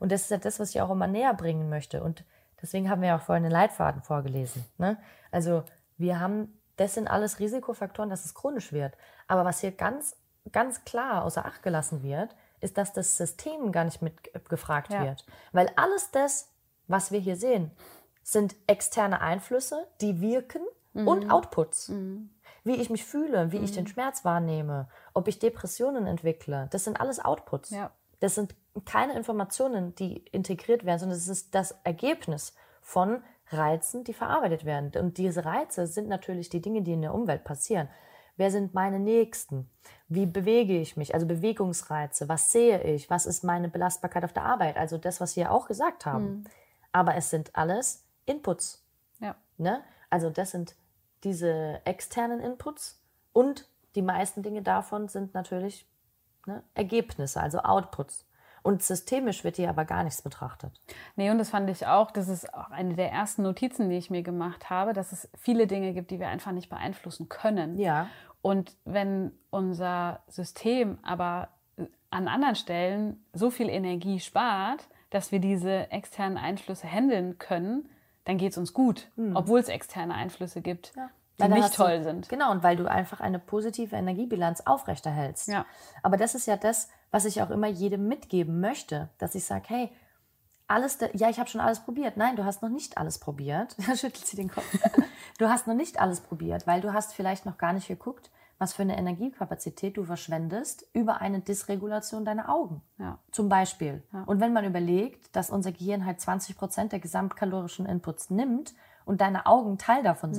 Und 0.04 0.12
das 0.12 0.24
ist 0.24 0.30
ja 0.30 0.36
das, 0.36 0.60
was 0.60 0.68
ich 0.68 0.82
auch 0.82 0.90
immer 0.90 1.06
näher 1.06 1.32
bringen 1.32 1.70
möchte. 1.70 2.02
Und 2.02 2.24
deswegen 2.60 2.90
haben 2.90 3.00
wir 3.00 3.08
ja 3.08 3.16
auch 3.16 3.22
vorhin 3.22 3.42
den 3.42 3.50
Leitfaden 3.50 4.02
vorgelesen. 4.02 4.62
Ne? 4.76 4.98
Also 5.30 5.64
wir 5.96 6.20
haben, 6.20 6.60
das 6.76 6.92
sind 6.92 7.08
alles 7.08 7.38
Risikofaktoren, 7.38 8.10
dass 8.10 8.26
es 8.26 8.34
chronisch 8.34 8.70
wird. 8.74 8.98
Aber 9.28 9.46
was 9.46 9.60
hier 9.60 9.72
ganz, 9.72 10.14
ganz 10.52 10.84
klar 10.84 11.24
außer 11.24 11.46
Acht 11.46 11.62
gelassen 11.62 12.02
wird, 12.02 12.36
ist, 12.60 12.76
dass 12.76 12.92
das 12.92 13.16
System 13.16 13.72
gar 13.72 13.84
nicht 13.84 14.02
mitgefragt 14.02 14.92
ja. 14.92 15.04
wird. 15.04 15.24
Weil 15.52 15.70
alles 15.76 16.10
das, 16.10 16.50
was 16.86 17.10
wir 17.10 17.18
hier 17.18 17.36
sehen, 17.36 17.70
sind 18.22 18.56
externe 18.66 19.22
Einflüsse, 19.22 19.86
die 20.02 20.20
wirken 20.20 20.60
mhm. 20.92 21.08
und 21.08 21.30
Outputs. 21.30 21.88
Mhm. 21.88 22.28
Wie 22.62 22.76
ich 22.76 22.90
mich 22.90 23.06
fühle, 23.06 23.52
wie 23.52 23.58
mhm. 23.58 23.64
ich 23.64 23.72
den 23.72 23.86
Schmerz 23.86 24.22
wahrnehme, 24.22 24.86
ob 25.14 25.28
ich 25.28 25.38
Depressionen 25.38 26.06
entwickle, 26.06 26.68
das 26.72 26.84
sind 26.84 27.00
alles 27.00 27.24
Outputs. 27.24 27.70
Ja. 27.70 27.90
Das 28.20 28.34
sind 28.34 28.54
keine 28.84 29.14
Informationen, 29.14 29.94
die 29.94 30.18
integriert 30.32 30.84
werden, 30.84 30.98
sondern 30.98 31.18
es 31.18 31.28
ist 31.28 31.54
das 31.54 31.76
Ergebnis 31.84 32.54
von 32.80 33.22
Reizen, 33.48 34.04
die 34.04 34.14
verarbeitet 34.14 34.64
werden. 34.64 34.92
Und 35.00 35.18
diese 35.18 35.44
Reize 35.44 35.86
sind 35.86 36.08
natürlich 36.08 36.48
die 36.48 36.60
Dinge, 36.60 36.82
die 36.82 36.92
in 36.92 37.02
der 37.02 37.14
Umwelt 37.14 37.44
passieren. 37.44 37.88
Wer 38.36 38.50
sind 38.50 38.74
meine 38.74 38.98
Nächsten? 38.98 39.70
Wie 40.08 40.26
bewege 40.26 40.80
ich 40.80 40.96
mich? 40.96 41.14
Also 41.14 41.26
Bewegungsreize. 41.26 42.28
Was 42.28 42.50
sehe 42.50 42.82
ich? 42.82 43.08
Was 43.10 43.26
ist 43.26 43.44
meine 43.44 43.68
Belastbarkeit 43.68 44.24
auf 44.24 44.32
der 44.32 44.44
Arbeit? 44.44 44.76
Also 44.76 44.98
das, 44.98 45.20
was 45.20 45.36
wir 45.36 45.52
auch 45.52 45.68
gesagt 45.68 46.04
haben. 46.04 46.24
Mhm. 46.24 46.44
Aber 46.90 47.14
es 47.14 47.30
sind 47.30 47.54
alles 47.54 48.04
Inputs. 48.26 48.84
Ja. 49.20 49.36
Ne? 49.56 49.82
Also 50.10 50.30
das 50.30 50.50
sind 50.50 50.74
diese 51.22 51.80
externen 51.84 52.40
Inputs 52.40 53.00
und 53.32 53.68
die 53.94 54.02
meisten 54.02 54.42
Dinge 54.42 54.62
davon 54.62 55.08
sind 55.08 55.34
natürlich 55.34 55.86
ne, 56.46 56.62
Ergebnisse, 56.74 57.40
also 57.40 57.58
Outputs. 57.58 58.26
Und 58.62 58.82
systemisch 58.82 59.44
wird 59.44 59.56
hier 59.56 59.68
aber 59.68 59.84
gar 59.84 60.04
nichts 60.04 60.22
betrachtet. 60.22 60.80
Nee, 61.16 61.30
und 61.30 61.36
das 61.36 61.50
fand 61.50 61.68
ich 61.68 61.86
auch, 61.86 62.10
das 62.10 62.28
ist 62.28 62.52
auch 62.54 62.70
eine 62.70 62.94
der 62.94 63.12
ersten 63.12 63.42
Notizen, 63.42 63.90
die 63.90 63.98
ich 63.98 64.08
mir 64.08 64.22
gemacht 64.22 64.70
habe, 64.70 64.94
dass 64.94 65.12
es 65.12 65.28
viele 65.36 65.66
Dinge 65.66 65.92
gibt, 65.92 66.10
die 66.10 66.18
wir 66.18 66.28
einfach 66.28 66.52
nicht 66.52 66.70
beeinflussen 66.70 67.28
können. 67.28 67.78
Ja. 67.78 68.08
Und 68.40 68.74
wenn 68.86 69.32
unser 69.50 70.20
System 70.28 70.98
aber 71.02 71.48
an 72.08 72.26
anderen 72.26 72.54
Stellen 72.54 73.22
so 73.34 73.50
viel 73.50 73.68
Energie 73.68 74.18
spart, 74.18 74.88
dass 75.10 75.30
wir 75.30 75.40
diese 75.40 75.90
externen 75.90 76.38
Einflüsse 76.38 76.90
handeln 76.90 77.38
können, 77.38 77.90
dann 78.24 78.38
geht 78.38 78.52
es 78.52 78.58
uns 78.58 78.72
gut, 78.72 79.10
mhm. 79.16 79.36
obwohl 79.36 79.60
es 79.60 79.68
externe 79.68 80.14
Einflüsse 80.14 80.62
gibt. 80.62 80.94
Ja 80.96 81.10
die 81.40 81.48
nicht 81.48 81.74
toll 81.74 81.98
du, 81.98 82.04
sind. 82.04 82.28
Genau, 82.28 82.50
und 82.50 82.62
weil 82.62 82.76
du 82.76 82.86
einfach 82.86 83.20
eine 83.20 83.38
positive 83.38 83.96
Energiebilanz 83.96 84.62
aufrechterhältst. 84.62 85.48
Ja. 85.48 85.66
Aber 86.02 86.16
das 86.16 86.34
ist 86.34 86.46
ja 86.46 86.56
das, 86.56 86.88
was 87.10 87.24
ich 87.24 87.42
auch 87.42 87.50
immer 87.50 87.66
jedem 87.66 88.08
mitgeben 88.08 88.60
möchte, 88.60 89.08
dass 89.18 89.34
ich 89.34 89.44
sage, 89.44 89.64
hey, 89.68 89.92
alles, 90.66 90.98
ja, 91.12 91.28
ich 91.28 91.38
habe 91.38 91.50
schon 91.50 91.60
alles 91.60 91.80
probiert. 91.80 92.16
Nein, 92.16 92.36
du 92.36 92.44
hast 92.44 92.62
noch 92.62 92.70
nicht 92.70 92.98
alles 92.98 93.18
probiert. 93.18 93.76
Da 93.86 93.96
schüttelt 93.96 94.26
sie 94.26 94.36
den 94.36 94.50
Kopf. 94.50 94.66
Du 95.38 95.48
hast 95.48 95.66
noch 95.66 95.74
nicht 95.74 96.00
alles 96.00 96.20
probiert, 96.20 96.64
weil 96.68 96.80
du 96.80 96.92
hast 96.92 97.12
vielleicht 97.12 97.44
noch 97.44 97.58
gar 97.58 97.72
nicht 97.72 97.88
geguckt, 97.88 98.30
was 98.58 98.72
für 98.72 98.82
eine 98.82 98.96
Energiekapazität 98.96 99.96
du 99.96 100.04
verschwendest 100.04 100.86
über 100.92 101.20
eine 101.20 101.40
Dysregulation 101.40 102.24
deiner 102.24 102.48
Augen. 102.48 102.82
Ja. 102.98 103.18
Zum 103.32 103.48
Beispiel. 103.48 104.04
Ja. 104.12 104.22
Und 104.22 104.40
wenn 104.40 104.52
man 104.52 104.64
überlegt, 104.64 105.34
dass 105.34 105.50
unser 105.50 105.72
Gehirn 105.72 106.06
halt 106.06 106.20
20 106.20 106.56
Prozent 106.56 106.92
der 106.92 107.00
gesamtkalorischen 107.00 107.84
Inputs 107.84 108.30
nimmt 108.30 108.74
und 109.04 109.20
deine 109.20 109.46
Augen 109.46 109.76
Teil 109.76 110.04
davon 110.04 110.30
mhm. 110.30 110.34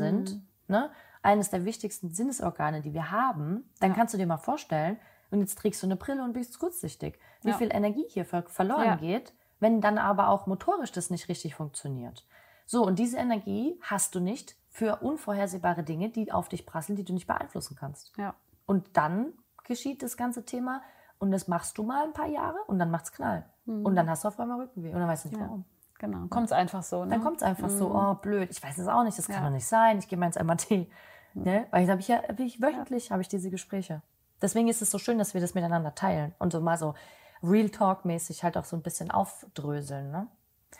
Ne, 0.68 0.92
eines 1.22 1.50
der 1.50 1.66
wichtigsten 1.66 2.12
Sinnesorgane, 2.12 2.82
die 2.82 2.94
wir 2.94 3.12
haben, 3.12 3.70
dann 3.80 3.92
ja. 3.92 3.96
kannst 3.96 4.14
du 4.14 4.18
dir 4.18 4.28
mal 4.28 4.38
vorstellen, 4.38 4.98
und 5.32 5.40
jetzt 5.40 5.58
trägst 5.58 5.82
du 5.82 5.88
eine 5.88 5.96
Brille 5.96 6.24
und 6.24 6.34
bist 6.34 6.60
kurzsichtig, 6.60 7.20
wie 7.42 7.50
ja. 7.50 7.58
viel 7.58 7.70
Energie 7.74 8.06
hier 8.08 8.26
ver 8.26 8.44
verloren 8.44 8.86
ja. 8.86 8.96
geht, 8.96 9.34
wenn 9.60 9.82
dann 9.82 9.98
aber 9.98 10.30
auch 10.30 10.48
motorisch 10.48 10.92
das 10.92 11.10
nicht 11.10 11.30
richtig 11.30 11.56
funktioniert. 11.56 12.26
So, 12.66 12.86
und 12.86 13.00
diese 13.00 13.18
Energie 13.18 13.80
hast 13.82 14.16
du 14.16 14.20
nicht 14.20 14.56
für 14.70 14.98
unvorhersehbare 14.98 15.84
Dinge, 15.84 16.10
die 16.10 16.32
auf 16.32 16.50
dich 16.50 16.66
prasseln, 16.66 16.96
die 16.96 17.06
du 17.06 17.14
nicht 17.14 17.28
beeinflussen 17.28 17.76
kannst. 17.80 18.14
Ja. 18.18 18.36
Und 18.66 18.98
dann 18.98 19.34
geschieht 19.64 20.04
das 20.04 20.18
ganze 20.18 20.46
Thema 20.46 20.82
und 21.20 21.32
das 21.32 21.48
machst 21.48 21.78
du 21.78 21.84
mal 21.84 22.04
ein 22.04 22.14
paar 22.14 22.28
Jahre 22.28 22.58
und 22.68 22.80
dann 22.80 22.92
macht's 22.92 23.12
Knall. 23.12 23.46
Mhm. 23.66 23.86
Und 23.86 23.96
dann 23.96 24.10
hast 24.10 24.24
du 24.24 24.28
auf 24.28 24.40
einmal 24.40 24.62
Rückenweh 24.62 24.94
und 24.94 25.00
dann 25.00 25.08
weißt 25.08 25.26
du 25.26 25.30
nicht 25.30 25.40
warum. 25.40 25.66
Genau, 26.00 26.28
kommt 26.28 26.48
es 26.48 26.52
einfach 26.52 26.84
so. 26.84 27.06
Ne? 27.06 27.12
Dann 27.12 27.22
kommt 27.22 27.38
es 27.38 27.44
einfach 27.44 27.70
mhm. 27.70 27.78
so, 27.78 27.96
oh 27.96 28.16
blöd, 28.16 28.50
ich 28.52 28.62
weiß 28.62 28.78
es 28.78 28.88
auch 28.88 29.04
nicht, 29.04 29.18
das 29.18 29.28
kann 29.28 29.38
ja. 29.38 29.44
doch 29.44 29.54
nicht 29.54 29.66
sein, 29.66 29.98
ich 30.00 30.08
gehe 30.08 30.18
mal 30.20 30.28
ins. 30.28 30.70
Mhm. 30.70 30.88
Ne? 31.34 31.68
Weil 31.72 31.90
habe 31.90 32.02
ich 32.02 32.08
ja 32.08 32.22
ich, 32.38 32.62
wöchentlich 32.62 33.06
ja. 33.06 33.12
habe 33.12 33.22
ich 33.22 33.28
diese 33.28 33.50
Gespräche. 33.50 34.02
Deswegen 34.42 34.68
ist 34.68 34.82
es 34.82 34.92
so 34.92 35.00
schön, 35.00 35.18
dass 35.18 35.34
wir 35.34 35.42
das 35.42 35.54
miteinander 35.54 35.96
teilen 35.96 36.36
und 36.40 36.52
so 36.52 36.60
mal 36.60 36.78
so 36.78 36.94
Real 37.42 37.70
Talk-mäßig 37.70 38.44
halt 38.44 38.58
auch 38.58 38.66
so 38.66 38.76
ein 38.76 38.82
bisschen 38.82 39.12
aufdröseln. 39.12 40.12
Ne? 40.12 40.28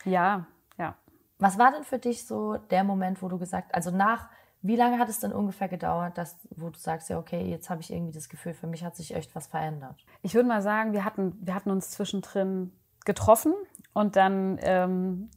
Ja, 0.04 0.46
ja. 0.78 0.94
Was 1.38 1.58
war 1.58 1.72
denn 1.72 1.84
für 1.84 1.98
dich 1.98 2.26
so 2.26 2.56
der 2.56 2.84
Moment, 2.84 3.22
wo 3.22 3.28
du 3.28 3.38
gesagt, 3.38 3.74
also 3.74 3.90
nach, 3.90 4.28
wie 4.62 4.76
lange 4.76 4.98
hat 4.98 5.08
es 5.08 5.20
denn 5.20 5.32
ungefähr 5.32 5.68
gedauert, 5.68 6.18
dass, 6.18 6.36
wo 6.50 6.70
du 6.70 6.78
sagst, 6.78 7.08
ja, 7.08 7.18
okay, 7.18 7.42
jetzt 7.48 7.70
habe 7.70 7.82
ich 7.82 7.92
irgendwie 7.92 8.12
das 8.12 8.28
Gefühl, 8.28 8.54
für 8.54 8.66
mich 8.66 8.84
hat 8.84 8.96
sich 8.96 9.14
echt 9.14 9.34
was 9.34 9.46
verändert? 9.46 10.04
Ich 10.22 10.34
würde 10.34 10.48
mal 10.48 10.62
sagen, 10.62 10.92
wir 10.92 11.04
hatten, 11.04 11.36
wir 11.40 11.54
hatten 11.54 11.70
uns 11.70 11.90
zwischendrin 11.90 12.72
getroffen 13.06 13.54
und 13.94 14.16
dann 14.16 14.58
ähm, 14.60 15.30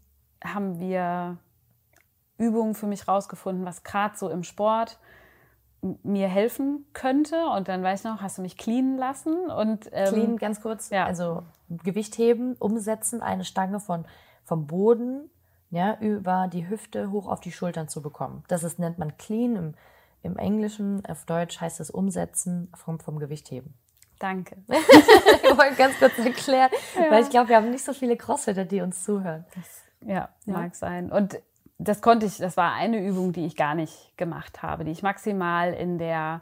haben 0.43 0.79
wir 0.79 1.37
Übungen 2.37 2.75
für 2.75 2.87
mich 2.87 3.07
rausgefunden, 3.07 3.65
was 3.65 3.83
gerade 3.83 4.17
so 4.17 4.29
im 4.29 4.43
Sport 4.43 4.99
mir 6.03 6.27
helfen 6.27 6.85
könnte. 6.93 7.47
Und 7.47 7.67
dann 7.67 7.83
weiß 7.83 8.01
ich 8.01 8.05
noch, 8.05 8.21
hast 8.21 8.37
du 8.37 8.41
mich 8.41 8.57
cleanen 8.57 8.97
lassen. 8.97 9.49
Und, 9.49 9.89
ähm, 9.93 10.07
clean, 10.07 10.37
ganz 10.37 10.61
kurz, 10.61 10.89
ja. 10.89 11.05
also 11.05 11.43
Gewicht 11.69 12.17
heben, 12.17 12.55
umsetzen, 12.55 13.21
eine 13.21 13.45
Stange 13.45 13.79
von, 13.79 14.05
vom 14.43 14.67
Boden 14.67 15.29
ja, 15.69 15.97
über 15.99 16.49
die 16.51 16.67
Hüfte 16.67 17.11
hoch 17.11 17.27
auf 17.27 17.39
die 17.39 17.51
Schultern 17.51 17.87
zu 17.87 18.01
bekommen. 18.01 18.43
Das 18.47 18.63
ist, 18.63 18.79
nennt 18.79 18.97
man 18.97 19.17
clean 19.17 19.55
im, 19.55 19.75
im 20.23 20.37
Englischen, 20.37 21.05
auf 21.05 21.25
Deutsch 21.25 21.61
heißt 21.61 21.79
es 21.79 21.91
umsetzen 21.91 22.71
vom, 22.75 22.99
vom 22.99 23.19
Gewicht 23.19 23.51
heben. 23.51 23.73
Danke. 24.19 24.57
ich 24.67 25.57
wollte 25.57 25.75
ganz 25.75 25.97
kurz 25.97 26.17
erklären, 26.19 26.69
ja. 26.95 27.09
weil 27.09 27.23
ich 27.23 27.29
glaube, 27.29 27.49
wir 27.49 27.55
haben 27.55 27.71
nicht 27.71 27.85
so 27.85 27.93
viele 27.93 28.17
Crossfitter, 28.17 28.65
die 28.65 28.81
uns 28.81 29.03
zuhören. 29.03 29.45
Das, 29.55 29.81
ja, 30.01 30.29
ja, 30.45 30.53
mag 30.53 30.75
sein. 30.75 31.11
Und 31.11 31.39
das 31.77 32.01
konnte 32.01 32.25
ich, 32.25 32.37
das 32.37 32.57
war 32.57 32.73
eine 32.73 33.05
Übung, 33.05 33.31
die 33.31 33.45
ich 33.45 33.55
gar 33.55 33.75
nicht 33.75 34.17
gemacht 34.17 34.61
habe, 34.61 34.83
die 34.83 34.91
ich 34.91 35.01
maximal 35.01 35.73
in 35.73 35.97
der 35.97 36.41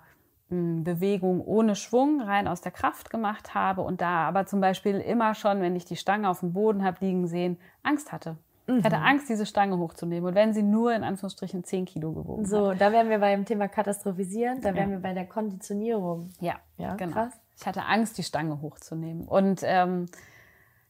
hm, 0.50 0.84
Bewegung 0.84 1.40
ohne 1.42 1.76
Schwung 1.76 2.22
rein 2.22 2.48
aus 2.48 2.62
der 2.62 2.72
Kraft 2.72 3.12
gemacht 3.12 3.54
habe 3.54 3.82
und 3.82 4.02
da 4.02 4.28
aber 4.28 4.48
zum 4.48 4.60
Beispiel 4.60 5.00
immer 5.00 5.36
schon, 5.36 5.62
wenn 5.62 5.76
ich 5.76 5.86
die 5.86 5.96
Stange 5.96 6.30
auf 6.30 6.40
dem 6.40 6.54
Boden 6.54 6.84
habe 6.84 7.06
liegen 7.06 7.28
sehen, 7.28 7.60
Angst 7.84 8.12
hatte. 8.12 8.38
Ich 8.70 8.84
hatte 8.84 8.98
mhm. 8.98 9.04
Angst, 9.04 9.30
diese 9.30 9.46
Stange 9.46 9.78
hochzunehmen. 9.78 10.28
Und 10.28 10.36
wenn 10.36 10.54
sie 10.54 10.64
nur 10.64 10.94
in 10.94 11.06
Anführungsstrichen 11.06 11.64
10 11.64 11.86
Kilo 11.86 12.12
gewogen 12.12 12.46
So, 12.46 12.72
hat. 12.72 12.82
da 12.82 12.92
wären 12.92 13.10
wir 13.10 13.20
beim 13.20 13.46
Thema 13.46 13.70
Katastrophisieren, 13.70 14.60
da 14.60 14.76
wären 14.76 14.90
ja. 14.90 14.98
wir 14.98 15.02
bei 15.02 15.14
der 15.14 15.26
Konditionierung. 15.26 16.32
Ja, 16.42 16.56
ja 16.78 16.96
genau. 16.96 17.14
Krass. 17.14 17.34
Ich 17.58 17.66
hatte 17.66 17.86
Angst, 17.86 18.18
die 18.18 18.24
Stange 18.24 18.62
hochzunehmen. 18.62 19.28
Und 19.28 19.62
ähm, 19.64 20.06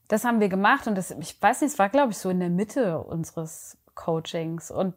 das 0.08 0.24
haben 0.24 0.40
wir 0.40 0.48
gemacht. 0.48 0.86
Und 0.86 0.96
das, 0.96 1.10
ich 1.12 1.40
weiß 1.40 1.62
nicht, 1.62 1.72
es 1.72 1.78
war, 1.78 1.88
glaube 1.88 2.12
ich, 2.12 2.18
so 2.18 2.30
in 2.30 2.40
der 2.40 2.50
Mitte 2.50 2.98
unseres 3.02 3.78
Coachings. 3.94 4.70
Und 4.70 4.94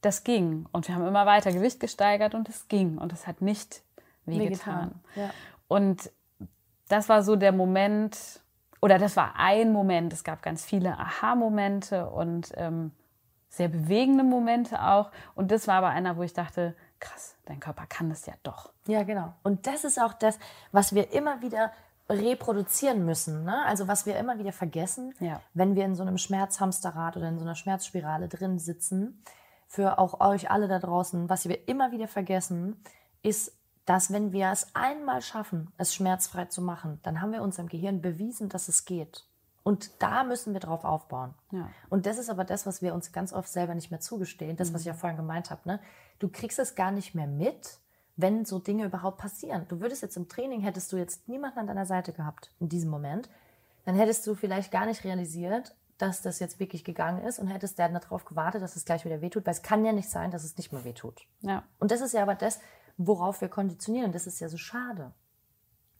das 0.00 0.24
ging. 0.24 0.66
Und 0.72 0.88
wir 0.88 0.94
haben 0.94 1.06
immer 1.06 1.26
weiter 1.26 1.52
Gewicht 1.52 1.80
gesteigert 1.80 2.34
und 2.34 2.48
es 2.48 2.68
ging. 2.68 2.96
Und 2.98 3.12
es 3.12 3.26
hat 3.26 3.42
nicht 3.42 3.82
wehgetan. 4.24 5.00
Ja. 5.14 5.30
Und 5.68 6.10
das 6.88 7.08
war 7.08 7.22
so 7.22 7.36
der 7.36 7.52
Moment, 7.52 8.40
oder 8.80 8.98
das 8.98 9.16
war 9.16 9.34
ein 9.36 9.72
Moment. 9.72 10.12
Es 10.12 10.24
gab 10.24 10.42
ganz 10.42 10.64
viele 10.64 10.98
Aha-Momente 10.98 12.08
und 12.08 12.52
ähm, 12.56 12.92
sehr 13.48 13.68
bewegende 13.68 14.24
Momente 14.24 14.82
auch. 14.82 15.10
Und 15.34 15.50
das 15.50 15.66
war 15.66 15.76
aber 15.76 15.88
einer, 15.88 16.16
wo 16.16 16.22
ich 16.22 16.32
dachte, 16.32 16.74
krass, 17.00 17.36
dein 17.44 17.60
Körper 17.60 17.86
kann 17.86 18.08
das 18.08 18.26
ja 18.26 18.34
doch. 18.42 18.72
Ja, 18.86 19.02
genau. 19.02 19.34
Und 19.42 19.66
das 19.66 19.84
ist 19.84 20.00
auch 20.00 20.14
das, 20.14 20.38
was 20.72 20.94
wir 20.94 21.12
immer 21.12 21.42
wieder 21.42 21.72
reproduzieren 22.08 23.04
müssen. 23.04 23.44
Ne? 23.44 23.64
Also 23.66 23.88
was 23.88 24.06
wir 24.06 24.16
immer 24.16 24.38
wieder 24.38 24.52
vergessen, 24.52 25.14
ja. 25.20 25.40
wenn 25.54 25.74
wir 25.74 25.84
in 25.84 25.94
so 25.94 26.02
einem 26.02 26.18
Schmerzhamsterrad 26.18 27.16
oder 27.16 27.28
in 27.28 27.38
so 27.38 27.44
einer 27.44 27.56
Schmerzspirale 27.56 28.28
drin 28.28 28.58
sitzen. 28.58 29.22
Für 29.68 29.98
auch 29.98 30.20
euch 30.20 30.48
alle 30.48 30.68
da 30.68 30.78
draußen, 30.78 31.28
was 31.28 31.48
wir 31.48 31.66
immer 31.66 31.90
wieder 31.90 32.06
vergessen, 32.06 32.80
ist 33.22 33.52
dass 33.86 34.12
wenn 34.12 34.32
wir 34.32 34.50
es 34.50 34.74
einmal 34.74 35.22
schaffen, 35.22 35.72
es 35.78 35.94
schmerzfrei 35.94 36.46
zu 36.46 36.60
machen, 36.60 36.98
dann 37.04 37.20
haben 37.22 37.32
wir 37.32 37.40
unserem 37.40 37.68
Gehirn 37.68 38.02
bewiesen, 38.02 38.48
dass 38.48 38.68
es 38.68 38.84
geht. 38.84 39.24
Und 39.66 40.00
da 40.00 40.22
müssen 40.22 40.52
wir 40.52 40.60
drauf 40.60 40.84
aufbauen. 40.84 41.34
Ja. 41.50 41.68
Und 41.90 42.06
das 42.06 42.18
ist 42.18 42.30
aber 42.30 42.44
das, 42.44 42.66
was 42.66 42.82
wir 42.82 42.94
uns 42.94 43.10
ganz 43.10 43.32
oft 43.32 43.48
selber 43.48 43.74
nicht 43.74 43.90
mehr 43.90 43.98
zugestehen. 43.98 44.56
Das, 44.56 44.72
was 44.72 44.82
ich 44.82 44.86
ja 44.86 44.92
mhm. 44.92 44.98
vorhin 44.98 45.16
gemeint 45.16 45.50
habe. 45.50 45.62
Ne? 45.64 45.80
Du 46.20 46.28
kriegst 46.28 46.60
es 46.60 46.76
gar 46.76 46.92
nicht 46.92 47.16
mehr 47.16 47.26
mit, 47.26 47.80
wenn 48.14 48.44
so 48.44 48.60
Dinge 48.60 48.84
überhaupt 48.84 49.18
passieren. 49.18 49.66
Du 49.66 49.80
würdest 49.80 50.02
jetzt 50.02 50.16
im 50.16 50.28
Training, 50.28 50.60
hättest 50.60 50.92
du 50.92 50.96
jetzt 50.96 51.28
niemanden 51.28 51.58
an 51.58 51.66
deiner 51.66 51.84
Seite 51.84 52.12
gehabt 52.12 52.52
in 52.60 52.68
diesem 52.68 52.90
Moment, 52.90 53.28
dann 53.84 53.96
hättest 53.96 54.24
du 54.28 54.36
vielleicht 54.36 54.70
gar 54.70 54.86
nicht 54.86 55.02
realisiert, 55.02 55.74
dass 55.98 56.22
das 56.22 56.38
jetzt 56.38 56.60
wirklich 56.60 56.84
gegangen 56.84 57.24
ist 57.24 57.40
und 57.40 57.48
hättest 57.48 57.76
dann 57.80 57.94
darauf 57.94 58.24
gewartet, 58.24 58.62
dass 58.62 58.76
es 58.76 58.84
gleich 58.84 59.04
wieder 59.04 59.20
wehtut, 59.20 59.46
weil 59.46 59.54
es 59.54 59.62
kann 59.62 59.84
ja 59.84 59.92
nicht 59.92 60.08
sein, 60.08 60.30
dass 60.30 60.44
es 60.44 60.56
nicht 60.56 60.72
mehr 60.72 60.84
wehtut. 60.84 61.26
Ja. 61.40 61.64
Und 61.80 61.90
das 61.90 62.02
ist 62.02 62.14
ja 62.14 62.22
aber 62.22 62.36
das, 62.36 62.60
worauf 62.98 63.40
wir 63.40 63.48
konditionieren. 63.48 64.12
Das 64.12 64.28
ist 64.28 64.38
ja 64.38 64.48
so 64.48 64.58
schade. 64.58 65.12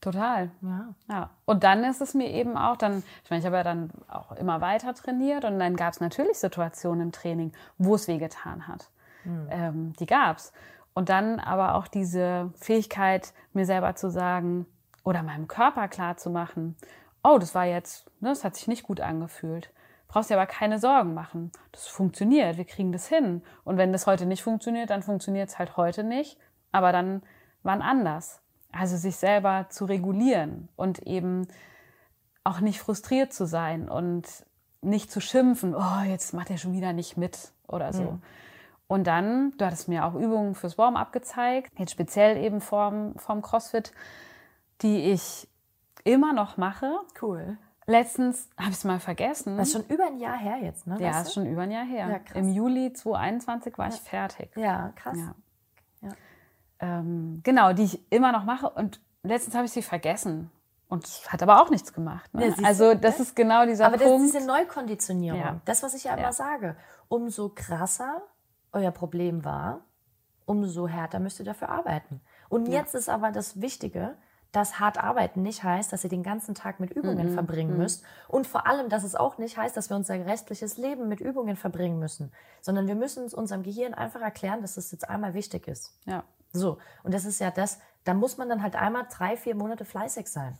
Total. 0.01 0.51
Ja. 0.61 0.95
ja. 1.09 1.31
Und 1.45 1.65
dann 1.65 1.83
ist 1.85 2.01
es 2.01 2.15
mir 2.15 2.31
eben 2.31 2.57
auch, 2.57 2.77
dann, 2.77 3.03
ich 3.25 3.31
meine, 3.31 3.41
ich 3.41 3.47
habe 3.47 3.57
ja 3.57 3.65
dann 3.65 3.91
auch 4.09 4.33
immer 4.33 4.61
weiter 4.61 4.95
trainiert 4.95 5.45
und 5.45 5.59
dann 5.59 5.77
gab 5.77 5.93
es 5.93 6.01
natürlich 6.01 6.39
Situationen 6.39 7.01
im 7.07 7.13
Training, 7.13 7.53
wo 7.79 7.95
es 7.95 8.07
wehgetan 8.07 8.69
hat. 8.69 8.91
Mhm. 9.25 9.49
Ähm, 9.51 9.93
die 9.99 10.07
gab 10.07 10.37
es. 10.37 10.53
Und 10.95 11.09
dann 11.09 11.41
aber 11.41 11.75
auch 11.75 11.89
diese 11.89 12.53
Fähigkeit, 12.57 13.33
mir 13.53 13.67
selber 13.67 13.95
zu 13.97 14.11
sagen 14.11 14.67
oder 15.05 15.23
meinem 15.23 15.49
Körper 15.49 15.89
klar 15.89 16.17
zu 16.17 16.31
machen, 16.31 16.77
oh, 17.23 17.39
das 17.39 17.55
war 17.55 17.65
jetzt, 17.65 18.11
ne, 18.21 18.29
das 18.29 18.45
hat 18.45 18.55
sich 18.55 18.69
nicht 18.69 18.85
gut 18.85 19.01
angefühlt. 19.01 19.73
Brauchst 20.09 20.31
dir 20.31 20.37
aber 20.37 20.47
keine 20.47 20.79
Sorgen 20.79 21.15
machen. 21.15 21.51
Das 21.73 21.89
funktioniert, 21.89 22.57
wir 22.57 22.65
kriegen 22.65 22.93
das 22.93 23.09
hin. 23.09 23.43
Und 23.65 23.77
wenn 23.77 23.93
das 23.93 24.07
heute 24.07 24.25
nicht 24.25 24.43
funktioniert, 24.43 24.91
dann 24.91 25.03
funktioniert 25.03 25.49
es 25.49 25.59
halt 25.59 25.77
heute 25.77 26.05
nicht 26.05 26.39
aber 26.77 26.93
dann 26.93 27.23
wann 27.63 27.81
anders. 27.81 28.43
Also 28.79 28.97
sich 28.97 29.17
selber 29.17 29.67
zu 29.71 29.87
regulieren 29.87 30.69
und 30.77 31.07
eben 31.07 31.49
auch 32.45 32.61
nicht 32.61 32.81
frustriert 32.81 33.33
zu 33.33 33.47
sein 33.47 33.89
und 33.89 34.27
nicht 34.83 35.11
zu 35.11 35.21
schimpfen, 35.21 35.75
oh, 35.75 36.03
jetzt 36.07 36.35
macht 36.35 36.51
er 36.51 36.59
schon 36.59 36.73
wieder 36.73 36.93
nicht 36.93 37.17
mit 37.17 37.53
oder 37.67 37.93
so. 37.93 38.03
Mhm. 38.03 38.23
Und 38.87 39.07
dann, 39.07 39.53
du 39.59 39.65
hattest 39.65 39.89
mir 39.89 40.05
auch 40.05 40.15
Übungen 40.15 40.55
fürs 40.55 40.79
Warm-up 40.79 41.13
gezeigt, 41.13 41.73
jetzt 41.79 41.91
speziell 41.91 42.37
eben 42.37 42.61
vorm, 42.61 43.15
vorm 43.17 43.43
CrossFit, 43.43 43.93
die 44.83 45.11
ich 45.11 45.49
immer 46.05 46.33
noch 46.33 46.57
mache. 46.57 47.01
Cool. 47.21 47.59
Letztens 47.87 48.49
habe 48.59 48.71
ich 48.71 48.77
es 48.77 48.85
mal 48.85 49.01
vergessen. 49.01 49.57
Das 49.57 49.69
ist 49.69 49.73
schon 49.75 49.87
über 49.89 50.07
ein 50.07 50.19
Jahr 50.19 50.37
her 50.37 50.59
jetzt, 50.63 50.87
ne? 50.87 50.99
Ja, 51.01 51.23
ist 51.23 51.35
schon 51.35 51.47
über 51.47 51.63
ein 51.63 51.71
Jahr 51.71 51.85
her. 51.85 52.09
Ja, 52.09 52.39
Im 52.39 52.53
Juli 52.53 52.93
2021 52.93 53.79
war 53.79 53.89
ja. 53.89 53.95
ich 53.95 54.01
fertig. 54.01 54.51
Ja, 54.57 54.93
krass. 54.97 55.19
Ja 55.19 55.35
ähm, 56.81 57.41
genau, 57.43 57.73
die 57.73 57.85
ich 57.85 58.13
immer 58.13 58.33
noch 58.33 58.45
mache. 58.45 58.69
Und 58.71 59.01
letztens 59.23 59.55
habe 59.55 59.67
ich 59.67 59.73
sie 59.73 59.83
vergessen. 59.83 60.51
Und 60.89 61.05
hat 61.29 61.43
aber 61.43 61.61
auch 61.61 61.71
nichts 61.71 61.93
gemacht. 61.93 62.33
Ne? 62.33 62.49
Ja, 62.49 62.55
also 62.63 62.95
das 62.95 63.19
ist 63.19 63.35
genau 63.35 63.67
dieser 63.67 63.87
aber 63.87 63.97
Punkt. 63.97 64.09
Aber 64.09 64.19
das 64.19 64.27
ist 64.27 64.35
diese 64.37 64.47
Neukonditionierung. 64.47 65.41
Ja. 65.41 65.61
Das, 65.65 65.83
was 65.83 65.95
ich 65.95 66.05
ja 66.05 66.13
immer 66.13 66.23
ja. 66.23 66.33
sage. 66.33 66.77
Umso 67.09 67.49
krasser 67.49 68.23
euer 68.73 68.93
Problem 68.93 69.45
war, 69.45 69.81
umso 70.45 70.87
härter 70.87 71.19
müsst 71.19 71.41
ihr 71.41 71.45
dafür 71.45 71.71
arbeiten. 71.71 72.21
Und 72.49 72.69
jetzt 72.69 72.95
ist 72.95 73.09
aber 73.09 73.33
das 73.33 73.61
Wichtige, 73.61 74.17
dass 74.53 74.79
hart 74.79 74.97
arbeiten 75.03 75.43
nicht 75.43 75.65
heißt, 75.65 75.93
dass 75.93 76.05
ihr 76.05 76.11
den 76.11 76.23
ganzen 76.23 76.55
Tag 76.55 76.79
mit 76.79 76.91
Übungen 76.91 77.31
mhm. 77.31 77.35
verbringen 77.35 77.73
mhm. 77.73 77.79
müsst. 77.79 78.05
Und 78.29 78.47
vor 78.47 78.67
allem, 78.67 78.89
dass 78.89 79.03
es 79.03 79.17
auch 79.17 79.39
nicht 79.39 79.57
heißt, 79.57 79.77
dass 79.77 79.91
wir 79.91 79.97
unser 79.97 80.15
restliches 80.25 80.79
Leben 80.79 81.09
mit 81.09 81.21
Übungen 81.21 81.57
verbringen 81.57 81.99
müssen. 81.99 82.33
Sondern 82.61 82.87
wir 82.87 82.95
müssen 82.95 83.25
uns 83.25 83.35
unserem 83.35 83.65
Gehirn 83.65 83.93
einfach 83.93 84.21
erklären, 84.21 84.63
dass 84.63 84.77
es 84.77 84.93
jetzt 84.93 85.11
einmal 85.11 85.35
wichtig 85.35 85.67
ist. 85.69 85.99
Ja. 86.07 86.25
So, 86.59 86.79
und 87.03 87.15
das 87.15 87.25
ist 87.25 87.41
ja 87.41 87.51
das, 87.51 87.79
da 88.05 88.15
muss 88.15 88.39
man 88.39 88.49
dann 88.49 88.63
halt 88.63 88.77
einmal 88.77 89.07
drei, 89.11 89.37
vier 89.37 89.55
Monate 89.55 89.85
fleißig 89.85 90.29
sein. 90.29 90.59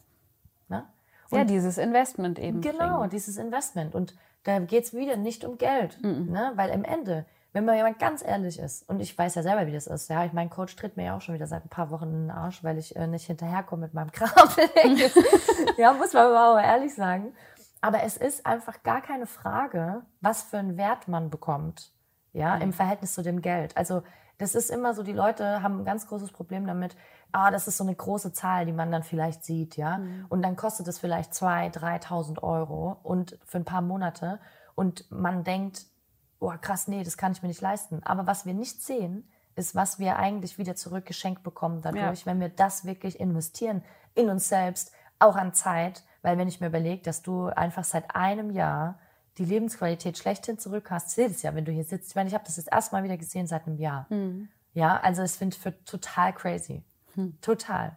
Ne? 0.69 0.85
ja, 1.31 1.45
dieses 1.45 1.79
Investment 1.79 2.39
eben. 2.39 2.61
Genau, 2.61 2.99
bringen. 2.99 3.11
dieses 3.11 3.37
Investment. 3.37 3.95
Und 3.95 4.15
da 4.45 4.59
geht 4.59 4.85
es 4.85 4.95
wieder 4.95 5.17
nicht 5.17 5.45
um 5.45 5.59
Geld. 5.59 6.03
Mhm. 6.03 6.31
Ne? 6.31 6.53
Weil 6.55 6.71
im 6.71 6.85
Ende, 6.85 7.25
wenn 7.53 7.65
man 7.65 7.77
jemand 7.77 7.99
ganz 7.99 8.23
ehrlich 8.23 8.59
ist, 8.59 8.89
und 8.89 9.01
ich 9.01 9.17
weiß 9.17 9.35
ja 9.35 9.43
selber, 9.43 9.67
wie 9.67 9.73
das 9.73 9.87
ist, 9.87 10.09
ja, 10.09 10.25
ich, 10.25 10.33
mein 10.33 10.51
Coach 10.51 10.77
tritt 10.77 10.97
mir 10.97 11.07
ja 11.07 11.17
auch 11.17 11.21
schon 11.21 11.35
wieder 11.35 11.47
seit 11.47 11.65
ein 11.65 11.69
paar 11.69 11.91
Wochen 11.91 12.05
in 12.05 12.23
den 12.27 12.31
Arsch, 12.31 12.63
weil 12.63 12.79
ich 12.79 12.95
äh, 12.97 13.07
nicht 13.07 13.27
hinterherkomme 13.27 13.83
mit 13.83 13.95
meinem 13.95 14.13
Kram. 14.13 14.49
ja, 15.77 15.93
muss 15.93 16.13
man 16.13 16.27
aber 16.27 16.53
auch 16.53 16.63
ehrlich 16.63 16.95
sagen. 16.95 17.33
Aber 17.81 18.03
es 18.03 18.17
ist 18.17 18.47
einfach 18.47 18.83
gar 18.83 19.01
keine 19.01 19.27
Frage, 19.27 20.03
was 20.21 20.43
für 20.43 20.59
einen 20.59 20.77
Wert 20.77 21.09
man 21.09 21.31
bekommt, 21.31 21.93
ja, 22.33 22.57
mhm. 22.57 22.63
im 22.63 22.73
Verhältnis 22.73 23.15
zu 23.15 23.23
dem 23.23 23.43
Geld. 23.43 23.77
Also 23.77 24.03
das 24.39 24.55
ist 24.55 24.71
immer 24.71 24.95
so, 24.95 25.03
die 25.03 25.13
Leute 25.13 25.63
haben 25.63 25.81
ein 25.81 25.85
ganz 25.85 26.07
großes 26.07 26.33
Problem 26.33 26.67
damit, 26.67 26.97
ah, 27.33 27.51
das 27.51 27.69
ist 27.69 27.79
so 27.79 27.85
eine 27.85 27.95
große 27.95 28.33
Zahl, 28.33 28.67
die 28.67 28.73
man 28.73 28.93
dann 28.93 29.03
vielleicht 29.03 29.45
sieht, 29.45 29.77
ja. 29.77 29.99
Mhm. 29.99 30.27
Und 30.29 30.43
dann 30.43 30.57
kostet 30.57 30.89
es 30.89 30.99
vielleicht 30.99 31.33
2.000, 31.33 31.79
3.000 32.03 32.43
Euro 32.43 32.99
und 33.03 33.39
für 33.45 33.59
ein 33.59 33.65
paar 33.65 33.83
Monate. 33.83 34.39
Und 34.75 35.11
man 35.11 35.43
denkt, 35.43 35.87
oh 36.39 36.53
krass, 36.61 36.89
nee, 36.89 37.03
das 37.03 37.17
kann 37.17 37.33
ich 37.33 37.43
mir 37.43 37.49
nicht 37.49 37.63
leisten. 37.63 38.03
Aber 38.05 38.27
was 38.27 38.45
wir 38.47 38.55
nicht 38.55 38.83
sehen, 38.83 39.29
ist, 39.55 39.75
was 39.75 39.99
wir 39.99 40.17
eigentlich 40.17 40.59
wieder 40.59 40.77
zurückgeschenkt 40.77 41.43
bekommen 41.43 41.81
dadurch, 41.81 42.21
ja. 42.21 42.27
wenn 42.27 42.41
wir 42.41 42.51
das 42.51 42.85
wirklich 42.85 43.19
investieren 43.19 43.83
in 44.15 44.29
uns 44.29 44.49
selbst, 44.49 44.93
auch 45.19 45.37
an 45.37 45.55
Zeit. 45.55 46.05
Weil 46.21 46.37
wenn 46.37 46.49
ich 46.49 46.61
mir 46.61 46.67
überlege, 46.67 47.03
dass 47.03 47.23
du 47.23 47.47
einfach 47.47 47.85
seit 47.85 48.15
einem 48.15 48.51
Jahr 48.51 48.99
die 49.39 49.45
Lebensqualität 49.45 50.17
schlechthin 50.19 50.59
zurück 50.59 50.91
hast. 50.91 51.17
Das 51.19 51.43
ja, 51.43 51.55
wenn 51.55 51.65
du 51.65 51.73
hier 51.73 51.85
sitzt. 51.85 52.11
Ich 52.11 52.15
meine, 52.15 52.29
ich 52.29 52.35
habe 52.35 52.45
das 52.45 52.57
jetzt 52.57 52.73
erstmal 52.73 53.03
wieder 53.03 53.17
gesehen 53.17 53.47
seit 53.47 53.67
einem 53.67 53.79
Jahr. 53.79 54.07
Mhm. 54.09 54.49
Ja, 54.73 54.99
also 55.01 55.23
es 55.23 55.37
finde 55.37 55.57
ich 55.57 55.75
total 55.85 56.33
crazy. 56.33 56.83
Mhm. 57.15 57.39
Total. 57.41 57.97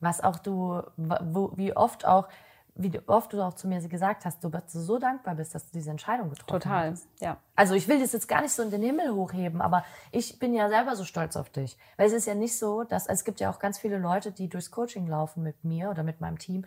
Was 0.00 0.22
auch 0.22 0.38
du, 0.38 0.80
wo, 0.96 1.52
wie 1.56 1.76
oft 1.76 2.06
auch, 2.06 2.28
wie 2.74 3.00
oft 3.08 3.32
du 3.32 3.42
auch 3.42 3.54
zu 3.54 3.66
mir 3.66 3.80
gesagt 3.88 4.24
hast, 4.24 4.42
du 4.44 4.50
so 4.66 4.98
dankbar 4.98 5.34
bist, 5.34 5.54
dass 5.54 5.66
du 5.66 5.72
diese 5.72 5.90
Entscheidung 5.90 6.30
getroffen 6.30 6.60
Total, 6.60 6.90
hast. 6.92 7.08
ja. 7.20 7.38
Also 7.56 7.74
ich 7.74 7.88
will 7.88 8.00
das 8.00 8.12
jetzt 8.12 8.28
gar 8.28 8.40
nicht 8.40 8.52
so 8.52 8.62
in 8.62 8.70
den 8.70 8.82
Himmel 8.82 9.12
hochheben, 9.12 9.60
aber 9.60 9.84
ich 10.12 10.38
bin 10.38 10.54
ja 10.54 10.68
selber 10.68 10.94
so 10.94 11.04
stolz 11.04 11.34
auf 11.36 11.50
dich. 11.50 11.76
Weil 11.96 12.06
es 12.06 12.12
ist 12.12 12.26
ja 12.26 12.36
nicht 12.36 12.56
so, 12.56 12.84
dass, 12.84 13.08
es 13.08 13.24
gibt 13.24 13.40
ja 13.40 13.50
auch 13.50 13.58
ganz 13.58 13.78
viele 13.78 13.98
Leute, 13.98 14.30
die 14.30 14.48
durchs 14.48 14.70
Coaching 14.70 15.08
laufen 15.08 15.42
mit 15.42 15.64
mir 15.64 15.90
oder 15.90 16.04
mit 16.04 16.20
meinem 16.20 16.38
Team, 16.38 16.64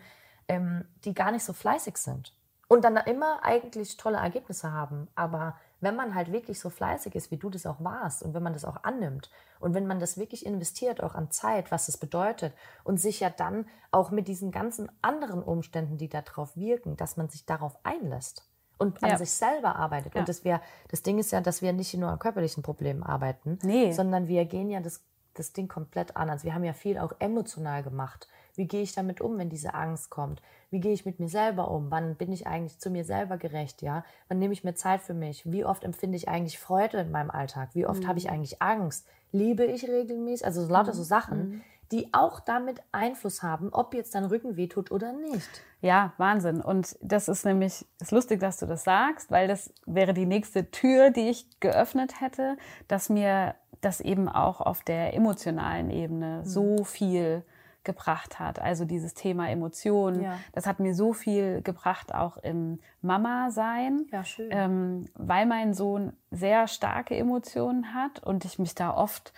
ähm, 0.48 0.84
die 1.04 1.14
gar 1.14 1.32
nicht 1.32 1.44
so 1.44 1.54
fleißig 1.54 1.96
sind 1.96 2.34
und 2.72 2.84
dann 2.84 2.96
immer 2.96 3.44
eigentlich 3.44 3.98
tolle 3.98 4.16
Ergebnisse 4.16 4.72
haben. 4.72 5.06
Aber 5.14 5.56
wenn 5.82 5.94
man 5.94 6.14
halt 6.14 6.32
wirklich 6.32 6.58
so 6.58 6.70
fleißig 6.70 7.14
ist, 7.14 7.30
wie 7.30 7.36
du 7.36 7.50
das 7.50 7.66
auch 7.66 7.84
warst 7.84 8.22
und 8.22 8.32
wenn 8.32 8.42
man 8.42 8.54
das 8.54 8.64
auch 8.64 8.82
annimmt 8.82 9.30
und 9.60 9.74
wenn 9.74 9.86
man 9.86 10.00
das 10.00 10.16
wirklich 10.16 10.46
investiert, 10.46 11.02
auch 11.02 11.14
an 11.14 11.30
Zeit, 11.30 11.70
was 11.70 11.84
das 11.84 11.98
bedeutet 11.98 12.54
und 12.82 12.98
sich 12.98 13.20
ja 13.20 13.28
dann 13.28 13.66
auch 13.90 14.10
mit 14.10 14.26
diesen 14.26 14.52
ganzen 14.52 14.90
anderen 15.02 15.42
Umständen, 15.42 15.98
die 15.98 16.08
darauf 16.08 16.56
wirken, 16.56 16.96
dass 16.96 17.18
man 17.18 17.28
sich 17.28 17.44
darauf 17.44 17.76
einlässt 17.82 18.48
und 18.78 19.02
an 19.02 19.10
ja. 19.10 19.18
sich 19.18 19.32
selber 19.32 19.76
arbeitet. 19.76 20.14
Ja. 20.14 20.20
Und 20.20 20.30
das, 20.30 20.42
wir, 20.42 20.62
das 20.88 21.02
Ding 21.02 21.18
ist 21.18 21.30
ja, 21.30 21.42
dass 21.42 21.60
wir 21.60 21.74
nicht 21.74 21.92
nur 21.92 22.08
an 22.08 22.18
körperlichen 22.18 22.62
Problemen 22.62 23.02
arbeiten, 23.02 23.58
nee. 23.62 23.92
sondern 23.92 24.28
wir 24.28 24.46
gehen 24.46 24.70
ja 24.70 24.80
das, 24.80 25.04
das 25.34 25.52
Ding 25.52 25.68
komplett 25.68 26.16
an. 26.16 26.30
Also 26.30 26.44
wir 26.44 26.54
haben 26.54 26.64
ja 26.64 26.72
viel 26.72 26.96
auch 26.96 27.12
emotional 27.18 27.82
gemacht 27.82 28.28
Wie 28.54 28.66
gehe 28.66 28.82
ich 28.82 28.92
damit 28.92 29.20
um, 29.20 29.38
wenn 29.38 29.48
diese 29.48 29.74
Angst 29.74 30.10
kommt? 30.10 30.42
Wie 30.70 30.80
gehe 30.80 30.92
ich 30.92 31.06
mit 31.06 31.20
mir 31.20 31.28
selber 31.28 31.70
um? 31.70 31.90
Wann 31.90 32.16
bin 32.16 32.32
ich 32.32 32.46
eigentlich 32.46 32.78
zu 32.78 32.90
mir 32.90 33.04
selber 33.04 33.38
gerecht? 33.38 33.82
Ja, 33.82 34.04
wann 34.28 34.38
nehme 34.38 34.52
ich 34.52 34.64
mir 34.64 34.74
Zeit 34.74 35.02
für 35.02 35.14
mich? 35.14 35.50
Wie 35.50 35.64
oft 35.64 35.84
empfinde 35.84 36.16
ich 36.16 36.28
eigentlich 36.28 36.58
Freude 36.58 36.98
in 36.98 37.10
meinem 37.10 37.30
Alltag? 37.30 37.70
Wie 37.74 37.86
oft 37.86 38.02
mhm. 38.02 38.08
habe 38.08 38.18
ich 38.18 38.30
eigentlich 38.30 38.60
Angst? 38.60 39.06
Liebe 39.32 39.64
ich 39.64 39.88
regelmäßig? 39.88 40.46
Also 40.46 40.66
lauter 40.66 40.94
so 40.94 41.02
Sachen. 41.02 41.38
Mhm 41.38 41.62
die 41.92 42.08
auch 42.12 42.40
damit 42.40 42.82
Einfluss 42.90 43.42
haben, 43.42 43.68
ob 43.70 43.94
jetzt 43.94 44.14
dein 44.14 44.24
Rücken 44.24 44.56
wehtut 44.56 44.90
oder 44.90 45.12
nicht. 45.12 45.48
Ja, 45.82 46.14
Wahnsinn. 46.16 46.62
Und 46.62 46.96
das 47.02 47.28
ist 47.28 47.44
nämlich, 47.44 47.86
ist 48.00 48.12
lustig, 48.12 48.40
dass 48.40 48.56
du 48.56 48.66
das 48.66 48.84
sagst, 48.84 49.30
weil 49.30 49.46
das 49.46 49.72
wäre 49.84 50.14
die 50.14 50.24
nächste 50.24 50.70
Tür, 50.70 51.10
die 51.10 51.28
ich 51.28 51.60
geöffnet 51.60 52.20
hätte, 52.20 52.56
dass 52.88 53.10
mir 53.10 53.54
das 53.82 54.00
eben 54.00 54.28
auch 54.28 54.60
auf 54.60 54.82
der 54.82 55.12
emotionalen 55.12 55.90
Ebene 55.90 56.38
mhm. 56.38 56.44
so 56.46 56.84
viel 56.84 57.44
gebracht 57.84 58.38
hat. 58.38 58.60
Also 58.60 58.84
dieses 58.84 59.14
Thema 59.14 59.48
Emotionen, 59.48 60.22
ja. 60.22 60.38
das 60.52 60.66
hat 60.66 60.80
mir 60.80 60.94
so 60.94 61.12
viel 61.12 61.62
gebracht, 61.62 62.14
auch 62.14 62.36
im 62.38 62.80
Mama-Sein, 63.00 64.06
ja, 64.12 64.24
schön. 64.24 64.48
Ähm, 64.50 65.04
weil 65.14 65.46
mein 65.46 65.74
Sohn 65.74 66.12
sehr 66.30 66.68
starke 66.68 67.16
Emotionen 67.16 67.94
hat 67.94 68.22
und 68.22 68.44
ich 68.44 68.58
mich 68.58 68.74
da 68.74 68.94
oft 68.94 69.32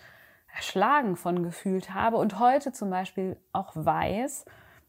erschlagen 0.54 1.16
von 1.16 1.42
gefühlt 1.42 1.94
habe 1.94 2.16
und 2.16 2.38
heute 2.38 2.72
zum 2.72 2.90
Beispiel 2.90 3.36
auch 3.52 3.72
weiß, 3.74 4.44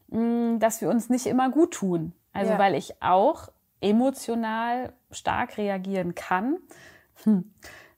mm, 0.08 0.58
dass 0.58 0.80
wir 0.80 0.90
uns 0.90 1.08
nicht 1.08 1.26
immer 1.26 1.50
gut 1.50 1.74
tun. 1.74 2.12
Also 2.32 2.52
ja. 2.52 2.58
weil 2.58 2.74
ich 2.74 3.02
auch 3.02 3.48
emotional 3.80 4.92
stark 5.10 5.58
reagieren 5.58 6.14
kann. 6.14 6.58
Hm. 7.24 7.52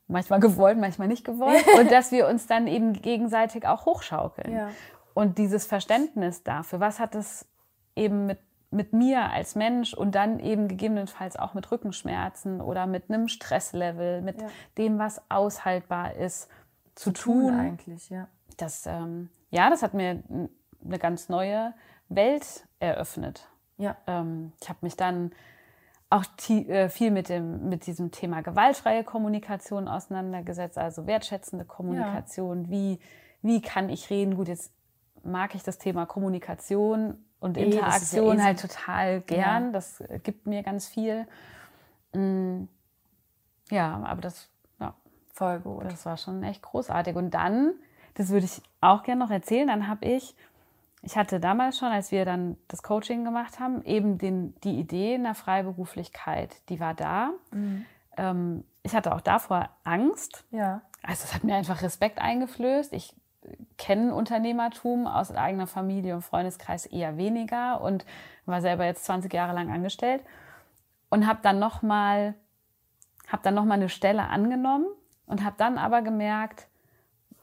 Manchmal 0.07 0.41
gewollt, 0.41 0.79
manchmal 0.79 1.09
nicht 1.09 1.25
gewollt. 1.25 1.65
und 1.79 1.91
dass 1.91 2.13
wir 2.13 2.29
uns 2.29 2.47
dann 2.47 2.67
eben 2.67 2.95
gegenseitig 2.95 3.67
auch 3.67 3.85
hochschaukeln. 3.85 4.55
Ja. 4.55 4.71
Und 5.19 5.37
dieses 5.37 5.67
Verständnis 5.67 6.45
dafür, 6.45 6.79
was 6.79 7.01
hat 7.01 7.17
es 7.17 7.45
eben 7.97 8.27
mit, 8.27 8.39
mit 8.71 8.93
mir 8.93 9.33
als 9.33 9.57
Mensch 9.57 9.93
und 9.93 10.15
dann 10.15 10.39
eben 10.39 10.69
gegebenenfalls 10.69 11.35
auch 11.35 11.55
mit 11.55 11.73
Rückenschmerzen 11.73 12.61
oder 12.61 12.87
mit 12.87 13.11
einem 13.11 13.27
Stresslevel, 13.27 14.23
mit 14.23 14.41
ja. 14.41 14.47
dem, 14.77 15.01
was 15.01 15.21
aushaltbar 15.29 16.15
ist, 16.15 16.49
zu, 16.95 17.11
tun, 17.11 17.49
tun. 17.49 17.59
Eigentlich, 17.59 18.11
ja. 18.11 18.29
Das, 18.59 18.87
ähm, 18.87 19.29
ja, 19.51 19.69
das 19.71 19.83
hat 19.83 19.93
mir 19.93 20.23
eine 20.85 20.99
ganz 21.01 21.29
neue 21.29 21.75
Welt 22.09 22.69
eröffnet. 22.79 23.49
Ja. 23.77 23.97
Ähm, 24.07 24.53
ich 24.63 24.69
habe 24.69 24.79
mich 24.83 24.95
dann 24.95 25.33
auch 26.11 26.27
äh, 26.49 26.89
viel 26.89 27.11
mit, 27.11 27.29
dem, 27.29 27.69
mit 27.69 27.89
diesem 27.89 28.13
Thema 28.13 28.43
gewaltfreie 28.43 29.03
Kommunikation 29.03 29.89
auseinandergesetzt, 29.89 30.79
also 30.79 31.09
wertschätzende 31.09 31.65
Kommunikation. 31.65 32.67
Ja. 32.67 32.71
Wie, 32.71 33.01
wie 33.43 33.61
kann 33.61 33.89
ich 33.89 34.11
reden? 34.11 34.37
Gut, 34.37 34.47
jetzt 34.47 34.78
mag 35.25 35.55
ich 35.55 35.63
das 35.63 35.79
Thema 35.79 36.07
Kommunikation 36.07 37.25
und 37.41 37.57
e, 37.57 37.65
Interaktion 37.65 38.39
ja 38.39 38.45
halt 38.45 38.61
total 38.61 39.21
gern. 39.21 39.67
Ja. 39.67 39.73
Das 39.73 40.01
äh, 40.01 40.19
gibt 40.23 40.47
mir 40.47 40.63
ganz 40.63 40.87
viel. 40.87 41.27
Mm, 42.13 42.65
ja, 43.71 44.03
aber 44.05 44.21
das 44.21 44.51
Voll 45.39 45.61
gut. 45.61 45.85
Das 45.85 46.05
war 46.05 46.17
schon 46.17 46.43
echt 46.43 46.63
großartig. 46.63 47.15
Und 47.15 47.31
dann, 47.31 47.75
das 48.15 48.31
würde 48.31 48.45
ich 48.45 48.61
auch 48.81 49.05
gerne 49.05 49.25
noch 49.25 49.31
erzählen, 49.31 49.69
dann 49.69 49.87
habe 49.87 50.05
ich, 50.05 50.35
ich 51.03 51.17
hatte 51.17 51.39
damals 51.39 51.79
schon, 51.79 51.93
als 51.93 52.11
wir 52.11 52.25
dann 52.25 52.57
das 52.67 52.83
Coaching 52.83 53.25
gemacht 53.25 53.61
haben, 53.61 53.85
eben 53.85 54.19
den, 54.19 54.57
die 54.65 54.81
Idee 54.81 55.15
in 55.15 55.23
der 55.23 55.37
Freiberuflichkeit, 55.37 56.57
die 56.71 56.81
war 56.81 56.93
da. 56.93 57.31
Mhm. 57.53 57.87
Ähm, 58.17 58.65
ich 58.83 58.97
hatte 58.97 59.15
auch 59.15 59.21
davor 59.21 59.71
Angst. 59.85 60.45
Ja. 60.51 60.83
Also 61.05 61.23
es 61.23 61.35
hat 61.35 61.45
mir 61.45 61.55
einfach 61.55 61.83
Respekt 61.83 62.19
eingeflößt. 62.19 62.93
Ich 62.93 63.15
kenne 63.77 64.15
Unternehmertum 64.15 65.07
aus 65.07 65.31
eigener 65.33 65.67
Familie 65.67 66.15
und 66.15 66.23
Freundeskreis 66.23 66.87
eher 66.87 67.17
weniger 67.17 67.81
und 67.81 68.05
war 68.47 68.61
selber 68.61 68.85
jetzt 68.85 69.05
20 69.05 69.33
Jahre 69.33 69.55
lang 69.55 69.71
angestellt 69.71 70.23
und 71.11 71.27
habe 71.27 71.41
dann 71.43 71.59
noch 71.59 71.83
mal 71.83 72.35
habe 73.29 73.43
dann 73.43 73.55
noch 73.55 73.65
mal 73.65 73.75
eine 73.75 73.89
Stelle 73.89 74.29
angenommen 74.29 74.87
und 75.27 75.45
habe 75.45 75.55
dann 75.59 75.79
aber 75.79 76.03
gemerkt, 76.03 76.67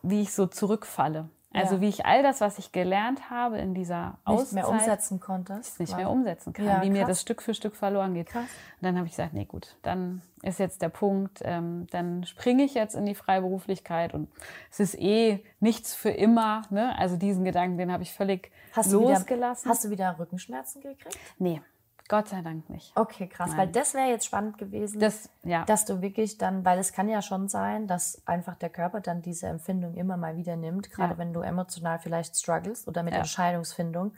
wie 0.02 0.22
ich 0.22 0.34
so 0.34 0.48
zurückfalle. 0.48 1.30
Also 1.56 1.76
ja. 1.76 1.82
wie 1.82 1.90
ich 1.90 2.06
all 2.06 2.24
das, 2.24 2.42
was 2.42 2.60
ich 2.60 2.72
gelernt 2.72 3.30
habe 3.30 3.58
in 3.58 3.74
dieser 3.74 4.08
nicht 4.08 4.18
Auszeit, 4.26 4.54
mehr 4.54 4.70
umsetzen 4.70 5.20
konnte, 5.20 5.62
nicht 5.80 5.96
mehr 5.96 6.10
umsetzen 6.10 6.54
kann, 6.54 6.66
ja, 6.66 6.82
wie 6.82 6.90
mir 6.90 7.06
das 7.06 7.22
Stück 7.22 7.42
für 7.42 7.54
Stück 7.54 7.76
verloren 7.76 8.14
geht. 8.14 8.28
Krass. 8.28 8.44
Und 8.44 8.84
dann 8.84 8.98
habe 8.98 9.06
ich 9.06 9.14
gesagt, 9.14 9.34
nee 9.34 9.46
gut, 9.46 9.78
dann 9.82 10.22
ist 10.42 10.60
jetzt 10.60 10.82
der 10.82 10.90
Punkt, 10.90 11.42
ähm, 11.44 11.88
dann 11.92 12.24
springe 12.26 12.64
ich 12.64 12.74
jetzt 12.74 12.96
in 12.96 13.06
die 13.06 13.16
Freiberuflichkeit 13.16 14.14
und 14.14 14.30
es 14.70 14.80
ist 14.80 15.00
eh 15.00 15.44
nichts 15.60 15.96
für 15.96 16.12
immer. 16.12 16.64
Ne? 16.70 16.98
Also 16.98 17.18
diesen 17.18 17.46
Gedanken, 17.46 17.78
den 17.78 17.92
habe 17.92 18.04
ich 18.04 18.14
völlig 18.14 18.52
hast 18.74 18.92
losgelassen. 18.92 19.64
Du 19.64 19.70
wieder, 19.70 19.70
hast 19.70 19.86
du 19.86 19.90
wieder 19.90 20.20
Rückenschmerzen 20.20 20.82
gekriegt? 20.82 21.18
Nee. 21.40 21.62
Gott 22.08 22.28
sei 22.28 22.42
Dank 22.42 22.70
nicht. 22.70 22.92
Okay, 22.96 23.28
krass, 23.28 23.50
Nein. 23.50 23.58
weil 23.58 23.68
das 23.70 23.96
wäre 23.96 24.10
jetzt 24.10 24.26
spannend 24.26 24.60
gewesen, 24.60 25.00
das, 25.00 25.30
ja. 25.44 25.66
dass 25.66 25.86
du 25.86 26.02
wirklich 26.02 26.38
dann, 26.38 26.64
weil 26.64 26.78
es 26.78 26.94
kann 26.94 27.10
ja 27.10 27.24
schon 27.24 27.48
sein, 27.48 27.88
dass 27.88 28.22
einfach 28.28 28.56
der 28.56 28.70
Körper 28.70 29.02
dann 29.02 29.24
diese 29.24 29.48
Empfindung 29.48 29.96
immer 29.96 30.16
mal 30.16 30.38
wieder 30.38 30.56
nimmt, 30.56 30.92
gerade 30.92 31.14
ja. 31.14 31.18
wenn 31.18 31.34
du 31.34 31.42
emotional 31.42 31.98
vielleicht 31.98 32.36
struggles 32.36 32.88
oder 32.88 33.02
mit 33.02 33.14
ja. 33.14 33.20
Entscheidungsfindung, 33.20 34.14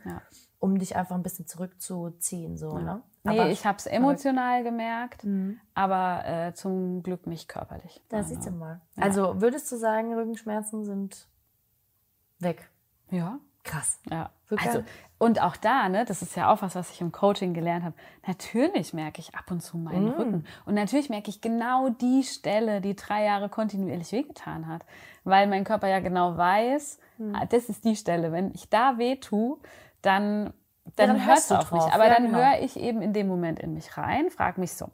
um 0.59 0.77
dich 0.77 0.97
einfach 0.97 1.15
ein 1.15 1.23
bisschen 1.23 1.47
zurückzuziehen. 1.47 2.57
So, 2.57 2.77
ne? 2.77 3.01
Nee, 3.23 3.39
aber 3.39 3.49
ich 3.49 3.65
habe 3.65 3.77
es 3.77 3.85
emotional 3.85 4.63
gemerkt, 4.63 5.23
mhm. 5.23 5.59
aber 5.73 6.25
äh, 6.25 6.53
zum 6.53 7.03
Glück 7.03 7.25
nicht 7.25 7.47
körperlich. 7.47 8.03
Da 8.09 8.17
also, 8.17 8.35
siehst 8.35 8.47
du 8.47 8.51
mal. 8.51 8.81
Also 8.97 9.39
würdest 9.39 9.71
du 9.71 9.77
sagen, 9.77 10.13
Rückenschmerzen 10.13 10.83
sind 10.83 11.27
weg? 12.39 12.69
Ja. 13.09 13.39
Krass. 13.68 13.99
Ja. 14.09 14.30
Also, 14.55 14.84
und 15.18 15.41
auch 15.41 15.57
da, 15.57 15.89
ne, 15.89 16.05
das 16.05 16.22
ist 16.22 16.36
ja 16.36 16.51
auch 16.51 16.61
was, 16.61 16.76
was 16.76 16.91
ich 16.91 17.01
im 17.01 17.11
Coaching 17.11 17.53
gelernt 17.53 17.84
habe. 17.84 17.95
Natürlich 18.28 18.93
merke 18.93 19.20
ich 19.20 19.36
ab 19.36 19.49
und 19.49 19.61
zu 19.61 19.78
meinen 19.78 20.09
mm. 20.09 20.20
Rücken. 20.20 20.45
Und 20.65 20.76
natürlich 20.76 21.09
merke 21.09 21.30
ich 21.30 21.41
genau 21.41 21.89
die 21.89 22.24
Stelle, 22.24 22.82
die 22.82 22.95
drei 22.95 23.26
Jahre 23.26 23.49
kontinuierlich 23.49 24.11
wehgetan 24.11 24.68
hat. 24.68 24.86
Weil 25.24 25.47
mein 25.47 25.63
Körper 25.63 25.88
ja 25.88 25.99
genau 25.99 26.38
weiß, 26.38 26.99
mm. 27.18 27.34
das 27.49 27.68
ist 27.68 27.84
die 27.84 27.95
Stelle. 27.95 28.32
Wenn 28.32 28.53
ich 28.53 28.70
da 28.70 28.97
weh 28.97 29.15
tue, 29.15 29.57
dann, 30.01 30.53
dann, 30.95 31.09
ja, 31.09 31.13
dann 31.13 31.26
hört 31.26 31.38
es 31.39 31.51
auf 31.51 31.72
mich. 31.72 31.82
Aber 31.82 32.07
ja, 32.07 32.13
dann 32.13 32.28
genau. 32.28 32.38
höre 32.38 32.61
ich 32.61 32.78
eben 32.78 33.01
in 33.01 33.11
dem 33.11 33.28
Moment 33.28 33.59
in 33.59 33.74
mich 33.74 33.97
rein, 33.97 34.30
frage 34.30 34.61
mich 34.61 34.74
so, 34.74 34.89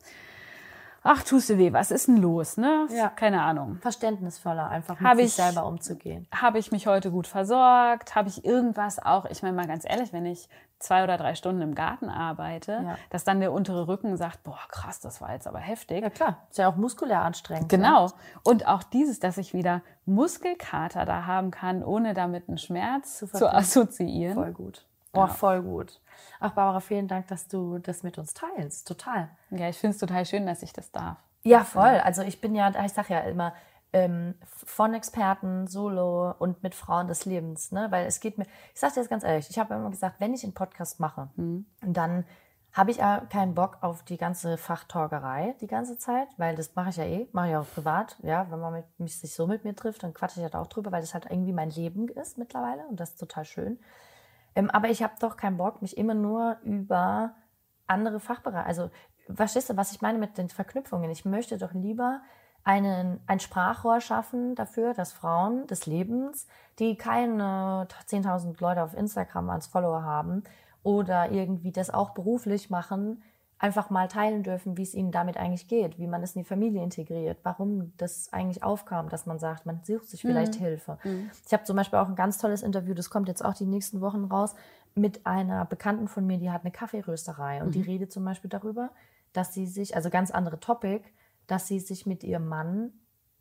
ach, 1.03 1.23
tust 1.23 1.49
du 1.49 1.57
weh, 1.57 1.73
was 1.73 1.91
ist 1.91 2.07
denn 2.07 2.17
los? 2.17 2.57
Ne? 2.57 2.87
Ja. 2.91 3.09
Keine 3.09 3.41
Ahnung. 3.43 3.77
Verständnisvoller, 3.81 4.69
einfach 4.69 4.99
mit 4.99 5.09
hab 5.09 5.17
sich 5.17 5.25
ich, 5.25 5.33
selber 5.33 5.65
umzugehen. 5.65 6.27
Habe 6.33 6.59
ich 6.59 6.71
mich 6.71 6.87
heute 6.87 7.11
gut 7.11 7.27
versorgt? 7.27 8.15
Habe 8.15 8.29
ich 8.29 8.45
irgendwas 8.45 8.99
auch, 8.99 9.25
ich 9.25 9.43
meine 9.43 9.55
mal 9.55 9.67
ganz 9.67 9.85
ehrlich, 9.85 10.13
wenn 10.13 10.25
ich 10.25 10.49
zwei 10.79 11.03
oder 11.03 11.17
drei 11.17 11.35
Stunden 11.35 11.61
im 11.61 11.75
Garten 11.75 12.09
arbeite, 12.09 12.71
ja. 12.83 12.97
dass 13.09 13.23
dann 13.23 13.39
der 13.39 13.51
untere 13.51 13.87
Rücken 13.87 14.17
sagt, 14.17 14.43
boah, 14.43 14.59
krass, 14.67 14.99
das 14.99 15.21
war 15.21 15.33
jetzt 15.33 15.47
aber 15.47 15.59
heftig. 15.59 16.01
Ja 16.03 16.09
klar, 16.09 16.37
ist 16.49 16.57
ja 16.57 16.67
auch 16.67 16.75
muskulär 16.75 17.21
anstrengend. 17.21 17.69
Genau. 17.69 18.07
Ja. 18.07 18.13
Und 18.43 18.67
auch 18.67 18.83
dieses, 18.83 19.19
dass 19.19 19.37
ich 19.37 19.53
wieder 19.53 19.81
Muskelkater 20.05 21.05
da 21.05 21.25
haben 21.25 21.51
kann, 21.51 21.83
ohne 21.83 22.13
damit 22.13 22.49
einen 22.49 22.57
Schmerz 22.57 23.17
zu, 23.19 23.27
zu 23.27 23.51
assoziieren. 23.51 24.35
Voll 24.35 24.51
gut. 24.51 24.85
Boah, 25.13 25.27
voll 25.27 25.61
gut. 25.61 26.01
Ach, 26.39 26.51
Barbara, 26.51 26.79
vielen 26.79 27.07
Dank, 27.07 27.27
dass 27.27 27.47
du 27.47 27.77
das 27.77 28.03
mit 28.03 28.17
uns 28.17 28.33
teilst. 28.33 28.87
Total. 28.87 29.29
Ja, 29.51 29.69
ich 29.69 29.77
finde 29.77 29.93
es 29.93 29.99
total 29.99 30.25
schön, 30.25 30.45
dass 30.45 30.63
ich 30.63 30.73
das 30.73 30.91
darf. 30.91 31.17
Ja, 31.43 31.63
voll. 31.63 31.99
Also 32.03 32.23
ich 32.23 32.41
bin 32.41 32.55
ja, 32.55 32.71
ich 32.83 32.93
sage 32.93 33.13
ja 33.13 33.19
immer, 33.21 33.53
ähm, 33.93 34.33
von 34.43 34.93
Experten, 34.93 35.67
solo 35.67 36.33
und 36.39 36.63
mit 36.63 36.73
Frauen 36.73 37.07
des 37.07 37.25
Lebens. 37.25 37.71
Ne? 37.71 37.87
Weil 37.91 38.07
es 38.07 38.19
geht 38.19 38.37
mir, 38.37 38.45
ich 38.73 38.79
sage 38.79 38.95
dir 38.95 38.99
das 39.01 39.09
ganz 39.09 39.23
ehrlich, 39.23 39.49
ich 39.49 39.59
habe 39.59 39.75
immer 39.75 39.91
gesagt, 39.91 40.19
wenn 40.19 40.33
ich 40.33 40.43
einen 40.43 40.53
Podcast 40.53 40.99
mache, 40.99 41.29
mhm. 41.35 41.67
dann 41.81 42.25
habe 42.73 42.89
ich 42.89 42.97
ja 42.97 43.21
keinen 43.29 43.53
Bock 43.53 43.77
auf 43.81 44.01
die 44.03 44.17
ganze 44.17 44.57
Fachtorgerei 44.57 45.55
die 45.61 45.67
ganze 45.67 45.95
Zeit, 45.97 46.27
weil 46.37 46.55
das 46.55 46.73
mache 46.75 46.89
ich 46.89 46.97
ja 46.97 47.03
eh, 47.03 47.29
mache 47.31 47.49
ich 47.49 47.55
auch 47.55 47.67
privat. 47.71 48.17
Ja, 48.23 48.49
wenn 48.49 48.59
man 48.59 48.73
mit, 48.73 48.85
mich 48.99 49.19
sich 49.19 49.35
so 49.35 49.45
mit 49.45 49.63
mir 49.63 49.75
trifft, 49.75 50.01
dann 50.01 50.15
quatsche 50.15 50.39
ich 50.39 50.43
halt 50.43 50.55
auch 50.55 50.65
drüber, 50.65 50.91
weil 50.91 51.01
das 51.01 51.13
halt 51.13 51.27
irgendwie 51.29 51.53
mein 51.53 51.69
Leben 51.69 52.07
ist 52.07 52.39
mittlerweile 52.39 52.87
und 52.87 52.99
das 52.99 53.11
ist 53.11 53.19
total 53.19 53.45
schön. 53.45 53.79
Ähm, 54.55 54.69
aber 54.69 54.89
ich 54.89 55.03
habe 55.03 55.13
doch 55.19 55.37
keinen 55.37 55.57
Bock, 55.57 55.81
mich 55.81 55.97
immer 55.97 56.13
nur 56.13 56.57
über 56.63 57.35
andere 57.87 58.19
Fachbereiche, 58.19 58.65
also 58.65 58.89
verstehst 59.33 59.69
du, 59.69 59.77
was 59.77 59.91
ich 59.91 60.01
meine 60.01 60.17
mit 60.17 60.37
den 60.37 60.49
Verknüpfungen? 60.49 61.09
Ich 61.09 61.25
möchte 61.25 61.57
doch 61.57 61.73
lieber 61.73 62.21
einen, 62.63 63.19
ein 63.27 63.39
Sprachrohr 63.39 63.99
schaffen 64.01 64.55
dafür, 64.55 64.93
dass 64.93 65.13
Frauen 65.13 65.67
des 65.67 65.85
Lebens, 65.85 66.47
die 66.79 66.95
keine 66.95 67.87
10.000 68.07 68.59
Leute 68.61 68.83
auf 68.83 68.93
Instagram 68.93 69.49
als 69.49 69.67
Follower 69.67 70.03
haben 70.03 70.43
oder 70.81 71.31
irgendwie 71.31 71.71
das 71.71 71.89
auch 71.89 72.11
beruflich 72.11 72.69
machen, 72.69 73.21
einfach 73.63 73.89
mal 73.89 74.09
teilen 74.09 74.43
dürfen, 74.43 74.75
wie 74.75 74.81
es 74.81 74.93
ihnen 74.93 75.13
damit 75.13 75.37
eigentlich 75.37 75.69
geht, 75.69 75.97
wie 75.97 76.05
man 76.05 76.21
es 76.21 76.35
in 76.35 76.41
die 76.41 76.47
Familie 76.47 76.83
integriert, 76.83 77.39
warum 77.43 77.93
das 77.95 78.27
eigentlich 78.33 78.61
aufkam, 78.61 79.07
dass 79.07 79.25
man 79.25 79.39
sagt, 79.39 79.65
man 79.65 79.79
sucht 79.85 80.09
sich 80.09 80.19
vielleicht 80.19 80.55
mhm. 80.59 80.65
Hilfe. 80.65 80.97
Mhm. 81.05 81.31
Ich 81.47 81.53
habe 81.53 81.63
zum 81.63 81.77
Beispiel 81.77 81.97
auch 81.99 82.09
ein 82.09 82.17
ganz 82.17 82.37
tolles 82.37 82.61
Interview, 82.61 82.93
das 82.93 83.09
kommt 83.09 83.29
jetzt 83.29 83.43
auch 83.43 83.53
die 83.53 83.65
nächsten 83.65 84.01
Wochen 84.01 84.25
raus, 84.25 84.53
mit 84.95 85.25
einer 85.25 85.63
Bekannten 85.63 86.09
von 86.09 86.27
mir, 86.27 86.39
die 86.39 86.51
hat 86.51 86.63
eine 86.63 86.71
Kaffeerösterei 86.71 87.61
und 87.61 87.67
mhm. 87.67 87.71
die 87.71 87.81
redet 87.83 88.11
zum 88.11 88.25
Beispiel 88.25 88.49
darüber, 88.49 88.91
dass 89.31 89.53
sie 89.53 89.65
sich, 89.65 89.95
also 89.95 90.09
ganz 90.09 90.29
andere 90.29 90.59
Topic, 90.59 91.05
dass 91.47 91.65
sie 91.65 91.79
sich 91.79 92.05
mit 92.05 92.25
ihrem 92.25 92.49
Mann 92.49 92.91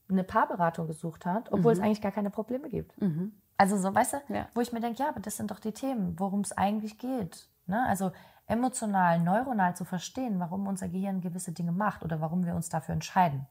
eine 0.08 0.22
Paarberatung 0.22 0.86
gesucht 0.86 1.26
hat, 1.26 1.50
obwohl 1.50 1.72
es 1.72 1.80
mhm. 1.80 1.86
eigentlich 1.86 2.00
gar 2.00 2.12
keine 2.12 2.30
Probleme 2.30 2.68
gibt. 2.68 3.00
Mhm. 3.02 3.32
Also 3.56 3.76
so, 3.76 3.92
weißt 3.92 4.12
du, 4.12 4.34
Ja. 4.34 4.46
wo 4.54 4.60
ich 4.60 4.72
mir 4.72 4.80
denke, 4.80 5.02
ja, 5.02 5.08
aber 5.08 5.20
das 5.20 5.36
sind 5.36 5.50
doch 5.50 5.58
die 5.58 5.72
Themen, 5.72 6.14
worum 6.20 6.42
es 6.42 6.52
eigentlich 6.52 6.98
geht. 6.98 7.48
Ne? 7.66 7.84
Also 7.88 8.12
emotional, 8.52 9.18
neuronal 9.18 9.74
zu 9.74 9.84
verstehen, 9.84 10.38
warum 10.38 10.66
unser 10.66 10.88
Gehirn 10.88 11.20
gewisse 11.20 11.52
Dinge 11.52 11.72
macht 11.72 12.02
oder 12.02 12.20
warum 12.20 12.44
wir 12.44 12.54
uns 12.54 12.68
dafür 12.68 12.92
entscheiden. 12.92 13.46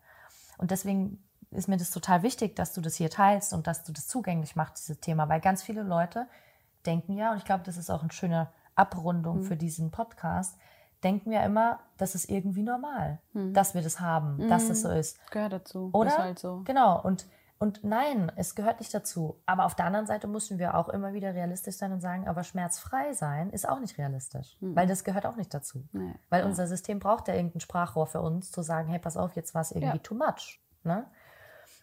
Und 0.57 0.71
deswegen 0.71 1.21
ist 1.49 1.67
mir 1.67 1.77
das 1.77 1.91
total 1.91 2.23
wichtig, 2.23 2.55
dass 2.55 2.73
du 2.73 2.81
das 2.81 2.95
hier 2.95 3.09
teilst 3.09 3.53
und 3.53 3.67
dass 3.67 3.83
du 3.83 3.91
das 3.91 4.07
zugänglich 4.07 4.55
machst, 4.55 4.77
dieses 4.77 4.99
Thema, 4.99 5.27
weil 5.27 5.41
ganz 5.41 5.63
viele 5.63 5.81
Leute 5.83 6.27
denken 6.85 7.13
ja, 7.17 7.31
und 7.31 7.37
ich 7.37 7.45
glaube, 7.45 7.63
das 7.65 7.77
ist 7.77 7.89
auch 7.89 8.01
eine 8.01 8.11
schöne 8.11 8.47
Abrundung 8.75 9.43
für 9.43 9.57
diesen 9.57 9.91
Podcast, 9.91 10.55
denken 11.03 11.31
wir 11.31 11.43
immer, 11.43 11.79
das 11.97 12.15
ist 12.15 12.29
irgendwie 12.29 12.63
normal, 12.63 13.19
dass 13.33 13.73
wir 13.73 13.81
das 13.81 13.99
haben, 13.99 14.47
dass 14.47 14.69
es 14.69 14.83
so 14.83 14.89
ist. 14.89 15.17
Gehört 15.31 15.53
dazu. 15.53 15.89
Oder? 15.93 16.09
Ist 16.09 16.17
halt 16.17 16.39
so. 16.39 16.61
Genau. 16.63 17.01
Und, 17.01 17.25
und 17.61 17.83
nein, 17.83 18.31
es 18.35 18.55
gehört 18.55 18.79
nicht 18.79 18.93
dazu. 18.93 19.41
Aber 19.45 19.65
auf 19.65 19.75
der 19.75 19.85
anderen 19.85 20.07
Seite 20.07 20.27
müssen 20.27 20.57
wir 20.59 20.75
auch 20.75 20.89
immer 20.89 21.13
wieder 21.13 21.33
realistisch 21.35 21.75
sein 21.75 21.91
und 21.93 22.01
sagen, 22.01 22.27
aber 22.27 22.43
schmerzfrei 22.43 23.13
sein 23.13 23.51
ist 23.51 23.69
auch 23.69 23.79
nicht 23.79 23.97
realistisch. 23.97 24.57
Weil 24.59 24.87
das 24.87 25.03
gehört 25.03 25.25
auch 25.25 25.35
nicht 25.35 25.53
dazu. 25.53 25.87
Nee. 25.91 26.15
Weil 26.29 26.43
unser 26.43 26.65
System 26.67 26.99
braucht 26.99 27.27
ja 27.27 27.35
irgendein 27.35 27.59
Sprachrohr 27.61 28.07
für 28.07 28.19
uns, 28.21 28.51
zu 28.51 28.61
sagen, 28.63 28.89
hey, 28.89 28.99
pass 28.99 29.15
auf, 29.15 29.35
jetzt 29.35 29.53
war 29.53 29.61
es 29.61 29.71
irgendwie 29.71 29.97
Ja. 29.97 30.03
too 30.03 30.15
much. 30.15 30.59
Ne? 30.83 31.05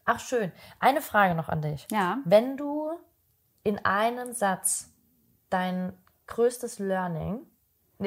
Ach, 0.05 0.19
schön. 0.19 0.51
Eine 0.81 1.01
Frage 1.01 1.35
noch 1.35 1.49
an 1.49 1.63
dich. 1.63 1.87
Ja. 1.93 2.19
Wenn 2.25 2.57
du 2.57 2.91
in 3.63 3.79
einem 3.85 4.33
Satz 4.33 4.91
dein 5.51 5.93
größtes 6.27 6.79
Learning, 6.79 7.41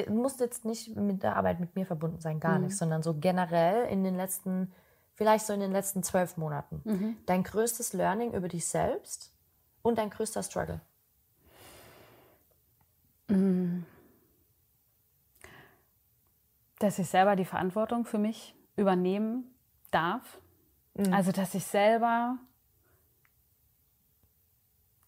muss 0.08 0.38
jetzt 0.40 0.64
nicht 0.64 0.96
mit 0.96 1.22
der 1.22 1.36
Arbeit 1.36 1.60
mit 1.60 1.74
mir 1.76 1.86
verbunden 1.86 2.20
sein, 2.20 2.40
gar 2.40 2.58
Mhm. 2.58 2.64
nicht, 2.66 2.76
sondern 2.76 3.02
so 3.02 3.14
generell 3.18 3.86
in 3.86 4.04
den 4.04 4.16
letzten, 4.16 4.72
vielleicht 5.14 5.46
so 5.46 5.52
in 5.52 5.60
den 5.60 5.72
letzten 5.72 6.02
zwölf 6.02 6.36
Monaten, 6.36 6.80
Mhm. 6.84 7.16
dein 7.26 7.42
größtes 7.42 7.92
Learning 7.92 8.32
über 8.32 8.48
dich 8.48 8.66
selbst 8.66 9.32
und 9.82 9.98
dein 9.98 10.10
größter 10.10 10.42
Struggle. 10.42 10.80
dass 16.78 16.98
ich 16.98 17.08
selber 17.08 17.36
die 17.36 17.44
Verantwortung 17.44 18.04
für 18.04 18.18
mich 18.18 18.54
übernehmen 18.76 19.54
darf. 19.90 20.38
Also, 21.10 21.32
dass 21.32 21.54
ich 21.54 21.64
selber 21.64 22.36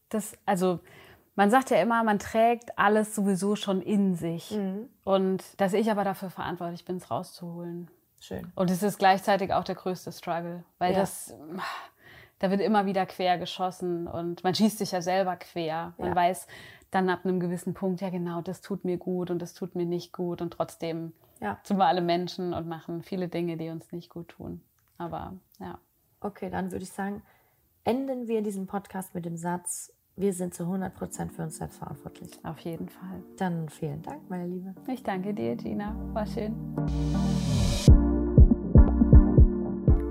das, 0.09 0.33
also 0.47 0.81
man 1.35 1.51
sagt 1.51 1.71
ja 1.71 1.79
immer, 1.83 2.03
man 2.05 2.19
trägt 2.19 2.79
alles 2.79 3.15
sowieso 3.15 3.55
schon 3.57 3.83
in 3.83 4.15
sich. 4.15 4.57
Und 5.05 5.61
dass 5.61 5.73
ich 5.75 5.91
aber 5.91 6.05
dafür 6.05 6.31
verantwortlich 6.31 6.85
bin, 6.85 6.97
es 6.99 7.11
rauszuholen. 7.11 7.91
Schön. 8.25 8.51
Und 8.55 8.71
es 8.71 8.83
ist 8.83 8.99
gleichzeitig 8.99 9.53
auch 9.53 9.65
der 9.65 9.75
größte 9.75 10.11
Struggle, 10.11 10.65
weil 10.79 10.95
Ja. 10.95 11.01
das, 11.01 11.35
da 12.39 12.51
wird 12.51 12.63
immer 12.63 12.87
wieder 12.87 13.05
quer 13.05 13.37
geschossen 13.39 14.07
und 14.07 14.43
man 14.45 14.55
schießt 14.55 14.79
sich 14.79 14.93
ja 14.93 15.03
selber 15.03 15.37
quer. 15.37 15.93
Man 15.99 16.09
Ja. 16.09 16.15
weiß 16.17 16.47
dann 16.91 17.11
ab 17.11 17.21
einem 17.25 17.39
gewissen 17.39 17.75
Punkt, 17.75 18.01
ja 18.01 18.09
genau, 18.09 18.41
das 18.41 18.61
tut 18.63 18.85
mir 18.85 18.97
gut 18.97 19.31
und 19.31 19.43
das 19.43 19.53
tut 19.53 19.75
mir 19.75 19.85
nicht 19.85 20.13
gut 20.13 20.41
und 20.41 20.53
trotzdem 20.55 21.13
Ja. 21.41 21.59
sind 21.65 21.77
wir 21.77 21.85
alle 21.87 22.01
Menschen 22.01 22.55
und 22.55 22.67
machen 22.67 23.03
viele 23.03 23.29
Dinge, 23.29 23.57
die 23.59 23.69
uns 23.69 23.93
nicht 23.93 24.09
gut 24.11 24.29
tun. 24.29 24.63
Aber 24.97 25.35
ja, 25.59 25.79
Okay, 26.21 26.49
dann 26.49 26.73
würde 26.73 26.85
ich 26.85 26.93
sagen, 26.93 27.21
enden 27.85 28.27
wir 28.29 28.41
diesen 28.41 28.67
Podcast 28.67 29.15
mit 29.15 29.27
dem 29.27 29.37
Satz, 29.37 29.93
wir 30.17 30.33
sind 30.33 30.55
zu 30.55 30.65
100% 30.65 31.33
für 31.35 31.43
uns 31.43 31.59
selbst 31.59 31.77
verantwortlich. 31.77 32.31
auf 32.43 32.59
jeden 32.61 32.89
Fall. 32.89 33.23
Dann 33.37 33.69
vielen 33.69 34.01
Dank, 34.01 34.31
meine 34.31 34.47
Liebe. 34.47 34.75
Ich 34.87 35.03
danke 35.03 35.35
dir, 35.35 35.55
Gina. 35.57 35.95
War 36.15 36.25
schön. 36.27 36.55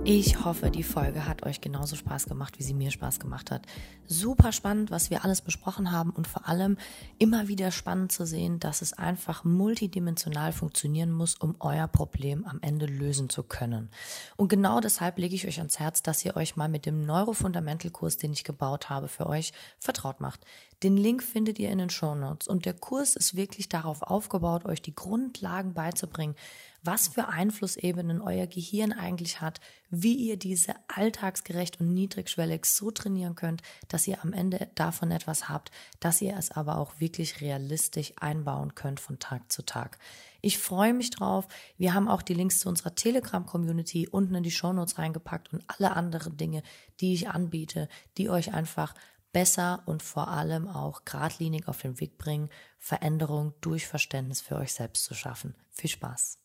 Ich 0.05 0.43
hoffe, 0.43 0.69
die 0.69 0.83
Folge 0.83 1.25
hat 1.25 1.45
euch 1.45 1.61
genauso 1.61 1.95
Spaß 1.95 2.25
gemacht, 2.25 2.59
wie 2.59 2.63
sie 2.63 2.73
mir 2.73 2.91
Spaß 2.91 3.21
gemacht 3.21 3.51
hat. 3.51 3.65
Super 4.05 4.51
spannend, 4.51 4.91
was 4.91 5.09
wir 5.09 5.23
alles 5.23 5.39
besprochen 5.39 5.93
haben 5.93 6.09
und 6.09 6.27
vor 6.27 6.45
allem 6.45 6.77
immer 7.19 7.47
wieder 7.47 7.71
spannend 7.71 8.11
zu 8.11 8.25
sehen, 8.25 8.59
dass 8.59 8.81
es 8.81 8.91
einfach 8.91 9.45
multidimensional 9.45 10.51
funktionieren 10.51 11.09
muss, 11.09 11.35
um 11.35 11.55
euer 11.59 11.87
Problem 11.87 12.43
am 12.45 12.59
Ende 12.61 12.85
lösen 12.85 13.29
zu 13.29 13.43
können. 13.43 13.89
Und 14.35 14.49
genau 14.49 14.81
deshalb 14.81 15.19
lege 15.19 15.35
ich 15.35 15.47
euch 15.47 15.59
ans 15.59 15.79
Herz, 15.79 16.03
dass 16.03 16.25
ihr 16.25 16.35
euch 16.35 16.57
mal 16.57 16.67
mit 16.67 16.85
dem 16.85 17.05
Neurofundamental-Kurs, 17.05 18.17
den 18.17 18.33
ich 18.33 18.43
gebaut 18.43 18.89
habe, 18.89 19.07
für 19.07 19.27
euch 19.27 19.53
vertraut 19.79 20.19
macht. 20.19 20.41
Den 20.83 20.97
Link 20.97 21.23
findet 21.23 21.59
ihr 21.59 21.69
in 21.69 21.77
den 21.77 21.89
Shownotes 21.89 22.49
und 22.49 22.65
der 22.65 22.73
Kurs 22.73 23.15
ist 23.15 23.37
wirklich 23.37 23.69
darauf 23.69 24.01
aufgebaut, 24.01 24.65
euch 24.65 24.81
die 24.81 24.93
Grundlagen 24.93 25.73
beizubringen, 25.73 26.35
was 26.83 27.07
für 27.07 27.29
Einflussebenen 27.29 28.21
euer 28.21 28.45
Gehirn 28.45 28.91
eigentlich 28.91 29.41
hat, 29.41 29.59
wie 29.89 30.15
ihr 30.15 30.37
diese 30.37 30.75
alltagsgerecht 30.87 31.79
und 31.79 31.93
niedrigschwellig 31.93 32.65
so 32.65 32.91
trainieren 32.91 33.35
könnt, 33.35 33.61
dass 33.87 34.07
ihr 34.07 34.21
am 34.23 34.33
Ende 34.33 34.69
davon 34.75 35.11
etwas 35.11 35.49
habt, 35.49 35.71
dass 35.99 36.21
ihr 36.21 36.35
es 36.37 36.51
aber 36.51 36.77
auch 36.77 36.99
wirklich 36.99 37.41
realistisch 37.41 38.13
einbauen 38.19 38.75
könnt 38.75 38.99
von 38.99 39.19
Tag 39.19 39.51
zu 39.51 39.65
Tag. 39.65 39.97
Ich 40.41 40.57
freue 40.57 40.93
mich 40.93 41.09
drauf. 41.09 41.47
Wir 41.77 41.93
haben 41.93 42.09
auch 42.09 42.21
die 42.21 42.33
Links 42.33 42.59
zu 42.59 42.69
unserer 42.69 42.95
Telegram-Community 42.95 44.09
unten 44.09 44.35
in 44.35 44.43
die 44.43 44.51
Shownotes 44.51 44.97
reingepackt 44.97 45.53
und 45.53 45.63
alle 45.67 45.95
anderen 45.95 46.35
Dinge, 46.35 46.63
die 46.99 47.13
ich 47.13 47.29
anbiete, 47.29 47.87
die 48.17 48.29
euch 48.29 48.53
einfach 48.53 48.93
besser 49.31 49.83
und 49.85 50.03
vor 50.03 50.27
allem 50.27 50.67
auch 50.67 51.05
geradlinig 51.05 51.67
auf 51.67 51.81
den 51.81 51.99
Weg 51.99 52.17
bringen, 52.17 52.49
Veränderung 52.77 53.53
durch 53.61 53.87
Verständnis 53.87 54.41
für 54.41 54.57
euch 54.57 54.73
selbst 54.73 55.05
zu 55.05 55.13
schaffen. 55.13 55.55
Viel 55.71 55.89
Spaß! 55.89 56.42